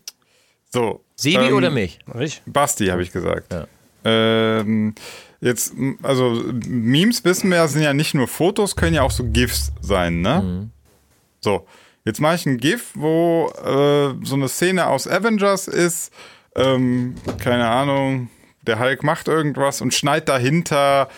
So. 0.70 1.04
Sebi 1.14 1.48
ähm, 1.48 1.54
oder 1.54 1.70
mich? 1.70 1.98
Ich? 2.18 2.40
Basti, 2.46 2.86
habe 2.86 3.02
ich 3.02 3.12
gesagt. 3.12 3.52
Ja. 3.52 3.66
Ähm, 4.04 4.94
jetzt, 5.42 5.74
also 6.02 6.42
Memes 6.66 7.22
wissen 7.24 7.50
wir 7.50 7.58
ja, 7.58 7.68
sind 7.68 7.82
ja 7.82 7.92
nicht 7.92 8.14
nur 8.14 8.28
Fotos, 8.28 8.74
können 8.74 8.94
ja 8.94 9.02
auch 9.02 9.10
so 9.10 9.24
GIFs 9.24 9.72
sein, 9.82 10.22
ne? 10.22 10.42
Mhm. 10.42 10.70
So, 11.40 11.66
jetzt 12.06 12.20
mache 12.20 12.36
ich 12.36 12.46
ein 12.46 12.56
GIF, 12.56 12.92
wo 12.94 13.52
äh, 13.58 14.24
so 14.24 14.36
eine 14.36 14.48
Szene 14.48 14.86
aus 14.86 15.06
Avengers 15.06 15.68
ist, 15.68 16.12
ähm, 16.56 17.14
keine 17.38 17.68
Ahnung, 17.68 18.30
der 18.62 18.78
Hulk 18.78 19.02
macht 19.02 19.28
irgendwas 19.28 19.80
und 19.80 19.92
schneit 19.92 20.28
dahinter 20.28 21.08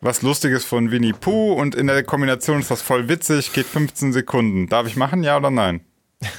was 0.00 0.22
Lustiges 0.22 0.64
von 0.64 0.90
Winnie 0.90 1.12
Pooh 1.12 1.52
und 1.52 1.74
in 1.74 1.86
der 1.86 2.02
Kombination 2.04 2.60
ist 2.60 2.70
das 2.70 2.82
voll 2.82 3.08
witzig, 3.08 3.52
geht 3.52 3.66
15 3.66 4.12
Sekunden. 4.12 4.68
Darf 4.68 4.86
ich 4.86 4.96
machen, 4.96 5.22
ja 5.22 5.36
oder 5.36 5.50
nein? 5.50 5.80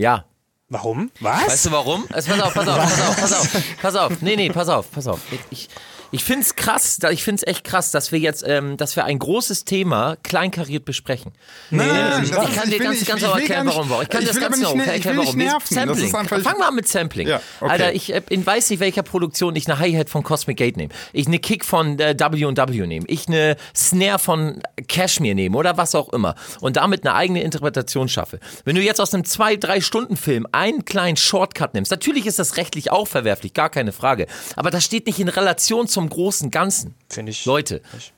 Ja. 0.00 0.26
Warum? 0.68 1.10
Was? 1.18 1.48
Weißt 1.48 1.66
du 1.66 1.70
warum? 1.72 2.04
Also 2.12 2.30
pass 2.30 2.40
auf, 2.42 2.54
pass 2.54 2.68
auf, 2.68 2.76
pass 2.76 2.92
auf, 3.02 3.16
pass 3.16 3.32
auf, 3.32 3.62
pass 3.82 3.96
auf. 3.96 4.22
Nee, 4.22 4.36
nee, 4.36 4.50
pass 4.50 4.68
auf, 4.68 4.90
pass 4.92 5.08
auf. 5.08 5.20
Ich, 5.50 5.68
ich 6.10 6.24
finde 6.24 6.42
es 6.42 6.56
krass, 6.56 6.98
ich 7.10 7.22
finde 7.22 7.42
es 7.42 7.46
echt 7.46 7.64
krass, 7.64 7.90
dass 7.90 8.12
wir 8.12 8.18
jetzt, 8.18 8.44
ähm, 8.46 8.76
dass 8.76 8.96
wir 8.96 9.04
ein 9.04 9.18
großes 9.18 9.64
Thema 9.64 10.16
kleinkariert 10.22 10.84
besprechen. 10.84 11.32
Nee, 11.70 11.84
nee 11.84 12.24
ich, 12.24 12.30
ich 12.30 12.54
kann 12.54 12.70
dir 12.70 12.78
ganz, 12.78 13.04
ganz 13.04 13.20
genau 13.20 13.34
erklären, 13.34 13.66
warum. 13.66 13.92
Ich 14.02 14.08
kann 14.08 14.20
dir 14.22 14.28
das 14.28 14.40
ganz 14.40 14.56
genau 14.56 14.74
erklären, 14.74 15.18
warum. 15.18 15.40
Sampling. 15.64 16.10
Fangen 16.10 16.58
wir 16.58 16.68
an 16.68 16.74
mit 16.74 16.88
Sampling. 16.88 17.28
Ja, 17.28 17.40
okay. 17.60 17.70
Alter, 17.70 17.92
ich, 17.92 18.14
äh, 18.14 18.22
ich 18.28 18.46
weiß 18.46 18.70
nicht, 18.70 18.80
welcher 18.80 19.02
Produktion 19.02 19.54
ich 19.56 19.68
eine 19.68 19.78
Hi-Hat 19.78 20.08
von 20.08 20.22
Cosmic 20.22 20.56
Gate 20.56 20.76
nehme. 20.78 20.92
Ich 21.12 21.26
eine 21.26 21.38
Kick 21.38 21.64
von 21.64 21.98
äh, 21.98 22.14
W&W 22.18 22.86
nehme. 22.86 23.06
Ich 23.06 23.28
eine 23.28 23.56
Snare 23.74 24.18
von 24.18 24.62
Cashmere 24.88 25.34
nehme 25.34 25.56
oder 25.56 25.76
was 25.76 25.94
auch 25.94 26.10
immer. 26.12 26.34
Und 26.60 26.76
damit 26.76 27.06
eine 27.06 27.14
eigene 27.14 27.42
Interpretation 27.42 28.08
schaffe. 28.08 28.40
Wenn 28.64 28.76
du 28.76 28.82
jetzt 28.82 29.00
aus 29.00 29.12
einem 29.12 29.24
zwei, 29.24 29.56
drei 29.56 29.80
Stunden 29.80 30.16
Film 30.16 30.46
einen 30.52 30.84
kleinen 30.86 31.16
Shortcut 31.16 31.74
nimmst, 31.74 31.90
natürlich 31.90 32.26
ist 32.26 32.38
das 32.38 32.56
rechtlich 32.56 32.90
auch 32.90 33.06
verwerflich, 33.06 33.52
gar 33.52 33.68
keine 33.68 33.92
Frage. 33.92 34.26
Aber 34.56 34.70
das 34.70 34.84
steht 34.84 35.06
nicht 35.06 35.20
in 35.20 35.28
Relation 35.28 35.86
zu 35.86 35.97
zum 35.98 36.08
großen 36.08 36.52
Ganzen. 36.52 36.94
Finde 37.08 37.30
ich. 37.30 37.44
Leute. 37.44 37.82
Ich. 37.96 38.12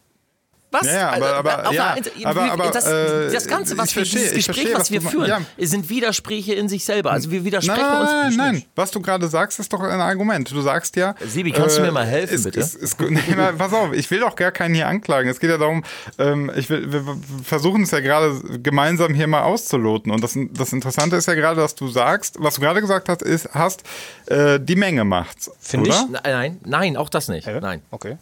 Was? 0.72 0.86
Ja, 0.86 1.10
aber, 1.10 1.34
aber, 1.34 1.72
ja, 1.72 1.96
aber, 2.22 2.52
aber 2.52 2.70
das, 2.70 2.86
äh, 2.86 3.32
das 3.32 3.48
Ganze, 3.48 3.76
was 3.76 3.94
wir, 3.96 4.04
dieses 4.04 4.32
Gespräch, 4.32 4.44
verstehe, 4.44 4.72
was, 4.74 4.80
was 4.82 4.90
wir 4.92 5.00
führen, 5.02 5.26
ja. 5.26 5.66
sind 5.66 5.88
Widersprüche 5.88 6.54
in 6.54 6.68
sich 6.68 6.84
selber. 6.84 7.10
Also 7.10 7.32
wir 7.32 7.44
widersprechen 7.44 7.82
nein, 7.82 8.00
uns. 8.00 8.10
Nein, 8.10 8.36
nein, 8.36 8.54
nein. 8.54 8.64
Was 8.76 8.92
du 8.92 9.00
gerade 9.00 9.26
sagst, 9.26 9.58
ist 9.58 9.72
doch 9.72 9.80
ein 9.80 10.00
Argument. 10.00 10.48
Du 10.48 10.60
sagst 10.60 10.94
ja. 10.94 11.16
Sibi, 11.26 11.50
kannst 11.50 11.76
äh, 11.76 11.80
du 11.80 11.86
mir 11.86 11.92
mal 11.92 12.06
helfen, 12.06 12.34
ist, 12.34 12.44
bitte? 12.44 12.60
Ist, 12.60 12.76
ist, 12.76 13.00
nee, 13.10 13.20
pass 13.58 13.72
auf, 13.72 13.92
ich 13.92 14.08
will 14.12 14.20
doch 14.20 14.36
gar 14.36 14.52
keinen 14.52 14.76
hier 14.76 14.86
anklagen. 14.86 15.28
Es 15.28 15.40
geht 15.40 15.50
ja 15.50 15.58
darum, 15.58 15.82
ähm, 16.18 16.52
ich 16.54 16.70
will, 16.70 16.92
wir 16.92 17.04
versuchen 17.42 17.82
es 17.82 17.90
ja 17.90 17.98
gerade 17.98 18.40
gemeinsam 18.62 19.12
hier 19.12 19.26
mal 19.26 19.42
auszuloten. 19.42 20.12
Und 20.12 20.22
das, 20.22 20.38
das 20.52 20.72
Interessante 20.72 21.16
ist 21.16 21.26
ja 21.26 21.34
gerade, 21.34 21.60
dass 21.60 21.74
du 21.74 21.88
sagst, 21.88 22.36
was 22.38 22.54
du 22.54 22.60
gerade 22.60 22.80
gesagt 22.80 23.08
hast, 23.08 23.22
ist, 23.22 23.48
hast, 23.54 23.82
äh, 24.26 24.60
die 24.60 24.76
Menge 24.76 25.04
macht's. 25.04 25.50
Finde 25.58 25.90
ich? 25.90 25.96
Nein, 26.22 26.60
nein, 26.64 26.96
auch 26.96 27.08
das 27.08 27.28
nicht. 27.28 27.48
Nein. 27.48 27.82
Okay. 27.90 28.18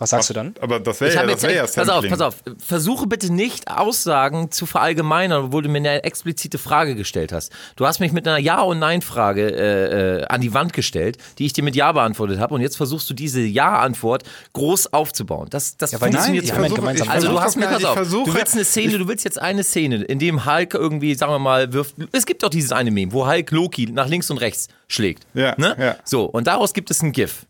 Was 0.00 0.10
sagst 0.10 0.30
Ach, 0.30 0.34
du 0.34 0.34
dann? 0.34 0.54
Aber 0.62 0.80
das 0.80 0.98
wäre 1.02 1.14
ja, 1.14 1.26
das 1.26 1.42
wär 1.42 1.52
ja 1.52 1.62
Pass 1.66 1.88
auf, 1.90 2.08
pass 2.08 2.20
auf. 2.22 2.36
Versuche 2.58 3.06
bitte 3.06 3.30
nicht 3.30 3.70
Aussagen 3.70 4.50
zu 4.50 4.64
verallgemeinern, 4.64 5.44
obwohl 5.44 5.62
du 5.62 5.68
mir 5.68 5.76
eine 5.76 6.04
explizite 6.04 6.56
Frage 6.56 6.94
gestellt 6.94 7.32
hast. 7.32 7.52
Du 7.76 7.86
hast 7.86 8.00
mich 8.00 8.10
mit 8.10 8.26
einer 8.26 8.38
Ja- 8.38 8.62
und 8.62 8.78
Nein-Frage 8.78 9.50
äh, 9.50 10.20
äh, 10.20 10.24
an 10.24 10.40
die 10.40 10.54
Wand 10.54 10.72
gestellt, 10.72 11.18
die 11.38 11.44
ich 11.44 11.52
dir 11.52 11.62
mit 11.62 11.76
Ja 11.76 11.92
beantwortet 11.92 12.40
habe. 12.40 12.54
Und 12.54 12.62
jetzt 12.62 12.78
versuchst 12.78 13.10
du 13.10 13.14
diese 13.14 13.42
Ja-Antwort 13.42 14.22
groß 14.54 14.94
aufzubauen. 14.94 15.48
Das, 15.50 15.76
das 15.76 15.92
ja, 15.92 15.98
funktioniert 15.98 16.46
nein, 16.46 16.54
versuche, 16.54 16.80
gemeinsam. 16.80 17.08
Also 17.10 17.28
du 17.28 17.40
hast 17.40 17.56
mir, 17.56 17.66
pass 17.66 17.84
auf, 17.84 18.08
du 18.08 18.34
willst 18.34 18.54
eine 18.54 18.64
Szene, 18.64 18.96
du 18.96 19.06
willst 19.06 19.26
jetzt 19.26 19.40
eine 19.40 19.62
Szene, 19.62 19.96
in 19.96 20.18
dem 20.18 20.46
Hulk 20.46 20.72
irgendwie, 20.72 21.14
sagen 21.14 21.32
wir 21.32 21.38
mal, 21.38 21.74
wirft. 21.74 21.96
Es 22.12 22.24
gibt 22.24 22.42
doch 22.42 22.48
dieses 22.48 22.72
eine 22.72 22.90
Meme, 22.90 23.12
wo 23.12 23.26
Hulk 23.26 23.50
Loki 23.50 23.84
nach 23.92 24.08
links 24.08 24.30
und 24.30 24.38
rechts 24.38 24.68
schlägt. 24.88 25.26
Ja, 25.34 25.54
ne? 25.58 25.76
ja. 25.78 25.96
So, 26.04 26.24
und 26.24 26.46
daraus 26.46 26.72
gibt 26.72 26.90
es 26.90 27.02
ein 27.02 27.12
GIF. 27.12 27.44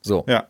So. 0.00 0.24
Ja. 0.26 0.46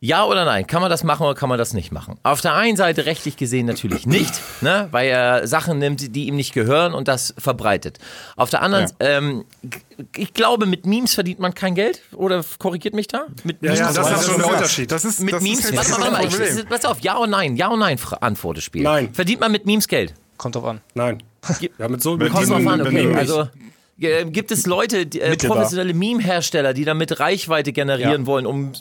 Ja 0.00 0.24
oder 0.26 0.44
nein? 0.44 0.64
Kann 0.66 0.80
man 0.80 0.90
das 0.90 1.02
machen 1.02 1.24
oder 1.24 1.34
kann 1.34 1.48
man 1.48 1.58
das 1.58 1.74
nicht 1.74 1.90
machen? 1.90 2.20
Auf 2.22 2.40
der 2.40 2.54
einen 2.54 2.76
Seite 2.76 3.04
rechtlich 3.06 3.36
gesehen 3.36 3.66
natürlich 3.66 4.06
nicht, 4.06 4.32
ne? 4.60 4.86
weil 4.92 5.08
er 5.08 5.48
Sachen 5.48 5.78
nimmt, 5.78 6.14
die 6.14 6.28
ihm 6.28 6.36
nicht 6.36 6.54
gehören 6.54 6.94
und 6.94 7.08
das 7.08 7.34
verbreitet. 7.36 7.98
Auf 8.36 8.48
der 8.48 8.62
anderen, 8.62 8.84
ja. 8.84 9.18
ähm, 9.18 9.44
ich 10.16 10.34
glaube, 10.34 10.66
mit 10.66 10.86
Memes 10.86 11.14
verdient 11.14 11.40
man 11.40 11.52
kein 11.52 11.74
Geld 11.74 12.02
oder 12.14 12.44
korrigiert 12.58 12.94
mich 12.94 13.08
da? 13.08 13.26
Mit 13.42 13.60
ja, 13.60 13.72
Memes 13.72 13.78
ja, 13.80 13.86
das, 13.86 13.94
das 13.96 14.20
ist 14.20 14.30
schon 14.30 14.40
der 14.40 14.50
Unterschied. 14.50 14.92
Das 14.92 15.04
ist, 15.04 15.20
mit 15.20 15.34
das 15.34 15.42
Memes, 15.42 15.64
ist 15.64 15.76
warte 15.76 15.90
mal, 15.90 16.12
warte 16.12 16.38
mal, 16.38 16.46
ich, 16.46 16.68
pass 16.68 16.84
auf, 16.84 17.00
ja 17.00 17.16
und 17.16 17.30
nein, 17.30 17.56
ja 17.56 17.66
und 17.68 17.80
nein 17.80 17.98
Antwortespiel. 18.20 18.84
Nein. 18.84 19.12
Verdient 19.12 19.40
man 19.40 19.50
mit 19.50 19.66
Memes 19.66 19.88
Geld? 19.88 20.14
Kommt 20.36 20.54
drauf 20.54 20.64
an. 20.64 20.80
Nein. 20.94 21.22
Ja, 21.78 21.88
mit 21.88 22.02
so 22.02 22.16
mit 22.16 22.32
Kommt 22.32 22.48
drauf 22.48 22.66
an, 22.66 22.82
okay. 22.82 23.14
Also, 23.14 23.48
gibt 23.98 24.52
es 24.52 24.66
Leute, 24.66 25.06
die, 25.06 25.20
äh, 25.20 25.36
professionelle 25.36 25.92
Meme-Hersteller, 25.92 26.72
die 26.72 26.84
damit 26.84 27.18
Reichweite 27.18 27.72
generieren 27.72 28.22
ja. 28.22 28.26
wollen, 28.26 28.46
um 28.46 28.72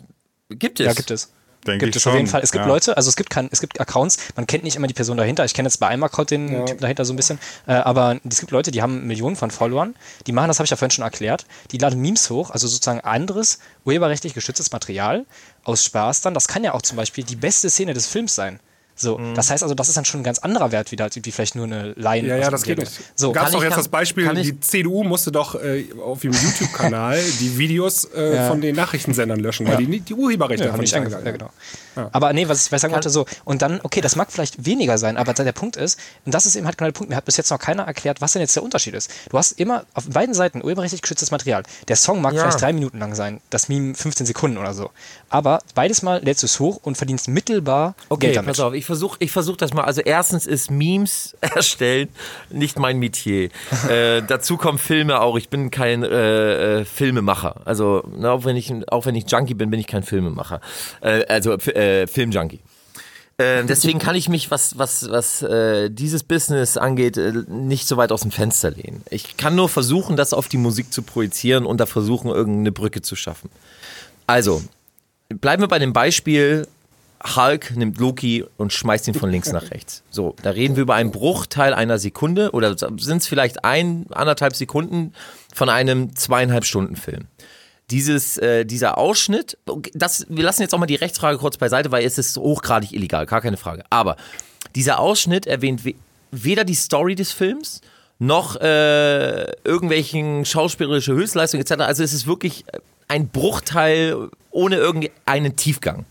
Gibt 0.50 0.80
es? 0.80 0.86
Ja, 0.86 0.94
gibt 0.94 1.12
es. 1.12 1.32
Denke 1.66 1.86
gibt 1.86 1.96
es 1.96 2.02
schon. 2.02 2.12
auf 2.12 2.18
jeden 2.18 2.30
Fall. 2.30 2.42
Es 2.42 2.52
gibt 2.52 2.64
ja. 2.64 2.68
Leute, 2.68 2.96
also 2.96 3.10
es 3.10 3.16
gibt, 3.16 3.30
kein, 3.30 3.50
es 3.52 3.60
gibt 3.60 3.80
Accounts, 3.80 4.18
man 4.36 4.48
kennt 4.48 4.64
nicht 4.64 4.76
immer 4.76 4.88
die 4.88 4.94
Person 4.94 5.18
dahinter. 5.18 5.44
Ich 5.44 5.54
kenne 5.54 5.68
jetzt 5.68 5.78
bei 5.78 5.88
einem 5.88 6.04
Account 6.04 6.32
den 6.32 6.52
ja. 6.52 6.66
Typen 6.66 6.82
dahinter 6.82 7.04
so 7.04 7.14
ein 7.14 7.16
bisschen. 7.16 7.40
Äh, 7.66 7.74
aber 7.74 8.20
es 8.30 8.40
gibt 8.40 8.52
Leute, 8.52 8.72
die 8.72 8.82
haben 8.82 9.06
Millionen 9.06 9.36
von 9.36 9.52
Followern, 9.52 9.96
die 10.26 10.32
machen, 10.32 10.48
das 10.48 10.60
habe 10.60 10.66
ich 10.66 10.72
ja 10.72 10.78
vorhin 10.78 10.92
schon 10.92 11.04
erklärt, 11.04 11.46
die 11.72 11.78
laden 11.78 12.00
Memes 12.00 12.30
hoch, 12.30 12.52
also 12.52 12.68
sozusagen 12.68 13.02
anderes, 13.02 13.60
urheberrechtlich 13.86 14.34
geschütztes 14.34 14.72
Material 14.72 15.26
aus 15.64 15.84
Spaß 15.84 16.22
dann. 16.22 16.34
Das 16.34 16.48
kann 16.48 16.64
ja 16.64 16.74
auch 16.74 16.82
zum 16.82 16.98
Beispiel 16.98 17.24
die 17.24 17.36
beste 17.36 17.70
Szene 17.70 17.94
des 17.94 18.08
Films 18.08 18.36
sein. 18.36 18.60
So, 18.98 19.18
mhm. 19.18 19.36
das 19.36 19.50
heißt 19.52 19.64
also, 19.64 19.76
das 19.76 19.88
ist 19.88 19.98
dann 19.98 20.06
schon 20.06 20.22
ein 20.22 20.24
ganz 20.24 20.40
anderer 20.40 20.72
Wert 20.72 20.92
wieder, 20.92 21.06
als 21.06 21.16
wie 21.16 21.32
vielleicht 21.32 21.56
nur 21.56 21.66
eine 21.66 21.94
Laien. 21.94 22.26
Ja, 22.26 22.36
ja, 22.36 22.50
das 22.50 22.64
geht 22.64 22.80
nicht. 22.80 22.92
So, 23.16 23.32
Gab 23.32 23.48
es 23.48 23.52
doch 23.52 23.62
jetzt 23.62 23.72
kann, 23.72 23.80
das 23.80 23.88
Beispiel, 23.88 24.34
die 24.34 24.60
CDU 24.60 25.04
musste 25.04 25.32
doch 25.32 25.56
äh, 25.56 25.86
auf 26.04 26.24
ihrem 26.24 26.34
YouTube-Kanal 26.44 27.20
die 27.40 27.58
Videos 27.58 28.06
äh, 28.06 28.36
ja. 28.36 28.48
von 28.48 28.60
den 28.60 28.76
Nachrichtensendern 28.76 29.40
löschen, 29.40 29.68
weil 29.68 29.78
die, 29.78 30.00
die 30.00 30.14
Urheberrechte 30.14 30.66
ja, 30.66 30.72
haben 30.74 30.80
nicht 30.80 30.94
eingegangen. 30.94 31.26
Ja, 31.26 31.32
genau. 31.32 31.50
Ja. 31.96 32.10
Aber 32.12 32.34
nee, 32.34 32.48
was 32.48 32.66
ich, 32.66 32.72
was 32.72 32.78
ich 32.78 32.82
sagen 32.82 32.94
wollte, 32.94 33.10
so, 33.10 33.26
und 33.44 33.62
dann, 33.62 33.80
okay, 33.84 34.02
das 34.02 34.16
mag 34.16 34.32
vielleicht 34.32 34.66
weniger 34.66 34.98
sein, 34.98 35.18
aber 35.18 35.34
der 35.34 35.52
Punkt 35.52 35.78
ist, 35.78 36.00
und 36.26 36.34
das 36.34 36.46
ist 36.46 36.56
eben 36.56 36.66
halt 36.66 36.78
genau 36.78 36.88
der 36.88 36.94
Punkt, 36.94 37.10
mir 37.10 37.16
hat 37.16 37.26
bis 37.26 37.38
jetzt 37.38 37.50
noch 37.50 37.60
keiner 37.60 37.84
erklärt, 37.84 38.22
was 38.22 38.34
denn 38.34 38.42
jetzt 38.42 38.56
der 38.56 38.64
Unterschied 38.64 38.94
ist. 38.94 39.12
Du 39.30 39.38
hast 39.38 39.54
immer 39.54 39.86
auf 39.94 40.08
beiden 40.10 40.34
Seiten 40.34 40.64
urheberrechtlich 40.64 41.02
geschütztes 41.02 41.32
Material. 41.32 41.64
Der 41.88 41.96
Song 41.96 42.22
mag 42.22 42.34
vielleicht 42.34 42.62
drei 42.62 42.74
Minuten 42.74 43.00
lang 43.00 43.16
sein, 43.16 43.42
das 43.50 43.70
Meme 43.70 43.96
15 43.96 44.26
Sekunden 44.26 44.58
oder 44.58 44.74
so. 44.74 44.92
Aber 45.30 45.62
beides 45.76 46.02
Mal 46.02 46.24
lädst 46.24 46.44
du 46.44 46.46
es 46.46 46.60
hoch 46.60 46.80
und 46.84 46.98
verdienst 46.98 47.28
mittelbar 47.28 47.96
okay, 48.10 48.28
Geld 48.28 48.38
damit. 48.38 48.50
pass 48.50 48.60
auf, 48.60 48.74
ich 48.74 48.86
versuche 48.88 49.18
ich 49.20 49.32
versuch 49.32 49.58
das 49.58 49.74
mal. 49.74 49.84
Also 49.84 50.02
erstens 50.02 50.48
ist 50.48 50.72
Memes 50.72 51.38
erstellen 51.42 52.10
nicht 52.50 52.80
mein 52.80 52.98
Metier. 52.98 53.50
äh, 53.90 54.24
dazu 54.26 54.58
kommen 54.58 54.80
Filme 54.80 55.22
auch. 55.22 55.38
Ich 55.38 55.50
bin 55.50 55.70
kein 55.70 56.04
äh, 56.04 56.80
äh 56.80 56.86
Filmemacher. 56.86 57.62
Also 57.66 58.04
na, 58.18 58.32
auch, 58.32 58.46
wenn 58.46 58.56
ich, 58.56 58.74
auch 58.92 59.06
wenn 59.06 59.14
ich 59.14 59.30
Junkie 59.30 59.54
bin, 59.54 59.70
bin 59.70 59.80
ich 59.80 59.88
kein 59.88 60.02
Filmemacher. 60.02 60.62
Äh, 61.02 61.26
also 61.28 61.54
äh, 61.54 62.08
Filmjunkie. 62.08 62.62
Äh, 63.38 63.66
deswegen 63.66 64.00
kann 64.00 64.16
ich 64.16 64.30
mich, 64.30 64.50
was, 64.50 64.80
was, 64.80 65.10
was 65.12 65.44
äh, 65.44 65.92
dieses 65.92 66.24
Business 66.24 66.76
angeht, 66.76 67.20
nicht 67.48 67.88
so 67.88 67.96
weit 67.98 68.12
aus 68.12 68.22
dem 68.22 68.32
Fenster 68.32 68.72
lehnen. 68.72 69.04
Ich 69.12 69.38
kann 69.38 69.56
nur 69.56 69.70
versuchen, 69.70 70.18
das 70.18 70.34
auf 70.34 70.48
die 70.48 70.58
Musik 70.58 70.92
zu 70.92 71.04
projizieren 71.04 71.68
und 71.68 71.78
da 71.78 71.86
versuchen, 71.86 72.32
irgendeine 72.32 72.72
Brücke 72.72 73.04
zu 73.04 73.16
schaffen. 73.16 73.52
Also, 74.26 74.64
bleiben 75.30 75.62
wir 75.62 75.68
bei 75.68 75.78
dem 75.78 75.94
Beispiel, 75.94 76.68
Hulk 77.24 77.76
nimmt 77.76 77.98
Loki 77.98 78.46
und 78.58 78.74
schmeißt 78.74 79.08
ihn 79.08 79.14
von 79.14 79.30
links 79.30 79.52
nach 79.52 79.72
rechts. 79.72 80.04
So, 80.10 80.36
da 80.44 80.52
reden 80.52 80.76
wir 80.76 80.84
über 80.84 80.96
einen 80.96 81.12
Bruchteil 81.12 81.74
einer 81.74 81.98
Sekunde 81.98 82.52
oder 82.52 82.78
sind 82.78 83.22
es 83.22 83.28
vielleicht 83.28 83.64
ein, 83.64 84.06
anderthalb 84.12 84.56
Sekunden 84.56 85.14
von 85.54 85.70
einem 85.70 86.16
zweieinhalb 86.16 86.66
Stunden 86.66 86.96
Film. 86.96 87.26
Dieses, 87.90 88.38
äh, 88.38 88.66
dieser 88.66 88.98
Ausschnitt, 88.98 89.58
das, 89.94 90.26
wir 90.30 90.44
lassen 90.44 90.62
jetzt 90.62 90.74
auch 90.74 90.80
mal 90.80 90.88
die 90.88 90.96
Rechtsfrage 90.96 91.38
kurz 91.38 91.58
beiseite, 91.58 91.92
weil 91.92 92.06
es 92.06 92.18
ist 92.18 92.38
hochgradig 92.38 92.92
illegal, 92.92 93.26
gar 93.26 93.42
keine 93.42 93.58
Frage. 93.58 93.84
Aber 93.90 94.18
dieser 94.76 95.00
Ausschnitt 95.00 95.48
erwähnt 95.48 95.82
weder 96.32 96.66
die 96.66 96.76
Story 96.76 97.16
des 97.16 97.32
Films, 97.32 97.82
noch 98.20 98.56
äh, 98.60 99.52
irgendwelchen 99.64 100.44
schauspielerische 100.44 101.14
Höchstleistungen 101.14 101.66
etc. 101.66 101.82
Also 101.82 102.04
es 102.04 102.14
ist 102.14 102.28
wirklich 102.28 102.66
ein 103.08 103.30
Bruchteil 103.30 104.30
ohne 104.52 104.76
irgendeinen 104.78 105.56
Tiefgang. 105.56 106.06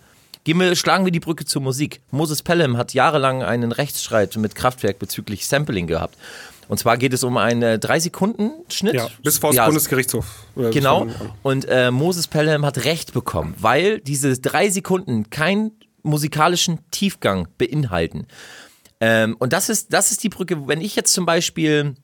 Gehen 0.46 0.60
wir, 0.60 0.76
schlagen 0.76 1.04
wir 1.04 1.10
die 1.10 1.18
Brücke 1.18 1.44
zur 1.44 1.60
Musik. 1.60 2.00
Moses 2.12 2.40
Pelham 2.40 2.76
hat 2.76 2.94
jahrelang 2.94 3.42
einen 3.42 3.72
Rechtsstreit 3.72 4.36
mit 4.36 4.54
Kraftwerk 4.54 5.00
bezüglich 5.00 5.48
Sampling 5.48 5.88
gehabt. 5.88 6.16
Und 6.68 6.78
zwar 6.78 6.98
geht 6.98 7.12
es 7.12 7.24
um 7.24 7.36
einen 7.36 7.80
3-Sekunden-Schnitt. 7.80 8.94
Ja, 8.94 9.08
bis 9.24 9.38
vor 9.38 9.50
das 9.50 9.56
ja, 9.56 9.66
Bundesgerichtshof. 9.66 10.44
Genau. 10.54 11.08
Und 11.42 11.64
äh, 11.64 11.90
Moses 11.90 12.28
Pelham 12.28 12.64
hat 12.64 12.84
Recht 12.84 13.12
bekommen, 13.12 13.56
weil 13.58 13.98
diese 13.98 14.38
drei 14.38 14.70
Sekunden 14.70 15.30
keinen 15.30 15.72
musikalischen 16.04 16.78
Tiefgang 16.92 17.48
beinhalten. 17.58 18.28
Ähm, 19.00 19.34
und 19.40 19.52
das 19.52 19.68
ist, 19.68 19.92
das 19.92 20.12
ist 20.12 20.22
die 20.22 20.28
Brücke, 20.28 20.68
wenn 20.68 20.80
ich 20.80 20.94
jetzt 20.94 21.12
zum 21.12 21.26
Beispiel 21.26 21.96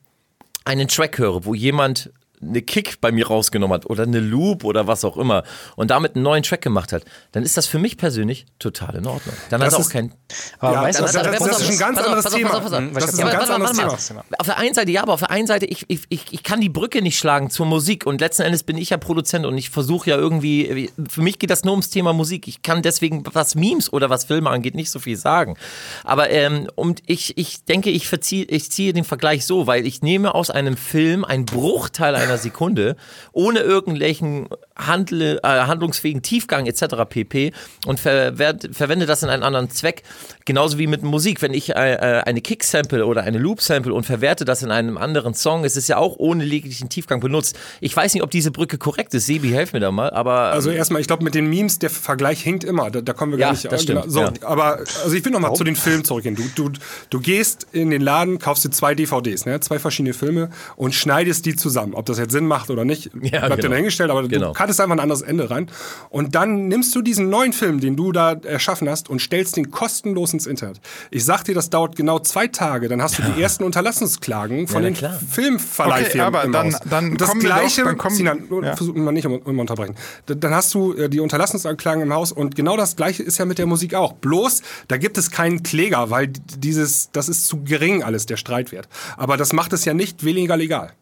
einen 0.65 0.89
Track 0.89 1.17
höre, 1.17 1.45
wo 1.45 1.53
jemand 1.53 2.11
eine 2.47 2.61
Kick 2.61 3.01
bei 3.01 3.11
mir 3.11 3.27
rausgenommen 3.27 3.75
hat 3.75 3.89
oder 3.89 4.03
eine 4.03 4.19
Loop 4.19 4.63
oder 4.63 4.87
was 4.87 5.05
auch 5.05 5.17
immer 5.17 5.43
und 5.75 5.91
damit 5.91 6.15
einen 6.15 6.23
neuen 6.23 6.43
Track 6.43 6.61
gemacht 6.61 6.93
hat, 6.93 7.03
dann 7.31 7.43
ist 7.43 7.57
das 7.57 7.67
für 7.67 7.79
mich 7.79 7.97
persönlich 7.97 8.45
total 8.59 8.95
in 8.95 9.07
Ordnung. 9.07 9.35
Dann 9.49 9.61
das 9.61 9.73
hat 9.73 9.79
er 9.79 9.85
auch 9.85 9.89
kein. 9.89 10.13
Aber 10.59 10.73
ja, 10.73 10.81
weißt 10.83 10.99
das, 10.99 11.11
das, 11.13 11.23
das, 11.23 11.39
das 11.39 11.61
ist 11.61 11.71
ein 11.71 11.79
ganz 11.79 11.97
anderes 11.99 12.25
Thema. 12.25 12.59
Das 12.93 13.13
ist 13.13 13.19
ein 13.19 13.31
ganz 13.31 13.49
anderes 13.49 13.77
Thema. 14.07 14.23
Auf 14.37 14.45
der 14.45 14.57
einen 14.57 14.73
Seite, 14.73 14.91
ja, 14.91 15.03
aber 15.03 15.13
auf 15.13 15.19
der 15.19 15.31
einen 15.31 15.47
Seite, 15.47 15.65
ich, 15.65 15.85
ich, 15.87 16.01
ich, 16.09 16.25
ich 16.31 16.43
kann 16.43 16.61
die 16.61 16.69
Brücke 16.69 17.01
nicht 17.01 17.17
schlagen 17.17 17.49
zur 17.49 17.65
Musik 17.65 18.05
und 18.05 18.21
letzten 18.21 18.43
Endes 18.43 18.63
bin 18.63 18.77
ich 18.77 18.89
ja 18.89 18.97
Produzent 18.97 19.45
und 19.45 19.57
ich 19.57 19.69
versuche 19.69 20.09
ja 20.09 20.17
irgendwie, 20.17 20.89
für 21.09 21.21
mich 21.21 21.39
geht 21.39 21.49
das 21.49 21.63
nur 21.63 21.73
ums 21.73 21.89
Thema 21.89 22.13
Musik. 22.13 22.47
Ich 22.47 22.61
kann 22.61 22.81
deswegen, 22.81 23.23
was 23.33 23.55
Memes 23.55 23.91
oder 23.91 24.09
was 24.09 24.25
Filme 24.25 24.49
angeht, 24.49 24.75
nicht 24.75 24.91
so 24.91 24.99
viel 24.99 25.17
sagen. 25.17 25.57
Aber 26.03 26.29
ähm, 26.29 26.69
und 26.75 27.01
ich, 27.05 27.37
ich 27.37 27.63
denke, 27.65 27.89
ich, 27.89 28.07
verziehe, 28.07 28.45
ich 28.45 28.71
ziehe 28.71 28.93
den 28.93 29.03
Vergleich 29.03 29.45
so, 29.45 29.67
weil 29.67 29.85
ich 29.85 30.01
nehme 30.01 30.35
aus 30.35 30.49
einem 30.49 30.77
Film 30.77 31.25
einen 31.25 31.45
Bruchteil 31.45 32.15
einer 32.15 32.32
einer 32.33 32.37
Sekunde, 32.39 32.95
ohne 33.31 33.59
irgendwelchen 33.59 34.47
Handel, 34.75 35.39
äh, 35.43 35.47
handlungsfähigen 35.47 36.21
Tiefgang 36.21 36.65
etc. 36.65 37.05
pp. 37.07 37.51
und 37.85 37.99
ver 37.99 38.33
verwende 38.35 39.05
das 39.05 39.23
in 39.23 39.29
einen 39.29 39.43
anderen 39.43 39.69
Zweck. 39.69 40.03
Genauso 40.45 40.77
wie 40.77 40.87
mit 40.87 41.03
Musik. 41.03 41.41
Wenn 41.41 41.53
ich 41.53 41.75
äh, 41.75 41.93
äh, 41.93 42.21
eine 42.21 42.41
Kick-Sample 42.41 43.05
oder 43.05 43.23
eine 43.23 43.37
Loop-Sample 43.37 43.93
und 43.93 44.05
verwerte 44.05 44.45
das 44.45 44.63
in 44.63 44.71
einem 44.71 44.97
anderen 44.97 45.33
Song, 45.33 45.63
ist 45.63 45.77
es 45.77 45.87
ja 45.87 45.97
auch 45.97 46.15
ohne 46.17 46.43
jeglichen 46.43 46.89
Tiefgang 46.89 47.19
benutzt. 47.19 47.57
Ich 47.81 47.95
weiß 47.95 48.13
nicht, 48.13 48.23
ob 48.23 48.31
diese 48.31 48.51
Brücke 48.51 48.77
korrekt 48.77 49.13
ist. 49.13 49.25
Sebi, 49.25 49.49
helf 49.49 49.73
mir 49.73 49.79
da 49.79 49.91
mal. 49.91 50.09
Aber, 50.09 50.51
also 50.51 50.69
erstmal, 50.69 51.01
ich 51.01 51.07
glaube, 51.07 51.23
mit 51.23 51.35
den 51.35 51.49
Memes, 51.49 51.79
der 51.79 51.89
Vergleich 51.89 52.41
hinkt 52.41 52.63
immer. 52.63 52.91
Da, 52.91 53.01
da 53.01 53.13
kommen 53.13 53.33
wir 53.33 53.39
gar 53.39 53.49
ja, 53.49 53.53
nicht 53.53 53.71
das 53.71 53.83
stimmt, 53.83 54.05
so, 54.07 54.21
ja. 54.21 54.33
Aber 54.41 54.79
also 55.03 55.13
ich 55.15 55.23
will 55.23 55.31
nochmal 55.31 55.53
zu 55.53 55.63
den 55.63 55.75
Filmen 55.75 56.03
zurückgehen. 56.03 56.35
Du, 56.35 56.43
du, 56.55 56.71
du 57.09 57.19
gehst 57.19 57.67
in 57.71 57.89
den 57.89 58.01
Laden, 58.01 58.39
kaufst 58.39 58.65
dir 58.65 58.71
zwei 58.71 58.95
DVDs, 58.95 59.45
ne? 59.45 59.59
zwei 59.59 59.79
verschiedene 59.79 60.13
Filme 60.13 60.49
und 60.75 60.93
schneidest 60.95 61.45
die 61.45 61.55
zusammen. 61.55 61.93
Ob 61.93 62.05
das 62.05 62.17
jetzt 62.17 62.31
Sinn 62.31 62.47
macht 62.47 62.69
oder 62.69 62.85
nicht, 62.85 63.05
ja, 63.05 63.11
bleibt 63.11 63.43
genau. 63.43 63.55
dir 63.55 63.69
dahingestellt, 63.69 64.09
aber 64.09 64.27
genau. 64.27 64.47
du 64.47 64.53
kattest 64.63 64.79
einfach 64.79 64.95
ein 64.95 65.01
anderes 65.01 65.21
Ende 65.21 65.49
rein. 65.49 65.67
Und 66.09 66.35
dann 66.35 66.69
nimmst 66.69 66.95
du 66.95 67.01
diesen 67.01 67.29
neuen 67.29 67.51
Film, 67.51 67.81
den 67.81 67.97
du 67.97 68.13
da 68.13 68.31
erschaffen 68.31 68.87
hast, 68.87 69.09
und 69.09 69.19
stellst 69.19 69.57
den 69.57 69.71
kostenlos 69.71 70.31
ins 70.31 70.47
Internet. 70.47 70.79
Ich 71.11 71.25
sag 71.25 71.43
dir, 71.43 71.53
das 71.53 71.69
dauert 71.69 71.97
genau 71.97 72.19
zwei 72.19 72.47
Tage, 72.47 72.87
dann 72.87 73.01
hast 73.01 73.19
du 73.19 73.23
die 73.23 73.41
ersten 73.41 73.65
Unterlassungsklagen 73.65 74.69
von 74.69 74.83
ja, 74.83 74.89
den 74.89 74.95
Filmverleihfirmen. 74.95 76.33
Okay, 76.33 76.39
aber 76.39 76.47
dann, 76.49 76.75
dann 76.89 77.17
das 77.17 77.37
gleiche, 77.39 77.83
doch, 77.83 77.95
dann 77.95 78.11
Sinan, 78.11 78.43
ja. 78.61 78.75
versuchen 78.77 79.03
wir 79.03 79.11
nicht 79.11 79.25
immer 79.25 79.45
unterbrechen. 79.45 79.95
Dann 80.27 80.53
hast 80.53 80.73
du 80.73 80.93
äh, 80.93 81.09
die 81.09 81.19
Unterlassungsklagen 81.19 82.01
im 82.01 82.13
Haus 82.13 82.31
und 82.31 82.55
genau 82.55 82.77
das 82.77 82.95
gleiche 82.95 83.21
ist 83.21 83.37
ja 83.37 83.45
mit 83.45 83.57
der 83.57 83.65
Musik 83.65 83.95
auch. 83.95 84.13
Bloß, 84.13 84.61
da 84.87 84.95
gibt 84.95 85.17
es 85.17 85.29
keinen 85.29 85.63
Kläger, 85.63 86.09
weil 86.09 86.27
dieses, 86.27 87.09
das 87.11 87.27
ist 87.27 87.47
zu 87.47 87.63
gering 87.63 88.01
alles, 88.01 88.27
der 88.27 88.37
Streitwert. 88.37 88.87
Aber 89.17 89.35
das 89.35 89.51
macht 89.51 89.73
es 89.73 89.83
ja 89.83 89.93
nicht 89.93 90.23
weniger 90.23 90.55
legal. 90.55 90.93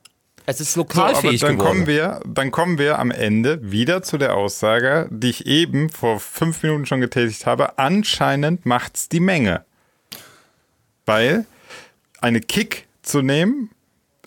Es 0.46 0.60
ist 0.60 0.76
lokalfähig 0.76 1.40
so, 1.40 1.48
aber 1.48 1.56
dann 1.56 1.60
geworden. 1.60 1.78
Kommen 1.78 1.88
wir, 1.88 2.20
dann 2.26 2.52
kommen 2.52 2.78
wir 2.78 3.00
am 3.00 3.12
Ende 3.12 3.72
wieder 3.72 4.02
zu 4.02 4.18
der 4.18 4.36
Aussage, 4.36 5.08
die 5.12 5.30
ich 5.30 5.46
eben 5.46 5.90
vor 5.90 6.20
fünf 6.20 6.64
Minuten 6.64 6.86
schon 6.86 7.02
getätigt 7.02 7.46
habe. 7.46 7.78
Anscheinend 7.78 8.66
macht 8.66 8.96
es 8.96 9.10
die 9.10 9.20
Menge. 9.20 9.66
Weil 11.06 11.46
eine 12.20 12.42
Kick 12.42 12.88
zu 13.02 13.22
nehmen, 13.22 13.72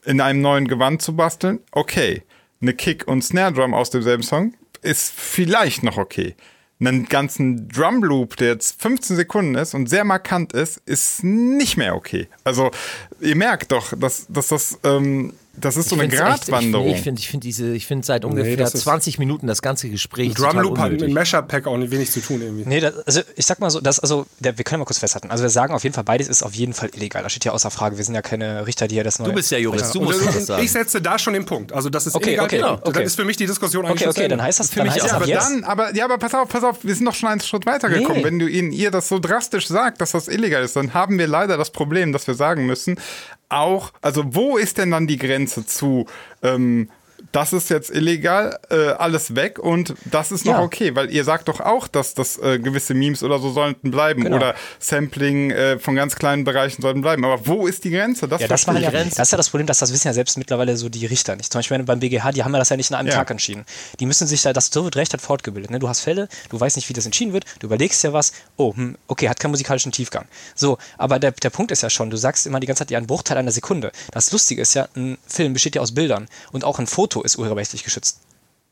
in 0.04 0.20
einem 0.20 0.40
neuen 0.40 0.68
Gewand 0.68 1.02
zu 1.02 1.16
basteln, 1.16 1.60
okay. 1.72 2.22
Eine 2.60 2.74
Kick 2.74 3.06
und 3.06 3.22
Snare 3.22 3.52
Drum 3.52 3.74
aus 3.74 3.90
demselben 3.90 4.22
Song 4.22 4.54
ist 4.82 5.12
vielleicht 5.12 5.82
noch 5.82 5.96
okay. 5.96 6.34
Einen 6.80 7.06
ganzen 7.06 7.68
Drum 7.68 8.02
Loop, 8.02 8.36
der 8.36 8.48
jetzt 8.48 8.80
15 8.82 9.16
Sekunden 9.16 9.54
ist 9.54 9.74
und 9.74 9.88
sehr 9.88 10.04
markant 10.04 10.52
ist, 10.52 10.78
ist 10.86 11.24
nicht 11.24 11.76
mehr 11.76 11.94
okay. 11.94 12.28
Also 12.42 12.70
ihr 13.20 13.36
merkt 13.36 13.72
doch, 13.72 13.96
dass, 13.96 14.26
dass 14.28 14.48
das 14.48 14.78
ähm, 14.84 15.34
das 15.56 15.76
ist 15.76 15.88
so 15.88 15.96
eine 15.96 16.08
Gratwanderung. 16.08 16.88
ich 16.88 17.00
finde 17.00 17.20
ich 17.20 17.28
find 17.28 17.44
diese, 17.44 17.74
ich 17.74 17.86
finde 17.86 18.04
seit 18.04 18.24
ungefähr 18.24 18.56
nee, 18.56 18.64
20 18.64 19.18
Minuten 19.18 19.46
das 19.46 19.62
ganze 19.62 19.88
Gespräch. 19.88 20.34
Drumloop 20.34 20.78
hat 20.78 20.92
mit 20.92 21.12
Mashup-Pack 21.12 21.66
auch 21.66 21.78
wenig 21.78 22.10
zu 22.10 22.20
tun 22.20 22.42
irgendwie. 22.42 22.64
Nee, 22.66 22.80
das, 22.80 22.98
also 23.06 23.20
ich 23.36 23.46
sag 23.46 23.60
mal 23.60 23.70
so, 23.70 23.80
das, 23.80 24.00
also, 24.00 24.26
der, 24.40 24.56
wir 24.58 24.64
können 24.64 24.80
mal 24.80 24.84
kurz 24.84 24.98
festhalten. 24.98 25.30
Also 25.30 25.42
wir 25.42 25.50
sagen 25.50 25.74
auf 25.74 25.82
jeden 25.84 25.94
Fall, 25.94 26.04
beides 26.04 26.28
ist 26.28 26.42
auf 26.42 26.54
jeden 26.54 26.72
Fall 26.72 26.90
illegal. 26.94 27.22
Das 27.22 27.32
steht 27.32 27.44
ja 27.44 27.52
außer 27.52 27.70
Frage. 27.70 27.96
Wir 27.96 28.04
sind 28.04 28.14
ja 28.14 28.22
keine 28.22 28.66
Richter, 28.66 28.88
die 28.88 28.96
ja 28.96 29.02
das 29.02 29.18
neue. 29.18 29.28
Du 29.28 29.34
bist 29.34 29.50
ja 29.50 29.58
Jurist, 29.58 29.94
du 29.94 30.00
musst 30.00 30.26
das 30.26 30.46
sagen. 30.46 30.64
Ich 30.64 30.72
setze 30.72 31.00
da 31.00 31.18
schon 31.18 31.34
den 31.34 31.46
Punkt. 31.46 31.72
Also 31.72 31.88
das 31.88 32.06
ist 32.06 32.14
okay, 32.14 32.30
illegal. 32.30 32.46
Okay, 32.46 32.56
genau, 32.56 32.72
okay. 32.74 32.92
Das 32.92 33.04
ist 33.04 33.16
für 33.16 33.24
mich 33.24 33.36
die 33.36 33.46
Diskussion 33.46 33.86
eigentlich. 33.86 34.08
Okay, 34.08 34.20
okay, 34.20 34.28
dann 34.28 34.42
heißt 34.42 34.60
das 34.60 34.70
für 34.70 34.82
mich 34.82 35.00
auch. 35.02 35.12
Aber 35.12 35.26
dann, 35.26 35.64
aber 35.64 35.94
ja, 35.94 36.04
aber 36.04 36.18
pass 36.18 36.34
auf, 36.34 36.48
pass 36.48 36.64
auf, 36.64 36.84
wir 36.84 36.94
sind 36.94 37.04
noch 37.04 37.14
schon 37.14 37.28
einen 37.28 37.40
Schritt 37.40 37.66
weitergekommen. 37.66 38.18
Nee. 38.18 38.24
Wenn 38.24 38.38
du 38.38 38.48
ihnen 38.48 38.72
ihr 38.72 38.90
das 38.90 39.08
so 39.08 39.18
drastisch 39.18 39.68
sagt, 39.68 40.00
dass 40.00 40.12
das 40.12 40.28
illegal 40.28 40.62
ist, 40.62 40.76
dann 40.76 40.94
haben 40.94 41.18
wir 41.18 41.26
leider 41.26 41.56
das 41.56 41.70
Problem, 41.70 42.12
dass 42.12 42.26
wir 42.26 42.34
sagen 42.34 42.66
müssen, 42.66 42.96
auch, 43.54 43.92
also 44.02 44.34
wo 44.34 44.56
ist 44.56 44.78
denn 44.78 44.90
dann 44.90 45.06
die 45.06 45.18
Grenze 45.18 45.66
zu, 45.66 46.06
ähm, 46.42 46.88
das 47.34 47.52
ist 47.52 47.68
jetzt 47.68 47.90
illegal, 47.90 48.58
äh, 48.70 48.90
alles 48.90 49.34
weg 49.34 49.58
und 49.58 49.94
das 50.04 50.30
ist 50.30 50.44
noch 50.44 50.54
ja. 50.54 50.62
okay, 50.62 50.94
weil 50.94 51.10
ihr 51.10 51.24
sagt 51.24 51.48
doch 51.48 51.60
auch, 51.60 51.88
dass 51.88 52.14
das 52.14 52.38
äh, 52.38 52.60
gewisse 52.60 52.94
Memes 52.94 53.24
oder 53.24 53.40
so 53.40 53.50
sollten 53.50 53.90
bleiben 53.90 54.22
genau. 54.22 54.36
oder 54.36 54.54
Sampling 54.78 55.50
äh, 55.50 55.80
von 55.80 55.96
ganz 55.96 56.14
kleinen 56.14 56.44
Bereichen 56.44 56.80
sollten 56.80 57.00
bleiben. 57.00 57.24
Aber 57.24 57.44
wo 57.44 57.66
ist 57.66 57.82
die 57.82 57.90
Grenze? 57.90 58.28
Das, 58.28 58.40
ja, 58.40 58.46
das, 58.46 58.68
war 58.68 58.78
ja, 58.78 58.88
Grenze. 58.88 59.16
das 59.16 59.28
ist 59.28 59.32
ja 59.32 59.36
das 59.36 59.50
Problem, 59.50 59.66
dass 59.66 59.80
das 59.80 59.92
wissen 59.92 60.06
ja 60.06 60.14
selbst 60.14 60.38
mittlerweile 60.38 60.76
so 60.76 60.88
die 60.88 61.06
Richter 61.06 61.34
nicht. 61.34 61.52
Zum 61.52 61.58
Beispiel 61.58 61.82
beim 61.82 61.98
BGH, 61.98 62.30
die 62.30 62.44
haben 62.44 62.52
ja 62.52 62.60
das 62.60 62.68
ja 62.68 62.76
nicht 62.76 62.90
in 62.90 62.96
einem 62.96 63.08
ja. 63.08 63.16
Tag 63.16 63.30
entschieden. 63.32 63.64
Die 63.98 64.06
müssen 64.06 64.28
sich 64.28 64.42
da, 64.42 64.52
das 64.52 64.66
so 64.72 64.84
wird 64.84 64.94
Recht 64.94 65.12
hat 65.12 65.20
fortgebildet. 65.20 65.72
Ne? 65.72 65.80
Du 65.80 65.88
hast 65.88 66.00
Fälle, 66.02 66.28
du 66.50 66.60
weißt 66.60 66.76
nicht, 66.76 66.88
wie 66.88 66.92
das 66.92 67.04
entschieden 67.04 67.32
wird, 67.32 67.46
du 67.58 67.66
überlegst 67.66 68.04
ja 68.04 68.12
was, 68.12 68.32
oh, 68.56 68.76
hm, 68.76 68.96
okay, 69.08 69.28
hat 69.28 69.40
keinen 69.40 69.50
musikalischen 69.50 69.90
Tiefgang. 69.90 70.26
So, 70.54 70.78
aber 70.98 71.18
der, 71.18 71.32
der 71.32 71.50
Punkt 71.50 71.72
ist 71.72 71.82
ja 71.82 71.90
schon, 71.90 72.10
du 72.10 72.16
sagst 72.16 72.46
immer 72.46 72.60
die 72.60 72.68
ganze 72.68 72.82
Zeit 72.82 72.92
ja 72.92 72.98
einen 72.98 73.08
Bruchteil 73.08 73.38
einer 73.38 73.50
Sekunde. 73.50 73.90
Das 74.12 74.30
Lustige 74.30 74.62
ist 74.62 74.74
ja, 74.74 74.86
ein 74.94 75.18
Film 75.26 75.52
besteht 75.52 75.74
ja 75.74 75.82
aus 75.82 75.92
Bildern 75.92 76.28
und 76.52 76.62
auch 76.62 76.78
ein 76.78 76.86
Foto 76.86 77.23
ist 77.24 77.38
urheberrechtlich 77.38 77.84
geschützt. 77.84 78.20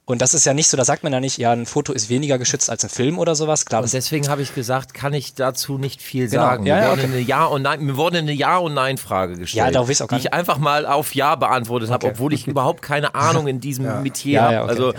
Und 0.04 0.20
das 0.20 0.34
ist 0.34 0.44
ja 0.44 0.52
nicht 0.52 0.68
so, 0.68 0.76
da 0.76 0.84
sagt 0.84 1.04
man 1.04 1.12
ja 1.12 1.20
nicht, 1.20 1.38
ja, 1.38 1.52
ein 1.52 1.64
Foto 1.64 1.92
ist 1.92 2.08
weniger 2.08 2.36
geschützt 2.36 2.68
als 2.70 2.82
ein 2.82 2.90
Film 2.90 3.20
oder 3.20 3.36
sowas. 3.36 3.64
Klar, 3.66 3.82
und 3.82 3.92
deswegen 3.92 4.28
habe 4.28 4.42
ich 4.42 4.52
gesagt, 4.52 4.94
kann 4.94 5.14
ich 5.14 5.34
dazu 5.34 5.78
nicht 5.78 6.02
viel 6.02 6.28
genau. 6.28 6.42
sagen. 6.42 6.66
Ja, 6.66 6.74
mir, 6.74 6.82
ja, 6.82 6.90
wurde 6.90 7.02
okay. 7.02 7.12
eine 7.12 7.20
ja 7.20 7.44
und 7.44 7.62
Nein, 7.62 7.84
mir 7.84 7.96
wurde 7.96 8.18
eine 8.18 8.32
Ja- 8.32 8.58
und 8.58 8.74
Nein-Frage 8.74 9.36
gestellt, 9.36 9.66
ja, 9.66 9.70
darauf 9.70 10.00
auch 10.00 10.08
die 10.08 10.16
ich 10.16 10.32
einfach 10.32 10.58
mal 10.58 10.86
auf 10.86 11.14
Ja 11.14 11.36
beantwortet 11.36 11.88
okay. 11.88 11.94
habe, 11.94 12.06
obwohl 12.08 12.32
ich 12.32 12.48
überhaupt 12.48 12.82
keine 12.82 13.14
Ahnung 13.14 13.46
in 13.46 13.60
diesem 13.60 13.84
ja. 13.86 14.00
Metier 14.00 14.42
habe. 14.42 14.62
Okay, 14.62 14.70
also 14.70 14.94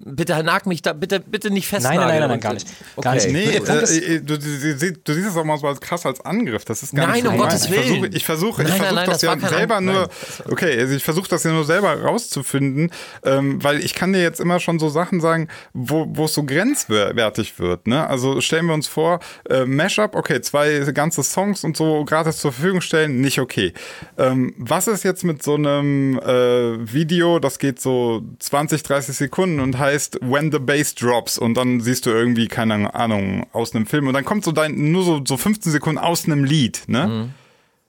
Bitte 0.00 0.42
nag 0.44 0.66
mich 0.66 0.80
da, 0.82 0.92
bitte, 0.92 1.18
bitte 1.18 1.50
nicht 1.50 1.66
festnageln. 1.66 2.06
Nein, 2.06 2.08
nein, 2.08 2.20
nein, 2.20 2.30
nein, 2.30 2.40
gar 2.40 2.52
nicht. 2.54 2.68
Gar 3.00 3.14
nicht. 3.14 3.30
Nee, 3.30 3.44
äh, 3.44 4.14
äh, 4.14 4.20
du, 4.20 4.38
du, 4.38 5.12
siehst 5.14 5.26
das 5.26 5.36
auch 5.36 5.44
mal 5.44 5.58
so 5.58 5.66
als 5.66 5.80
krass 5.80 6.06
als 6.06 6.20
Angriff. 6.20 6.64
Das 6.64 6.84
ist 6.84 6.94
gar 6.94 7.08
nein, 7.08 7.22
nicht 7.22 7.26
um 7.26 7.36
Gottes 7.36 7.68
Willen. 7.68 8.12
Ich 8.12 8.24
versuche, 8.24 8.62
ich 8.62 8.68
versuche, 8.68 8.74
ich 8.74 8.74
versuche 8.74 9.06
das, 9.06 9.20
das 9.20 9.22
ja 9.22 9.48
selber 9.48 9.80
nur, 9.80 10.08
okay, 10.50 10.78
also 10.78 10.94
ich 10.94 11.02
versuche 11.02 11.28
das 11.28 11.42
ja 11.42 11.50
nur 11.50 11.64
selber 11.64 12.00
rauszufinden, 12.00 12.92
ähm, 13.24 13.62
weil 13.62 13.84
ich 13.84 13.94
kann 13.94 14.12
dir 14.12 14.22
jetzt 14.22 14.38
immer 14.40 14.60
schon 14.60 14.78
so 14.78 14.88
Sachen 14.88 15.20
sagen, 15.20 15.48
wo, 15.72 16.06
wo 16.08 16.26
es 16.26 16.34
so 16.34 16.44
grenzwertig 16.44 17.58
wird. 17.58 17.88
Ne? 17.88 18.06
Also 18.06 18.40
stellen 18.40 18.66
wir 18.66 18.74
uns 18.74 18.86
vor, 18.86 19.18
äh, 19.50 19.64
Mashup, 19.64 20.14
okay, 20.14 20.40
zwei 20.40 20.78
ganze 20.92 21.24
Songs 21.24 21.64
und 21.64 21.76
so 21.76 22.04
gratis 22.04 22.38
zur 22.38 22.52
Verfügung 22.52 22.82
stellen, 22.82 23.20
nicht 23.20 23.40
okay. 23.40 23.72
Ähm, 24.16 24.54
was 24.58 24.86
ist 24.86 25.02
jetzt 25.02 25.24
mit 25.24 25.42
so 25.42 25.54
einem 25.54 26.20
äh, 26.20 26.92
Video, 26.92 27.40
das 27.40 27.58
geht 27.58 27.80
so 27.80 28.22
20, 28.38 28.84
30 28.84 29.16
Sekunden 29.16 29.58
und 29.58 29.76
heißt, 29.76 29.87
heißt 29.88 30.18
When 30.22 30.52
the 30.52 30.58
Bass 30.58 30.94
Drops 30.94 31.38
und 31.38 31.54
dann 31.54 31.80
siehst 31.80 32.06
du 32.06 32.10
irgendwie, 32.10 32.48
keine 32.48 32.94
Ahnung, 32.94 33.46
aus 33.52 33.74
einem 33.74 33.86
Film 33.86 34.06
und 34.06 34.14
dann 34.14 34.24
kommt 34.24 34.44
so 34.44 34.52
dein, 34.52 34.92
nur 34.92 35.02
so, 35.02 35.24
so 35.24 35.36
15 35.36 35.72
Sekunden 35.72 35.98
aus 35.98 36.26
einem 36.26 36.44
Lied, 36.44 36.82
ne? 36.86 37.06
Mhm. 37.06 37.30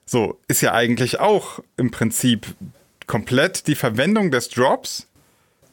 So, 0.06 0.40
ist 0.48 0.60
ja 0.60 0.72
eigentlich 0.72 1.20
auch 1.20 1.60
im 1.76 1.92
Prinzip 1.92 2.46
komplett 3.06 3.68
die 3.68 3.76
Verwendung 3.76 4.32
des 4.32 4.48
Drops 4.48 5.06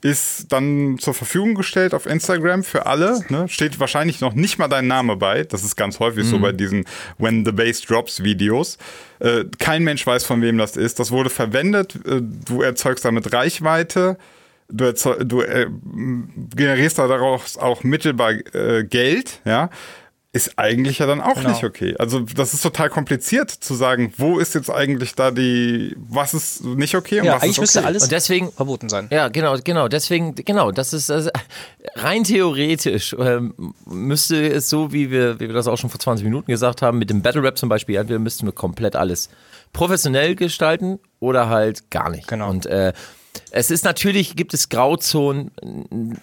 ist 0.01 0.45
dann 0.49 0.97
zur 0.99 1.15
Verfügung 1.15 1.55
gestellt 1.55 1.95
auf 1.95 2.05
Instagram 2.05 2.63
für 2.63 2.85
alle. 2.85 3.25
Ne? 3.29 3.47
Steht 3.49 3.79
wahrscheinlich 3.79 4.21
noch 4.21 4.33
nicht 4.33 4.59
mal 4.59 4.67
dein 4.67 4.85
Name 4.85 5.15
bei. 5.15 5.43
Das 5.43 5.63
ist 5.63 5.75
ganz 5.75 5.99
häufig 5.99 6.25
mhm. 6.25 6.29
so 6.29 6.39
bei 6.39 6.51
diesen 6.51 6.85
When 7.17 7.45
the 7.45 7.51
Bass 7.51 7.81
Drops 7.81 8.23
Videos. 8.23 8.77
Äh, 9.19 9.45
kein 9.57 9.83
Mensch 9.83 10.05
weiß, 10.05 10.23
von 10.23 10.41
wem 10.43 10.59
das 10.59 10.77
ist. 10.77 10.99
Das 10.99 11.11
wurde 11.11 11.31
verwendet. 11.31 11.95
Äh, 12.05 12.21
du 12.21 12.61
erzeugst 12.61 13.05
damit 13.05 13.33
Reichweite 13.33 14.17
du, 14.69 14.93
du 15.23 15.41
äh, 15.41 15.67
generierst 16.55 16.97
daraus 16.97 17.57
auch 17.57 17.83
mittelbar 17.83 18.31
äh, 18.53 18.83
Geld, 18.83 19.41
ja, 19.45 19.69
ist 20.33 20.59
eigentlich 20.59 20.99
ja 20.99 21.07
dann 21.07 21.19
auch 21.19 21.35
genau. 21.35 21.49
nicht 21.49 21.63
okay. 21.63 21.95
Also 21.97 22.19
das 22.19 22.53
ist 22.53 22.61
total 22.61 22.89
kompliziert 22.89 23.49
zu 23.49 23.73
sagen, 23.73 24.13
wo 24.17 24.37
ist 24.37 24.53
jetzt 24.55 24.69
eigentlich 24.69 25.15
da 25.15 25.31
die, 25.31 25.95
was 25.97 26.33
ist 26.33 26.63
nicht 26.63 26.95
okay 26.95 27.21
und 27.21 27.25
ja, 27.25 27.35
was 27.35 27.43
eigentlich 27.43 27.51
ist 27.51 27.57
okay. 27.57 27.61
müsste 27.63 27.85
alles 27.85 28.03
und 28.03 28.11
deswegen, 28.11 28.51
verboten 28.51 28.87
sein. 28.87 29.07
Ja, 29.09 29.29
genau, 29.29 29.55
genau. 29.63 29.87
Deswegen, 29.87 30.35
genau, 30.35 30.71
das 30.71 30.93
ist 30.93 31.09
also, 31.09 31.31
rein 31.95 32.23
theoretisch 32.23 33.15
ähm, 33.17 33.73
müsste 33.85 34.47
es 34.47 34.69
so, 34.69 34.93
wie 34.93 35.09
wir, 35.09 35.39
wie 35.39 35.47
wir 35.47 35.53
das 35.53 35.67
auch 35.67 35.77
schon 35.77 35.89
vor 35.89 35.99
20 35.99 36.23
Minuten 36.23 36.51
gesagt 36.51 36.81
haben, 36.81 36.99
mit 36.99 37.09
dem 37.09 37.21
Battle 37.21 37.41
Rap 37.41 37.57
zum 37.57 37.69
Beispiel, 37.69 37.95
entweder 37.95 38.19
müssten 38.19 38.45
wir 38.45 38.53
komplett 38.53 38.95
alles 38.95 39.29
professionell 39.73 40.35
gestalten 40.35 40.99
oder 41.19 41.49
halt 41.49 41.89
gar 41.89 42.09
nicht. 42.09 42.27
Genau. 42.27 42.49
Und 42.49 42.67
äh, 42.67 42.93
es 43.51 43.71
ist 43.71 43.85
natürlich, 43.85 44.35
gibt 44.35 44.53
es 44.53 44.69
Grauzonen, 44.69 45.51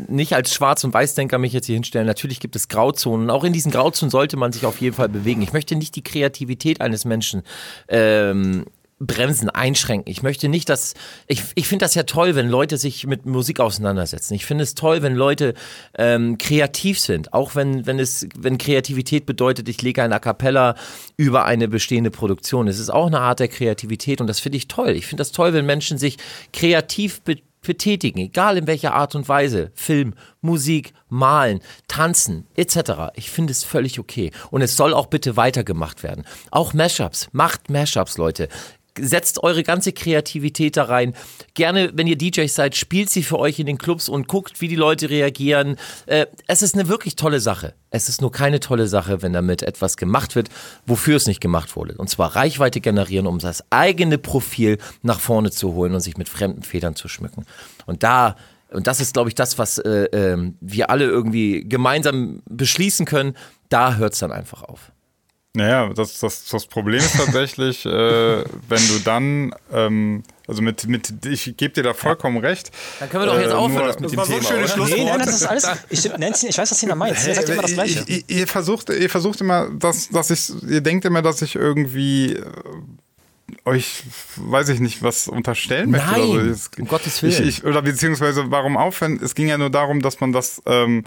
nicht 0.08 0.34
als 0.34 0.54
Schwarz- 0.54 0.84
und 0.84 0.92
Weißdenker 0.92 1.38
mich 1.38 1.52
jetzt 1.52 1.66
hier 1.66 1.74
hinstellen, 1.74 2.06
natürlich 2.06 2.40
gibt 2.40 2.56
es 2.56 2.68
Grauzonen. 2.68 3.30
Auch 3.30 3.44
in 3.44 3.52
diesen 3.52 3.72
Grauzonen 3.72 4.10
sollte 4.10 4.36
man 4.36 4.52
sich 4.52 4.66
auf 4.66 4.80
jeden 4.80 4.96
Fall 4.96 5.08
bewegen. 5.08 5.42
Ich 5.42 5.52
möchte 5.52 5.76
nicht 5.76 5.96
die 5.96 6.02
Kreativität 6.02 6.80
eines 6.80 7.04
Menschen 7.04 7.42
ähm, 7.88 8.66
bremsen, 9.06 9.50
einschränken. 9.50 10.10
Ich 10.10 10.22
möchte 10.22 10.48
nicht, 10.48 10.68
dass 10.68 10.94
ich, 11.26 11.42
ich 11.54 11.68
finde 11.68 11.84
das 11.84 11.94
ja 11.94 12.04
toll, 12.04 12.34
wenn 12.34 12.48
Leute 12.48 12.76
sich 12.76 13.06
mit 13.06 13.26
Musik 13.26 13.60
auseinandersetzen. 13.60 14.34
Ich 14.34 14.46
finde 14.46 14.64
es 14.64 14.74
toll, 14.74 15.02
wenn 15.02 15.14
Leute 15.14 15.54
ähm, 15.96 16.38
kreativ 16.38 16.98
sind, 16.98 17.32
auch 17.32 17.54
wenn 17.54 17.86
wenn 17.86 17.98
es 17.98 18.26
wenn 18.36 18.58
Kreativität 18.58 19.26
bedeutet, 19.26 19.68
ich 19.68 19.82
lege 19.82 20.02
ein 20.02 20.12
A 20.12 20.18
cappella 20.18 20.74
über 21.16 21.44
eine 21.44 21.68
bestehende 21.68 22.10
Produktion. 22.10 22.68
Es 22.68 22.78
ist 22.78 22.90
auch 22.90 23.06
eine 23.06 23.20
Art 23.20 23.40
der 23.40 23.48
Kreativität 23.48 24.20
und 24.20 24.26
das 24.26 24.40
finde 24.40 24.58
ich 24.58 24.68
toll. 24.68 24.90
Ich 24.90 25.06
finde 25.06 25.20
das 25.20 25.32
toll, 25.32 25.52
wenn 25.52 25.66
Menschen 25.66 25.98
sich 25.98 26.16
kreativ 26.52 27.20
betätigen, 27.64 28.20
egal 28.20 28.56
in 28.58 28.66
welcher 28.68 28.94
Art 28.94 29.16
und 29.16 29.28
Weise. 29.28 29.72
Film, 29.74 30.14
Musik, 30.40 30.92
Malen, 31.08 31.60
Tanzen 31.88 32.46
etc. 32.54 33.10
Ich 33.14 33.30
finde 33.30 33.50
es 33.50 33.64
völlig 33.64 33.98
okay. 33.98 34.30
Und 34.50 34.62
es 34.62 34.76
soll 34.76 34.94
auch 34.94 35.06
bitte 35.06 35.36
weitergemacht 35.36 36.04
werden. 36.04 36.24
Auch 36.52 36.74
Mashups. 36.74 37.28
Macht 37.32 37.70
Mashups, 37.70 38.18
Leute 38.18 38.48
setzt 38.98 39.42
eure 39.42 39.62
ganze 39.62 39.92
Kreativität 39.92 40.76
da 40.76 40.84
rein. 40.84 41.14
Gerne, 41.54 41.90
wenn 41.94 42.06
ihr 42.06 42.16
DJs 42.16 42.52
seid, 42.54 42.76
spielt 42.76 43.10
sie 43.10 43.22
für 43.22 43.38
euch 43.38 43.58
in 43.58 43.66
den 43.66 43.78
Clubs 43.78 44.08
und 44.08 44.28
guckt, 44.28 44.60
wie 44.60 44.68
die 44.68 44.76
Leute 44.76 45.10
reagieren. 45.10 45.76
Äh, 46.06 46.26
es 46.46 46.62
ist 46.62 46.74
eine 46.74 46.88
wirklich 46.88 47.16
tolle 47.16 47.40
Sache. 47.40 47.74
Es 47.90 48.08
ist 48.08 48.20
nur 48.20 48.32
keine 48.32 48.60
tolle 48.60 48.88
Sache, 48.88 49.22
wenn 49.22 49.32
damit 49.32 49.62
etwas 49.62 49.96
gemacht 49.96 50.34
wird, 50.34 50.48
wofür 50.86 51.16
es 51.16 51.26
nicht 51.26 51.40
gemacht 51.40 51.76
wurde. 51.76 51.94
Und 51.96 52.10
zwar 52.10 52.34
Reichweite 52.36 52.80
generieren, 52.80 53.26
um 53.26 53.38
das 53.38 53.64
eigene 53.70 54.18
Profil 54.18 54.78
nach 55.02 55.20
vorne 55.20 55.50
zu 55.50 55.74
holen 55.74 55.94
und 55.94 56.00
sich 56.00 56.16
mit 56.16 56.28
fremden 56.28 56.62
Federn 56.62 56.96
zu 56.96 57.08
schmücken. 57.08 57.46
Und 57.86 58.02
da 58.02 58.36
und 58.70 58.88
das 58.88 59.00
ist, 59.00 59.14
glaube 59.14 59.28
ich, 59.28 59.36
das, 59.36 59.56
was 59.56 59.78
äh, 59.78 60.06
äh, 60.06 60.52
wir 60.60 60.90
alle 60.90 61.04
irgendwie 61.04 61.64
gemeinsam 61.66 62.42
beschließen 62.50 63.06
können. 63.06 63.36
Da 63.68 63.94
hört 63.96 64.14
es 64.14 64.18
dann 64.18 64.32
einfach 64.32 64.64
auf. 64.64 64.90
Naja, 65.56 65.88
das, 65.94 66.18
das, 66.18 66.46
das 66.46 66.66
Problem 66.66 66.98
ist 66.98 67.16
tatsächlich, 67.16 67.86
äh, 67.86 67.88
wenn 67.88 68.88
du 68.88 68.98
dann, 69.04 69.54
ähm, 69.72 70.24
also 70.48 70.62
mit, 70.62 70.88
mit 70.88 71.24
ich 71.24 71.56
gebe 71.56 71.72
dir 71.72 71.84
da 71.84 71.94
vollkommen 71.94 72.38
recht. 72.38 72.72
Dann 72.98 73.08
können 73.08 73.22
wir 73.22 73.32
doch 73.32 73.40
jetzt 73.40 73.52
äh, 73.52 73.54
aufhören, 73.54 73.86
das 73.86 74.00
mit 74.00 74.10
dem 74.10 74.20
Thema. 74.20 74.26
So 74.26 74.34
ein 74.34 74.42
schönes 74.42 74.72
Schlusswort. 74.72 74.98
Nee, 74.98 75.04
nein, 75.04 75.18
das 75.20 75.34
ist 75.36 75.46
alles. 75.46 75.68
Ich, 75.90 76.18
Nancy, 76.18 76.48
ich 76.48 76.58
weiß, 76.58 76.72
was 76.72 76.78
Tina 76.80 76.96
meint. 76.96 77.16
Sie 77.16 77.32
sagt 77.32 77.48
immer 77.48 77.62
das 77.62 77.72
Gleiche. 77.72 78.04
Ihr, 78.08 78.22
ihr, 78.26 78.46
versucht, 78.48 78.90
ihr 78.90 79.08
versucht 79.08 79.40
immer, 79.42 79.70
dass, 79.70 80.08
dass 80.08 80.30
ich, 80.30 80.52
ihr 80.68 80.80
denkt 80.80 81.04
immer, 81.04 81.22
dass 81.22 81.40
ich 81.40 81.54
irgendwie 81.54 82.32
äh, 82.32 82.42
euch, 83.64 84.02
weiß 84.36 84.70
ich 84.70 84.80
nicht, 84.80 85.04
was 85.04 85.28
unterstellen 85.28 85.92
möchte. 85.92 86.10
Nein, 86.10 86.30
oder 86.30 86.54
so. 86.54 86.68
um 86.80 86.88
Gottes 86.88 87.22
Willen. 87.22 87.32
Ich, 87.32 87.58
ich, 87.58 87.64
oder 87.64 87.80
beziehungsweise 87.80 88.50
warum 88.50 88.76
aufhören? 88.76 89.20
Es 89.22 89.36
ging 89.36 89.46
ja 89.46 89.56
nur 89.56 89.70
darum, 89.70 90.02
dass 90.02 90.18
man 90.18 90.32
das 90.32 90.60
ähm, 90.66 91.04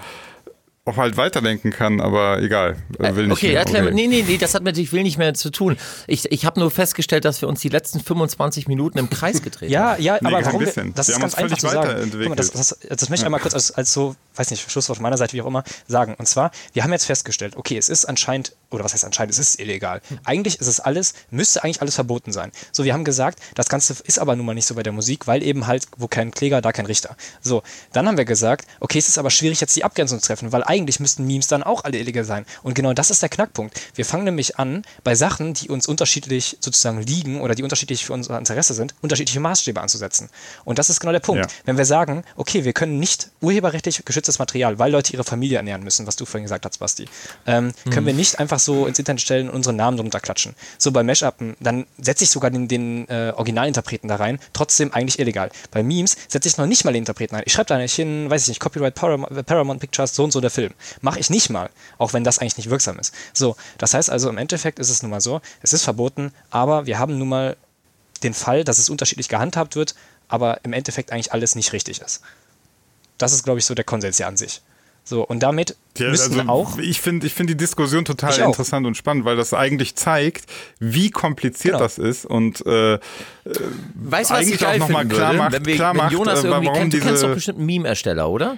auch 0.88 0.98
halt 0.98 1.18
weiterdenken 1.18 1.72
kann, 1.72 2.02
aber 2.02 2.42
egal. 2.42 2.78
Äh, 3.00 3.16
will 3.16 3.28
nicht 3.28 3.38
okay, 3.38 3.50
mehr. 3.50 3.60
erklär 3.60 3.84
okay. 3.84 3.94
Nee, 3.94 4.08
nee, 4.08 4.24
nee, 4.28 4.38
das 4.38 4.54
hat 4.54 4.64
mit 4.64 4.78
ich 4.78 4.92
will 4.94 5.04
nicht 5.04 5.18
mehr 5.18 5.34
zu 5.34 5.50
tun. 5.50 5.78
Ich, 6.08 6.32
ich 6.32 6.46
habe 6.46 6.60
nur 6.60 6.72
festgestellt, 6.72 7.26
dass 7.26 7.42
wir 7.42 7.50
uns 7.50 7.62
die 7.62 7.70
letzten 7.70 8.00
25 8.00 8.68
Minuten 8.68 8.98
im 8.98 9.10
Kreis 9.10 9.42
gedreht 9.42 9.70
ja, 9.70 9.92
haben. 9.92 10.02
Ja, 10.02 10.16
ja, 10.16 10.20
nee, 10.22 10.34
aber 10.34 10.46
warum 10.46 10.62
wir, 10.62 10.68
das 10.68 11.08
wir 11.08 11.16
ist 11.16 11.20
ganz 11.20 11.36
einfach 11.36 11.58
zu 11.58 11.68
sagen. 11.68 12.12
Mal, 12.30 12.36
das, 12.36 12.52
das, 12.52 12.80
das, 12.80 13.10
möchte 13.10 13.24
ich 13.24 13.26
einmal 13.26 13.40
kurz 13.40 13.54
als, 13.54 13.72
als 13.72 13.92
so, 13.92 14.16
weiß 14.36 14.52
nicht, 14.52 14.70
Schlusswort 14.72 14.98
von 14.98 15.04
meiner 15.04 15.18
Seite, 15.18 15.34
wie 15.34 15.42
auch 15.42 15.48
immer, 15.48 15.64
sagen. 15.88 16.16
Und 16.18 16.28
zwar, 16.28 16.52
wir 16.74 16.84
haben 16.84 16.92
jetzt 16.92 17.06
festgestellt, 17.06 17.56
okay, 17.58 17.78
es 17.78 17.90
ist 17.90 18.06
anscheinend, 18.06 18.54
oder 18.70 18.84
was 18.84 18.94
heißt 18.94 19.06
anscheinend, 19.06 19.34
es 19.34 19.40
ist 19.40 19.60
illegal. 19.60 20.02
Hm. 20.10 20.20
Eigentlich 20.26 20.60
ist 20.60 20.68
es 20.68 20.80
alles, 20.80 21.14
müsste 21.30 21.64
eigentlich 21.64 21.82
alles 21.82 21.96
verboten 21.96 22.32
sein. 22.32 22.52
So, 22.72 22.84
wir 22.84 22.94
haben 22.94 23.06
gesagt, 23.06 23.40
das 23.56 23.70
Ganze 23.70 23.96
ist 24.04 24.20
aber 24.20 24.36
nun 24.36 24.46
mal 24.46 24.54
nicht 24.54 24.66
so 24.66 24.76
bei 24.76 24.84
der 24.84 24.94
Musik, 24.94 25.28
weil 25.28 25.44
eben 25.44 25.68
halt, 25.68 25.86
wo 25.98 26.08
kein 26.08 26.32
Kläger, 26.32 26.62
da 26.62 26.72
kein 26.72 26.86
Richter. 26.86 27.16
So, 27.42 27.64
dann 27.94 28.08
haben 28.08 28.18
wir 28.18 28.26
gesagt, 28.26 28.68
okay, 28.80 29.00
es 29.00 29.08
ist 29.08 29.18
aber 29.18 29.30
schwierig, 29.30 29.62
jetzt 29.62 29.76
die 29.76 29.84
Abgrenzung 29.84 30.20
zu 30.20 30.28
treffen, 30.28 30.52
weil 30.52 30.64
eigentlich 30.64 31.00
müssten 31.00 31.26
Memes 31.26 31.48
dann 31.48 31.64
auch 31.64 31.84
alle 31.84 31.98
illegal 31.98 32.26
sein. 32.26 32.46
Und 32.64 32.74
genau 32.74 32.94
das 32.94 33.10
ist 33.10 33.22
der 33.22 33.30
Knackpunkt. 33.30 33.80
Wir 33.96 34.06
fangen 34.06 34.26
nämlich 34.26 34.58
an, 34.60 34.84
bei 35.04 35.16
Sachen, 35.16 35.54
die 35.54 35.70
uns 35.70 35.88
unterschiedlich 35.88 36.58
sozusagen 36.60 37.02
liegen 37.02 37.42
oder 37.42 37.56
die 37.56 37.64
unterschiedlich 37.64 38.06
für 38.06 38.14
unser 38.14 38.38
Interesse 38.38 38.74
sind, 38.74 38.96
unterschiedliche 39.02 39.40
Maßstäbe 39.40 39.82
anzusetzen. 39.82 40.30
Und 40.66 40.80
das 40.80 40.90
ist 40.90 41.00
genau 41.00 41.14
der 41.14 41.20
Punkt. 41.20 41.46
Ja. 41.46 41.58
Wenn 41.66 41.78
wir 41.78 41.86
sagen, 41.86 42.24
okay, 42.36 42.64
wir 42.64 42.74
können 42.74 43.00
nicht 43.00 43.30
urheberrechtlich 43.42 44.04
geschütztes 44.06 44.40
Material, 44.40 44.80
weil 44.80 44.92
Leute 44.92 45.14
ihre 45.14 45.24
Familie 45.24 45.58
ernähren 45.58 45.84
müssen, 45.84 46.08
was 46.08 46.16
du 46.16 46.26
vorhin 46.26 46.44
gesagt 46.44 46.66
hast, 46.66 46.78
Basti, 46.78 47.06
ähm, 47.46 47.74
mhm. 47.86 47.90
können 47.90 48.06
wir 48.06 48.14
nicht 48.14 48.40
einfach 48.40 48.57
so 48.60 48.86
ins 48.86 49.00
Internet 49.00 49.22
stellen 49.22 49.50
und 49.50 49.56
unseren 49.56 49.78
Namen 49.78 49.98
drunter 49.98 50.20
klatschen. 50.20 50.54
So 50.78 50.92
bei 50.92 51.04
Mashupen, 51.04 51.56
dann 51.60 51.88
setze 51.98 52.26
ich 52.26 52.30
sogar 52.30 52.52
den, 52.52 52.68
den 52.68 53.08
äh, 53.08 53.34
Originalinterpreten 53.36 54.10
da 54.10 54.18
rein, 54.18 54.40
trotzdem 54.54 54.94
eigentlich 54.94 55.20
illegal. 55.20 55.50
Bei 55.72 55.82
Memes 55.82 56.18
setze 56.28 56.50
ich 56.50 56.58
noch 56.58 56.66
nicht 56.66 56.84
mal 56.86 56.92
den 56.92 57.04
Interpreten 57.04 57.36
ein. 57.36 57.44
Ich 57.46 57.54
schreibe 57.54 57.68
da 57.68 57.78
nicht 57.78 57.96
hin, 57.96 58.30
weiß 58.30 58.44
ich 58.44 58.48
nicht, 58.50 58.60
Copyright 58.60 58.96
Paramount, 58.96 59.46
Paramount 59.46 59.80
Pictures, 59.80 60.14
so 60.14 60.24
und 60.24 60.32
so 60.32 60.42
der 60.42 60.52
Film. 60.52 60.74
Mache 61.02 61.20
ich 61.20 61.30
nicht 61.30 61.38
nicht 61.38 61.52
mal, 61.52 61.70
auch 62.00 62.14
wenn 62.14 62.24
das 62.24 62.40
eigentlich 62.40 62.58
nicht 62.58 62.72
wirksam 62.72 62.98
ist. 62.98 63.14
So, 63.32 63.56
das 63.78 63.94
heißt 63.94 64.10
also 64.10 64.28
im 64.28 64.40
Endeffekt 64.40 64.80
ist 64.80 64.90
es 64.90 65.04
nun 65.04 65.12
mal 65.12 65.22
so, 65.22 65.40
es 65.62 65.72
ist 65.72 65.84
verboten, 65.84 66.34
aber 66.50 66.88
wir 66.88 66.98
haben 66.98 67.18
nun 67.18 67.30
mal 67.30 67.58
den 68.24 68.34
Fall, 68.34 68.64
dass 68.64 68.80
es 68.80 68.90
unterschiedlich 68.90 69.30
gehandhabt 69.30 69.76
wird, 69.76 69.94
aber 70.28 70.60
im 70.64 70.74
Endeffekt 70.74 71.12
eigentlich 71.12 71.32
alles 71.32 71.54
nicht 71.54 71.74
richtig 71.74 72.02
ist. 72.02 72.22
Das 73.20 73.34
ist, 73.34 73.44
glaube 73.44 73.60
ich, 73.60 73.66
so 73.66 73.76
der 73.76 73.86
Konsens 73.86 74.18
ja 74.18 74.28
an 74.28 74.36
sich. 74.36 74.62
So, 75.08 75.26
und 75.26 75.42
damit 75.42 75.78
Ja, 75.98 76.10
also 76.10 76.42
auch. 76.48 76.78
Ich 76.80 77.00
finde 77.00 77.28
ich 77.28 77.34
find 77.34 77.50
die 77.50 77.56
Diskussion 77.56 78.04
total 78.04 78.38
interessant 78.40 78.86
und 78.86 78.98
spannend, 78.98 79.24
weil 79.24 79.38
das 79.38 79.54
eigentlich 79.54 79.96
zeigt, 79.96 80.44
wie 80.80 81.12
kompliziert 81.12 81.76
genau. 81.76 81.80
das 81.80 81.98
ist 81.98 82.26
und 82.26 82.66
äh, 82.66 83.00
weißt, 83.96 84.32
was 84.32 84.32
eigentlich 84.32 84.68
auch 84.68 84.78
nochmal 84.78 85.08
klar 85.08 85.32
macht, 85.32 85.54
wenn, 85.54 85.66
wir, 85.66 85.76
klar 85.76 85.96
wenn 85.96 86.10
Jonas 86.10 86.44
macht, 86.44 86.62
irgendwie 86.62 86.80
kennt, 86.80 86.94
du 86.94 87.00
kennst 87.00 87.24
doch 87.24 87.34
bestimmt 87.34 87.60
einen 87.60 87.68
Meme-Ersteller, 87.68 88.30
oder? 88.30 88.58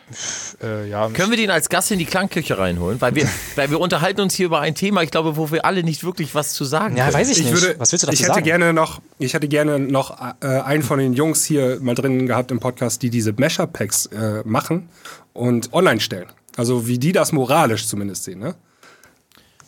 Äh, 0.64 0.90
ja. 0.90 1.08
Können 1.10 1.30
wir 1.30 1.38
den 1.38 1.52
als 1.52 1.70
Gast 1.70 1.92
in 1.92 2.00
die 2.00 2.06
Klangküche 2.06 2.58
reinholen? 2.58 3.00
Weil 3.00 3.14
wir, 3.14 3.30
weil 3.56 3.70
wir 3.70 3.80
unterhalten 3.80 4.22
uns 4.22 4.34
hier 4.34 4.48
über 4.48 4.62
ein 4.62 4.74
Thema, 4.74 5.04
ich 5.04 5.12
glaube, 5.12 5.38
wo 5.38 5.52
wir 5.52 5.66
alle 5.66 5.84
nicht 5.84 6.04
wirklich 6.04 6.34
was 6.34 6.54
zu 6.54 6.66
sagen 6.66 6.98
Ja, 6.98 7.06
können. 7.06 7.14
weiß 7.14 7.30
ich, 7.30 7.42
ich 7.42 7.46
nicht. 7.46 7.62
Würde, 7.62 7.80
was 7.80 7.92
willst 7.92 8.02
du 8.02 8.08
dazu 8.08 8.16
ich 8.16 8.22
hätte 8.22 8.34
sagen? 8.34 8.46
Gerne 8.46 8.74
noch, 8.74 9.02
ich 9.20 9.36
hätte 9.36 9.48
gerne 9.48 9.78
noch 9.78 10.20
äh, 10.42 10.48
einen 10.48 10.82
von 10.82 10.98
den 10.98 11.14
Jungs 11.14 11.46
hier 11.46 11.78
mal 11.80 11.94
drin 11.94 12.26
gehabt 12.26 12.50
im 12.50 12.60
Podcast, 12.60 13.04
die 13.04 13.12
diese 13.12 13.34
Mesher-Packs 13.34 14.08
äh, 14.08 14.42
machen 14.46 14.90
und 15.34 15.74
online 15.74 16.00
stellen. 16.00 16.28
Also 16.58 16.88
wie 16.88 17.00
die 17.00 17.12
das 17.12 17.32
moralisch 17.32 17.88
zumindest 17.88 18.24
sehen, 18.24 18.40
ne? 18.40 18.56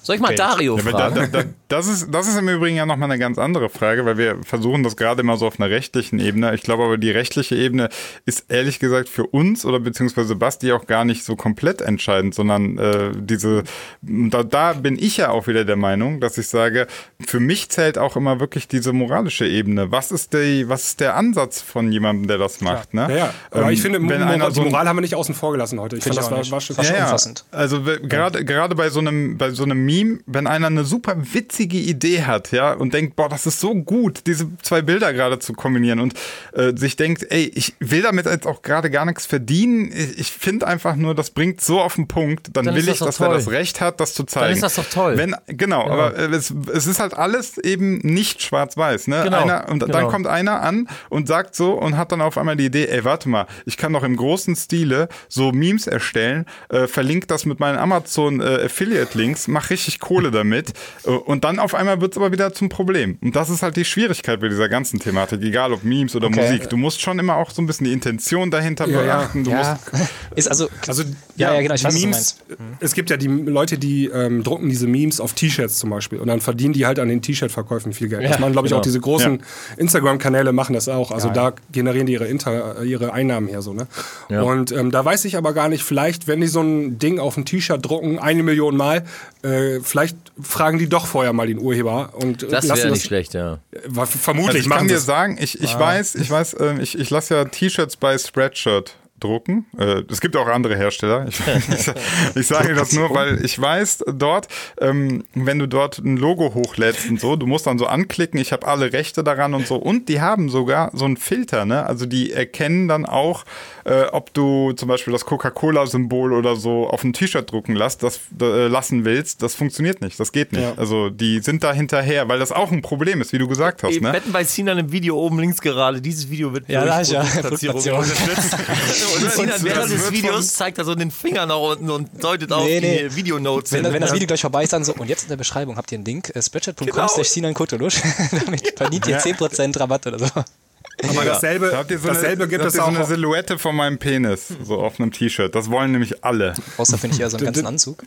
Soll 0.04 0.16
ich 0.16 0.22
mal 0.22 0.30
okay. 0.30 0.38
Dario 0.38 0.78
ja, 0.78 0.84
fragen? 0.84 1.16
Da, 1.16 1.28
da, 1.28 1.44
das, 1.68 1.88
ist, 1.88 2.08
das 2.12 2.28
ist 2.28 2.38
im 2.38 2.50
Übrigen 2.50 2.76
ja 2.76 2.88
nochmal 2.88 3.12
eine 3.12 3.20
ganz 3.20 3.38
andere 3.38 3.70
Frage, 3.70 4.04
weil 4.04 4.18
wir 4.18 4.38
versuchen 4.44 4.82
das 4.82 4.98
gerade 4.98 5.22
immer 5.22 5.38
so 5.38 5.46
auf 5.46 5.60
einer 5.60 5.70
rechtlichen 5.70 6.20
Ebene. 6.20 6.56
Ich 6.56 6.64
glaube 6.64 6.84
aber, 6.84 6.98
die 6.98 7.12
rechtliche 7.12 7.56
Ebene 7.56 7.90
ist 8.26 8.46
ehrlich 8.50 8.80
gesagt 8.80 9.10
für 9.10 9.28
uns 9.28 9.64
oder 9.64 9.80
beziehungsweise 9.80 10.36
Basti 10.36 10.72
auch 10.72 10.88
gar 10.88 11.06
nicht 11.06 11.24
so 11.24 11.36
komplett 11.36 11.82
entscheidend, 11.82 12.34
sondern 12.34 12.80
äh, 12.80 13.12
diese, 13.16 13.64
da, 14.02 14.44
da 14.44 14.74
bin 14.74 14.98
ich 14.98 15.18
ja 15.18 15.30
auch 15.30 15.46
wieder 15.46 15.66
der 15.66 15.76
Meinung, 15.76 16.20
dass 16.20 16.38
ich 16.40 16.48
sage, 16.48 16.88
für 17.24 17.40
mich 17.40 17.70
zählt 17.70 18.00
auch 18.00 18.16
immer 18.16 18.40
wirklich 18.40 18.68
diese 18.68 18.94
moralische 18.94 19.48
Ebene. 19.48 19.92
Was 19.92 20.12
ist, 20.12 20.34
die, 20.34 20.68
was 20.68 20.86
ist 20.86 21.00
der 21.00 21.16
Ansatz 21.16 21.62
von 21.62 21.92
jemandem, 21.92 22.28
der 22.28 22.40
das 22.40 22.62
macht? 22.62 22.96
Ne? 22.96 23.08
Ja, 23.10 23.16
ja. 23.16 23.34
aber 23.52 23.66
ähm, 23.66 23.70
ich 23.70 23.82
finde, 23.84 24.02
wenn 24.02 24.24
einer 24.24 24.50
die 24.50 24.62
Moral 24.62 24.88
haben 24.88 24.98
wir 24.98 25.02
nicht 25.02 25.16
außen 25.16 25.36
vor 25.36 25.52
gelassen 25.52 25.80
heute. 25.80 25.98
Ich 25.98 26.04
finde, 26.04 26.18
das 26.18 26.32
war, 26.32 26.38
war, 26.38 26.44
schon, 26.44 26.76
war 26.76 26.84
schon 26.84 26.96
ja, 26.96 27.04
umfassend. 27.04 27.46
Also 27.52 27.82
gerade, 27.84 28.44
gerade 28.44 28.74
bei 28.74 28.90
so 28.90 29.00
einem, 29.00 29.38
bei 29.38 29.52
so 29.52 29.64
einem 29.64 29.91
Meme, 29.92 30.20
wenn 30.26 30.48
einer 30.48 30.68
eine 30.68 30.86
super 30.86 31.16
witzige 31.34 31.78
Idee 31.78 32.24
hat, 32.24 32.52
ja, 32.52 32.74
und 32.74 32.94
denkt, 32.94 33.16
boah, 33.16 33.28
das 33.28 33.46
ist 33.46 33.60
so 33.60 33.76
gut, 33.76 34.22
diese 34.26 34.48
zwei 34.62 34.82
Bilder 34.82 35.12
gerade 35.12 35.40
zu 35.40 35.54
kombinieren 35.54 36.00
und 36.00 36.14
äh, 36.54 36.72
sich 36.76 36.96
denkt, 36.96 37.28
ey, 37.30 37.52
ich 37.54 37.74
will 37.80 38.02
damit 38.02 38.26
jetzt 38.26 38.48
auch 38.48 38.62
gerade 38.62 38.90
gar 38.90 39.06
nichts 39.06 39.26
verdienen. 39.26 39.92
Ich, 39.92 40.20
ich 40.20 40.32
finde 40.32 40.68
einfach 40.68 40.96
nur, 40.96 41.14
das 41.14 41.32
bringt 41.32 41.60
so 41.60 41.82
auf 41.82 41.96
den 41.96 42.08
Punkt, 42.08 42.50
dann, 42.54 42.66
dann 42.66 42.76
will 42.76 42.86
das 42.86 43.02
ich, 43.02 43.06
dass 43.06 43.18
toll. 43.18 43.28
er 43.28 43.34
das 43.34 43.50
Recht 43.50 43.82
hat, 43.82 44.00
das 44.00 44.14
zu 44.14 44.24
zeigen. 44.24 44.46
Dann 44.46 44.54
ist 44.54 44.64
das 44.64 44.76
doch 44.76 44.90
toll. 44.90 45.18
Wenn, 45.18 45.36
genau, 45.48 45.86
ja. 45.86 45.92
aber 45.92 46.18
äh, 46.18 46.26
es, 46.28 46.54
es, 46.74 46.88
ist 46.88 47.00
halt 47.00 47.14
alles 47.14 47.58
eben 47.58 47.98
nicht 48.00 48.42
schwarz-weiß, 48.42 49.08
ne? 49.08 49.24
Genau. 49.26 49.42
Einer, 49.42 49.68
und 49.70 49.80
genau. 49.80 49.94
dann 49.94 50.08
kommt 50.08 50.28
einer 50.28 50.62
an 50.62 50.88
und 51.10 51.28
sagt 51.28 51.56
so 51.56 51.74
und 51.74 51.98
hat 51.98 52.12
dann 52.12 52.22
auf 52.22 52.38
einmal 52.38 52.56
die 52.56 52.66
Idee, 52.66 52.88
ey, 52.88 53.04
warte 53.04 53.28
mal, 53.28 53.46
ich 53.66 53.76
kann 53.78 53.92
doch 53.92 54.04
im 54.04 54.16
großen 54.16 54.56
Stile 54.56 55.10
so 55.28 55.52
Memes 55.52 55.88
erstellen, 55.88 56.46
äh, 56.70 56.88
verlinke 56.88 57.28
das 57.28 57.46
mit 57.46 57.60
meinen 57.60 57.78
Amazon 57.78 58.40
äh, 58.40 58.66
Affiliate 58.66 59.18
Links, 59.18 59.48
mach 59.48 59.70
richtig 59.82 60.00
Kohle 60.00 60.32
damit. 60.32 60.74
Äh, 61.04 61.10
und 61.10 61.44
dann 61.44 61.60
auf 61.60 61.76
einmal 61.76 62.02
wird 62.02 62.14
es 62.14 62.18
aber 62.18 62.32
wieder 62.32 62.54
zum 62.54 62.70
Problem. 62.70 63.18
Und 63.22 63.36
das 63.36 63.50
ist 63.50 63.64
halt 63.64 63.76
die 63.76 63.86
Schwierigkeit 63.86 64.40
bei 64.40 64.48
dieser 64.48 64.70
ganzen 64.70 65.00
Thematik, 65.00 65.42
egal 65.42 65.74
ob 65.74 65.84
Memes 65.84 66.16
oder 66.16 66.28
okay. 66.28 66.42
Musik. 66.42 66.70
Du 66.70 66.78
musst 66.78 67.02
schon 67.02 67.20
immer 67.20 67.36
auch 67.36 67.52
so 67.52 67.62
ein 67.62 67.68
bisschen 67.68 67.86
die 67.86 67.94
Intention 67.94 68.52
dahinter 68.52 68.88
ja, 68.88 69.02
beachten. 69.02 69.44
Du 69.44 69.52
ja. 69.52 69.80
musst 69.92 70.10
ist 70.36 70.48
also, 70.48 70.70
also 70.88 71.04
ja, 71.36 71.54
ja, 71.54 71.62
genau, 71.62 71.74
ich 71.76 71.84
weiß, 71.84 71.94
Memes, 71.94 72.38
Es 72.80 72.94
gibt 72.94 73.10
ja 73.10 73.18
die 73.18 73.28
Leute, 73.28 73.78
die 73.78 74.08
ähm, 74.08 74.44
drucken 74.44 74.70
diese 74.70 74.88
Memes 74.88 75.20
auf 75.20 75.34
T-Shirts 75.34 75.78
zum 75.78 75.90
Beispiel 75.90 76.20
und 76.20 76.28
dann 76.28 76.42
verdienen 76.42 76.74
die 76.74 76.86
halt 76.86 77.00
an 77.00 77.10
den 77.10 77.22
T-Shirt-Verkäufen 77.22 77.94
viel 77.94 78.10
Geld. 78.10 78.24
Ja, 78.24 78.30
das 78.30 78.40
machen, 78.40 78.54
glaube 78.54 78.68
ich, 78.68 78.72
genau. 78.72 78.80
auch 78.80 78.84
diese 78.84 79.00
großen 79.00 79.44
Instagram-Kanäle 79.78 80.52
machen 80.52 80.74
das 80.74 80.88
auch. 80.88 81.12
Also 81.12 81.30
da 81.30 81.54
generieren 81.72 82.08
die 82.08 82.14
ihre, 82.14 82.28
Inter, 82.28 82.84
ihre 82.84 83.14
Einnahmen 83.14 83.48
her 83.48 83.62
so. 83.62 83.74
Ne? 83.74 83.88
Und 84.30 84.72
ähm, 84.72 84.92
da 84.92 85.04
weiß 85.04 85.26
ich 85.26 85.38
aber 85.38 85.54
gar 85.54 85.70
nicht, 85.70 85.84
vielleicht, 85.84 86.28
wenn 86.28 86.42
die 86.42 86.48
so 86.48 86.62
ein 86.62 87.00
Ding 87.00 87.20
auf 87.20 87.38
ein 87.38 87.46
T-Shirt 87.46 87.84
drucken, 87.84 88.20
eine 88.20 88.44
Million 88.44 88.78
Mal, 88.78 89.04
äh, 89.44 89.71
vielleicht 89.80 90.12
vielleicht 90.12 90.32
fragen 90.42 90.78
die 90.78 90.90
doch 90.90 91.06
vorher 91.06 91.34
mal 91.34 91.48
den 91.48 91.60
Urheber 91.60 92.14
und 92.14 92.52
das 92.52 92.68
wäre 92.68 92.92
nicht 92.92 93.06
schlecht, 93.06 93.34
ja. 93.34 93.60
Vermutlich. 93.92 94.48
Also 94.48 94.58
ich 94.60 94.70
kann 94.70 94.88
dir 94.88 95.00
sagen, 95.00 95.38
ich, 95.40 95.62
ich 95.62 95.76
ah. 95.76 95.80
weiß, 95.80 96.16
ich 96.16 96.30
weiß, 96.30 96.54
äh, 96.56 96.82
ich, 96.82 96.98
ich 96.98 97.10
lasse 97.10 97.36
ja 97.36 97.46
T-Shirts 97.46 97.98
bei 97.98 98.18
Spreadshirt 98.18 98.96
drucken. 99.24 99.66
Äh, 99.78 100.04
es 100.10 100.20
gibt 100.20 100.36
auch 100.36 100.48
andere 100.48 100.76
Hersteller. 100.76 101.28
Ich, 101.28 101.40
ich, 101.40 101.92
ich 102.36 102.48
sage 102.48 102.74
das 102.74 102.92
nur, 102.94 103.14
weil 103.14 103.44
ich 103.46 103.60
weiß 103.60 104.04
dort, 104.14 104.48
ähm, 104.80 105.24
wenn 105.34 105.60
du 105.60 105.68
dort 105.68 106.00
ein 106.00 106.18
Logo 106.18 106.54
hochlädst 106.54 107.10
und 107.10 107.20
so, 107.20 107.36
du 107.36 107.48
musst 107.48 107.68
dann 107.68 107.78
so 107.78 107.86
anklicken, 107.86 108.40
ich 108.40 108.52
habe 108.52 108.68
alle 108.68 108.92
Rechte 108.92 109.24
daran 109.24 109.54
und 109.54 109.68
so. 109.68 109.76
Und 109.76 110.10
die 110.10 110.22
haben 110.22 110.50
sogar 110.50 110.92
so 110.94 111.06
einen 111.06 111.18
Filter, 111.18 111.66
ne? 111.66 111.86
Also 111.86 112.06
die 112.06 112.34
erkennen 112.34 112.88
dann 112.88 113.06
auch, 113.06 113.46
äh, 113.86 114.04
ob 114.12 114.34
du 114.34 114.74
zum 114.74 114.88
Beispiel 114.88 115.14
das 115.14 115.26
Coca-Cola-Symbol 115.26 116.34
oder 116.34 116.56
so 116.56 116.88
auf 116.88 117.04
ein 117.04 117.14
T-Shirt 117.14 117.52
drucken 117.52 117.76
lässt, 117.76 118.04
das 118.04 118.20
äh, 118.40 118.68
lassen 118.68 119.06
willst. 119.06 119.42
Das 119.44 119.56
funktioniert 119.56 120.02
nicht. 120.02 120.20
Das 120.20 120.32
geht 120.32 120.52
nicht. 120.52 120.62
Ja. 120.62 120.74
Also 120.78 121.10
die 121.10 121.40
sind 121.40 121.64
da 121.64 121.74
hinterher, 121.74 122.28
weil 122.28 122.40
das 122.40 122.52
auch 122.52 122.72
ein 122.72 122.82
Problem 122.82 123.22
ist, 123.22 123.34
wie 123.34 123.38
du 123.38 123.48
gesagt 123.48 123.84
hast. 123.84 124.02
Ne? 124.02 124.14
Wetten 124.14 124.32
bei 124.32 124.44
Sinan 124.44 124.78
im 124.78 124.92
Video 124.92 125.18
oben 125.18 125.40
links 125.40 125.62
gerade. 125.62 126.02
Dieses 126.02 126.30
Video 126.30 126.54
wird 126.54 126.68
ja, 126.68 126.86
durch 126.86 127.10
ja. 127.10 127.24
Platzierung 127.24 127.82
Und 129.16 129.32
Sinan 129.32 129.64
während 129.64 129.92
des 129.92 130.12
Videos 130.12 130.54
zeigt 130.54 130.78
er 130.78 130.86
so 130.86 130.96
den 130.96 131.12
Finger 131.12 131.46
nach 131.46 131.58
unten 131.58 131.90
und 131.90 132.24
deutet 132.24 132.50
nee, 132.50 132.56
auf 132.56 132.66
nee. 132.66 132.80
die 133.10 133.16
Videonotes. 133.16 133.72
Wenn, 133.72 133.84
wenn 133.84 134.02
das 134.02 134.14
Video 134.14 134.28
gleich 134.28 134.42
vorbei 134.42 134.64
ist, 134.64 134.74
dann 134.74 134.84
so, 134.84 134.94
und 134.94 135.08
jetzt 135.08 135.24
in 135.24 135.30
der 135.30 135.38
Beschreibung 135.38 135.78
habt 135.78 135.92
ihr 135.92 135.98
einen 135.98 136.06
Link, 136.06 136.36
äh, 136.36 136.42
spreadshirt.com 136.42 136.88
genau. 136.88 137.08
slash 137.08 137.28
Sinan 137.28 137.54
Kutulusch. 137.54 138.02
Damit 138.32 138.74
verdient 138.78 139.08
ihr 139.08 139.20
10% 139.20 139.80
Rabatt 139.80 140.08
oder 140.08 140.20
so. 140.20 140.26
Aber 140.26 141.26
dasselbe, 141.26 141.76
habt 141.76 141.92
ihr 141.92 142.00
so 142.00 142.08
dasselbe 142.08 142.44
eine, 142.44 142.50
gibt 142.50 142.66
es 142.66 142.78
auch. 142.78 142.92
so 142.92 142.96
eine 142.96 143.06
Silhouette 143.06 143.58
von 143.58 143.76
meinem 143.76 143.98
Penis, 143.98 144.48
so 144.64 144.80
auf 144.80 145.00
einem 145.00 145.12
T-Shirt. 145.12 145.54
Das 145.56 145.70
wollen 145.70 145.92
nämlich 145.92 146.24
alle. 146.24 146.54
Außer 146.78 146.98
finde 146.98 147.16
ich 147.16 147.22
ja 147.22 147.30
so 147.30 147.38
einen 147.38 147.48
ganzen 147.48 147.66
Anzug. 147.66 148.04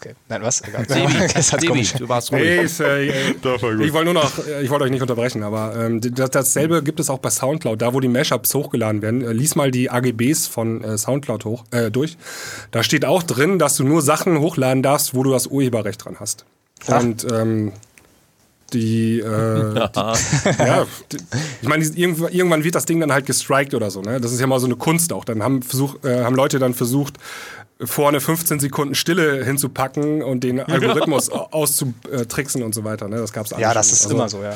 Okay, 0.00 0.14
nein, 0.30 0.40
was? 0.40 0.62
Egal. 0.62 0.86
Sebi, 0.88 1.42
Sebi 1.42 1.98
du 1.98 2.08
warst 2.08 2.32
ruhig. 2.32 2.42
Hey, 2.42 2.64
ist, 2.64 2.80
äh, 2.80 3.32
ich 3.32 3.92
wollte 3.92 4.04
nur 4.06 4.14
noch, 4.14 4.32
ich 4.62 4.70
wollte 4.70 4.84
euch 4.86 4.90
nicht 4.90 5.02
unterbrechen, 5.02 5.42
aber 5.42 5.76
ähm, 5.76 6.00
das, 6.00 6.30
dasselbe 6.30 6.82
gibt 6.82 7.00
es 7.00 7.10
auch 7.10 7.18
bei 7.18 7.28
Soundcloud, 7.28 7.82
da 7.82 7.92
wo 7.92 8.00
die 8.00 8.08
Mashups 8.08 8.54
hochgeladen 8.54 9.02
werden. 9.02 9.22
Äh, 9.22 9.32
lies 9.32 9.56
mal 9.56 9.70
die 9.70 9.90
AGBs 9.90 10.46
von 10.46 10.82
äh, 10.82 10.96
Soundcloud 10.96 11.44
hoch, 11.44 11.64
äh, 11.70 11.90
durch. 11.90 12.16
Da 12.70 12.82
steht 12.82 13.04
auch 13.04 13.22
drin, 13.22 13.58
dass 13.58 13.76
du 13.76 13.84
nur 13.84 14.00
Sachen 14.00 14.38
hochladen 14.40 14.82
darfst, 14.82 15.14
wo 15.14 15.22
du 15.22 15.32
das 15.32 15.48
Urheberrecht 15.48 16.02
dran 16.02 16.16
hast. 16.18 16.46
Ach. 16.88 17.02
Und 17.02 17.26
ähm, 17.30 17.72
die, 18.72 19.20
äh, 19.20 19.74
die 19.74 19.78
ja, 20.58 20.86
die, 21.12 21.18
ich 21.60 21.68
meine, 21.68 21.84
irgendwann 21.84 22.64
wird 22.64 22.74
das 22.74 22.86
Ding 22.86 23.00
dann 23.00 23.12
halt 23.12 23.26
gestrikt 23.26 23.74
oder 23.74 23.90
so, 23.90 24.00
ne? 24.00 24.18
Das 24.18 24.32
ist 24.32 24.40
ja 24.40 24.46
mal 24.46 24.60
so 24.60 24.66
eine 24.66 24.76
Kunst 24.76 25.12
auch. 25.12 25.26
Dann 25.26 25.42
haben, 25.42 25.60
Versuch, 25.60 26.02
äh, 26.04 26.22
haben 26.24 26.36
Leute 26.36 26.58
dann 26.58 26.72
versucht, 26.72 27.18
vorne 27.84 28.20
15 28.20 28.60
Sekunden 28.60 28.94
Stille 28.94 29.44
hinzupacken 29.44 30.22
und 30.22 30.44
den 30.44 30.60
Algorithmus 30.60 31.30
auszutricksen 31.30 32.62
und 32.62 32.74
so 32.74 32.84
weiter. 32.84 33.08
Ne? 33.08 33.16
Das 33.16 33.32
gab's 33.32 33.52
alles. 33.52 33.62
Ja, 33.62 33.74
das 33.74 33.88
schon. 33.88 33.94
ist 33.94 34.04
also, 34.04 34.16
immer 34.16 34.28
so, 34.28 34.42
ja. 34.42 34.54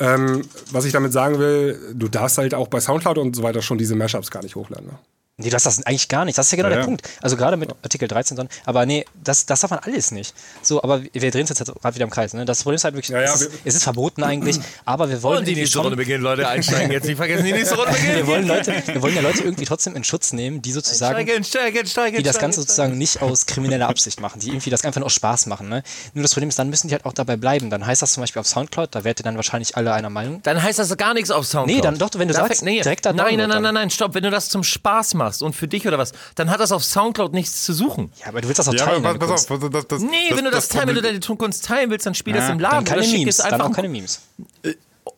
Ähm, 0.00 0.42
was 0.72 0.84
ich 0.84 0.92
damit 0.92 1.12
sagen 1.12 1.38
will, 1.38 1.78
du 1.94 2.08
darfst 2.08 2.38
halt 2.38 2.54
auch 2.54 2.68
bei 2.68 2.80
Soundcloud 2.80 3.18
und 3.18 3.36
so 3.36 3.42
weiter 3.42 3.62
schon 3.62 3.78
diese 3.78 3.94
Mashups 3.94 4.30
gar 4.30 4.42
nicht 4.42 4.56
hochladen. 4.56 4.86
Ne? 4.86 4.98
Nee, 5.36 5.50
das 5.50 5.66
ist 5.66 5.84
eigentlich 5.84 6.08
gar 6.08 6.24
nicht. 6.24 6.38
Das 6.38 6.46
ist 6.46 6.52
ja 6.52 6.56
genau 6.56 6.68
ja, 6.68 6.76
der 6.76 6.82
ja. 6.82 6.86
Punkt. 6.86 7.08
Also 7.20 7.36
gerade 7.36 7.56
mit 7.56 7.68
Artikel 7.82 8.06
13, 8.06 8.36
dann, 8.36 8.48
aber 8.66 8.86
nee, 8.86 9.04
das, 9.24 9.46
das 9.46 9.62
darf 9.62 9.70
man 9.72 9.80
alles 9.80 10.12
nicht. 10.12 10.32
So, 10.62 10.80
aber 10.80 11.02
wir 11.02 11.30
drehen 11.32 11.42
es 11.42 11.48
jetzt 11.48 11.64
gerade 11.64 11.94
wieder 11.96 12.04
im 12.04 12.10
Kreis. 12.10 12.34
Ne? 12.34 12.44
Das 12.44 12.62
Problem 12.62 12.76
ist 12.76 12.84
halt 12.84 12.94
wirklich, 12.94 13.08
ja, 13.08 13.20
es, 13.20 13.42
ist, 13.42 13.50
es, 13.64 13.74
ist, 13.74 13.82
verboten 13.82 14.22
eigentlich, 14.22 14.60
aber 14.84 15.10
wir 15.10 15.20
wollen. 15.24 15.40
Und 15.40 15.48
die 15.48 15.56
nächste 15.56 15.80
Runde 15.80 15.96
beginnen, 15.96 16.22
Leute, 16.22 16.46
einsteigen 16.46 16.92
jetzt. 16.92 17.06
Nicht 17.06 17.16
vergessen, 17.16 17.44
die 17.44 17.52
nächste 17.52 17.74
Runde 17.74 17.92
beginnen. 17.94 18.14
wir, 18.14 18.26
wollen 18.28 18.46
Leute, 18.46 18.80
wir 18.86 19.02
wollen 19.02 19.16
ja 19.16 19.22
Leute 19.22 19.42
irgendwie 19.42 19.64
trotzdem 19.64 19.96
in 19.96 20.04
Schutz 20.04 20.32
nehmen, 20.32 20.62
die 20.62 20.70
sozusagen, 20.70 21.26
steigen, 21.26 21.42
steigen, 21.42 21.86
steigen, 21.88 22.16
die 22.18 22.22
das 22.22 22.38
Ganze 22.38 22.60
sozusagen 22.60 22.96
nicht 22.96 23.20
aus 23.20 23.46
krimineller 23.46 23.88
Absicht 23.88 24.20
machen, 24.20 24.38
die 24.38 24.50
irgendwie 24.50 24.70
das 24.70 24.84
einfach 24.84 25.00
nur 25.00 25.06
aus 25.06 25.14
Spaß 25.14 25.46
machen. 25.46 25.68
Ne? 25.68 25.82
Nur 26.12 26.22
das 26.22 26.32
Problem 26.32 26.48
ist, 26.48 26.60
dann 26.60 26.70
müssen 26.70 26.86
die 26.86 26.94
halt 26.94 27.06
auch 27.06 27.12
dabei 27.12 27.36
bleiben. 27.36 27.70
Dann 27.70 27.84
heißt 27.84 28.02
das 28.02 28.12
zum 28.12 28.20
Beispiel 28.20 28.38
auf 28.38 28.46
Soundcloud, 28.46 28.94
da 28.94 29.02
werdet 29.02 29.22
ihr 29.22 29.24
dann 29.24 29.34
wahrscheinlich 29.34 29.76
alle 29.76 29.92
einer 29.94 30.10
Meinung. 30.10 30.42
Dann 30.44 30.62
heißt 30.62 30.78
das 30.78 30.96
gar 30.96 31.12
nichts 31.12 31.32
auf 31.32 31.44
Soundcloud. 31.44 31.76
Nee, 31.76 31.82
dann 31.82 31.98
doch, 31.98 32.10
wenn 32.14 32.28
du 32.28 32.34
Darf 32.34 32.46
sagst, 32.46 32.62
nee, 32.62 32.80
direkt 32.80 33.04
da 33.04 33.12
Nein, 33.12 33.36
nein, 33.36 33.48
nein, 33.48 33.62
nein, 33.62 33.74
nein, 33.74 33.90
stopp. 33.90 34.14
Wenn 34.14 34.22
du 34.22 34.30
das 34.30 34.48
zum 34.48 34.62
Spaß 34.62 35.14
machst 35.14 35.23
und 35.42 35.54
für 35.54 35.68
dich 35.68 35.86
oder 35.86 35.98
was 35.98 36.12
dann 36.34 36.50
hat 36.50 36.60
das 36.60 36.72
auf 36.72 36.84
Soundcloud 36.84 37.32
nichts 37.32 37.64
zu 37.64 37.72
suchen. 37.72 38.12
Ja, 38.20 38.28
aber 38.28 38.40
du 38.40 38.48
willst 38.48 38.58
das 38.58 38.68
auch 38.68 38.74
teilen. 38.74 39.02
Ja, 39.02 39.14
pass 39.14 39.50
auf, 39.50 39.70
das, 39.70 39.86
das, 39.88 40.02
nee, 40.02 40.28
das, 40.28 40.38
wenn 40.38 40.44
du 40.44 40.50
das, 40.50 40.68
teilen, 40.68 40.88
wenn 40.88 40.94
du 40.96 41.02
deine 41.02 41.20
Kunst 41.20 41.64
teilen 41.64 41.90
willst, 41.90 42.06
dann 42.06 42.14
spiel 42.14 42.34
ja. 42.34 42.40
das 42.40 42.50
im 42.50 42.58
Laden. 42.58 42.84
Dann 42.84 43.00
keine 43.00 43.06
Memes, 43.06 43.36
dann 43.38 43.60
auch 43.60 43.72
keine 43.72 43.88
Memes. 43.88 44.20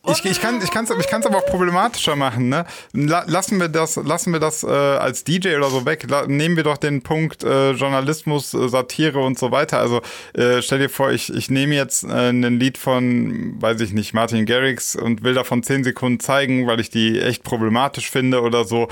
Ich, 0.08 0.24
ich 0.24 0.40
kann 0.40 0.58
es 0.58 0.64
ich 0.64 0.70
kann's, 0.70 0.90
ich 0.90 1.08
kann's 1.08 1.26
aber 1.26 1.38
auch 1.38 1.46
problematischer 1.46 2.16
machen. 2.16 2.48
Ne? 2.48 2.64
Lassen 2.92 3.60
wir 3.60 3.68
das, 3.68 3.96
lassen 3.96 4.32
wir 4.32 4.40
das 4.40 4.62
äh, 4.62 4.68
als 4.68 5.24
DJ 5.24 5.56
oder 5.56 5.70
so 5.70 5.84
weg. 5.84 6.06
La 6.08 6.26
nehmen 6.26 6.56
wir 6.56 6.62
doch 6.62 6.76
den 6.76 7.02
Punkt 7.02 7.42
äh, 7.44 7.72
Journalismus, 7.72 8.54
äh, 8.54 8.68
Satire 8.68 9.20
und 9.20 9.38
so 9.38 9.50
weiter. 9.50 9.78
Also 9.78 10.02
äh, 10.34 10.62
stell 10.62 10.78
dir 10.78 10.88
vor, 10.88 11.10
ich, 11.10 11.32
ich 11.32 11.50
nehme 11.50 11.74
jetzt 11.74 12.04
äh, 12.04 12.30
ein 12.30 12.58
Lied 12.58 12.78
von, 12.78 13.60
weiß 13.60 13.80
ich 13.80 13.92
nicht, 13.92 14.14
Martin 14.14 14.46
Garrix 14.46 14.96
und 14.96 15.24
will 15.24 15.34
davon 15.34 15.62
zehn 15.62 15.82
Sekunden 15.84 16.20
zeigen, 16.20 16.66
weil 16.66 16.80
ich 16.80 16.90
die 16.90 17.20
echt 17.20 17.42
problematisch 17.42 18.10
finde 18.10 18.42
oder 18.42 18.64
so. 18.64 18.88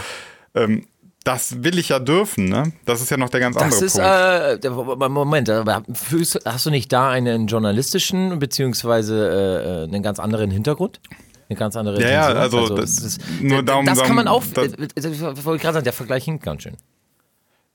Ähm, 0.55 0.87
das 1.25 1.63
will 1.65 1.79
ich 1.79 1.89
ja 1.89 1.99
dürfen, 1.99 2.45
ne? 2.45 2.73
Das 2.85 3.01
ist 3.01 3.11
ja 3.11 3.17
noch 3.17 3.31
der 3.31 3.41
ganz 3.41 3.57
andere 3.57 3.81
das 3.81 3.83
ist, 3.83 3.99
Punkt. 3.99 4.65
Äh, 4.65 5.09
Moment, 5.09 5.49
hast 5.49 6.67
du 6.67 6.71
nicht 6.71 6.93
da 6.93 7.11
einen 7.11 7.47
journalistischen 7.47 8.39
beziehungsweise 8.39 9.87
äh, 9.87 9.93
einen 9.93 10.03
ganz 10.03 10.21
anderen 10.21 10.51
Hintergrund? 10.51 11.01
Eine 11.49 11.59
ganz 11.59 11.77
andere 11.77 12.01
Ja, 12.01 12.09
ja, 12.11 12.27
also, 12.27 12.59
also 12.59 12.77
das, 12.77 12.97
das, 12.97 13.19
nur 13.41 13.63
darum, 13.63 13.87
das 13.87 14.03
kann 14.03 14.17
man 14.17 14.29
auch, 14.29 14.43
das, 14.55 14.73
das 14.95 15.21
wollte 15.21 15.57
ich 15.57 15.63
gerade 15.63 15.75
sagen, 15.75 15.85
der 15.85 15.93
Vergleich 15.93 16.25
hinkt 16.25 16.45
ganz 16.45 16.63
schön. 16.63 16.77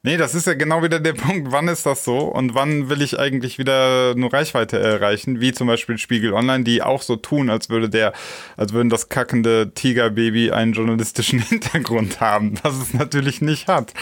Nee, 0.02 0.16
das 0.16 0.34
ist 0.34 0.48
ja 0.48 0.54
genau 0.54 0.82
wieder 0.82 1.02
der 1.02 1.12
Punkt, 1.14 1.52
wann 1.52 1.68
ist 1.68 1.86
das 1.86 2.06
so? 2.06 2.20
Und 2.20 2.56
wann 2.56 2.88
will 2.90 3.02
ich 3.02 3.20
eigentlich 3.20 3.58
wieder 3.60 4.16
nur 4.16 4.32
Reichweite 4.32 4.80
erreichen, 4.80 5.42
wie 5.42 5.52
zum 5.52 5.68
Beispiel 5.68 5.98
Spiegel 5.98 6.34
Online, 6.34 6.64
die 6.64 6.82
auch 6.82 7.02
so 7.02 7.18
tun, 7.18 7.50
als 7.50 7.70
würde 7.70 7.90
der, 7.90 8.14
als 8.56 8.72
würden 8.72 8.90
das 8.90 9.10
kackende 9.10 9.74
Tigerbaby 9.74 10.52
einen 10.52 10.72
journalistischen 10.72 11.40
Hintergrund 11.50 12.22
haben, 12.22 12.54
was 12.64 12.78
es 12.78 12.94
natürlich 12.94 13.42
nicht 13.42 13.68
hat. 13.68 13.94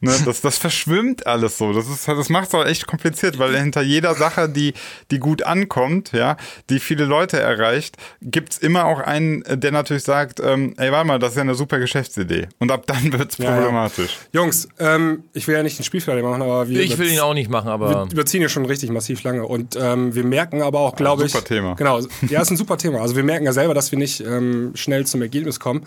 Ne, 0.00 0.12
das, 0.24 0.40
das 0.40 0.58
verschwimmt 0.58 1.26
alles 1.26 1.58
so. 1.58 1.72
Das, 1.72 1.88
ist, 1.88 2.08
das 2.08 2.28
macht 2.28 2.48
es 2.48 2.54
auch 2.54 2.64
echt 2.64 2.86
kompliziert, 2.86 3.38
weil 3.38 3.56
hinter 3.56 3.82
jeder 3.82 4.14
Sache, 4.14 4.48
die, 4.48 4.74
die 5.10 5.18
gut 5.18 5.42
ankommt, 5.42 6.12
ja, 6.12 6.36
die 6.70 6.80
viele 6.80 7.04
Leute 7.04 7.40
erreicht, 7.40 7.96
gibt's 8.22 8.58
immer 8.58 8.86
auch 8.86 9.00
einen, 9.00 9.42
der 9.48 9.72
natürlich 9.72 10.04
sagt, 10.04 10.40
ähm, 10.40 10.74
ey, 10.76 10.92
warte 10.92 11.06
mal, 11.06 11.18
das 11.18 11.30
ist 11.30 11.36
ja 11.36 11.42
eine 11.42 11.54
super 11.54 11.78
Geschäftsidee. 11.78 12.48
Und 12.58 12.70
ab 12.70 12.84
dann 12.86 13.12
wird's 13.18 13.38
ja, 13.38 13.54
problematisch. 13.54 14.18
Ja. 14.32 14.40
Jungs, 14.40 14.68
ähm, 14.78 15.24
ich 15.32 15.46
will 15.46 15.54
ja 15.54 15.62
nicht 15.62 15.78
den 15.78 15.84
Spielfehler 15.84 16.22
machen, 16.22 16.42
aber 16.42 16.68
wir. 16.68 16.80
Ich 16.80 16.98
will 16.98 17.10
ihn 17.10 17.20
auch 17.20 17.34
nicht 17.34 17.50
machen, 17.50 17.68
aber. 17.68 18.06
Wir 18.06 18.12
überziehen 18.12 18.42
ja 18.42 18.48
schon 18.48 18.64
richtig 18.66 18.90
massiv 18.90 19.22
lange. 19.22 19.46
Und 19.46 19.76
ähm, 19.76 20.14
wir 20.14 20.24
merken 20.24 20.62
aber 20.62 20.80
auch, 20.80 20.96
glaube 20.96 21.24
ich. 21.24 21.32
Super 21.32 21.44
Thema. 21.44 21.74
Genau, 21.74 22.00
ja, 22.28 22.40
ist 22.40 22.50
ein 22.50 22.56
super 22.56 22.78
Thema. 22.78 23.00
Also 23.00 23.16
wir 23.16 23.24
merken 23.24 23.46
ja 23.46 23.52
selber, 23.52 23.74
dass 23.74 23.90
wir 23.90 23.98
nicht 23.98 24.20
ähm, 24.20 24.72
schnell 24.74 25.06
zum 25.06 25.22
Ergebnis 25.22 25.60
kommen. 25.60 25.86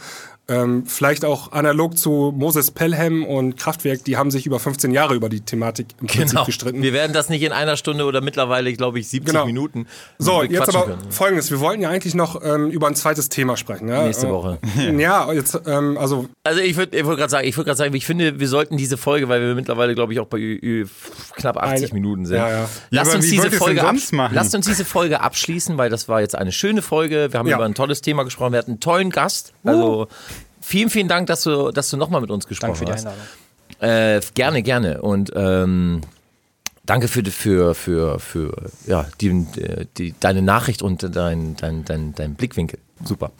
Ähm, 0.49 0.85
vielleicht 0.85 1.25
auch 1.25 1.51
analog 1.51 1.97
zu 1.97 2.33
Moses 2.35 2.71
Pelham 2.71 3.25
und 3.25 3.57
Kraftwerk, 3.57 3.96
die 4.05 4.17
haben 4.17 4.31
sich 4.31 4.45
über 4.45 4.59
15 4.59 4.91
Jahre 4.91 5.15
über 5.15 5.29
die 5.29 5.41
Thematik 5.41 5.87
im 5.99 6.07
Prinzip 6.07 6.29
genau. 6.29 6.45
gestritten. 6.45 6.81
Wir 6.81 6.93
werden 6.93 7.13
das 7.13 7.29
nicht 7.29 7.43
in 7.43 7.51
einer 7.51 7.77
Stunde 7.77 8.05
oder 8.05 8.21
mittlerweile, 8.21 8.71
glaube 8.73 8.99
ich, 8.99 9.09
70 9.09 9.33
genau. 9.33 9.45
Minuten. 9.45 9.87
So, 10.17 10.43
jetzt 10.43 10.69
aber 10.69 10.85
können. 10.85 11.11
folgendes. 11.11 11.51
Wir 11.51 11.59
wollten 11.59 11.81
ja 11.81 11.89
eigentlich 11.89 12.15
noch 12.15 12.41
ähm, 12.43 12.69
über 12.69 12.87
ein 12.87 12.95
zweites 12.95 13.29
Thema 13.29 13.57
sprechen. 13.57 13.87
Ja? 13.87 14.03
Nächste 14.03 14.29
Woche. 14.29 14.59
Äh, 14.77 14.93
ja, 15.01 15.31
jetzt, 15.31 15.59
ähm, 15.65 15.97
also. 15.97 16.27
Also 16.43 16.61
ich 16.61 16.75
würde 16.75 17.05
würd 17.05 17.17
gerade 17.17 17.31
sagen, 17.31 17.47
ich 17.47 17.57
würde 17.57 17.65
gerade 17.65 17.77
sagen, 17.77 17.93
ich 17.93 18.05
finde, 18.05 18.39
wir 18.39 18.47
sollten 18.47 18.77
diese 18.77 18.97
Folge, 18.97 19.29
weil 19.29 19.41
wir 19.41 19.55
mittlerweile, 19.55 19.95
glaube 19.95 20.13
ich, 20.13 20.19
auch 20.19 20.27
bei 20.27 20.57
knapp 21.35 21.57
80 21.57 21.91
eine, 21.91 21.93
Minuten 21.93 22.25
sind. 22.25 22.37
Ja, 22.37 22.49
ja. 22.49 22.69
Lasst, 22.89 23.11
ja, 23.11 23.17
uns 23.17 23.29
diese 23.29 23.51
Folge 23.51 23.81
lasst 24.31 24.55
uns 24.55 24.65
diese 24.65 24.85
Folge 24.85 25.21
abschließen, 25.21 25.77
weil 25.77 25.89
das 25.89 26.07
war 26.07 26.21
jetzt 26.21 26.35
eine 26.35 26.51
schöne 26.51 26.81
Folge. 26.81 27.31
Wir 27.31 27.39
haben 27.39 27.47
über 27.47 27.65
ein 27.65 27.75
tolles 27.75 28.01
Thema 28.01 28.23
gesprochen. 28.23 28.53
Wir 28.53 28.59
hatten 28.59 28.71
einen 28.71 28.79
tollen 28.79 29.09
Gast. 29.09 29.53
Also 29.63 30.01
uh 30.01 30.07
vielen, 30.67 30.89
vielen 30.89 31.07
Dank, 31.07 31.27
dass 31.27 31.43
du, 31.43 31.71
dass 31.71 31.89
du 31.89 31.97
nochmal 31.97 32.21
mit 32.21 32.29
uns 32.29 32.47
gesprochen 32.47 32.71
hast. 32.71 32.81
Danke 32.81 32.93
für 32.93 33.01
die 33.01 33.07
Einladung. 33.07 33.27
Äh, 33.79 34.21
gerne, 34.33 34.63
gerne. 34.63 35.01
Und 35.01 35.31
ähm, 35.35 36.01
danke 36.85 37.07
für, 37.07 37.23
für, 37.25 37.75
für, 37.75 38.19
für 38.19 38.53
ja, 38.85 39.05
die, 39.21 39.45
die, 39.97 40.13
deine 40.19 40.41
Nachricht 40.41 40.81
und 40.81 41.03
dein, 41.15 41.55
dein, 41.55 41.85
dein, 41.85 42.13
dein 42.15 42.35
Blickwinkel. 42.35 42.79
Super. 43.03 43.31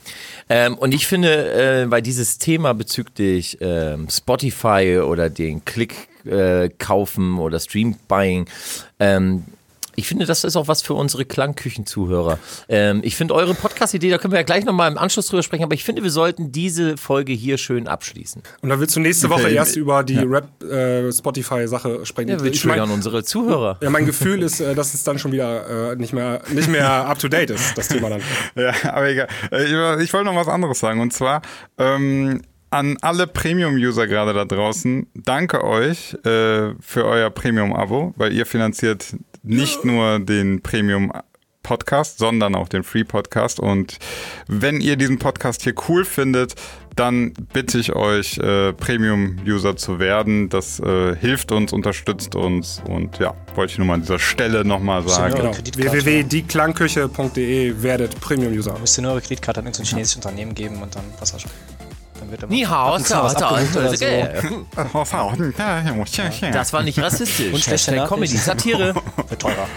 Ähm, 0.49 0.75
und 0.77 0.93
ich 0.93 1.07
finde, 1.07 1.51
äh, 1.53 1.89
weil 1.89 2.01
dieses 2.01 2.37
Thema 2.37 2.73
bezüglich 2.73 3.59
äh, 3.59 3.97
Spotify 4.09 4.99
oder 5.03 5.29
den 5.29 5.65
Klick 5.65 6.09
äh, 6.25 6.69
kaufen 6.69 7.39
oder 7.39 7.59
Stream 7.59 7.95
Buying, 8.07 8.47
ähm, 8.99 9.45
ich 9.99 10.07
finde, 10.07 10.27
das 10.27 10.43
ist 10.43 10.55
auch 10.55 10.67
was 10.67 10.83
für 10.83 10.93
unsere 10.93 11.25
Klangküchen-Zuhörer. 11.25 12.37
Ähm, 12.69 13.01
ich 13.03 13.15
finde 13.15 13.33
eure 13.33 13.55
Podcast-Idee, 13.55 14.11
da 14.11 14.19
können 14.19 14.31
wir 14.31 14.39
ja 14.39 14.45
gleich 14.45 14.63
nochmal 14.63 14.91
im 14.91 14.97
Anschluss 14.97 15.25
drüber 15.25 15.41
sprechen, 15.41 15.63
aber 15.63 15.73
ich 15.73 15.83
finde, 15.83 16.03
wir 16.03 16.11
sollten 16.11 16.51
diese 16.51 16.97
Folge 16.97 17.33
hier 17.33 17.57
schön 17.57 17.87
abschließen. 17.87 18.43
Und 18.61 18.69
dann 18.69 18.79
willst 18.79 18.95
du 18.95 18.99
nächste 18.99 19.31
Woche 19.31 19.49
erst 19.49 19.75
über 19.75 20.03
die 20.03 20.13
ja. 20.13 20.23
Rap-Spotify-Sache 20.23 21.89
äh, 21.89 22.05
sprechen. 22.05 22.29
Ja, 22.29 22.43
wir 22.43 22.51
ich 22.51 22.63
mein, 22.63 22.79
unsere 22.79 23.23
Zuhörer. 23.23 23.79
Ja, 23.81 23.89
mein 23.89 24.05
Gefühl 24.05 24.43
ist, 24.43 24.59
äh, 24.59 24.75
dass 24.75 24.93
es 24.93 25.03
dann 25.03 25.17
schon 25.17 25.31
wieder 25.31 25.93
äh, 25.93 25.95
nicht 25.95 26.13
mehr, 26.13 26.43
nicht 26.53 26.69
mehr 26.69 26.87
up-to-date 27.07 27.49
ist, 27.49 27.75
das 27.75 27.87
Thema 27.87 28.09
dann. 28.09 28.21
Ja, 28.55 28.73
aber 28.93 29.09
egal. 29.09 29.27
Äh, 29.51 29.63
ich, 29.63 30.03
ich 30.03 30.13
wollte 30.13 30.25
noch 30.25 30.35
was 30.35 30.47
anderes 30.47 30.79
sagen 30.79 30.99
und 30.99 31.11
zwar, 31.11 31.41
ähm, 31.79 32.41
an 32.69 32.97
alle 33.01 33.27
Premium-User 33.27 34.07
gerade 34.07 34.33
da 34.33 34.45
draußen, 34.45 35.07
danke 35.15 35.63
euch 35.63 36.13
äh, 36.25 36.73
für 36.79 37.05
euer 37.05 37.29
Premium-Abo, 37.29 38.13
weil 38.17 38.33
ihr 38.33 38.45
finanziert 38.45 39.15
nicht 39.43 39.85
nur 39.85 40.19
den 40.19 40.61
Premium 40.61 41.11
Podcast, 41.67 42.17
sondern 42.17 42.55
auch 42.55 42.69
den 42.69 42.83
Free 42.83 43.03
Podcast. 43.03 43.59
Und 43.59 43.97
wenn 44.47 44.79
ihr 44.79 44.95
diesen 44.95 45.19
Podcast 45.19 45.63
hier 45.63 45.73
cool 45.89 46.05
findet, 46.05 46.55
dann 46.95 47.33
bitte 47.53 47.77
ich 47.77 47.93
euch, 47.93 48.37
äh, 48.37 48.71
Premium-User 48.73 49.75
zu 49.75 49.99
werden. 49.99 50.47
Das 50.49 50.79
äh, 50.79 51.15
hilft 51.15 51.51
uns, 51.51 51.73
unterstützt 51.73 52.35
uns 52.35 52.81
und 52.87 53.19
ja, 53.19 53.35
wollte 53.55 53.73
ich 53.73 53.77
nur 53.77 53.85
mal 53.87 53.95
an 53.95 54.01
dieser 54.01 54.17
Stelle 54.17 54.63
nochmal 54.65 55.07
sagen. 55.07 55.35
Genau. 55.35 55.51
www.dieklankküche.de 55.53 57.83
werdet 57.83 58.19
Premium-User. 58.21 58.79
Müsst 58.79 58.97
ihr 58.97 59.01
nur 59.01 59.11
eure 59.11 59.21
Kreditkarte 59.21 59.59
an 59.59 59.67
irgendein 59.67 59.85
chinesisches 59.85 60.15
Unternehmen 60.15 60.55
geben 60.55 60.81
und 60.81 60.95
dann 60.95 61.03
passt 61.19 61.33
das 61.33 61.41
schon. 61.41 61.51
Ni 62.49 62.63
hao, 62.63 62.97
so, 62.97 63.27
so, 63.27 63.39
Das 66.51 66.73
war 66.73 66.83
nicht 66.83 66.99
rassistisch. 66.99 67.53
Und 67.53 67.63
schlechte 67.63 68.05
Comedy, 68.07 68.37
Satire. 68.37 68.95
Wird 69.29 69.41
teurer. 69.41 69.67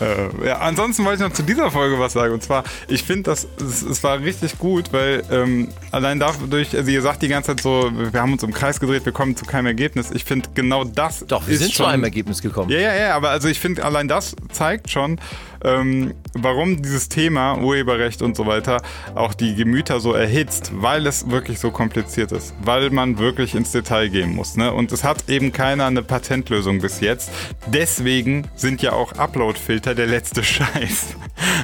Äh, 0.00 0.46
ja, 0.46 0.58
ansonsten 0.58 1.04
wollte 1.04 1.22
ich 1.22 1.28
noch 1.28 1.34
zu 1.34 1.42
dieser 1.42 1.70
Folge 1.70 1.98
was 1.98 2.12
sagen. 2.12 2.34
Und 2.34 2.42
zwar, 2.42 2.64
ich 2.88 3.02
finde, 3.02 3.30
das 3.30 3.46
es, 3.60 3.82
es, 3.82 4.02
war 4.02 4.20
richtig 4.20 4.58
gut, 4.58 4.92
weil 4.92 5.22
ähm, 5.30 5.68
allein 5.90 6.18
dadurch, 6.18 6.76
also 6.76 6.90
ihr 6.90 7.02
sagt 7.02 7.22
die 7.22 7.28
ganze 7.28 7.52
Zeit 7.52 7.60
so, 7.62 7.90
wir 7.92 8.20
haben 8.20 8.32
uns 8.32 8.42
im 8.42 8.52
Kreis 8.52 8.78
gedreht, 8.78 9.04
wir 9.04 9.12
kommen 9.12 9.36
zu 9.36 9.46
keinem 9.46 9.66
Ergebnis. 9.66 10.10
Ich 10.10 10.24
finde 10.24 10.50
genau 10.54 10.84
das. 10.84 11.24
Doch, 11.26 11.46
wir 11.46 11.56
sind 11.56 11.72
schon, 11.72 11.86
zu 11.86 11.90
einem 11.90 12.04
Ergebnis 12.04 12.42
gekommen. 12.42 12.70
Ja, 12.70 12.78
ja, 12.78 12.94
ja, 12.94 13.16
aber 13.16 13.30
also 13.30 13.48
ich 13.48 13.58
finde, 13.58 13.84
allein 13.84 14.08
das 14.08 14.36
zeigt 14.52 14.90
schon, 14.90 15.18
ähm, 15.64 16.14
warum 16.34 16.82
dieses 16.82 17.08
Thema 17.08 17.58
Urheberrecht 17.58 18.22
und 18.22 18.36
so 18.36 18.46
weiter 18.46 18.82
auch 19.14 19.34
die 19.34 19.54
Gemüter 19.54 20.00
so 20.00 20.12
erhitzt, 20.12 20.72
weil 20.74 21.06
es 21.06 21.30
wirklich 21.30 21.58
so 21.58 21.70
kompliziert 21.70 22.32
ist, 22.32 22.54
weil 22.62 22.90
man 22.90 23.18
wirklich 23.18 23.54
ins 23.54 23.72
Detail 23.72 24.08
gehen 24.08 24.34
muss. 24.34 24.56
Ne? 24.56 24.72
Und 24.72 24.92
es 24.92 25.04
hat 25.04 25.28
eben 25.28 25.52
keiner 25.52 25.86
eine 25.86 26.02
Patentlösung 26.02 26.80
bis 26.80 27.00
jetzt. 27.00 27.30
Deswegen 27.66 28.48
sind 28.54 28.82
ja 28.82 28.92
auch 28.92 29.12
Upload-Filter 29.12 29.94
der 29.94 30.06
letzte 30.06 30.42
Scheiß, 30.44 31.16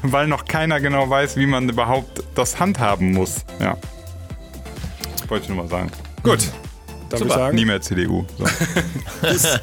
weil 0.02 0.26
noch 0.26 0.44
keiner 0.44 0.80
genau 0.80 1.08
weiß, 1.08 1.36
wie 1.36 1.46
man 1.46 1.68
überhaupt 1.68 2.22
das 2.34 2.60
handhaben 2.60 3.12
muss. 3.12 3.44
Ja. 3.60 3.76
Wollte 5.28 5.44
ich 5.44 5.48
nur 5.48 5.64
mal 5.64 5.68
sagen. 5.68 5.90
Gut. 6.22 6.40
Darf 7.08 7.20
Super. 7.20 7.34
ich 7.34 7.40
sagen? 7.40 7.56
Nie 7.56 7.64
mehr 7.66 7.80
CDU. 7.80 8.24
So. 8.38 8.44
bis, 9.22 9.46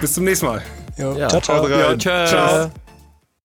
bis 0.00 0.12
zum 0.12 0.24
nächsten 0.24 0.46
Mal. 0.46 0.62
Jo. 0.98 1.14
Ja, 1.18 1.28
ciao, 1.28 1.40
ciao. 1.40 1.68
Ja, 1.68 1.96
ciao. 1.96 2.85